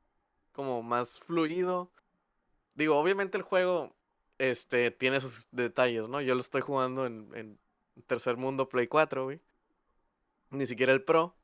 como 0.52 0.82
más 0.82 1.20
fluido. 1.20 1.92
Digo, 2.74 2.98
obviamente 2.98 3.36
el 3.38 3.42
juego 3.44 3.94
este, 4.38 4.90
tiene 4.92 5.20
sus 5.20 5.48
detalles, 5.52 6.08
¿no? 6.08 6.20
Yo 6.22 6.34
lo 6.34 6.40
estoy 6.40 6.60
jugando 6.62 7.06
en, 7.06 7.30
en 7.34 7.58
Tercer 8.06 8.36
Mundo 8.36 8.68
Play 8.68 8.86
4, 8.88 9.24
güey. 9.24 9.40
Ni 10.50 10.66
siquiera 10.66 10.92
el 10.92 11.02
Pro. 11.04 11.37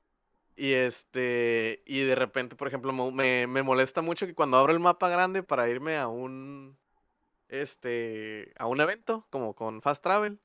Y 0.57 0.73
este. 0.73 1.83
Y 1.87 2.01
de 2.01 2.15
repente, 2.15 2.57
por 2.57 2.69
ejemplo, 2.69 2.93
me, 2.93 3.47
me 3.47 3.63
molesta 3.63 4.03
mucho 4.03 4.27
que 4.27 4.35
cuando 4.35 4.57
abro 4.57 4.73
el 4.73 4.81
mapa 4.81 5.09
grande 5.09 5.43
para 5.43 5.69
irme 5.69 5.97
a 5.99 6.09
un. 6.09 6.77
Este. 7.49 8.53
a 8.59 8.67
un 8.67 8.81
evento, 8.81 9.27
como 9.31 9.55
con 9.55 9.83
Fast 9.83 10.03
Travel. 10.03 10.39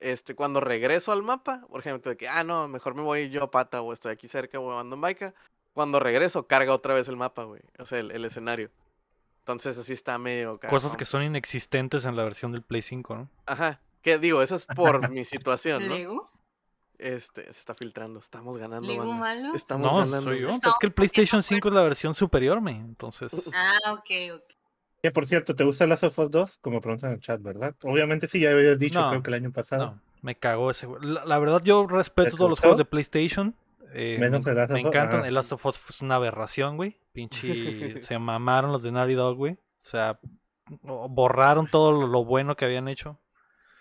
Este, 0.00 0.34
cuando 0.34 0.60
regreso 0.60 1.12
al 1.12 1.22
mapa, 1.22 1.66
por 1.68 1.80
ejemplo, 1.80 2.10
de 2.10 2.16
que, 2.16 2.26
ah, 2.26 2.42
no, 2.42 2.68
mejor 2.68 2.94
me 2.94 3.02
voy 3.02 3.28
yo 3.28 3.44
a 3.44 3.50
pata 3.50 3.82
o 3.82 3.92
estoy 3.92 4.12
aquí 4.12 4.28
cerca 4.28 4.58
o 4.58 4.78
ando 4.78 4.96
en 4.96 5.02
bike. 5.02 5.34
Cuando 5.74 6.00
regreso, 6.00 6.46
carga 6.46 6.74
otra 6.74 6.94
vez 6.94 7.08
el 7.08 7.16
mapa, 7.16 7.44
güey. 7.44 7.60
O 7.78 7.84
sea, 7.84 7.98
el, 7.98 8.10
el 8.10 8.24
escenario. 8.24 8.70
Entonces 9.40 9.76
así 9.78 9.92
está 9.92 10.16
medio 10.18 10.60
Cosas 10.60 10.96
que 10.96 11.04
son 11.04 11.22
inexistentes 11.22 12.04
en 12.04 12.14
la 12.16 12.24
versión 12.24 12.52
del 12.52 12.62
Play 12.62 12.82
5, 12.82 13.16
¿no? 13.16 13.30
Ajá. 13.46 13.80
Que 14.02 14.18
digo, 14.18 14.42
eso 14.42 14.54
es 14.54 14.64
por 14.64 15.10
mi 15.10 15.24
situación, 15.24 15.86
¿no? 15.88 16.30
Este, 17.00 17.44
se 17.44 17.50
está 17.50 17.74
filtrando. 17.74 18.18
Estamos 18.20 18.56
ganando, 18.56 18.86
¿Lego 18.86 19.02
banda. 19.08 19.18
malo? 19.18 19.54
Estamos 19.54 19.90
No, 19.90 19.98
ganando. 19.98 20.20
soy 20.20 20.40
yo. 20.42 20.48
Estamos 20.50 20.74
Es 20.74 20.78
que 20.80 20.86
el 20.86 20.92
PlayStation 20.92 21.42
5 21.42 21.68
es 21.68 21.74
la 21.74 21.82
versión 21.82 22.14
superior, 22.14 22.60
me. 22.60 22.72
Entonces, 22.72 23.32
Ah, 23.54 23.92
ok, 23.92 24.10
ok. 24.34 24.42
Que 25.02 25.10
por 25.10 25.24
cierto, 25.24 25.56
¿te 25.56 25.64
gusta 25.64 25.86
Last 25.86 26.04
of 26.04 26.18
Us 26.18 26.30
2? 26.30 26.58
Como 26.58 26.80
preguntan 26.80 27.10
en 27.10 27.14
el 27.16 27.20
chat, 27.22 27.40
¿verdad? 27.40 27.74
Obviamente 27.84 28.28
sí, 28.28 28.40
ya 28.40 28.50
habías 28.50 28.78
dicho, 28.78 29.00
No, 29.00 29.08
creo 29.08 29.22
que 29.22 29.30
el 29.30 29.34
año 29.34 29.50
pasado. 29.50 29.86
no, 29.86 30.00
me 30.20 30.34
cagó 30.36 30.70
ese 30.70 30.86
juego. 30.86 31.02
La, 31.02 31.24
la 31.24 31.38
verdad, 31.38 31.62
yo 31.64 31.86
respeto 31.86 32.30
¿Te 32.32 32.36
todos 32.36 32.50
los 32.50 32.60
juegos 32.60 32.76
de 32.76 32.84
PlayStation. 32.84 33.54
eh, 33.94 34.18
Menos 34.20 34.46
el 34.46 34.56
Last 34.56 34.72
me 34.72 34.80
of 34.80 34.84
Us, 34.84 34.88
encantan. 34.94 35.18
ajá. 35.20 35.28
El 35.28 35.34
Last 35.34 35.52
of 35.52 35.64
Us 35.64 35.80
es 35.88 36.00
una 36.02 36.16
aberración, 36.16 36.76
güey. 36.76 36.98
Pinche. 37.12 37.40
se 38.02 38.18
mamaron 38.18 38.72
los 38.72 38.82
de 38.82 38.92
Naughty 38.92 39.14
Dog, 39.14 39.36
güey. 39.38 39.54
O 39.54 39.58
sea, 39.78 40.20
borraron 40.82 41.66
todo 41.68 41.92
lo, 41.92 42.06
lo 42.06 42.24
bueno 42.24 42.54
que 42.56 42.66
habían 42.66 42.86
hecho. 42.88 43.18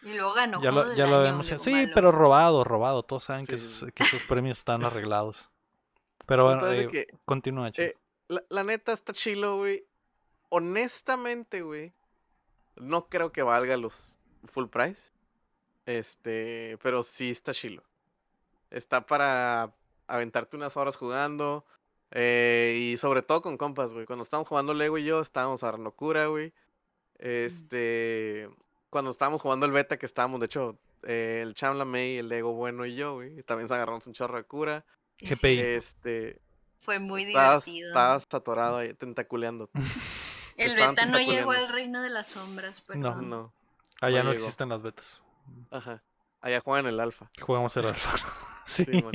Y 0.01 0.13
luego 0.13 0.33
ganó 0.33 0.61
ya 0.61 0.71
lo, 0.71 0.93
ya 0.93 1.07
lo 1.07 1.15
año, 1.15 1.23
vemos. 1.23 1.47
Sí, 1.47 1.71
malo. 1.71 1.91
pero 1.93 2.11
robado, 2.11 2.63
robado. 2.63 3.03
Todos 3.03 3.25
saben 3.25 3.45
que, 3.45 3.57
Sí, 3.57 3.85
que 3.93 4.03
esos 4.03 4.23
premios 4.23 4.57
están 4.59 4.83
arreglados. 4.85 5.49
Pero 6.25 6.45
bueno, 6.45 6.71
eh, 6.71 6.87
que, 6.89 7.07
continúa, 7.25 7.71
chico. 7.71 7.81
eh, 7.81 7.97
la, 8.27 8.43
la 8.49 8.63
neta 8.63 8.91
está 8.93 9.13
chilo, 9.13 9.57
güey. 9.57 9.85
Honestamente, 10.49 11.61
güey. 11.61 11.93
No 12.75 13.09
creo 13.09 13.31
que 13.31 13.43
valga 13.43 13.75
los 13.77 14.19
full 14.45 14.67
price. 14.67 15.11
Este, 15.85 16.77
pero 16.83 17.03
sí 17.03 17.31
está 17.31 17.53
chilo. 17.53 17.83
Está 18.69 19.05
para 19.05 19.73
aventarte 20.07 20.55
unas 20.55 20.77
horas 20.77 20.95
jugando. 20.97 21.65
eh, 22.11 22.77
y 22.79 22.97
sobre 22.97 23.21
todo 23.23 23.41
con 23.41 23.57
compas, 23.57 23.93
güey. 23.93 24.05
Cuando 24.05 24.23
estábamos 24.23 24.47
jugando 24.47 24.73
Lego 24.73 24.97
y 24.97 25.03
yo, 25.05 25.19
estábamos 25.21 25.63
agarrando 25.63 25.91
cura, 25.91 26.27
güey. 26.27 26.53
Este. 27.17 28.49
Cuando 28.89 29.11
estábamos 29.11 29.41
jugando 29.41 29.65
el 29.65 29.71
beta, 29.71 29.97
que 29.97 30.05
estábamos, 30.05 30.39
de 30.39 30.47
hecho, 30.47 30.77
eh, 31.03 31.41
el 31.43 31.53
Cham, 31.53 31.77
la 31.77 31.85
May, 31.85 32.17
el 32.17 32.29
Lego 32.29 32.53
bueno 32.53 32.85
y 32.85 32.95
yo, 32.95 33.15
güey. 33.15 33.43
También 33.43 33.67
se 33.67 33.73
agarramos 33.75 34.05
un 34.07 34.13
chorro 34.13 34.37
de 34.37 34.43
cura. 34.43 34.85
GPI. 35.19 35.59
Este. 35.59 36.41
Fue 36.79 36.97
muy 36.99 37.23
Estabas, 37.23 37.65
divertido. 37.65 37.89
estabas 37.89 38.27
atorado 38.33 38.77
ahí, 38.77 38.93
tentaculeando. 38.93 39.69
El 40.57 40.71
estaban 40.71 40.95
beta 40.95 41.05
no 41.05 41.19
llegó 41.19 41.51
al 41.51 41.69
reino 41.69 42.01
de 42.01 42.09
las 42.09 42.29
sombras, 42.29 42.81
No. 42.81 42.87
perdón. 42.87 43.29
No. 43.29 43.53
Allá 44.01 44.23
no 44.23 44.31
existen 44.31 44.69
las 44.69 44.81
betas. 44.81 45.23
Ajá. 45.71 46.03
Allá 46.41 46.59
juegan 46.61 46.85
el 46.87 46.99
alfa. 46.99 47.29
Jugamos 47.39 47.75
el 47.77 47.85
alfa. 47.85 48.11
sí. 48.65 48.85
Simón. 48.85 49.13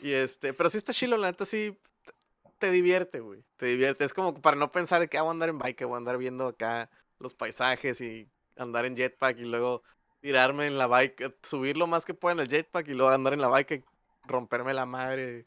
Y 0.00 0.12
este, 0.12 0.52
pero 0.52 0.70
sí 0.70 0.78
está 0.78 0.92
chilo, 0.92 1.16
la 1.16 1.28
neta 1.28 1.44
sí 1.44 1.78
te 2.58 2.70
divierte, 2.70 3.20
güey. 3.20 3.44
Te 3.56 3.66
divierte. 3.66 4.04
Es 4.04 4.14
como 4.14 4.40
para 4.40 4.56
no 4.56 4.70
pensar 4.72 5.00
de 5.00 5.08
que 5.08 5.18
ah, 5.18 5.22
voy 5.22 5.30
a 5.30 5.32
andar 5.32 5.48
en 5.50 5.58
bike, 5.58 5.84
voy 5.84 5.94
a 5.94 5.98
andar 5.98 6.18
viendo 6.18 6.46
acá 6.48 6.90
los 7.18 7.34
paisajes 7.34 8.00
y 8.00 8.28
andar 8.56 8.84
en 8.84 8.96
jetpack 8.96 9.38
y 9.38 9.44
luego 9.44 9.82
tirarme 10.20 10.66
en 10.66 10.78
la 10.78 10.86
bike, 10.86 11.34
subir 11.42 11.76
lo 11.76 11.86
más 11.86 12.04
que 12.04 12.14
pueda 12.14 12.34
en 12.34 12.40
el 12.40 12.48
jetpack 12.48 12.88
y 12.88 12.94
luego 12.94 13.12
andar 13.12 13.34
en 13.34 13.40
la 13.40 13.48
bike 13.48 13.70
y 13.72 13.84
romperme 14.26 14.74
la 14.74 14.86
madre 14.86 15.44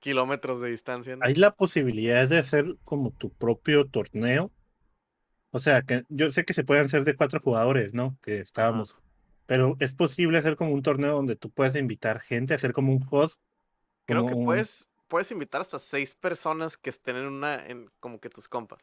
kilómetros 0.00 0.60
de 0.60 0.70
distancia. 0.70 1.16
¿no? 1.16 1.24
Hay 1.24 1.34
la 1.34 1.54
posibilidad 1.54 2.28
de 2.28 2.38
hacer 2.38 2.76
como 2.84 3.10
tu 3.12 3.30
propio 3.30 3.86
torneo. 3.86 4.50
O 5.52 5.58
sea, 5.58 5.82
que 5.82 6.04
yo 6.08 6.30
sé 6.30 6.44
que 6.44 6.54
se 6.54 6.64
pueden 6.64 6.86
hacer 6.86 7.04
de 7.04 7.16
cuatro 7.16 7.40
jugadores, 7.40 7.92
¿no? 7.92 8.16
Que 8.22 8.38
estábamos. 8.38 8.96
Pero 9.46 9.76
es 9.80 9.94
posible 9.94 10.38
hacer 10.38 10.54
como 10.56 10.72
un 10.72 10.82
torneo 10.82 11.12
donde 11.12 11.34
tú 11.34 11.50
puedes 11.50 11.74
invitar 11.74 12.20
gente, 12.20 12.54
hacer 12.54 12.72
como 12.72 12.92
un 12.92 13.04
host. 13.10 13.40
Creo 14.06 14.24
que 14.26 14.34
un- 14.34 14.44
puedes, 14.44 14.88
puedes 15.08 15.30
invitar 15.32 15.60
hasta 15.60 15.78
seis 15.80 16.14
personas 16.14 16.76
que 16.76 16.90
estén 16.90 17.16
en 17.16 17.26
una, 17.26 17.66
en 17.66 17.90
como 17.98 18.20
que 18.20 18.30
tus 18.30 18.48
compas. 18.48 18.78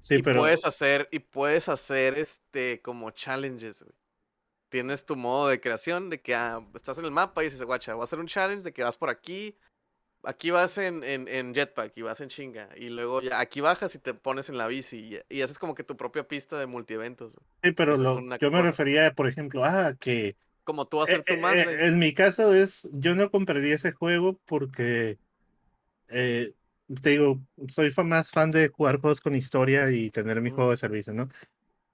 Sí, 0.00 0.18
y 0.18 0.22
pero. 0.22 0.40
puedes 0.40 0.64
hacer, 0.64 1.08
y 1.12 1.18
puedes 1.20 1.68
hacer 1.68 2.18
este 2.18 2.80
como 2.82 3.10
challenges, 3.10 3.82
güey. 3.82 3.94
Tienes 4.70 5.06
tu 5.06 5.16
modo 5.16 5.48
de 5.48 5.60
creación 5.60 6.10
de 6.10 6.20
que 6.22 6.34
ah, 6.34 6.62
estás 6.74 6.98
en 6.98 7.04
el 7.06 7.10
mapa 7.12 7.42
y 7.42 7.46
dices, 7.46 7.62
guacha, 7.62 7.94
voy 7.94 8.02
a 8.02 8.04
hacer 8.04 8.20
un 8.20 8.26
challenge 8.28 8.64
de 8.64 8.72
que 8.72 8.84
vas 8.84 8.96
por 8.96 9.10
aquí, 9.10 9.56
aquí 10.24 10.50
vas 10.50 10.78
en, 10.78 11.04
en, 11.04 11.28
en 11.28 11.54
jetpack 11.54 11.92
y 11.96 12.02
vas 12.02 12.20
en 12.20 12.28
chinga, 12.30 12.70
y 12.76 12.90
luego 12.90 13.22
ya 13.22 13.40
aquí 13.40 13.60
bajas 13.60 13.94
y 13.96 14.00
te 14.00 14.14
pones 14.14 14.48
en 14.50 14.58
la 14.58 14.68
bici 14.68 15.20
y, 15.30 15.36
y 15.38 15.42
haces 15.42 15.58
como 15.58 15.74
que 15.74 15.84
tu 15.84 15.96
propia 15.96 16.28
pista 16.28 16.58
de 16.58 16.66
multieventos. 16.66 17.34
Sí, 17.62 17.72
pero 17.72 17.96
lo- 17.96 18.20
yo 18.38 18.50
me 18.50 18.62
refería, 18.62 19.12
por 19.12 19.26
ejemplo, 19.26 19.64
ah, 19.64 19.94
que 19.98 20.36
Como 20.64 20.86
tú 20.86 20.98
Eh, 21.00 21.04
hacer 21.04 21.24
tu 21.24 21.34
eh, 21.34 21.40
más, 21.40 21.56
eh, 21.56 21.86
en 21.86 21.98
mi 21.98 22.14
caso 22.14 22.54
es, 22.54 22.88
yo 22.92 23.14
no 23.14 23.30
compraría 23.30 23.74
ese 23.74 23.92
juego 23.92 24.38
porque, 24.46 25.18
eh, 26.08 26.54
te 27.02 27.10
digo, 27.10 27.40
soy 27.68 27.92
más 28.04 28.30
fan 28.30 28.50
de 28.50 28.68
jugar 28.68 29.00
juegos 29.00 29.20
con 29.20 29.34
historia 29.34 29.90
y 29.90 30.10
tener 30.10 30.40
mi 30.40 30.50
juego 30.50 30.70
de 30.70 30.76
servicio, 30.76 31.12
¿no? 31.12 31.28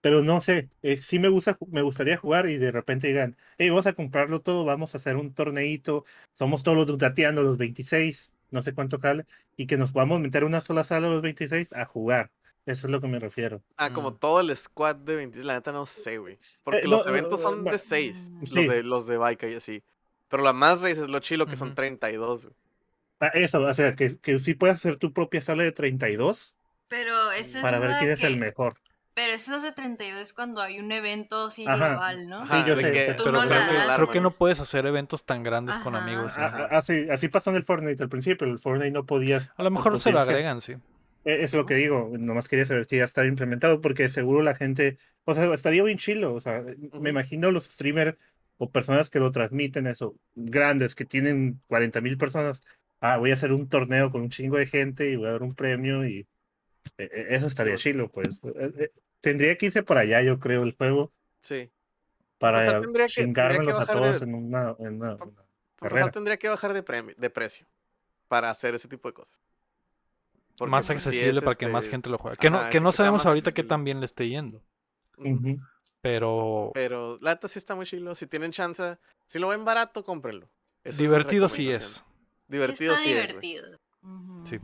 Pero 0.00 0.22
no 0.22 0.40
sé, 0.40 0.68
eh, 0.82 0.98
sí 0.98 1.18
me 1.18 1.28
gusta, 1.28 1.58
me 1.68 1.82
gustaría 1.82 2.16
jugar 2.16 2.48
y 2.48 2.58
de 2.58 2.70
repente 2.70 3.08
digan, 3.08 3.36
hey, 3.58 3.70
vamos 3.70 3.86
a 3.86 3.92
comprarlo 3.94 4.40
todo, 4.40 4.64
vamos 4.64 4.94
a 4.94 4.98
hacer 4.98 5.16
un 5.16 5.34
torneito, 5.34 6.04
somos 6.34 6.62
todos 6.62 6.76
los 6.88 6.98
dateando 6.98 7.42
los 7.42 7.58
26, 7.58 8.32
no 8.50 8.62
sé 8.62 8.72
cuánto 8.72 8.98
jale, 9.00 9.24
y 9.56 9.66
que 9.66 9.76
nos 9.76 9.92
podamos 9.92 10.20
meter 10.20 10.44
a 10.44 10.46
una 10.46 10.60
sola 10.60 10.84
sala 10.84 11.08
los 11.08 11.22
26 11.22 11.72
a 11.72 11.84
jugar. 11.86 12.30
Eso 12.66 12.86
es 12.86 12.90
lo 12.90 13.00
que 13.00 13.06
me 13.08 13.18
refiero. 13.18 13.62
Ah, 13.76 13.92
como 13.92 14.12
Mm. 14.12 14.18
todo 14.18 14.40
el 14.40 14.56
squad 14.56 14.96
de 14.96 15.16
20, 15.16 15.42
la 15.44 15.54
neta 15.54 15.72
no 15.72 15.86
sé, 15.86 16.18
güey. 16.18 16.38
Porque 16.64 16.82
no, 16.84 16.90
los 16.90 17.06
eh, 17.06 17.10
eventos 17.10 17.40
eh, 17.40 17.42
son 17.42 17.64
va- 17.66 17.72
de 17.72 17.78
6, 17.78 18.28
Mm. 18.30 18.40
los 18.40 18.50
Sí. 18.50 18.68
de 18.68 18.82
los 18.82 19.06
de 19.06 19.16
Baika 19.18 19.48
y 19.48 19.54
así. 19.54 19.82
Pero 20.28 20.42
la 20.42 20.52
más 20.52 20.80
race 20.80 21.02
es 21.02 21.08
lo 21.08 21.20
chilo 21.20 21.46
que 21.46 21.54
son 21.56 21.68
Ujú. 21.68 21.76
32, 21.76 22.44
güey. 22.46 22.56
Ah, 23.20 23.28
eso, 23.34 23.60
o 23.62 23.74
sea, 23.74 23.94
que, 23.94 24.18
que 24.18 24.38
sí 24.38 24.54
puedes 24.54 24.76
hacer 24.76 24.98
tu 24.98 25.12
propia 25.12 25.40
sala 25.40 25.62
de 25.64 25.72
32 25.72 26.56
Pero 26.88 27.32
ese 27.32 27.58
es 27.58 27.62
para 27.62 27.78
ver 27.78 27.96
quién 27.98 28.10
es 28.12 28.22
el 28.22 28.34
que- 28.34 28.40
mejor. 28.40 28.76
Pero 29.14 29.32
eso 29.32 29.56
es 29.56 29.62
de 29.62 29.72
32 29.72 30.34
cuando 30.34 30.60
hay 30.60 30.78
un 30.78 30.92
evento 30.92 31.46
así 31.46 31.64
Ajá. 31.66 31.88
global, 31.92 32.28
¿no? 32.28 32.42
Sí, 32.42 32.54
yo 32.66 32.76
sé, 32.76 32.82
que- 32.92 33.14
pero- 33.16 33.32
no 33.32 33.40
creo, 33.48 33.60
que, 33.70 33.94
creo 33.96 34.10
que 34.10 34.20
no 34.20 34.30
puedes 34.30 34.60
hacer 34.60 34.84
eventos 34.84 35.24
tan 35.24 35.42
grandes 35.42 35.76
con 35.76 35.94
Ajá. 35.94 36.04
amigos. 36.04 36.32
Ah, 36.36 36.46
ajá. 36.46 36.68
ah, 36.70 36.76
Así, 36.78 37.08
así 37.10 37.28
pasó 37.28 37.48
en 37.48 37.56
el 37.56 37.62
Fortnite 37.62 38.02
al 38.02 38.10
principio. 38.10 38.46
El 38.46 38.58
Fortnite 38.58 38.90
no 38.90 39.06
podías. 39.06 39.50
A 39.56 39.62
lo 39.62 39.70
mejor 39.70 39.92
pues 39.92 40.02
se 40.02 40.12
lo 40.12 40.18
que- 40.18 40.30
agregan, 40.32 40.60
sí. 40.60 40.72
Eh, 41.24 41.38
Es 41.40 41.54
lo 41.54 41.64
que 41.64 41.74
digo. 41.76 42.10
Nomás 42.18 42.46
quería 42.48 42.66
saber 42.66 42.84
si 42.84 42.98
ya 42.98 43.04
estaba 43.04 43.26
implementado 43.26 43.80
porque 43.80 44.10
seguro 44.10 44.42
la 44.42 44.54
gente. 44.54 44.98
O 45.24 45.34
sea, 45.34 45.52
estaría 45.54 45.82
bien 45.82 45.96
chilo. 45.96 46.34
O 46.34 46.40
sea, 46.42 46.60
Ujú. 46.60 47.00
me 47.00 47.08
imagino 47.10 47.50
los 47.50 47.64
streamers 47.64 48.16
o 48.58 48.70
personas 48.70 49.08
que 49.10 49.18
lo 49.18 49.32
transmiten, 49.32 49.86
eso, 49.86 50.14
grandes, 50.34 50.94
que 50.94 51.04
tienen 51.06 51.60
40 51.68 52.00
mil 52.02 52.16
personas. 52.18 52.60
Ah, 53.00 53.18
voy 53.18 53.30
a 53.30 53.34
hacer 53.34 53.52
un 53.52 53.68
torneo 53.68 54.10
con 54.10 54.22
un 54.22 54.30
chingo 54.30 54.56
de 54.56 54.66
gente 54.66 55.10
y 55.10 55.16
voy 55.16 55.28
a 55.28 55.32
dar 55.32 55.42
un 55.42 55.54
premio 55.54 56.06
y. 56.06 56.26
eh, 56.98 57.26
Eso 57.30 57.46
estaría 57.46 57.76
chilo, 57.76 58.08
pues. 58.10 58.40
Eh, 58.44 58.72
eh, 58.78 58.90
Tendría 59.20 59.56
que 59.56 59.66
irse 59.66 59.82
por 59.82 59.98
allá, 59.98 60.22
yo 60.22 60.38
creo, 60.38 60.62
el 60.62 60.72
juego 60.76 61.10
Sí. 61.40 61.70
para 62.38 62.62
sea, 62.64 62.80
tendría 62.80 63.06
que- 63.06 63.14
que 63.14 63.22
chingármelos 63.24 63.74
a 63.74 63.78
bajar 63.78 63.94
de- 63.96 64.00
todos 64.02 64.22
en 64.22 64.34
una, 64.34 64.76
en 64.78 64.94
una- 64.96 65.16
Pa- 65.16 65.24
una 65.24 65.42
carrera. 65.76 66.04
o 66.04 66.06
sea, 66.06 66.12
tendría 66.12 66.36
que 66.36 66.48
bajar 66.48 66.72
de, 66.74 66.84
premi- 66.84 67.16
de 67.16 67.30
precio 67.30 67.66
para 68.28 68.50
hacer 68.50 68.74
ese 68.74 68.88
tipo 68.88 69.08
de 69.08 69.14
cosas. 69.14 69.40
Porque, 70.56 70.70
más 70.70 70.86
pues, 70.86 71.06
accesible 71.06 71.38
es, 71.38 71.44
para 71.44 71.54
que 71.56 71.66
más 71.66 71.84
este, 71.84 71.90
gente 71.92 72.08
lo 72.08 72.18
juegue. 72.18 72.36
Que 72.38 72.50
no, 72.50 72.58
ajá, 72.58 72.70
que 72.70 72.78
sí, 72.78 72.84
no 72.84 72.90
que 72.90 72.96
sea 72.96 73.04
sabemos 73.04 73.20
más 73.20 73.26
ahorita 73.26 73.44
qué 73.46 73.60
accesible. 73.62 73.68
tan 73.68 73.84
bien 73.84 74.00
le 74.00 74.06
esté 74.06 74.28
yendo. 74.28 74.62
ujú. 75.18 75.28
Ujú. 75.30 75.60
Pero 76.02 76.70
Pero 76.74 77.18
la 77.20 77.32
neta 77.34 77.48
sí 77.48 77.58
está 77.58 77.74
muy 77.74 77.84
chilo. 77.84 78.14
Si 78.14 78.26
tienen 78.28 78.52
chance, 78.52 78.96
si 79.26 79.38
lo 79.40 79.48
ven 79.48 79.64
barato, 79.64 80.04
cómprenlo. 80.04 80.48
Esa 80.84 80.90
es 80.90 80.98
mi 81.00 81.06
divertido 81.06 81.48
sí 81.48 81.70
es. 81.70 82.04
Divertido 82.48 82.94
sí 82.94 83.04
sí, 83.04 83.10
está 83.12 83.20
es, 83.24 83.28
divertido. 83.28 83.78
Sí. 84.48 84.58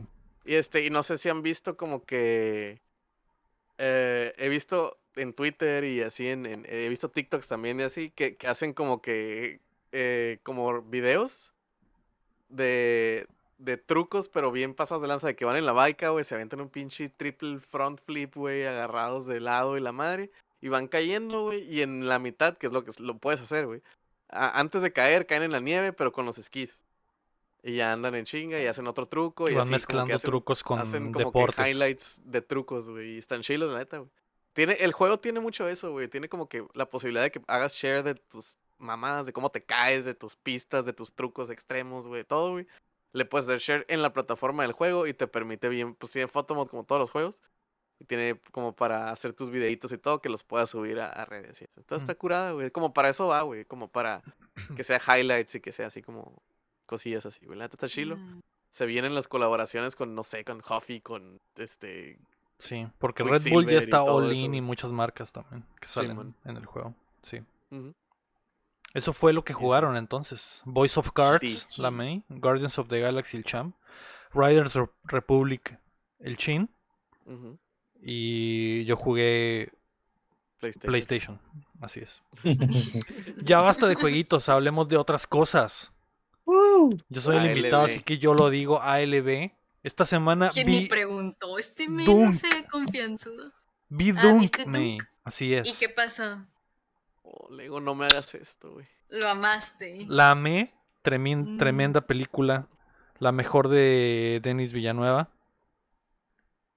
Y 0.45 0.55
este, 0.55 0.85
y 0.85 0.89
no 0.89 1.03
sé 1.03 1.17
si 1.17 1.29
han 1.29 1.41
visto 1.41 1.77
como 1.77 2.03
que 2.03 2.79
eh, 3.77 4.33
he 4.37 4.49
visto 4.49 4.97
en 5.15 5.33
Twitter 5.33 5.83
y 5.83 6.01
así 6.01 6.27
en, 6.27 6.45
en- 6.45 6.65
he 6.67 6.89
visto 6.89 7.09
TikToks 7.09 7.47
también 7.47 7.79
y 7.79 7.83
así 7.83 8.09
que, 8.11 8.35
que 8.35 8.47
hacen 8.47 8.73
como 8.73 9.01
que 9.01 9.59
eh, 9.91 10.39
como 10.43 10.81
videos 10.81 11.51
de, 12.49 13.27
de 13.57 13.77
trucos, 13.77 14.29
pero 14.29 14.51
bien 14.51 14.73
pasados 14.73 15.01
de 15.01 15.07
lanza, 15.07 15.27
de 15.27 15.35
que 15.35 15.45
van 15.45 15.55
en 15.55 15.65
la 15.65 15.71
baica, 15.71 16.09
güey, 16.09 16.23
se 16.23 16.35
aventan 16.35 16.61
un 16.61 16.69
pinche 16.69 17.09
triple 17.09 17.59
front 17.59 17.99
flip, 18.05 18.35
güey, 18.35 18.65
agarrados 18.65 19.25
de 19.25 19.39
lado 19.39 19.77
y 19.77 19.81
la 19.81 19.91
madre, 19.91 20.29
y 20.61 20.69
van 20.69 20.87
cayendo, 20.87 21.43
güey, 21.43 21.63
y 21.71 21.81
en 21.81 22.07
la 22.07 22.19
mitad, 22.19 22.57
que 22.57 22.67
es 22.67 22.73
lo 22.73 22.83
que 22.83 22.91
lo 22.99 23.17
puedes 23.17 23.41
hacer, 23.41 23.65
güey, 23.67 23.81
antes 24.29 24.81
de 24.81 24.91
caer, 24.93 25.25
caen 25.25 25.43
en 25.43 25.51
la 25.51 25.59
nieve, 25.59 25.93
pero 25.93 26.11
con 26.11 26.25
los 26.25 26.37
esquís. 26.37 26.79
Y 27.65 27.75
ya 27.77 27.93
andan 27.93 28.13
en 28.15 28.25
chinga 28.25 28.59
y 28.61 28.67
hacen 28.67 28.87
otro 28.87 29.05
truco. 29.07 29.49
Y 29.49 29.53
van 29.53 29.61
así 29.61 29.67
como 29.69 29.71
mezclando 29.75 30.13
hacen- 30.15 30.29
trucos 30.29 30.63
con 30.63 30.79
hacen 30.79 31.13
como 31.13 31.25
deportes. 31.25 31.55
que 31.63 31.71
highlights 31.71 32.21
de 32.25 32.41
trucos, 32.41 32.89
güey. 32.91 33.15
Y 33.15 33.17
están 33.19 33.41
chilos, 33.41 33.71
la 33.71 33.79
neta, 33.79 33.99
güey. 33.99 34.09
Tiene, 34.51 34.73
el 34.73 34.91
juego 34.91 35.17
tiene 35.19 35.39
mucho 35.39 35.67
eso, 35.69 35.91
güey. 35.91 36.07
Tiene 36.09 36.27
como 36.29 36.47
que 36.49 36.65
la 36.73 36.89
posibilidad 36.89 37.23
de 37.23 37.31
que 37.31 37.41
hagas 37.47 37.73
share 37.73 38.03
de 38.03 38.15
tus 38.15 38.57
mamadas, 38.77 39.25
de 39.25 39.33
cómo 39.33 39.49
te 39.49 39.63
caes, 39.63 40.03
de 40.05 40.13
tus 40.13 40.35
pistas, 40.35 40.85
de 40.85 40.93
tus 40.93 41.13
trucos 41.13 41.49
extremos, 41.49 42.05
güey. 42.05 42.23
Todo, 42.25 42.51
güey. 42.51 42.67
Le 43.13 43.25
puedes 43.25 43.47
dar 43.47 43.57
share 43.59 43.85
en 43.87 44.01
la 44.01 44.11
plataforma 44.11 44.63
del 44.63 44.73
juego 44.73 45.07
y 45.07 45.13
te 45.13 45.27
permite 45.27 45.69
bien, 45.69 45.95
pues 45.95 46.11
tiene 46.11 46.27
photomod 46.27 46.67
como 46.67 46.83
todos 46.83 46.99
los 46.99 47.11
juegos. 47.11 47.39
Y 47.99 48.05
tiene 48.05 48.39
como 48.51 48.75
para 48.75 49.09
hacer 49.09 49.33
tus 49.33 49.49
videitos 49.49 49.91
y 49.93 49.97
todo, 49.97 50.19
que 50.19 50.27
los 50.27 50.43
puedas 50.43 50.69
subir 50.71 50.99
a, 50.99 51.07
a 51.07 51.23
redes 51.25 51.61
y 51.61 51.63
eso. 51.65 51.79
Entonces 51.79 52.01
Mm. 52.03 52.11
está 52.11 52.15
curada, 52.15 52.51
güey. 52.51 52.69
Como 52.71 52.93
para 52.93 53.07
eso 53.09 53.27
va, 53.27 53.41
güey. 53.43 53.63
Como 53.65 53.87
para 53.87 54.21
que 54.77 54.83
sea 54.83 54.99
highlights 54.99 55.55
y 55.55 55.61
que 55.61 55.71
sea 55.71 55.87
así 55.87 56.01
como 56.01 56.43
cosillas 56.85 57.25
así, 57.25 57.45
güey. 57.45 57.57
La 57.57 57.65
neta 57.65 57.75
está 57.75 57.87
chilo 57.89 58.17
Mm. 58.17 58.39
se 58.71 58.85
vienen 58.85 59.13
las 59.15 59.27
colaboraciones 59.27 59.95
con, 59.95 60.15
no 60.15 60.23
sé, 60.23 60.43
con 60.43 60.59
Huffy, 60.67 61.01
con 61.01 61.39
este. 61.55 62.17
Sí, 62.59 62.87
porque 62.99 63.23
Red 63.23 63.49
Bull 63.51 63.67
ya 63.67 63.79
está 63.79 64.03
all 64.03 64.31
eso, 64.31 64.41
in 64.41 64.53
y 64.55 64.61
muchas 64.61 64.91
marcas 64.91 65.31
también 65.31 65.65
que 65.81 65.87
salen 65.87 66.33
en 66.45 66.57
el 66.57 66.65
juego. 66.65 66.93
Sí. 67.21 67.39
Eso 68.93 69.11
fue 69.13 69.33
lo 69.33 69.43
que 69.43 69.53
jugaron 69.53 69.97
entonces. 69.97 70.61
Voice 70.65 70.99
of 70.99 71.11
Cards, 71.11 71.65
Sí. 71.67 71.81
la 71.81 71.89
May, 71.91 72.23
Guardians 72.29 72.77
of 72.79 72.87
the 72.89 72.99
Galaxy, 72.99 73.37
el 73.37 73.43
Champ, 73.43 73.75
Riders 74.33 74.75
Re- 74.75 74.89
Republic, 75.05 75.77
el 76.19 76.37
Chin, 76.37 76.69
y 78.01 78.83
yo 78.85 78.95
jugué 78.95 79.71
PlayStation. 80.59 80.89
PlayStation. 80.91 81.39
Así 81.81 81.99
es. 82.01 82.23
Ya 83.43 83.59
basta 83.61 83.87
de 83.87 83.95
jueguitos, 83.95 84.47
hablemos 84.49 84.87
de 84.87 84.97
otras 84.97 85.27
cosas. 85.27 85.91
Yo 87.09 87.21
soy 87.21 87.37
el 87.37 87.45
invitado, 87.57 87.85
así 87.85 88.01
que 88.01 88.17
yo 88.17 88.33
lo 88.33 88.49
digo 88.49 88.81
ALB. 88.81 89.51
Esta 89.83 90.05
semana 90.05 90.49
¿Quién 90.49 90.69
me 90.69 90.79
vi, 90.79 90.85
preguntó? 90.87 91.57
Este 91.59 91.89
men 91.89 92.05
no 92.25 92.31
se 92.33 92.47
confianzudo. 92.71 93.51
vi 93.89 94.11
Ah. 94.11 94.21
Así 95.25 95.53
es. 95.53 95.67
¿Y 95.67 95.73
qué 95.79 95.89
pasó? 95.89 96.45
Oh, 97.23 97.49
Lego, 97.51 97.79
no 97.81 97.93
me 97.95 98.05
hagas 98.05 98.33
esto, 98.35 98.71
güey. 98.71 98.85
Lo 99.09 99.27
amaste. 99.29 100.05
La 100.07 100.31
amé, 100.31 100.73
Mm. 101.03 101.57
tremenda 101.57 102.01
película, 102.01 102.67
la 103.19 103.31
mejor 103.33 103.67
de 103.67 104.39
Denis 104.41 104.71
Villanueva. 104.73 105.29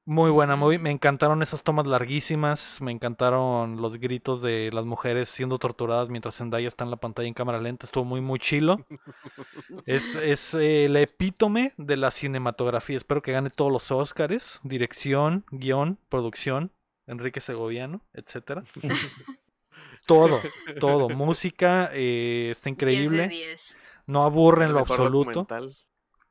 Muy 0.09 0.31
buena 0.31 0.55
movie. 0.55 0.78
Me 0.78 0.93
encantaron 0.93 1.43
esas 1.43 1.65
tomas 1.65 1.85
larguísimas. 1.85 2.81
Me 2.81 2.93
encantaron 2.93 3.83
los 3.83 3.97
gritos 3.97 4.41
de 4.41 4.70
las 4.73 4.87
mujeres 4.87 5.28
siendo 5.28 5.59
torturadas 5.59 6.11
mientras 6.11 6.37
Zendaya 6.37 6.69
está 6.69 6.85
en 6.85 6.91
la 6.91 6.97
pantalla 6.97 7.27
en 7.27 7.35
cámara 7.35 7.61
lenta. 7.61 7.87
Estuvo 7.87 8.05
muy, 8.05 8.20
muy 8.20 8.39
chilo. 8.39 8.87
Es, 9.87 10.16
es 10.16 10.55
eh, 10.55 10.87
el 10.87 10.97
epítome 10.97 11.73
de 11.77 11.97
la 11.97 12.11
cinematografía. 12.11 12.97
Espero 12.97 13.23
que 13.23 13.33
gane 13.33 13.51
todos 13.51 13.70
los 13.70 13.91
Oscars. 13.91 14.59
Dirección, 14.65 15.45
guion, 15.51 15.99
producción. 16.09 16.73
Enrique 17.07 17.41
Segoviano, 17.41 18.03
etcétera. 18.12 18.65
todo, 20.07 20.41
todo. 20.81 21.09
Música, 21.09 21.91
eh, 21.93 22.51
está 22.53 22.70
10 22.70 22.70
de 22.70 22.70
increíble. 22.70 23.28
10. 23.28 23.77
No 24.07 24.24
aburre 24.24 24.65
en 24.65 24.73
lo 24.73 24.81
absoluto. 24.81 25.41
documental. 25.41 25.77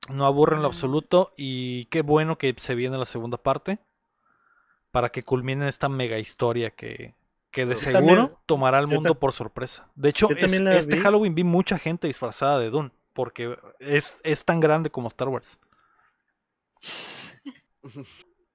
No 0.10 0.26
aburre 0.26 0.56
en 0.56 0.62
lo 0.62 0.68
Ujú. 0.70 0.76
absoluto. 0.76 1.34
Y 1.38 1.86
qué 1.86 2.02
bueno 2.02 2.38
que 2.38 2.54
se 2.58 2.76
viene 2.76 2.98
la 2.98 3.06
segunda 3.06 3.38
parte. 3.38 3.80
Para 4.92 5.10
que 5.10 5.24
culmine 5.24 5.68
esta 5.68 5.90
mega 5.90 6.20
historia 6.20 6.70
que, 6.72 7.14
que 7.52 7.66
de 7.66 7.74
Yo 7.76 7.80
seguro 7.82 8.16
también- 8.16 8.32
tomará 8.46 8.78
al 8.78 8.88
mundo 8.88 9.16
por 9.16 9.34
sorpresa. 9.34 9.88
De 9.96 10.10
hecho, 10.10 10.30
es- 10.30 10.54
este 10.54 10.96
vi. 10.96 11.02
Halloween 11.02 11.36
vi 11.36 11.44
mucha 11.44 11.78
gente 11.78 12.08
disfrazada 12.08 12.60
de 12.60 12.70
Dune. 12.70 12.92
Porque 13.14 13.58
es, 13.80 14.20
es 14.24 14.44
tan 14.46 14.60
grande 14.60 14.90
como 14.90 15.08
Star 15.08 15.30
Wars. 15.30 15.58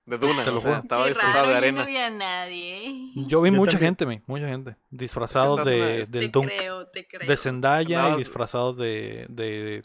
De 0.06 0.18
Duna, 0.18 0.42
Te 0.44 0.50
lo 0.50 0.58
o 0.58 0.60
sea, 0.60 0.78
estaba 0.78 1.04
Qué 1.04 1.10
disfrazado 1.10 1.46
raro, 1.52 1.60
de 1.60 1.66
yo 1.66 1.72
no 1.72 1.80
arena. 1.82 1.84
vi 1.84 1.96
a 1.98 2.10
nadie. 2.10 2.82
Yo 3.14 3.40
vi 3.42 3.50
Yo 3.50 3.56
mucha 3.56 3.72
también. 3.72 3.90
gente, 3.92 4.06
me, 4.06 4.22
mucha 4.26 4.48
gente. 4.48 4.74
Disfrazados 4.90 5.64
de, 5.64 6.04
del 6.08 6.24
Te 6.24 6.28
Dunk, 6.28 6.46
creo, 6.46 6.86
te 6.88 7.06
creo. 7.06 7.28
de 7.28 7.36
Zendaya 7.36 8.10
y 8.10 8.16
disfrazados 8.16 8.76
de, 8.76 9.26
de- 9.28 9.82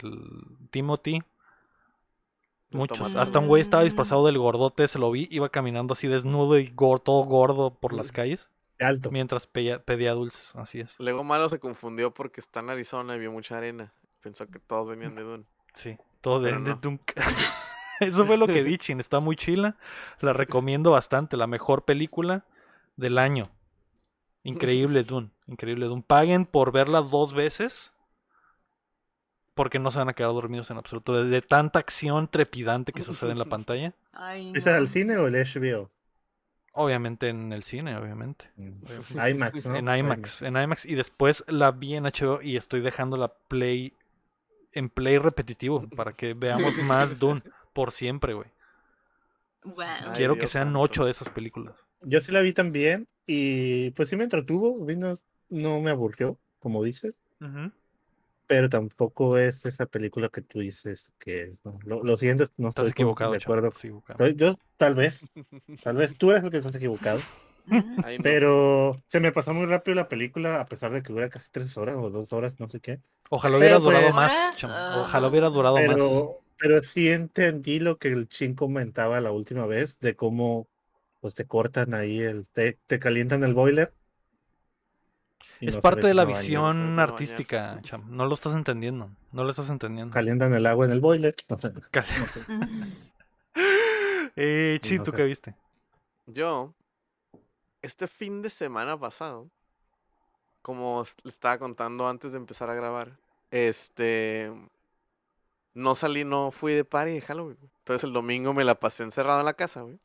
Timothy. 0.70 1.22
Muchos. 2.70 2.98
tomate. 2.98 3.18
Hasta 3.18 3.38
un 3.38 3.48
güey 3.48 3.62
estaba 3.62 3.84
disfrazado 3.84 4.26
del 4.26 4.38
gordote, 4.38 4.88
se 4.88 4.98
lo 4.98 5.10
vi, 5.10 5.28
iba 5.30 5.48
caminando 5.48 5.92
así 5.92 6.08
desnudo 6.08 6.58
y 6.58 6.74
todo 6.74 7.24
gordo 7.24 7.74
por 7.74 7.92
las 7.92 8.12
calles 8.12 8.48
Alto. 8.80 9.10
mientras 9.10 9.46
pedía, 9.46 9.82
pedía 9.82 10.12
dulces, 10.12 10.54
así 10.56 10.80
es. 10.80 10.98
Luego 10.98 11.24
Malo 11.24 11.48
se 11.48 11.58
confundió 11.58 12.12
porque 12.12 12.40
está 12.40 12.60
en 12.60 12.70
Arizona 12.70 13.16
y 13.16 13.20
vio 13.20 13.32
mucha 13.32 13.56
arena. 13.56 13.92
Pensó 14.20 14.46
que 14.48 14.58
todos 14.58 14.88
venían 14.88 15.14
de 15.14 15.22
Dune. 15.22 15.44
Sí, 15.72 15.96
todo 16.20 16.40
de, 16.40 16.50
Pero 16.50 16.62
de 16.62 16.70
no. 16.70 16.76
Dunk. 16.76 17.12
Eso 18.00 18.26
fue 18.26 18.36
lo 18.36 18.46
que 18.46 18.62
vi, 18.62 18.78
Chin, 18.78 19.00
está 19.00 19.20
muy 19.20 19.36
chila. 19.36 19.76
La 20.20 20.32
recomiendo 20.32 20.90
bastante, 20.90 21.36
la 21.36 21.46
mejor 21.46 21.84
película 21.84 22.44
del 22.96 23.18
año. 23.18 23.50
Increíble 24.42 25.04
Dune, 25.04 25.30
increíble 25.46 25.86
Dune. 25.86 26.04
Paguen 26.06 26.46
por 26.46 26.72
verla 26.72 27.00
dos 27.00 27.32
veces 27.32 27.94
porque 29.56 29.78
no 29.78 29.90
se 29.90 29.98
van 29.98 30.10
a 30.10 30.12
quedar 30.12 30.32
dormidos 30.32 30.70
en 30.70 30.76
absoluto. 30.76 31.14
De, 31.14 31.24
de 31.30 31.40
tanta 31.40 31.78
acción 31.78 32.28
trepidante 32.28 32.92
que 32.92 33.02
sucede 33.02 33.32
en 33.32 33.38
la 33.38 33.46
pantalla. 33.46 33.94
Ay, 34.12 34.52
¿Es 34.54 34.66
no. 34.66 34.72
al 34.74 34.86
cine 34.86 35.16
o 35.16 35.26
el 35.26 35.34
HBO? 35.34 35.90
Obviamente 36.72 37.30
en 37.30 37.54
el 37.54 37.62
cine, 37.62 37.96
obviamente. 37.96 38.50
Mm, 38.56 39.28
IMAX, 39.30 39.64
¿no? 39.64 39.76
En 39.76 39.88
IMAX, 39.88 40.42
en 40.42 40.56
IMAX. 40.58 40.84
Y 40.84 40.94
después 40.94 41.42
la 41.48 41.70
vi 41.72 41.94
en 41.94 42.04
HBO 42.04 42.42
y 42.42 42.58
estoy 42.58 42.82
dejando 42.82 43.16
la 43.16 43.28
play 43.48 43.94
en 44.72 44.90
play 44.90 45.16
repetitivo 45.16 45.88
para 45.96 46.12
que 46.12 46.34
veamos 46.34 46.76
más 46.84 47.18
Dune 47.18 47.42
por 47.72 47.92
siempre, 47.92 48.34
güey. 48.34 48.48
Wow. 49.64 49.80
Ay, 49.80 50.10
Quiero 50.16 50.36
que 50.36 50.48
sean 50.48 50.66
santo. 50.66 50.80
ocho 50.80 51.04
de 51.06 51.12
esas 51.12 51.30
películas. 51.30 51.74
Yo 52.02 52.20
sí 52.20 52.30
la 52.30 52.42
vi 52.42 52.52
también 52.52 53.08
y 53.26 53.90
pues 53.92 54.10
sí 54.10 54.16
me 54.16 54.24
entretuvo, 54.24 54.86
no, 54.96 55.14
no 55.48 55.80
me 55.80 55.90
aburrió, 55.90 56.38
como 56.58 56.84
dices, 56.84 57.18
pero 58.46 58.68
tampoco 58.68 59.38
es 59.38 59.66
esa 59.66 59.86
película 59.86 60.28
que 60.28 60.42
tú 60.42 60.60
dices 60.60 61.12
que 61.18 61.44
es. 61.44 61.60
¿no? 61.64 61.78
Lo, 61.84 62.02
lo 62.04 62.16
siento, 62.16 62.44
no 62.56 62.68
Estás 62.68 62.88
estoy 62.88 62.90
equivocado, 62.90 63.32
de 63.32 63.38
acuerdo. 63.38 63.68
estás 63.68 63.84
equivocado. 63.84 64.20
Estoy- 64.20 64.36
Yo 64.36 64.54
tal 64.76 64.94
vez, 64.94 65.28
tal 65.82 65.96
vez 65.96 66.16
tú 66.18 66.30
eres 66.30 66.44
el 66.44 66.50
que 66.50 66.58
estás 66.58 66.74
equivocado, 66.76 67.28
no. 68.18 68.22
pero 68.22 69.02
se 69.08 69.20
me 69.20 69.32
pasó 69.32 69.54
muy 69.54 69.66
rápido 69.66 69.94
la 69.94 70.08
película 70.08 70.60
a 70.60 70.66
pesar 70.68 70.92
de 70.92 71.02
que 71.02 71.12
dura 71.12 71.30
casi 71.30 71.50
tres 71.50 71.76
horas 71.76 71.96
o 71.98 72.10
dos 72.10 72.32
horas, 72.32 72.58
no 72.60 72.68
sé 72.68 72.80
qué. 72.80 73.00
Ojalá 73.30 73.58
hubiera 73.58 73.78
Pero, 73.78 73.80
durado 73.80 74.12
más, 74.12 74.34
ah. 74.64 74.96
Ojalá 75.02 75.28
hubiera 75.28 75.48
durado 75.50 75.82
más. 75.82 76.00
Pero, 76.00 76.44
pero 76.58 76.80
sí 76.82 77.08
entendí 77.08 77.80
lo 77.80 77.98
que 77.98 78.08
el 78.08 78.28
chin 78.28 78.54
comentaba 78.54 79.20
la 79.20 79.32
última 79.32 79.66
vez 79.66 79.98
de 80.00 80.16
cómo 80.16 80.68
pues 81.20 81.34
te 81.34 81.46
cortan 81.46 81.94
ahí 81.94 82.20
el, 82.20 82.48
te, 82.50 82.80
te 82.86 82.98
calientan 82.98 83.42
el 83.44 83.54
boiler. 83.54 83.94
Y 85.60 85.68
Es 85.68 85.76
no 85.76 85.80
parte 85.80 86.06
de 86.06 86.14
la 86.14 86.24
visión 86.24 86.98
artística, 86.98 87.80
cham. 87.82 88.04
No 88.08 88.26
lo 88.26 88.34
estás 88.34 88.54
entendiendo. 88.54 89.10
No 89.32 89.44
lo 89.44 89.50
estás 89.50 89.70
entendiendo. 89.70 90.12
Calientan 90.12 90.52
el 90.54 90.66
agua 90.66 90.86
en 90.86 90.92
el 90.92 91.00
boiler. 91.00 91.34
Cal- 91.90 92.04
eh, 94.36 94.78
Chi, 94.82 94.98
no 94.98 95.04
¿tú 95.04 95.10
sé. 95.10 95.16
qué 95.16 95.22
viste? 95.24 95.54
Yo, 96.26 96.74
este 97.82 98.06
fin 98.08 98.42
de 98.42 98.50
semana 98.50 98.98
pasado, 98.98 99.48
como 100.62 101.04
le 101.22 101.30
estaba 101.30 101.58
contando 101.58 102.08
antes 102.08 102.32
de 102.32 102.38
empezar 102.38 102.68
a 102.70 102.74
grabar, 102.74 103.16
este, 103.50 104.52
no 105.74 105.94
salí, 105.94 106.24
no 106.24 106.50
fui 106.50 106.74
de 106.74 106.84
party 106.84 107.12
de 107.12 107.20
Halloween. 107.20 107.56
güey. 107.60 107.70
Entonces 107.78 108.04
el 108.04 108.12
domingo 108.12 108.52
me 108.52 108.64
la 108.64 108.74
pasé 108.74 109.04
encerrado 109.04 109.40
en 109.40 109.46
la 109.46 109.54
casa, 109.54 109.82
güey. 109.82 109.98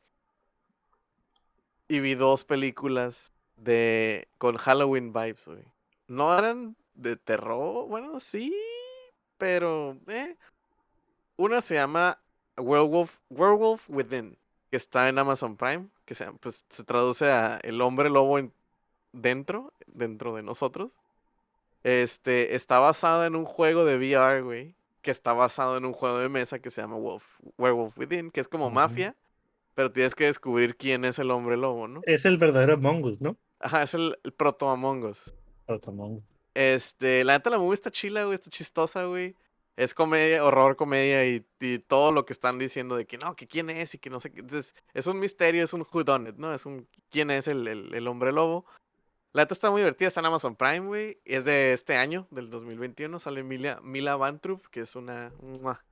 Y 1.88 2.00
vi 2.00 2.14
dos 2.14 2.44
películas 2.44 3.32
de 3.62 4.28
con 4.38 4.56
Halloween 4.56 5.12
vibes, 5.12 5.46
güey. 5.46 5.64
No 6.08 6.36
eran 6.36 6.76
de 6.94 7.16
terror, 7.16 7.86
bueno, 7.88 8.20
sí, 8.20 8.54
pero 9.38 9.96
eh. 10.08 10.36
Una 11.36 11.60
se 11.60 11.74
llama 11.74 12.18
Werewolf, 12.58 13.16
Werewolf 13.30 13.82
Within, 13.88 14.36
que 14.70 14.76
está 14.76 15.08
en 15.08 15.18
Amazon 15.18 15.56
Prime, 15.56 15.88
que 16.04 16.14
se, 16.14 16.30
pues, 16.34 16.64
se 16.68 16.84
traduce 16.84 17.30
a 17.30 17.58
el 17.62 17.80
hombre 17.80 18.10
lobo 18.10 18.38
en- 18.38 18.52
dentro, 19.12 19.72
dentro 19.86 20.34
de 20.36 20.42
nosotros. 20.42 20.90
Este, 21.82 22.54
está 22.54 22.78
basada 22.78 23.26
en 23.26 23.34
un 23.34 23.44
juego 23.44 23.84
de 23.84 23.96
VR, 23.96 24.42
güey, 24.42 24.74
que 25.00 25.10
está 25.10 25.32
basado 25.32 25.76
en 25.76 25.84
un 25.84 25.92
juego 25.92 26.18
de 26.18 26.28
mesa 26.28 26.60
que 26.60 26.70
se 26.70 26.80
llama 26.80 26.96
Wolf, 26.96 27.24
Werewolf 27.58 27.96
Within, 27.98 28.30
que 28.30 28.40
es 28.40 28.46
como 28.48 28.70
mafia, 28.70 29.16
pero 29.74 29.90
tienes 29.90 30.14
que 30.14 30.26
descubrir 30.26 30.76
quién 30.76 31.04
es 31.04 31.18
el 31.18 31.30
hombre 31.32 31.56
lobo, 31.56 31.88
¿no? 31.88 32.02
Es 32.04 32.24
el 32.24 32.36
verdadero 32.38 32.74
Among 32.74 33.02
Us, 33.04 33.20
¿no? 33.20 33.36
Ajá, 33.62 33.82
es 33.82 33.94
el, 33.94 34.18
el 34.24 34.32
proto 34.32 34.68
Among 34.68 35.04
Us. 35.04 35.34
Proto 35.66 35.90
Among 35.90 36.16
Us. 36.16 36.24
Este, 36.54 37.24
la 37.24 37.34
neta 37.34 37.50
la 37.50 37.58
movie 37.58 37.74
está 37.74 37.90
chila, 37.90 38.24
güey, 38.24 38.34
está 38.34 38.50
chistosa, 38.50 39.04
güey. 39.04 39.36
Es 39.76 39.94
comedia, 39.94 40.44
horror, 40.44 40.76
comedia 40.76 41.24
y, 41.24 41.46
y 41.60 41.78
todo 41.78 42.12
lo 42.12 42.26
que 42.26 42.34
están 42.34 42.58
diciendo 42.58 42.94
de 42.94 43.06
que 43.06 43.16
no, 43.16 43.34
que 43.36 43.48
quién 43.48 43.70
es 43.70 43.94
y 43.94 43.98
que 43.98 44.10
no 44.10 44.20
sé 44.20 44.30
qué. 44.30 44.40
Entonces, 44.40 44.74
es 44.92 45.06
un 45.06 45.18
misterio, 45.18 45.64
es 45.64 45.72
un 45.72 45.86
whodunit, 45.90 46.36
¿no? 46.36 46.52
Es 46.52 46.66
un 46.66 46.86
quién 47.08 47.30
es 47.30 47.48
el, 47.48 47.66
el, 47.66 47.94
el 47.94 48.06
hombre 48.06 48.32
lobo. 48.32 48.66
La 49.32 49.42
neta 49.42 49.54
está 49.54 49.70
muy 49.70 49.80
divertida, 49.80 50.08
está 50.08 50.20
en 50.20 50.26
Amazon 50.26 50.56
Prime, 50.56 50.86
güey. 50.86 51.18
Es 51.24 51.46
de 51.46 51.72
este 51.72 51.96
año, 51.96 52.26
del 52.30 52.50
2021. 52.50 53.18
Sale 53.18 53.42
Mila, 53.42 53.80
Mila 53.82 54.16
Vantrup, 54.16 54.66
que 54.66 54.80
es 54.80 54.94
una, 54.94 55.32
una, 55.40 55.82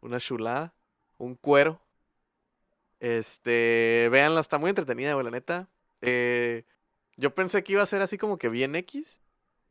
una 0.00 0.18
chulada, 0.18 0.72
un 1.18 1.34
cuero. 1.34 1.78
Este, 3.00 4.08
véanla, 4.10 4.40
está 4.40 4.56
muy 4.56 4.70
entretenida, 4.70 5.12
güey, 5.12 5.24
la 5.24 5.30
neta. 5.30 5.68
Eh, 6.00 6.64
yo 7.16 7.34
pensé 7.34 7.64
que 7.64 7.72
iba 7.72 7.82
a 7.82 7.86
ser 7.86 8.02
así 8.02 8.18
como 8.18 8.38
que 8.38 8.48
bien 8.48 8.74
X, 8.76 9.20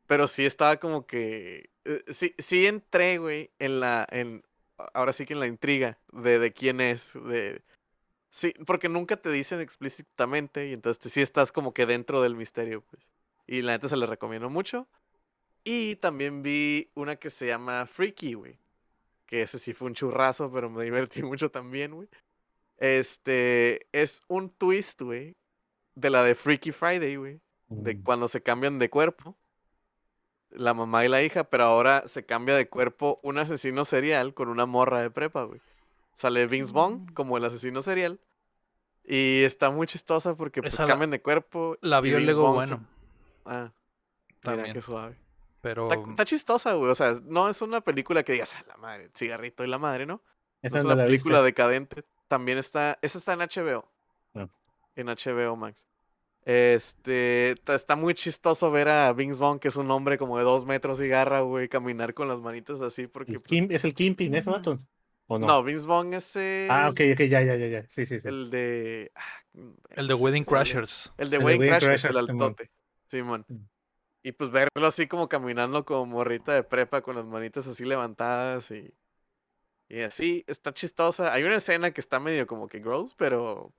pero 0.08 0.28
sí 0.28 0.46
estaba 0.46 0.78
como 0.78 1.06
que. 1.06 1.70
eh, 1.86 2.04
sí, 2.10 2.36
sí 2.38 2.66
entré, 2.68 3.18
güey, 3.18 3.52
en 3.60 3.80
la. 3.80 4.08
En, 4.12 4.44
ahora 4.94 5.14
sí 5.14 5.26
que 5.26 5.34
en 5.34 5.40
la 5.40 5.48
intriga 5.48 5.98
de, 6.12 6.40
de 6.40 6.54
quién 6.54 6.82
es. 6.82 7.14
De, 7.14 7.62
sí, 8.32 8.54
porque 8.66 8.90
nunca 8.90 9.18
te 9.18 9.32
dicen 9.32 9.62
explícitamente 9.62 10.68
y 10.68 10.74
entonces 10.74 11.12
sí 11.12 11.22
estás 11.22 11.52
como 11.52 11.74
que 11.74 11.86
dentro 11.86 12.22
del 12.22 12.36
misterio, 12.36 12.82
pues. 12.82 13.04
Y 13.48 13.62
la 13.62 13.74
neta 13.74 13.88
se 13.88 13.98
les 13.98 14.10
recomiendo 14.10 14.50
mucho. 14.50 14.88
Y 15.64 15.96
también 15.98 16.44
vi 16.44 16.92
una 16.96 17.16
que 17.16 17.30
se 17.30 17.48
llama 17.48 17.86
Freaky, 17.88 18.34
güey. 18.36 18.60
Que 19.26 19.44
ese 19.44 19.60
sí 19.60 19.74
fue 19.74 19.88
un 19.88 19.96
churrazo, 19.96 20.52
pero 20.52 20.70
me 20.70 20.84
divertí 20.86 21.24
mucho 21.24 21.52
también, 21.52 21.96
güey. 21.96 22.10
Este 22.78 23.88
es 23.92 24.24
un 24.28 24.50
twist, 24.50 25.02
güey, 25.02 25.36
de 25.96 26.10
la 26.10 26.24
de 26.24 26.36
Freaky 26.36 26.72
Friday, 26.72 27.16
güey 27.16 27.40
de 27.68 27.96
Mm. 27.96 28.04
cuando 28.04 28.28
se 28.28 28.44
cambian 28.44 28.78
de 28.78 28.90
cuerpo, 28.92 29.36
la 30.52 30.74
mamá 30.76 31.04
y 31.04 31.10
la 31.10 31.24
hija, 31.24 31.46
pero 31.46 31.64
ahora 31.66 32.04
se 32.08 32.26
cambia 32.26 32.56
de 32.56 32.70
cuerpo 32.70 33.20
un 33.24 33.38
asesino 33.40 33.86
serial 33.86 34.34
con 34.34 34.50
una 34.50 34.66
morra 34.68 35.02
de 35.02 35.10
prepa, 35.10 35.44
güey. 35.44 35.60
Sale 36.16 36.46
Vince 36.48 36.72
Vaughn 36.72 37.06
Mm. 37.10 37.14
como 37.14 37.38
el 37.38 37.44
asesino 37.46 37.82
serial. 37.82 38.20
Y 39.04 39.44
está 39.44 39.70
muy 39.72 39.88
chistosa 39.88 40.36
porque 40.36 40.62
pues 40.62 40.74
Esa 40.76 40.88
cambian 40.88 41.12
de 41.12 41.22
cuerpo. 41.22 41.78
La 41.82 42.02
vio 42.02 42.20
Lego 42.20 42.50
se- 42.50 42.56
bueno. 42.56 42.88
Ah, 43.46 43.72
mira 43.72 44.42
También. 44.42 44.74
qué 44.74 44.82
suave. 44.82 45.18
Pero 45.62 45.92
Está, 45.92 46.10
está 46.12 46.26
chistosa, 46.26 46.74
güey. 46.74 46.92
O 46.92 46.96
sea, 46.96 47.14
no 47.24 47.50
es 47.50 47.62
una 47.62 47.82
película 47.82 48.24
que 48.24 48.34
digas, 48.34 48.54
"Ah, 48.56 48.64
la 48.68 48.78
madre, 48.78 49.10
cigarrito 49.16 49.64
y 49.64 49.68
la 49.68 49.78
madre, 49.80 50.06
¿no? 50.06 50.22
Es 50.62 50.72
una 50.74 50.96
la 50.96 51.06
película 51.06 51.38
viste. 51.40 51.46
decadente. 51.46 52.04
También 52.28 52.58
está. 52.60 52.98
Esa 53.02 53.18
está 53.18 53.34
en 53.34 53.42
HBO. 53.42 53.88
Ah. 54.96 55.02
En 55.02 55.08
HBO 55.08 55.56
Max. 55.56 55.88
Este. 56.44 57.56
Está 57.74 57.96
muy 57.96 58.14
chistoso 58.14 58.70
ver 58.72 58.88
a 58.90 59.12
Vince 59.14 59.40
Vaughn, 59.40 59.60
que 59.60 59.70
es 59.70 59.76
un 59.78 59.90
hombre 59.92 60.18
como 60.18 60.38
de 60.38 60.44
dos 60.44 60.66
metros 60.66 61.02
y 61.02 61.08
garra, 61.08 61.42
güey, 61.42 61.68
caminar 61.68 62.14
con 62.14 62.28
las 62.28 62.40
manitas 62.40 62.82
así, 62.82 63.08
porque. 63.08 63.34
El 63.34 63.40
pues, 63.40 63.50
Kim- 63.50 63.72
es 63.72 63.84
el 63.84 63.94
Kimpin, 63.94 64.36
ese 64.36 64.50
vato. 64.50 64.80
¿O 65.28 65.40
no? 65.40 65.48
No, 65.48 65.64
Vince 65.64 65.88
Vaughn 65.88 66.14
es 66.14 66.36
el... 66.36 66.68
Ah, 66.70 66.88
ok, 66.90 67.02
ok, 67.14 67.22
ya, 67.22 67.42
ya, 67.42 67.56
ya, 67.56 67.68
ya. 67.68 67.86
Sí, 67.90 68.06
sí, 68.06 68.20
sí. 68.20 68.28
El 68.28 68.52
de... 68.52 69.12
ah, 69.16 69.72
El 69.90 70.08
de 70.08 70.14
Wedding 70.14 70.44
Crashers. 70.44 71.12
El 71.18 71.32
de 71.32 71.38
El 71.38 71.42
de 71.42 71.46
Wedding 71.48 71.70
Crashers, 71.70 72.06
el 72.06 72.18
altote. 72.18 72.70
Simón. 73.10 73.44
Mm. 73.48 73.56
Y 74.22 74.32
pues 74.34 74.52
verlo 74.52 74.86
así 74.86 75.08
como 75.08 75.28
caminando 75.28 75.84
como 75.84 76.06
morrita 76.06 76.54
de 76.54 76.62
prepa 76.62 77.02
con 77.02 77.16
las 77.16 77.26
manitas 77.26 77.66
así 77.66 77.86
levantadas 77.86 78.70
y... 78.70 78.94
Y 79.88 80.02
así, 80.02 80.44
está 80.48 80.74
chistosa. 80.74 81.34
Hay 81.34 81.44
una 81.44 81.56
escena 81.56 81.92
que 81.92 82.02
está 82.02 82.20
medio 82.20 82.46
como 82.46 82.68
que 82.68 82.80
gross, 82.80 83.16
pero 83.16 83.74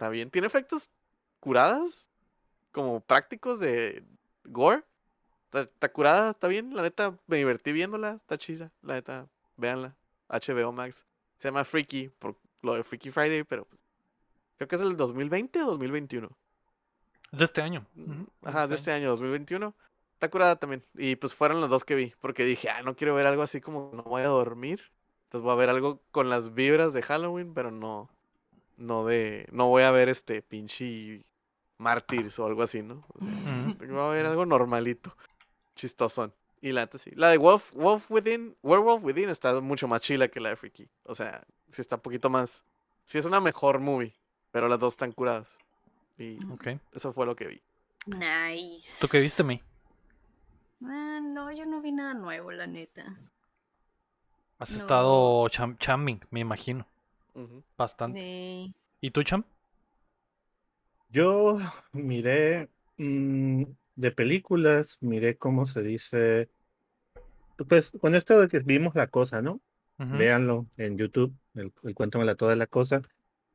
está 0.00 0.08
bien. 0.08 0.30
Tiene 0.30 0.46
efectos 0.46 0.88
curadas, 1.40 2.08
como 2.72 3.00
prácticos 3.00 3.60
de 3.60 4.02
gore. 4.44 4.82
Está, 5.44 5.62
está 5.62 5.92
curada, 5.92 6.30
está 6.30 6.48
bien. 6.48 6.74
La 6.74 6.80
neta, 6.80 7.18
me 7.26 7.36
divertí 7.36 7.70
viéndola. 7.72 8.12
Está 8.14 8.38
chida, 8.38 8.72
la 8.80 8.94
neta. 8.94 9.28
Véanla. 9.58 9.94
HBO 10.28 10.72
Max. 10.72 11.04
Se 11.36 11.48
llama 11.48 11.64
Freaky, 11.64 12.08
por 12.18 12.34
lo 12.62 12.74
de 12.74 12.84
Freaky 12.84 13.10
Friday, 13.10 13.44
pero 13.44 13.66
pues... 13.66 13.84
Creo 14.56 14.68
que 14.68 14.76
es 14.76 14.82
el 14.82 14.96
2020 14.96 15.62
o 15.62 15.66
2021. 15.66 16.30
Es 17.32 17.38
de 17.38 17.44
este 17.44 17.60
año. 17.60 17.86
Mm, 17.94 18.22
Ajá, 18.42 18.66
de 18.66 18.76
este 18.76 18.92
año, 18.92 19.10
2021. 19.10 19.74
Está 20.14 20.30
curada 20.30 20.56
también. 20.56 20.82
Y 20.94 21.16
pues 21.16 21.34
fueron 21.34 21.60
los 21.60 21.68
dos 21.68 21.84
que 21.84 21.94
vi. 21.94 22.14
Porque 22.20 22.44
dije, 22.44 22.70
ah, 22.70 22.82
no 22.82 22.96
quiero 22.96 23.14
ver 23.14 23.26
algo 23.26 23.42
así 23.42 23.60
como 23.60 23.90
no 23.92 24.02
voy 24.02 24.22
a 24.22 24.28
dormir. 24.28 24.82
Entonces 25.24 25.44
voy 25.44 25.52
a 25.52 25.56
ver 25.56 25.68
algo 25.68 26.00
con 26.10 26.30
las 26.30 26.54
vibras 26.54 26.94
de 26.94 27.02
Halloween, 27.02 27.52
pero 27.52 27.70
no. 27.70 28.08
No 28.80 29.04
de. 29.04 29.46
No 29.52 29.68
voy 29.68 29.82
a 29.82 29.90
ver 29.90 30.08
este 30.08 30.40
pinche 30.42 31.24
Mártires 31.76 32.38
o 32.38 32.46
algo 32.46 32.62
así, 32.62 32.82
¿no? 32.82 33.04
O 33.08 33.24
sea, 33.24 33.74
voy 33.78 33.98
a 33.98 34.08
ver 34.08 34.26
algo 34.26 34.46
normalito. 34.46 35.14
Chistosón. 35.76 36.32
Y 36.62 36.72
la 36.72 36.80
neta 36.82 36.96
sí. 36.98 37.10
La 37.14 37.28
de 37.28 37.36
Wolf, 37.38 37.72
Wolf 37.74 38.10
Within, 38.10 38.56
Werewolf 38.62 39.04
Within 39.04 39.28
está 39.28 39.60
mucho 39.60 39.86
más 39.86 40.00
chila 40.00 40.28
que 40.28 40.40
la 40.40 40.48
de 40.50 40.56
Freaky. 40.56 40.88
O 41.04 41.14
sea, 41.14 41.42
sí 41.70 41.80
está 41.82 41.96
un 41.96 42.02
poquito 42.02 42.28
más. 42.30 42.64
Sí 43.04 43.18
es 43.18 43.24
una 43.26 43.40
mejor 43.40 43.80
movie. 43.80 44.14
Pero 44.50 44.66
las 44.66 44.78
dos 44.80 44.94
están 44.94 45.12
curadas. 45.12 45.46
Y 46.18 46.38
Ok. 46.50 46.68
eso 46.92 47.12
fue 47.12 47.24
lo 47.26 47.36
que 47.36 47.46
vi. 47.48 47.62
Nice. 48.06 48.98
¿Tú 49.00 49.08
qué 49.08 49.20
viste, 49.20 49.42
May? 49.42 49.62
Ah, 50.84 51.20
no, 51.22 51.52
yo 51.52 51.66
no 51.66 51.80
vi 51.82 51.92
nada 51.92 52.14
nuevo, 52.14 52.50
la 52.50 52.66
neta. 52.66 53.04
Has 54.58 54.70
No. 54.72 54.78
estado 54.78 55.48
cham 55.50 55.76
chamming, 55.78 56.20
me 56.30 56.40
imagino. 56.40 56.86
Bastante. 57.76 58.20
Sí. 58.20 58.74
¿Y 59.00 59.10
tú, 59.10 59.22
Cham? 59.22 59.44
Yo 61.08 61.58
miré 61.92 62.68
mm, 62.96 63.64
de 63.96 64.10
películas, 64.12 64.98
miré 65.00 65.36
cómo 65.36 65.66
se 65.66 65.82
dice. 65.82 66.50
Pues 67.68 67.92
con 68.00 68.14
esto 68.14 68.40
de 68.40 68.48
que 68.48 68.60
vimos 68.60 68.94
la 68.94 69.08
cosa, 69.08 69.42
¿no? 69.42 69.60
Ujú. 69.98 70.16
Véanlo 70.16 70.66
en 70.76 70.96
YouTube, 70.96 71.34
el, 71.54 71.72
el 71.82 71.94
Cuéntamela 71.94 72.34
toda 72.34 72.56
la 72.56 72.66
cosa. 72.66 73.02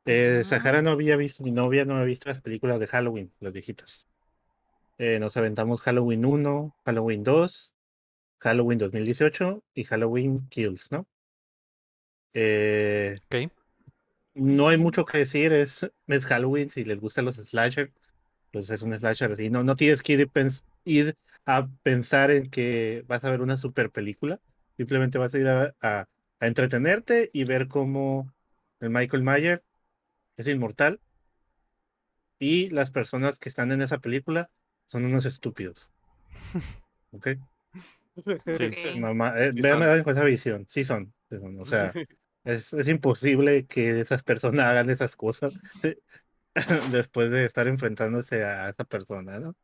Eh, 0.04 0.42
Ajá. 0.42 0.44
Sahara 0.44 0.82
no 0.82 0.90
había 0.90 1.16
visto, 1.16 1.42
mi 1.42 1.50
novia 1.50 1.84
no 1.84 1.94
había 1.94 2.06
visto 2.06 2.28
las 2.28 2.40
películas 2.40 2.78
de 2.78 2.86
Halloween, 2.86 3.32
las 3.40 3.52
viejitas. 3.52 4.08
Eh, 4.98 5.18
nos 5.18 5.36
aventamos 5.36 5.80
Halloween 5.82 6.24
1, 6.24 6.76
Halloween 6.84 7.24
2, 7.24 7.72
Halloween 8.38 8.78
2018 8.78 9.62
y 9.74 9.84
Halloween 9.84 10.46
Kills, 10.48 10.90
¿no? 10.92 11.06
Eh, 12.32 13.18
Ok. 13.26 13.50
No 14.36 14.68
hay 14.68 14.78
mucho 14.78 15.04
que 15.04 15.18
decir, 15.18 15.52
es, 15.52 15.90
es 16.06 16.26
Halloween, 16.26 16.70
si 16.70 16.84
les 16.84 17.00
gustan 17.00 17.24
los 17.24 17.36
slasher, 17.36 17.92
pues 18.52 18.70
es 18.70 18.82
un 18.82 18.96
slasher 18.98 19.32
así, 19.32 19.50
no, 19.50 19.64
no 19.64 19.76
tienes 19.76 20.02
que 20.02 20.14
ir, 20.14 20.20
y 20.20 20.24
pens- 20.26 20.62
ir 20.84 21.16
a 21.46 21.68
pensar 21.82 22.30
en 22.30 22.50
que 22.50 23.04
vas 23.08 23.24
a 23.24 23.30
ver 23.30 23.40
una 23.42 23.56
super 23.56 23.90
película, 23.90 24.40
simplemente 24.76 25.18
vas 25.18 25.34
a 25.34 25.38
ir 25.38 25.48
a, 25.48 25.74
a- 25.82 26.06
a 26.40 26.46
entretenerte 26.46 27.30
y 27.32 27.44
ver 27.44 27.68
cómo 27.68 28.32
el 28.80 28.90
Michael 28.90 29.22
Mayer 29.22 29.62
es 30.36 30.48
inmortal 30.48 31.00
y 32.38 32.70
las 32.70 32.90
personas 32.90 33.38
que 33.38 33.48
están 33.48 33.72
en 33.72 33.82
esa 33.82 33.98
película 33.98 34.50
son 34.86 35.04
unos 35.04 35.24
estúpidos. 35.24 35.90
¿Ok? 37.12 37.28
Ok. 38.16 38.98
Mamá, 39.00 39.34
eh, 39.36 39.52
Sí 39.52 39.60
véanme 39.62 39.86
son. 39.86 40.02
con 40.02 40.12
esa 40.14 40.24
visión, 40.24 40.64
sí 40.68 40.84
son, 40.84 41.12
sí 41.30 41.36
son, 41.38 41.60
o 41.60 41.64
sea, 41.66 41.92
es, 42.46 42.72
es 42.74 42.88
imposible 42.88 43.66
que 43.66 44.00
esas 44.00 44.22
personas 44.24 44.66
hagan 44.66 44.90
esas 44.90 45.16
cosas 45.16 45.54
después 46.92 47.30
de 47.30 47.44
estar 47.44 47.68
enfrentándose 47.68 48.44
a 48.44 48.68
esa 48.70 48.84
persona, 48.84 49.38
¿no? 49.38 49.56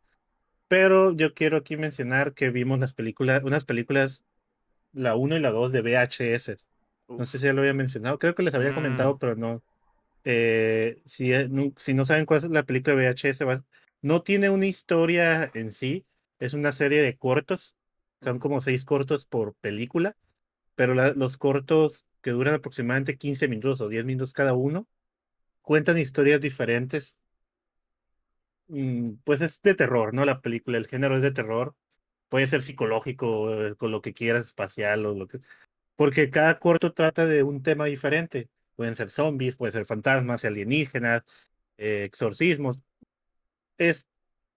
Pero 0.69 1.13
yo 1.15 1.35
quiero 1.35 1.59
aquí 1.59 1.77
mencionar 1.77 2.35
que 2.35 2.51
vimos 2.51 2.79
las 2.81 2.95
películas, 2.95 3.43
unas 3.45 3.65
películas, 3.67 4.25
la 4.93 5.17
1 5.17 5.37
y 5.37 5.41
la 5.41 5.51
2 5.51 5.73
de 5.73 5.83
VHS. 5.83 6.57
No 7.09 7.27
sé 7.27 7.39
si 7.39 7.47
ya 7.47 7.55
lo 7.55 7.63
había 7.63 7.75
mencionado, 7.75 8.19
creo 8.19 8.35
que 8.35 8.43
les 8.45 8.55
había 8.55 8.73
Mm. 8.73 8.75
comentado, 8.75 9.19
pero 9.19 9.37
no. 9.37 9.63
Eh, 10.25 11.01
si, 11.05 11.33
eh, 11.33 11.49
si 11.77 11.95
no 11.95 12.05
saben 12.05 12.27
cuál 12.27 12.45
es 12.45 12.51
la 12.51 12.65
película 12.65 12.97
de 12.97 13.03
VHS, 13.09 13.45
va- 13.45 13.65
no 14.03 14.23
tiene 14.23 14.51
una 14.51 14.67
historia 14.67 15.51
en 15.55 15.73
sí, 15.73 16.07
es 16.41 16.55
una 16.55 16.73
serie 16.73 17.03
de 17.03 17.17
cortos, 17.19 17.77
son 18.23 18.39
como 18.39 18.61
seis 18.61 18.85
cortos 18.85 19.27
por 19.27 19.55
película, 19.57 20.17
pero 20.75 20.95
la- 20.95 21.13
los 21.15 21.37
cortos 21.39 22.07
que 22.23 22.31
duran 22.33 22.55
aproximadamente 22.57 23.19
15 23.19 23.49
minutos 23.49 23.81
o 23.81 23.89
10 23.89 24.05
minutos 24.05 24.33
cada 24.33 24.55
uno, 24.55 24.89
cuentan 25.63 25.99
historias 25.99 26.41
diferentes. 26.41 27.19
Mm, 28.69 29.15
Pues 29.25 29.41
es 29.43 29.61
de 29.63 29.75
terror, 29.75 30.15
¿no? 30.15 30.25
La 30.25 30.41
película, 30.41 30.79
el 30.79 30.87
género 30.87 31.17
es 31.17 31.23
de 31.23 31.33
terror, 31.33 31.75
puede 32.29 32.47
ser 32.47 32.63
psicológico, 32.63 33.53
eh, 33.69 33.77
con 33.77 33.91
lo 33.93 34.03
que 34.03 34.15
quieras, 34.15 34.47
espacial 34.49 35.07
o 35.07 35.15
lo 35.15 35.29
que... 35.29 35.41
Porque 35.97 36.31
cada 36.31 36.59
corto 36.61 36.93
trata 36.95 37.27
de 37.27 37.43
un 37.45 37.63
tema 37.63 37.87
diferente. 37.87 38.51
Pueden 38.77 38.97
ser 38.97 39.11
zombies, 39.11 39.57
pueden 39.57 39.73
ser 39.75 39.87
fantasmas, 39.87 40.45
alienígenas, 40.45 41.23
eh, 41.79 42.05
exorcismos. 42.05 42.81
Es, 43.79 44.07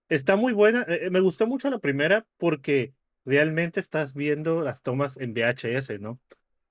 está 0.10 0.36
muy 0.38 0.54
buena. 0.54 0.84
eh, 0.88 1.10
me 1.12 1.20
gustó 1.22 1.48
mucho 1.48 1.70
la 1.70 1.80
primera 1.80 2.28
porque 2.38 2.94
realmente 3.26 3.80
estás 3.80 4.14
viendo 4.14 4.64
las 4.64 4.82
tomas 4.84 5.18
en 5.18 5.34
VHS, 5.34 6.00
¿no? 6.00 6.20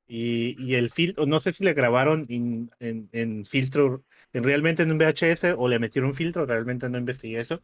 Y, 0.07 0.75
el 0.75 0.91
filtro, 0.91 1.27
no 1.27 1.41
sé 1.41 1.53
si 1.53 1.65
le 1.65 1.73
grabaron 1.73 2.25
en, 2.29 2.71
en, 3.13 3.45
filtro, 3.47 4.05
en 4.33 4.45
realmente 4.45 4.83
en 4.83 4.93
un 4.93 4.99
VHS 4.99 5.55
o 5.57 5.69
le 5.69 5.79
metieron 5.79 6.13
filtro, 6.15 6.45
realmente 6.47 6.89
no 6.91 6.99
investigué 6.99 7.41
eso. 7.41 7.63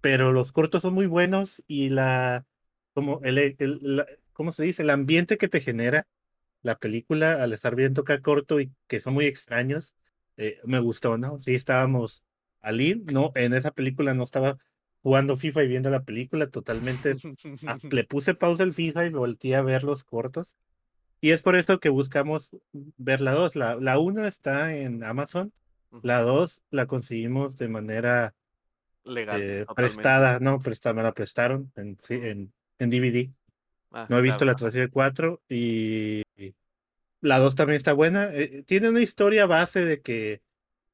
Pero 0.00 0.32
los 0.32 0.52
cortos 0.52 0.82
son 0.82 0.94
muy 0.94 1.06
buenos 1.06 1.62
y 1.66 1.90
la, 1.90 2.46
como 2.94 3.20
el, 3.24 3.38
el- 3.38 3.78
la- 3.82 4.06
¿cómo 4.32 4.52
se 4.52 4.64
dice? 4.64 4.82
El 4.82 4.90
ambiente 4.90 5.38
que 5.38 5.48
te 5.48 5.60
genera 5.60 6.06
la 6.62 6.78
película 6.78 7.42
al 7.42 7.52
estar 7.52 7.74
viendo 7.76 8.04
cada 8.04 8.20
corto 8.20 8.60
y 8.60 8.72
que 8.88 9.00
son 9.00 9.14
muy 9.14 9.26
extraños, 9.26 9.94
eh, 10.36 10.58
me 10.64 10.80
gustó, 10.80 11.18
¿no? 11.18 11.38
Sí, 11.38 11.54
estábamos 11.54 12.22
Aline, 12.60 13.04
no, 13.12 13.32
en 13.34 13.54
esa 13.54 13.70
película 13.72 14.14
no 14.14 14.24
estaba 14.24 14.56
jugando 15.02 15.36
FIFA 15.36 15.64
y 15.64 15.68
viendo 15.68 15.90
la 15.90 16.02
película, 16.04 16.48
totalmente 16.48 17.16
ah, 17.66 17.78
le 17.90 18.04
puse 18.04 18.34
pausa 18.34 18.62
al 18.64 18.72
FIFA 18.72 19.06
y 19.06 19.10
volteé 19.10 19.56
a 19.56 19.62
ver 19.62 19.84
los 19.84 20.04
cortos. 20.04 20.56
Y 21.20 21.30
es 21.30 21.42
por 21.42 21.56
eso 21.56 21.80
que 21.80 21.88
buscamos 21.88 22.56
ver 22.72 23.20
la 23.20 23.32
2. 23.32 23.56
La, 23.56 23.76
la 23.76 23.98
1 23.98 24.26
está 24.26 24.74
en 24.76 25.02
Amazon, 25.04 25.52
la 26.02 26.20
2 26.22 26.62
la 26.70 26.86
conseguimos 26.86 27.56
de 27.56 27.68
manera 27.68 28.34
Legal. 29.04 29.40
eh, 29.42 29.66
prestada, 29.74 30.38
no, 30.40 30.58
prestada, 30.60 30.94
me 30.94 31.02
la 31.02 31.12
prestaron 31.12 31.72
en, 31.76 31.98
en, 32.08 32.52
en 32.78 32.90
DVD. 32.90 33.30
Ah, 33.90 34.06
No 34.10 34.18
he 34.18 34.22
visto 34.22 34.40
claro. 34.40 34.52
la 34.52 34.56
tercera 34.56 34.88
4 34.88 35.40
y 35.48 36.22
la 37.20 37.38
2 37.38 37.54
también 37.56 37.78
está 37.78 37.92
buena. 37.94 38.28
Eh, 38.32 38.62
tiene 38.66 38.88
una 38.90 39.00
historia 39.00 39.46
base 39.46 39.84
de 39.84 40.00
que 40.00 40.40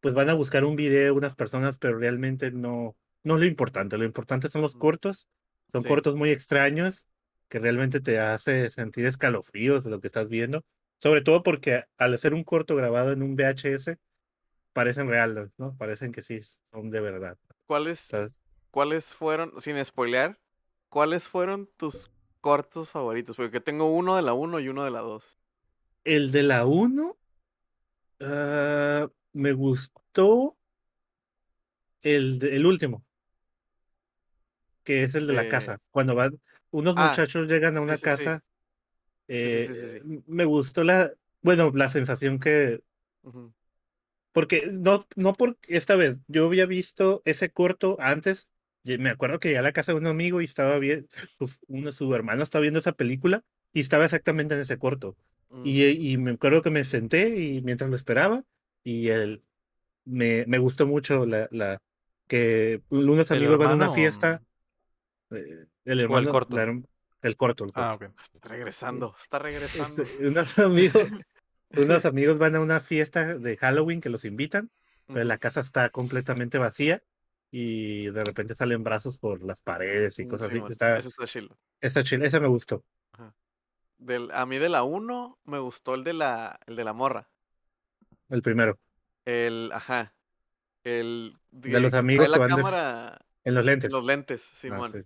pues 0.00 0.14
van 0.14 0.28
a 0.30 0.34
buscar 0.34 0.64
un 0.64 0.76
video 0.76 1.14
unas 1.14 1.34
personas, 1.34 1.78
pero 1.78 1.98
realmente 1.98 2.50
no, 2.50 2.96
no 3.24 3.34
es 3.34 3.40
lo 3.40 3.46
importante. 3.46 3.98
Lo 3.98 4.04
importante 4.04 4.48
son 4.48 4.62
los 4.62 4.76
cortos. 4.76 5.28
Son 5.72 5.82
Sí. 5.82 5.88
cortos 5.88 6.14
muy 6.14 6.30
extraños 6.30 7.06
que 7.48 7.58
realmente 7.58 8.00
te 8.00 8.18
hace 8.18 8.70
sentir 8.70 9.06
escalofríos 9.06 9.84
de 9.84 9.90
lo 9.90 10.00
que 10.00 10.06
estás 10.08 10.28
viendo. 10.28 10.64
Sobre 11.00 11.22
todo 11.22 11.42
porque 11.42 11.84
al 11.98 12.14
hacer 12.14 12.34
un 12.34 12.44
corto 12.44 12.76
grabado 12.76 13.12
en 13.12 13.22
un 13.22 13.36
VHS, 13.36 13.98
parecen 14.72 15.08
reales, 15.08 15.50
¿no? 15.58 15.76
Parecen 15.76 16.12
que 16.12 16.22
sí 16.22 16.40
son 16.70 16.90
de 16.90 17.00
verdad. 17.00 17.36
¿Cuáles. 17.66 18.10
¿Cuáles 18.70 19.14
fueron, 19.14 19.52
sin 19.60 19.82
spoilear, 19.84 20.38
cuáles 20.88 21.28
fueron 21.28 21.70
tus 21.76 22.10
cortos 22.40 22.90
favoritos? 22.90 23.36
Porque 23.36 23.60
tengo 23.60 23.86
uno 23.92 24.16
de 24.16 24.22
la 24.22 24.32
1 24.34 24.58
y 24.58 24.68
uno 24.68 24.84
de 24.84 24.90
la 24.90 25.00
2. 25.00 25.38
El 26.02 26.32
de 26.32 26.42
la 26.42 26.66
1 26.66 27.16
ah, 28.20 29.08
me 29.32 29.52
gustó 29.52 30.56
el, 32.02 32.38
de- 32.38 32.56
el 32.56 32.66
último, 32.66 33.04
que 34.82 35.02
es 35.02 35.14
el 35.14 35.26
de 35.26 35.32
la 35.32 35.48
casa. 35.48 35.80
Cuando 35.90 36.14
van, 36.14 36.38
unos 36.74 36.96
Ah, 36.96 36.98
muchachos 36.98 37.48
llegan 37.48 37.76
a 37.76 37.80
una 37.80 37.96
sí, 37.96 37.98
casa. 37.98 38.32
sí, 38.36 38.44
eh, 39.28 40.02
Me 40.26 40.44
gustó 40.46 40.84
la, 40.84 41.12
bueno, 41.42 41.72
la 41.74 41.90
sensación 41.90 42.38
que, 42.40 42.82
Ujú. 43.22 43.52
porque 44.32 44.66
no, 44.72 45.04
no 45.16 45.32
porque 45.34 45.76
esta 45.76 45.96
vez, 45.96 46.18
yo 46.28 46.46
había 46.46 46.66
visto 46.66 47.22
ese 47.24 47.50
corto 47.50 47.96
antes. 48.00 48.48
Me 48.84 49.08
acuerdo 49.10 49.38
que 49.40 49.48
llegué 49.48 49.58
a 49.58 49.62
la 49.62 49.72
casa 49.72 49.92
de 49.92 49.98
un 49.98 50.06
amigo 50.06 50.40
y 50.40 50.44
estaba 50.44 50.78
bien, 50.78 51.08
su, 51.38 51.50
uno, 51.68 51.92
su 51.92 52.14
hermano 52.14 52.42
estaba 52.42 52.62
viendo 52.62 52.80
esa 52.80 52.92
película 52.92 53.42
y 53.72 53.80
estaba 53.80 54.04
exactamente 54.04 54.54
en 54.54 54.60
ese 54.60 54.78
corto. 54.78 55.16
Y, 55.62 55.84
y 55.86 56.18
me 56.18 56.32
acuerdo 56.32 56.60
que 56.62 56.70
me 56.70 56.84
senté 56.84 57.38
y 57.40 57.62
mientras 57.62 57.88
lo 57.88 57.96
esperaba, 57.96 58.44
y 58.82 59.08
el, 59.08 59.42
me, 60.04 60.46
me 60.46 60.58
gustó 60.58 60.86
mucho 60.86 61.26
la, 61.26 61.48
la 61.52 61.78
que 62.28 62.82
unos 62.90 63.30
¿El 63.30 63.40
amigos 63.40 63.58
van 63.58 63.70
a 63.70 63.74
una 63.74 63.90
fiesta. 63.90 64.42
eh, 65.30 65.66
el 65.84 65.92
¿O 65.92 65.92
el 65.92 66.00
hermano, 66.00 66.30
corto? 66.32 66.56
la 66.56 66.62
herm- 66.64 66.86
el 67.22 67.36
corto, 67.36 67.64
el 67.64 67.70
Ah, 67.74 67.96
corto. 67.98 68.14
Está 68.22 68.48
regresando, 68.48 69.14
está 69.18 69.38
regresando. 69.38 70.02
Este, 70.02 70.26
unos 70.26 70.58
amigos, 70.58 70.94
unos 71.76 72.04
amigos 72.04 72.38
van 72.38 72.54
a 72.56 72.60
una 72.60 72.80
fiesta 72.80 73.36
de 73.38 73.56
Halloween 73.56 74.00
que 74.00 74.10
los 74.10 74.24
invitan, 74.24 74.70
pero 75.06 75.24
la 75.24 75.38
casa 75.38 75.60
está 75.60 75.88
completamente 75.90 76.58
vacía 76.58 77.02
y 77.50 78.06
de 78.10 78.24
repente 78.24 78.54
salen 78.54 78.82
brazos 78.82 79.18
por 79.18 79.42
las 79.42 79.60
paredes 79.60 80.18
y 80.18 80.24
Mm, 80.24 80.28
cosas 80.28 80.46
así. 80.48 80.56
Simón, 80.56 80.72
Está, 80.72 80.98
Ese 80.98 81.08
está 81.08 81.26
chilo. 81.26 81.58
está 81.80 82.04
chido, 82.04 82.24
ese 82.24 82.40
me 82.40 82.48
gustó. 82.48 82.84
Del, 83.96 84.30
a 84.32 84.44
mí 84.44 84.58
de 84.58 84.68
la 84.68 84.82
1 84.82 85.38
me 85.44 85.58
gustó 85.60 85.94
el 85.94 86.04
de 86.04 86.12
la, 86.12 86.58
el 86.66 86.76
de 86.76 86.84
la 86.84 86.92
morra. 86.92 87.30
El 88.28 88.42
primero, 88.42 88.78
El, 89.24 89.70
ajá. 89.72 90.14
El 90.82 91.38
De 91.50 91.80
los 91.80 91.94
amigos 91.94 92.26
que 92.26 92.32
la 92.32 92.38
van 92.38 92.48
de- 92.50 92.56
cámara 92.56 93.24
en 93.44 93.54
los 93.54 93.60
en 93.62 93.66
lentes. 93.66 93.92
los 93.92 94.04
lentes, 94.04 94.42
Ah, 94.52 94.56
Simón. 94.56 94.90
sí. 94.92 94.98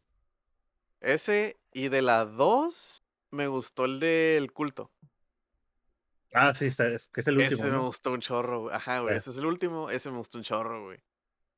Ese 1.01 1.57
y 1.73 1.89
de 1.89 2.03
la 2.03 2.25
2 2.25 3.03
me 3.31 3.47
gustó 3.47 3.85
el 3.85 4.01
del 4.01 4.53
culto. 4.53 4.91
Ah, 6.35 6.53
sí, 6.53 6.67
es, 6.67 6.77
que 7.13 7.21
es 7.21 7.27
el 7.27 7.39
último. 7.39 7.63
ese 7.63 7.71
me 7.71 7.79
gustó 7.79 8.13
un 8.13 8.21
chorro, 8.21 8.63
güey. 8.63 8.75
Ajá, 8.75 9.01
güey. 9.01 9.15
Sí. 9.15 9.19
Ese 9.19 9.31
es 9.31 9.39
el 9.39 9.47
último. 9.47 9.91
Ese 9.91 10.11
me 10.11 10.19
gustó 10.19 10.39
un 10.39 10.45
chorro, 10.45 10.85
güey. 10.85 10.99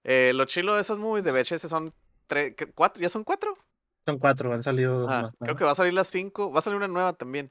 Eh, 0.04 0.32
lo 0.34 0.44
chilo 0.44 0.74
de 0.74 0.80
esas 0.80 0.98
movies 0.98 1.24
de 1.24 1.32
VHS 1.32 1.68
son 1.68 1.92
tres, 2.26 2.54
cuatro, 2.74 3.02
¿ya 3.02 3.08
son 3.08 3.24
cuatro? 3.24 3.56
Son 4.06 4.18
cuatro, 4.18 4.52
han 4.54 4.62
salido 4.62 5.08
Ajá, 5.08 5.22
más. 5.22 5.36
creo 5.38 5.52
¿no? 5.54 5.58
que 5.58 5.64
va 5.64 5.72
a 5.72 5.74
salir 5.74 5.92
las 5.92 6.06
cinco, 6.06 6.50
va 6.50 6.60
a 6.60 6.62
salir 6.62 6.76
una 6.78 6.88
nueva 6.88 7.12
también. 7.12 7.48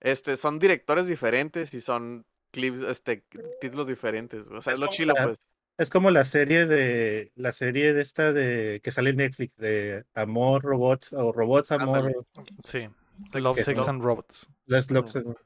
Este, 0.00 0.36
son 0.36 0.58
directores 0.58 1.06
diferentes 1.06 1.72
y 1.72 1.80
son 1.80 2.26
clips, 2.50 2.80
este, 2.88 3.24
títulos 3.60 3.86
diferentes. 3.86 4.44
güey. 4.44 4.58
O 4.58 4.62
sea, 4.62 4.72
Es 4.72 4.78
es 4.78 4.80
lo 4.80 4.88
chilo, 4.88 5.14
pues. 5.14 5.38
Es 5.78 5.90
como 5.90 6.10
la 6.10 6.24
serie 6.24 6.66
de 6.66 7.32
la 7.36 7.52
serie 7.52 7.92
de 7.92 8.00
esta 8.00 8.32
de 8.32 8.80
que 8.82 8.90
sale 8.90 9.10
en 9.10 9.16
Netflix 9.16 9.56
de 9.56 10.04
Amor, 10.14 10.62
Robots 10.62 11.12
o 11.12 11.32
Robots, 11.32 11.70
Amor. 11.72 12.26
Sí. 12.64 12.88
Sex- 13.30 13.42
Love, 13.42 13.58
Sex 13.62 13.80
and 13.86 14.02
Robots. 14.02 14.48
Let's 14.66 14.90
Look- 14.90 15.36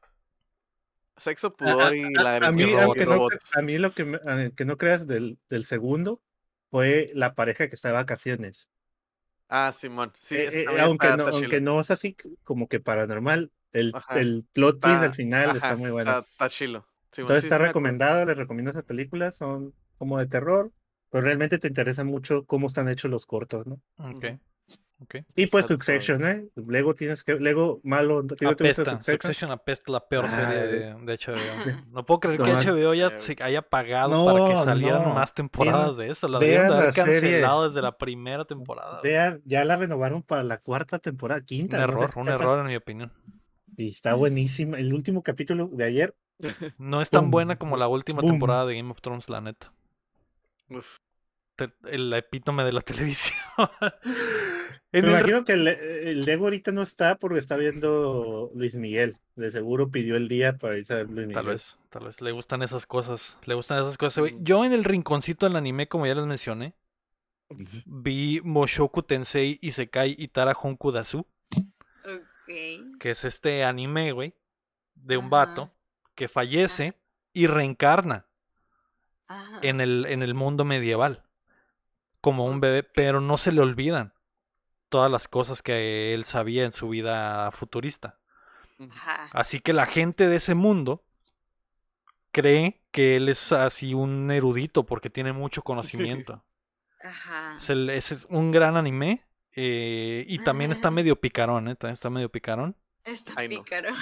Sexo, 1.16 1.48
A- 1.48 1.56
pudor 1.56 1.82
a- 1.92 1.96
y 1.96 2.02
a- 2.04 2.22
lágrimas. 2.22 2.48
a 2.48 2.52
mí, 2.52 2.62
y 2.62 2.74
aunque 2.74 3.04
no, 3.04 3.14
robots. 3.16 3.56
a 3.56 3.60
mí 3.62 3.76
lo 3.78 3.92
que, 3.92 4.04
me- 4.04 4.16
a- 4.24 4.50
que 4.50 4.64
no 4.64 4.76
creas 4.78 5.06
del, 5.06 5.38
del 5.50 5.64
segundo 5.66 6.22
fue 6.70 7.10
la 7.14 7.34
pareja 7.34 7.68
que 7.68 7.74
está 7.74 7.88
de 7.88 7.94
vacaciones. 7.94 8.70
Ah, 9.48 9.72
Simón. 9.72 10.12
Sí, 10.20 10.36
Eh, 10.36 10.48
eh, 10.62 10.80
aunque, 10.80 11.08
no, 11.16 11.26
aunque 11.26 11.60
no 11.60 11.80
es 11.80 11.90
así 11.90 12.16
como 12.44 12.68
que 12.68 12.78
paranormal, 12.80 13.50
el, 13.72 13.92
el 14.10 14.44
plot 14.52 14.80
twist 14.80 15.02
al 15.02 15.14
final 15.14 15.56
está 15.56 15.76
muy 15.76 15.90
bueno. 15.90 16.10
Está, 16.10 16.26
está 16.30 16.48
chilo. 16.48 16.86
Simón, 17.12 17.24
Entonces 17.26 17.42
sí, 17.42 17.46
está 17.48 17.56
sí 17.58 17.62
recomendado, 17.64 18.24
les 18.24 18.36
recomiendo 18.36 18.70
esas 18.70 18.84
películas, 18.84 19.36
son 19.36 19.74
como 20.00 20.18
de 20.18 20.26
terror, 20.26 20.72
pero 21.10 21.22
realmente 21.24 21.58
te 21.58 21.68
interesa 21.68 22.04
mucho 22.04 22.46
cómo 22.46 22.66
están 22.68 22.88
hechos 22.88 23.10
los 23.10 23.26
cortos, 23.26 23.66
¿no? 23.66 23.74
Ok. 23.98 24.24
Ujú. 24.24 24.38
Ok. 25.02 25.14
Y 25.34 25.46
pues 25.46 25.64
Está 25.64 25.74
Succession, 25.74 26.24
¿eh? 26.26 26.48
Lego 26.68 26.94
tienes 26.94 27.24
que, 27.24 27.34
Lego 27.40 27.80
malo, 27.84 28.18
¿a 28.20 28.22
ti 28.22 28.44
no 28.44 28.54
te 28.54 28.68
gusta 28.68 28.82
Apesta. 28.82 28.84
Succession? 28.92 29.02
Succession 29.02 29.50
apesta 29.50 29.92
la 29.92 30.06
peor 30.06 30.26
Ah, 30.26 30.28
serie 30.28 30.66
de, 30.66 30.94
de 30.94 31.18
HBO. 31.26 31.90
No 31.90 32.06
puedo 32.06 32.20
creer 32.20 32.40
que 32.40 32.52
HBO 32.52 32.94
ya 32.94 33.18
sí, 33.18 33.34
se 33.34 33.42
haya 33.42 33.62
pagado 33.62 34.24
para 34.26 34.48
que 34.48 34.56
salieran 34.64 35.02
no. 35.02 35.14
más 35.14 35.34
temporadas 35.34 35.96
de 35.96 36.10
eso. 36.10 36.28
La 36.28 36.38
vean 36.38 36.68
de 36.68 36.74
haber 36.76 36.92
serie. 36.92 37.20
cancelado 37.20 37.66
desde 37.68 37.82
la 37.82 37.96
primera 37.98 38.44
temporada. 38.46 39.00
Vean, 39.02 39.40
ya 39.44 39.64
la 39.64 39.76
renovaron 39.76 40.22
para 40.22 40.42
la 40.44 40.58
cuarta 40.58 40.98
temporada, 40.98 41.40
Un 41.40 41.46
quinta. 41.46 41.76
sé 41.78 41.82
error, 41.82 42.10
un 42.16 42.28
error 42.28 42.60
en 42.60 42.66
mi 42.66 42.76
opinión. 42.76 43.12
Y 43.78 43.88
está 43.88 44.14
buenísima. 44.14 44.78
El 44.78 44.92
último 44.92 45.22
capítulo 45.22 45.68
de 45.72 45.84
ayer, 45.84 46.14
No 46.78 47.00
es 47.00 47.08
tan 47.10 47.22
Boom, 47.22 47.30
buena 47.30 47.56
como 47.56 47.76
la 47.78 47.88
última 47.88 48.20
boom. 48.20 48.32
temporada 48.32 48.66
de 48.66 48.76
Game 48.76 48.90
of 48.90 49.00
Thrones, 49.00 49.28
la 49.30 49.40
neta. 49.40 49.72
Uf. 50.70 50.96
Te- 51.56 51.72
El 51.90 52.12
epítome 52.14 52.64
de 52.64 52.72
la 52.72 52.80
televisión. 52.80 53.36
En 54.92 55.02
me 55.04 55.10
el- 55.10 55.18
imagino 55.18 55.44
que 55.44 55.52
el, 55.52 55.68
el 55.68 56.24
Lego 56.24 56.44
ahorita 56.44 56.72
no 56.72 56.82
está 56.82 57.16
porque 57.16 57.38
está 57.38 57.56
viendo 57.56 58.50
Luis 58.54 58.74
Miguel. 58.74 59.16
De 59.36 59.50
seguro 59.50 59.90
pidió 59.90 60.16
el 60.16 60.28
día 60.28 60.56
para 60.58 60.78
irse 60.78 60.94
a 60.94 60.96
ver 60.96 61.06
Luis 61.10 61.26
Miguel. 61.28 61.34
Tal 61.34 61.46
vez, 61.46 61.78
tal 61.90 62.04
vez. 62.06 62.20
Le 62.20 62.32
gustan 62.32 62.62
esas 62.62 62.86
cosas. 62.86 63.36
Le 63.44 63.54
gustan 63.54 63.78
esas 63.82 63.98
cosas. 63.98 64.20
güey. 64.22 64.34
Mm. 64.34 64.44
Yo 64.44 64.64
en 64.64 64.72
el 64.72 64.84
rinconcito 64.84 65.46
del 65.46 65.56
anime, 65.56 65.86
como 65.88 66.06
ya 66.06 66.14
les 66.14 66.26
mencioné, 66.26 66.74
vi 67.86 68.40
Moshoku 68.42 69.02
Tensei 69.02 69.58
Isekai 69.60 70.14
Itara 70.18 70.52
Honku 70.52 70.92
Dasu, 70.92 71.26
Ok. 72.04 72.48
que 72.98 73.10
es 73.10 73.24
este 73.24 73.64
anime, 73.64 74.12
güey, 74.12 74.34
de 74.94 75.16
un 75.16 75.26
Ajá. 75.26 75.30
vato 75.46 75.70
que 76.14 76.28
fallece 76.28 76.94
y 77.32 77.46
reencarna 77.46 78.26
Ajá. 79.32 79.58
en 79.62 79.80
el, 79.80 80.06
en 80.08 80.22
el 80.22 80.34
mundo 80.34 80.64
medieval 80.64 81.22
como 82.20 82.44
un 82.46 82.60
bebé, 82.60 82.82
pero 82.82 83.20
no 83.20 83.36
se 83.36 83.52
le 83.52 83.60
olvidan 83.60 84.12
todas 84.88 85.10
las 85.10 85.28
cosas 85.28 85.62
que 85.62 86.12
él 86.14 86.24
sabía 86.24 86.64
en 86.64 86.72
su 86.72 86.88
vida 86.88 87.50
futurista. 87.52 88.18
Ajá. 88.90 89.28
Así 89.32 89.60
que 89.60 89.72
la 89.72 89.86
gente 89.86 90.26
de 90.26 90.36
ese 90.36 90.54
mundo 90.54 91.04
cree 92.32 92.80
que 92.90 93.16
él 93.16 93.28
es 93.28 93.52
así 93.52 93.94
un 93.94 94.30
erudito 94.30 94.84
porque 94.84 95.10
tiene 95.10 95.32
mucho 95.32 95.62
conocimiento. 95.62 96.44
Ajá. 97.02 97.56
Es, 97.58 97.70
el- 97.70 97.90
es 97.90 98.26
un 98.28 98.50
gran 98.50 98.76
anime 98.76 99.24
eh, 99.54 100.24
y 100.28 100.38
también 100.38 100.72
está 100.72 100.90
medio 100.90 101.16
picarón, 101.20 101.68
¿eh? 101.68 101.74
También 101.76 101.94
está 101.94 102.10
medio 102.10 102.30
picarón. 102.30 102.76
Está 103.04 103.32
Ay, 103.36 103.48
no. 103.48 103.62
pícaro. 103.62 103.94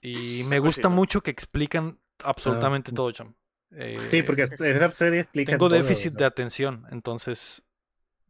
Y 0.00 0.42
me 0.48 0.58
Muy 0.60 0.68
gusta 0.68 0.88
mucho 0.88 1.20
que 1.22 1.30
explican 1.30 1.98
absolutamente 2.24 2.90
Ah. 2.92 2.94
todo, 2.94 3.12
cham. 3.12 3.34
Eh, 3.72 3.98
Sí, 4.10 4.22
porque 4.22 4.42
esa 4.42 4.90
serie 4.92 5.20
explica 5.20 5.52
tengo 5.52 5.68
déficit 5.68 6.14
de 6.14 6.24
atención, 6.24 6.86
entonces 6.90 7.62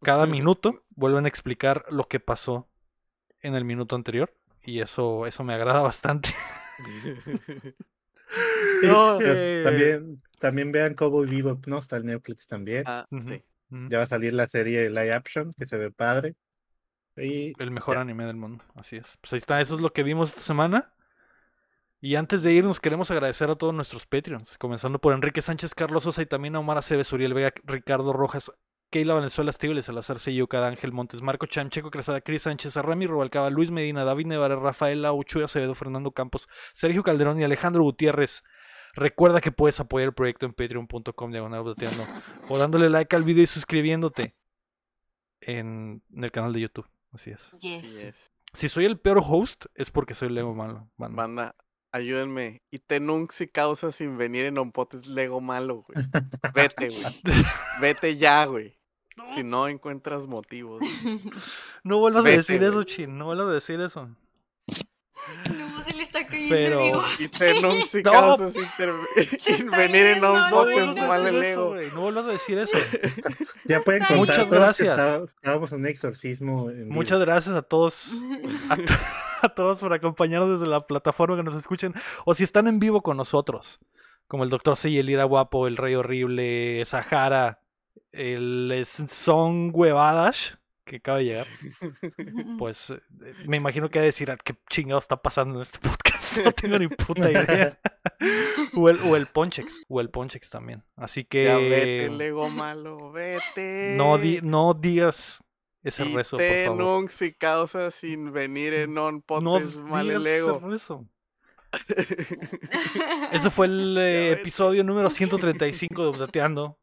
cada 0.02 0.27
minuto 0.27 0.85
vuelven 0.90 1.24
a 1.24 1.28
explicar 1.28 1.85
lo 1.90 2.09
que 2.09 2.20
pasó 2.20 2.69
en 3.40 3.55
el 3.55 3.65
minuto 3.65 3.97
anterior 3.97 4.35
y 4.62 4.81
eso 4.81 5.27
eso 5.27 5.44
me 5.44 5.55
agrada 5.55 5.81
bastante. 5.82 6.31
No, 8.82 9.19
eh. 9.23 9.62
También, 9.65 10.23
también 10.39 10.73
vean 10.73 10.94
Cowboy 10.94 11.27
Bebop, 11.27 11.66
¿no? 11.66 11.78
Está 11.78 11.97
en 11.97 12.06
Netflix 12.06 12.47
también. 12.47 12.85
ah, 12.86 13.06
sí. 13.27 13.43
Ya 13.70 13.98
va 13.98 14.05
a 14.05 14.06
salir 14.06 14.32
la 14.32 14.47
serie 14.47 14.89
live 14.89 15.12
action, 15.12 15.55
que 15.59 15.66
se 15.66 15.77
ve 15.77 15.90
padre. 15.90 16.36
Y 17.16 17.52
El 17.60 17.70
mejor 17.70 17.97
ya. 17.97 18.01
anime 18.02 18.24
del 18.24 18.36
mundo, 18.36 18.65
así 18.74 18.97
es. 18.97 19.19
Pues 19.20 19.32
ahí 19.32 19.39
está, 19.39 19.60
eso 19.60 19.74
es 19.74 19.81
lo 19.81 19.93
que 19.93 20.02
vimos 20.02 20.31
esta 20.31 20.43
semana. 20.43 20.93
Y 22.00 22.14
antes 22.14 22.42
de 22.42 22.52
irnos, 22.52 22.78
queremos 22.80 23.10
agradecer 23.10 23.50
a 23.50 23.56
todos 23.56 23.74
nuestros 23.74 24.06
Patreons, 24.06 24.56
comenzando 24.58 25.00
por 25.00 25.14
Enrique 25.14 25.42
Sánchez, 25.42 25.74
Carlos 25.74 26.04
Sosa 26.04 26.22
y 26.22 26.26
también 26.26 26.54
a 26.54 26.60
Omar 26.60 26.78
Aceves, 26.78 27.12
Uriel 27.12 27.34
Vega, 27.34 27.52
Ricardo 27.64 28.12
Rojas, 28.12 28.52
Keila 28.90 29.14
Valenzuela, 29.14 29.50
Estíbales, 29.50 29.86
Salazar 29.86 30.20
Seyuca, 30.20 30.64
Ángel 30.66 30.92
Montes, 30.92 31.22
Marco 31.22 31.46
Chan, 31.46 31.70
Checo 31.70 31.90
Cruzada, 31.90 32.20
Cris 32.20 32.42
Sánchez, 32.42 32.76
Rami 32.76 33.06
Rubalcaba, 33.06 33.50
Luis 33.50 33.70
Medina, 33.72 34.04
David 34.04 34.26
Nevarez, 34.26 34.58
Rafael 34.60 35.04
Auchu, 35.04 35.42
Acevedo, 35.42 35.74
Fernando 35.74 36.12
Campos, 36.12 36.48
Sergio 36.72 37.02
Calderón 37.02 37.40
y 37.40 37.44
Alejandro 37.44 37.82
Gutiérrez. 37.82 38.44
Recuerda 38.94 39.40
que 39.40 39.52
puedes 39.52 39.78
apoyar 39.80 40.08
el 40.08 40.14
proyecto 40.14 40.46
en 40.46 40.54
patreon.com 40.54 41.30
diagonal 41.30 41.74
o 42.48 42.58
dándole 42.58 42.88
like 42.88 43.14
al 43.14 43.24
video 43.24 43.42
y 43.44 43.46
suscribiéndote 43.46 44.34
en, 45.40 46.02
en 46.14 46.24
el 46.24 46.30
canal 46.32 46.52
de 46.52 46.60
YouTube. 46.60 46.88
Así 47.12 47.30
es. 47.30 47.40
Así 47.54 47.68
Yes. 47.68 48.04
es. 48.06 48.32
Si 48.54 48.68
soy 48.68 48.86
el 48.86 48.98
peor 48.98 49.20
host, 49.22 49.66
es 49.74 49.90
porque 49.90 50.14
soy 50.14 50.30
Lego 50.30 50.54
malo. 50.54 50.88
banda. 50.96 51.16
Banda, 51.22 51.54
ayúdenme. 51.93 52.62
Y 52.70 52.78
Tenunx 52.78 53.40
y 53.40 53.48
causa 53.48 53.93
sin 53.93 54.16
venir 54.19 54.47
en 54.47 54.59
Ompotes 54.59 55.06
Lego 55.06 55.40
malo, 55.40 55.85
güey. 55.86 56.06
Vete, 56.55 56.89
güey. 56.89 57.15
Vete 57.81 58.16
ya, 58.16 58.44
güey. 58.44 58.77
Si 59.35 59.43
no 59.43 59.66
encuentras 59.69 60.27
motivos. 60.27 60.82
No 61.85 61.98
vuelvas 61.98 62.24
Vete, 62.24 62.35
a 62.35 62.36
decir 62.39 62.59
güey. 62.59 62.70
eso, 62.70 62.85
Chin. 62.85 63.19
No 63.19 63.27
vuelvas 63.27 63.47
a 63.48 63.52
decir 63.52 63.81
eso. 63.81 64.09
No, 65.56 65.82
se 65.82 65.97
le 65.97 66.02
está 66.02 66.27
cayendo 66.27 66.55
Pero- 66.55 66.81
el. 67.19 67.24
Y 67.24 67.28
Tenunx 67.28 67.94
y 67.97 68.02
No. 68.05 68.12
causa 68.12 68.51
sin, 69.39 69.70
venir 69.70 70.06
en 70.06 70.20
no 70.20 70.32
Ompotes 70.32 70.97
mal 70.97 71.20
el 71.27 71.27
eso, 71.28 71.40
Lego. 71.40 71.69
güey. 71.70 71.89
No 71.94 72.01
vuelvas 72.02 72.27
a 72.27 72.28
decir 72.28 72.59
eso. 72.59 72.78
Ya 73.65 73.81
pueden 73.81 74.01
contar 74.02 74.16
Muchas 74.19 74.48
gracias. 74.51 74.90
está- 74.98 75.24
estábamos 75.24 75.73
en 75.73 75.78
un 75.81 75.86
exorcismo. 75.86 76.70
en 76.70 76.77
vivo. 76.85 76.93
Muchas 76.94 77.19
gracias 77.20 77.56
a 77.56 77.62
todos. 77.62 78.12
A, 78.69 78.77
to- 78.77 78.82
a 79.43 79.48
todos 79.51 79.78
por 79.81 79.93
acompañarnos 79.93 80.59
desde 80.59 80.70
la 80.70 80.86
plataforma 80.86 81.36
que 81.36 81.43
nos 81.43 81.55
escuchen. 81.55 81.94
O 82.24 82.35
si 82.35 82.44
están 82.44 82.66
en 82.69 82.78
vivo 82.78 83.02
con 83.02 83.16
nosotros. 83.16 83.78
Como 84.27 84.44
el 84.44 84.51
Dr. 84.51 84.77
C, 84.77 84.98
el 84.98 85.09
Ira 85.09 85.24
Guapo, 85.24 85.66
el 85.66 85.77
Rey 85.78 85.94
Horrible, 85.94 86.85
Sahara, 86.85 87.60
el 88.12 88.82
Son 89.09 89.70
Huevadas, 89.73 90.59
que 90.85 90.97
acaba 90.97 91.19
de 91.19 91.24
llegar. 91.24 91.47
Pues 92.59 92.90
eh, 92.90 93.01
me 93.47 93.56
imagino 93.56 93.89
que 93.89 93.98
va 94.01 94.02
a 94.02 94.06
decir 94.06 94.31
"Ah, 94.31 94.36
qué 94.43 94.55
chingado 94.69 94.98
está 94.98 95.16
pasando 95.23 95.56
en 95.56 95.62
este 95.62 95.78
podcast. 95.78 96.36
No 96.44 96.52
tengo 96.52 96.78
ni 96.78 96.89
puta 96.89 97.31
idea. 97.31 97.78
o, 98.77 98.89
el, 98.90 98.98
o 99.01 99.16
el 99.16 99.27
Ponchex. 99.27 99.85
O 99.89 100.01
el 100.01 100.10
Ponchex 100.10 100.51
también. 100.51 100.82
Así 100.97 101.24
que. 101.24 101.44
Ya 101.44 101.56
vete, 101.56 102.10
Lego 102.10 102.48
malo, 102.51 103.10
vete. 103.12 103.94
No, 103.97 104.19
di- 104.19 104.40
no 104.43 104.74
digas 104.74 105.43
ese 105.89 106.05
y 106.05 106.15
rezo, 106.15 106.36
por 106.36 106.47
favor. 106.47 106.78
Tenunx 106.78 107.23
y 107.23 107.32
causa 107.35 107.90
sin 107.90 108.32
venir 108.32 108.74
en 108.74 108.94
No 108.94 109.06
Ompotes 109.06 109.77
mal 109.78 110.06
digas 110.06 110.20
el 110.20 110.27
ese 110.27 110.47
Lego. 110.47 110.60
rezo. 110.60 111.06
Ese 113.32 113.51
fue 113.51 113.66
el 113.66 113.97
eh, 113.98 114.32
episodio 114.32 114.82
número 114.85 115.10
135 115.10 116.02
de 116.02 116.09
Updateando. 116.09 116.78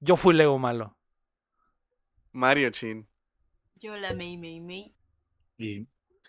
Yo 0.00 0.16
fui 0.16 0.34
Lego 0.34 0.58
malo. 0.58 0.96
Mario 2.32 2.70
Chin. 2.70 3.08
Yo 3.76 3.96
la 3.96 4.14
mei, 4.14 4.36
mei, 4.36 4.60
mei. 4.60 4.94
Y 5.58 5.86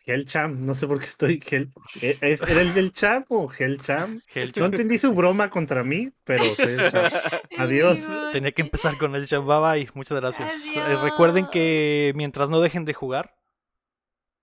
Hellcham, 0.07 0.65
no 0.65 0.73
sé 0.73 0.87
por 0.87 0.99
qué 0.99 1.05
estoy. 1.05 1.39
Hell- 1.45 1.71
¿e- 2.01 2.17
e- 2.21 2.39
¿Era 2.47 2.61
el 2.61 2.73
del 2.73 2.93
Cham 2.93 3.25
o 3.27 3.51
Hellcham? 3.51 4.21
Hell- 4.33 4.53
No 4.55 4.65
entendí 4.65 4.97
su 4.97 5.13
broma 5.13 5.49
contra 5.49 5.83
mí, 5.83 6.11
pero 6.23 6.43
soy 6.55 6.73
el 6.79 6.89
Cham. 6.91 7.11
Adiós. 7.57 7.97
Tenía 8.31 8.51
que 8.53 8.61
empezar 8.61 8.97
con 8.97 9.15
el 9.15 9.27
chat. 9.27 9.43
Bye 9.43 9.59
bye. 9.83 9.91
Muchas 9.93 10.17
gracias. 10.19 10.49
Eh, 10.75 10.79
Adiós. 10.79 11.01
recuerden 11.03 11.47
que 11.51 12.13
mientras 12.15 12.49
no 12.49 12.61
dejen 12.61 12.85
de 12.85 12.93
jugar, 12.93 13.35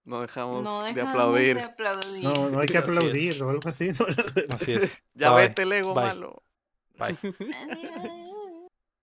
No 0.04 0.20
dejamos 0.20 0.62
No 0.62 0.82
de 0.82 0.92
dejamos 0.92 1.10
aplaudir. 1.14 1.56
de 1.56 1.62
aplaudir. 1.62 2.24
No, 2.24 2.50
no 2.50 2.58
hay 2.60 2.66
que 2.68 2.76
aplaudir 2.78 3.42
o 3.42 3.48
algo 3.48 3.66
así. 3.68 3.88
¿no? 3.88 4.06
así 4.54 4.72
es. 4.74 4.92
Ya 5.14 5.30
Bye. 5.30 5.48
vete, 5.48 5.64
Lego 5.64 5.94
Bye. 5.94 6.04
malo. 6.04 6.42
Bye. 6.98 7.16
Adiós. 7.22 8.33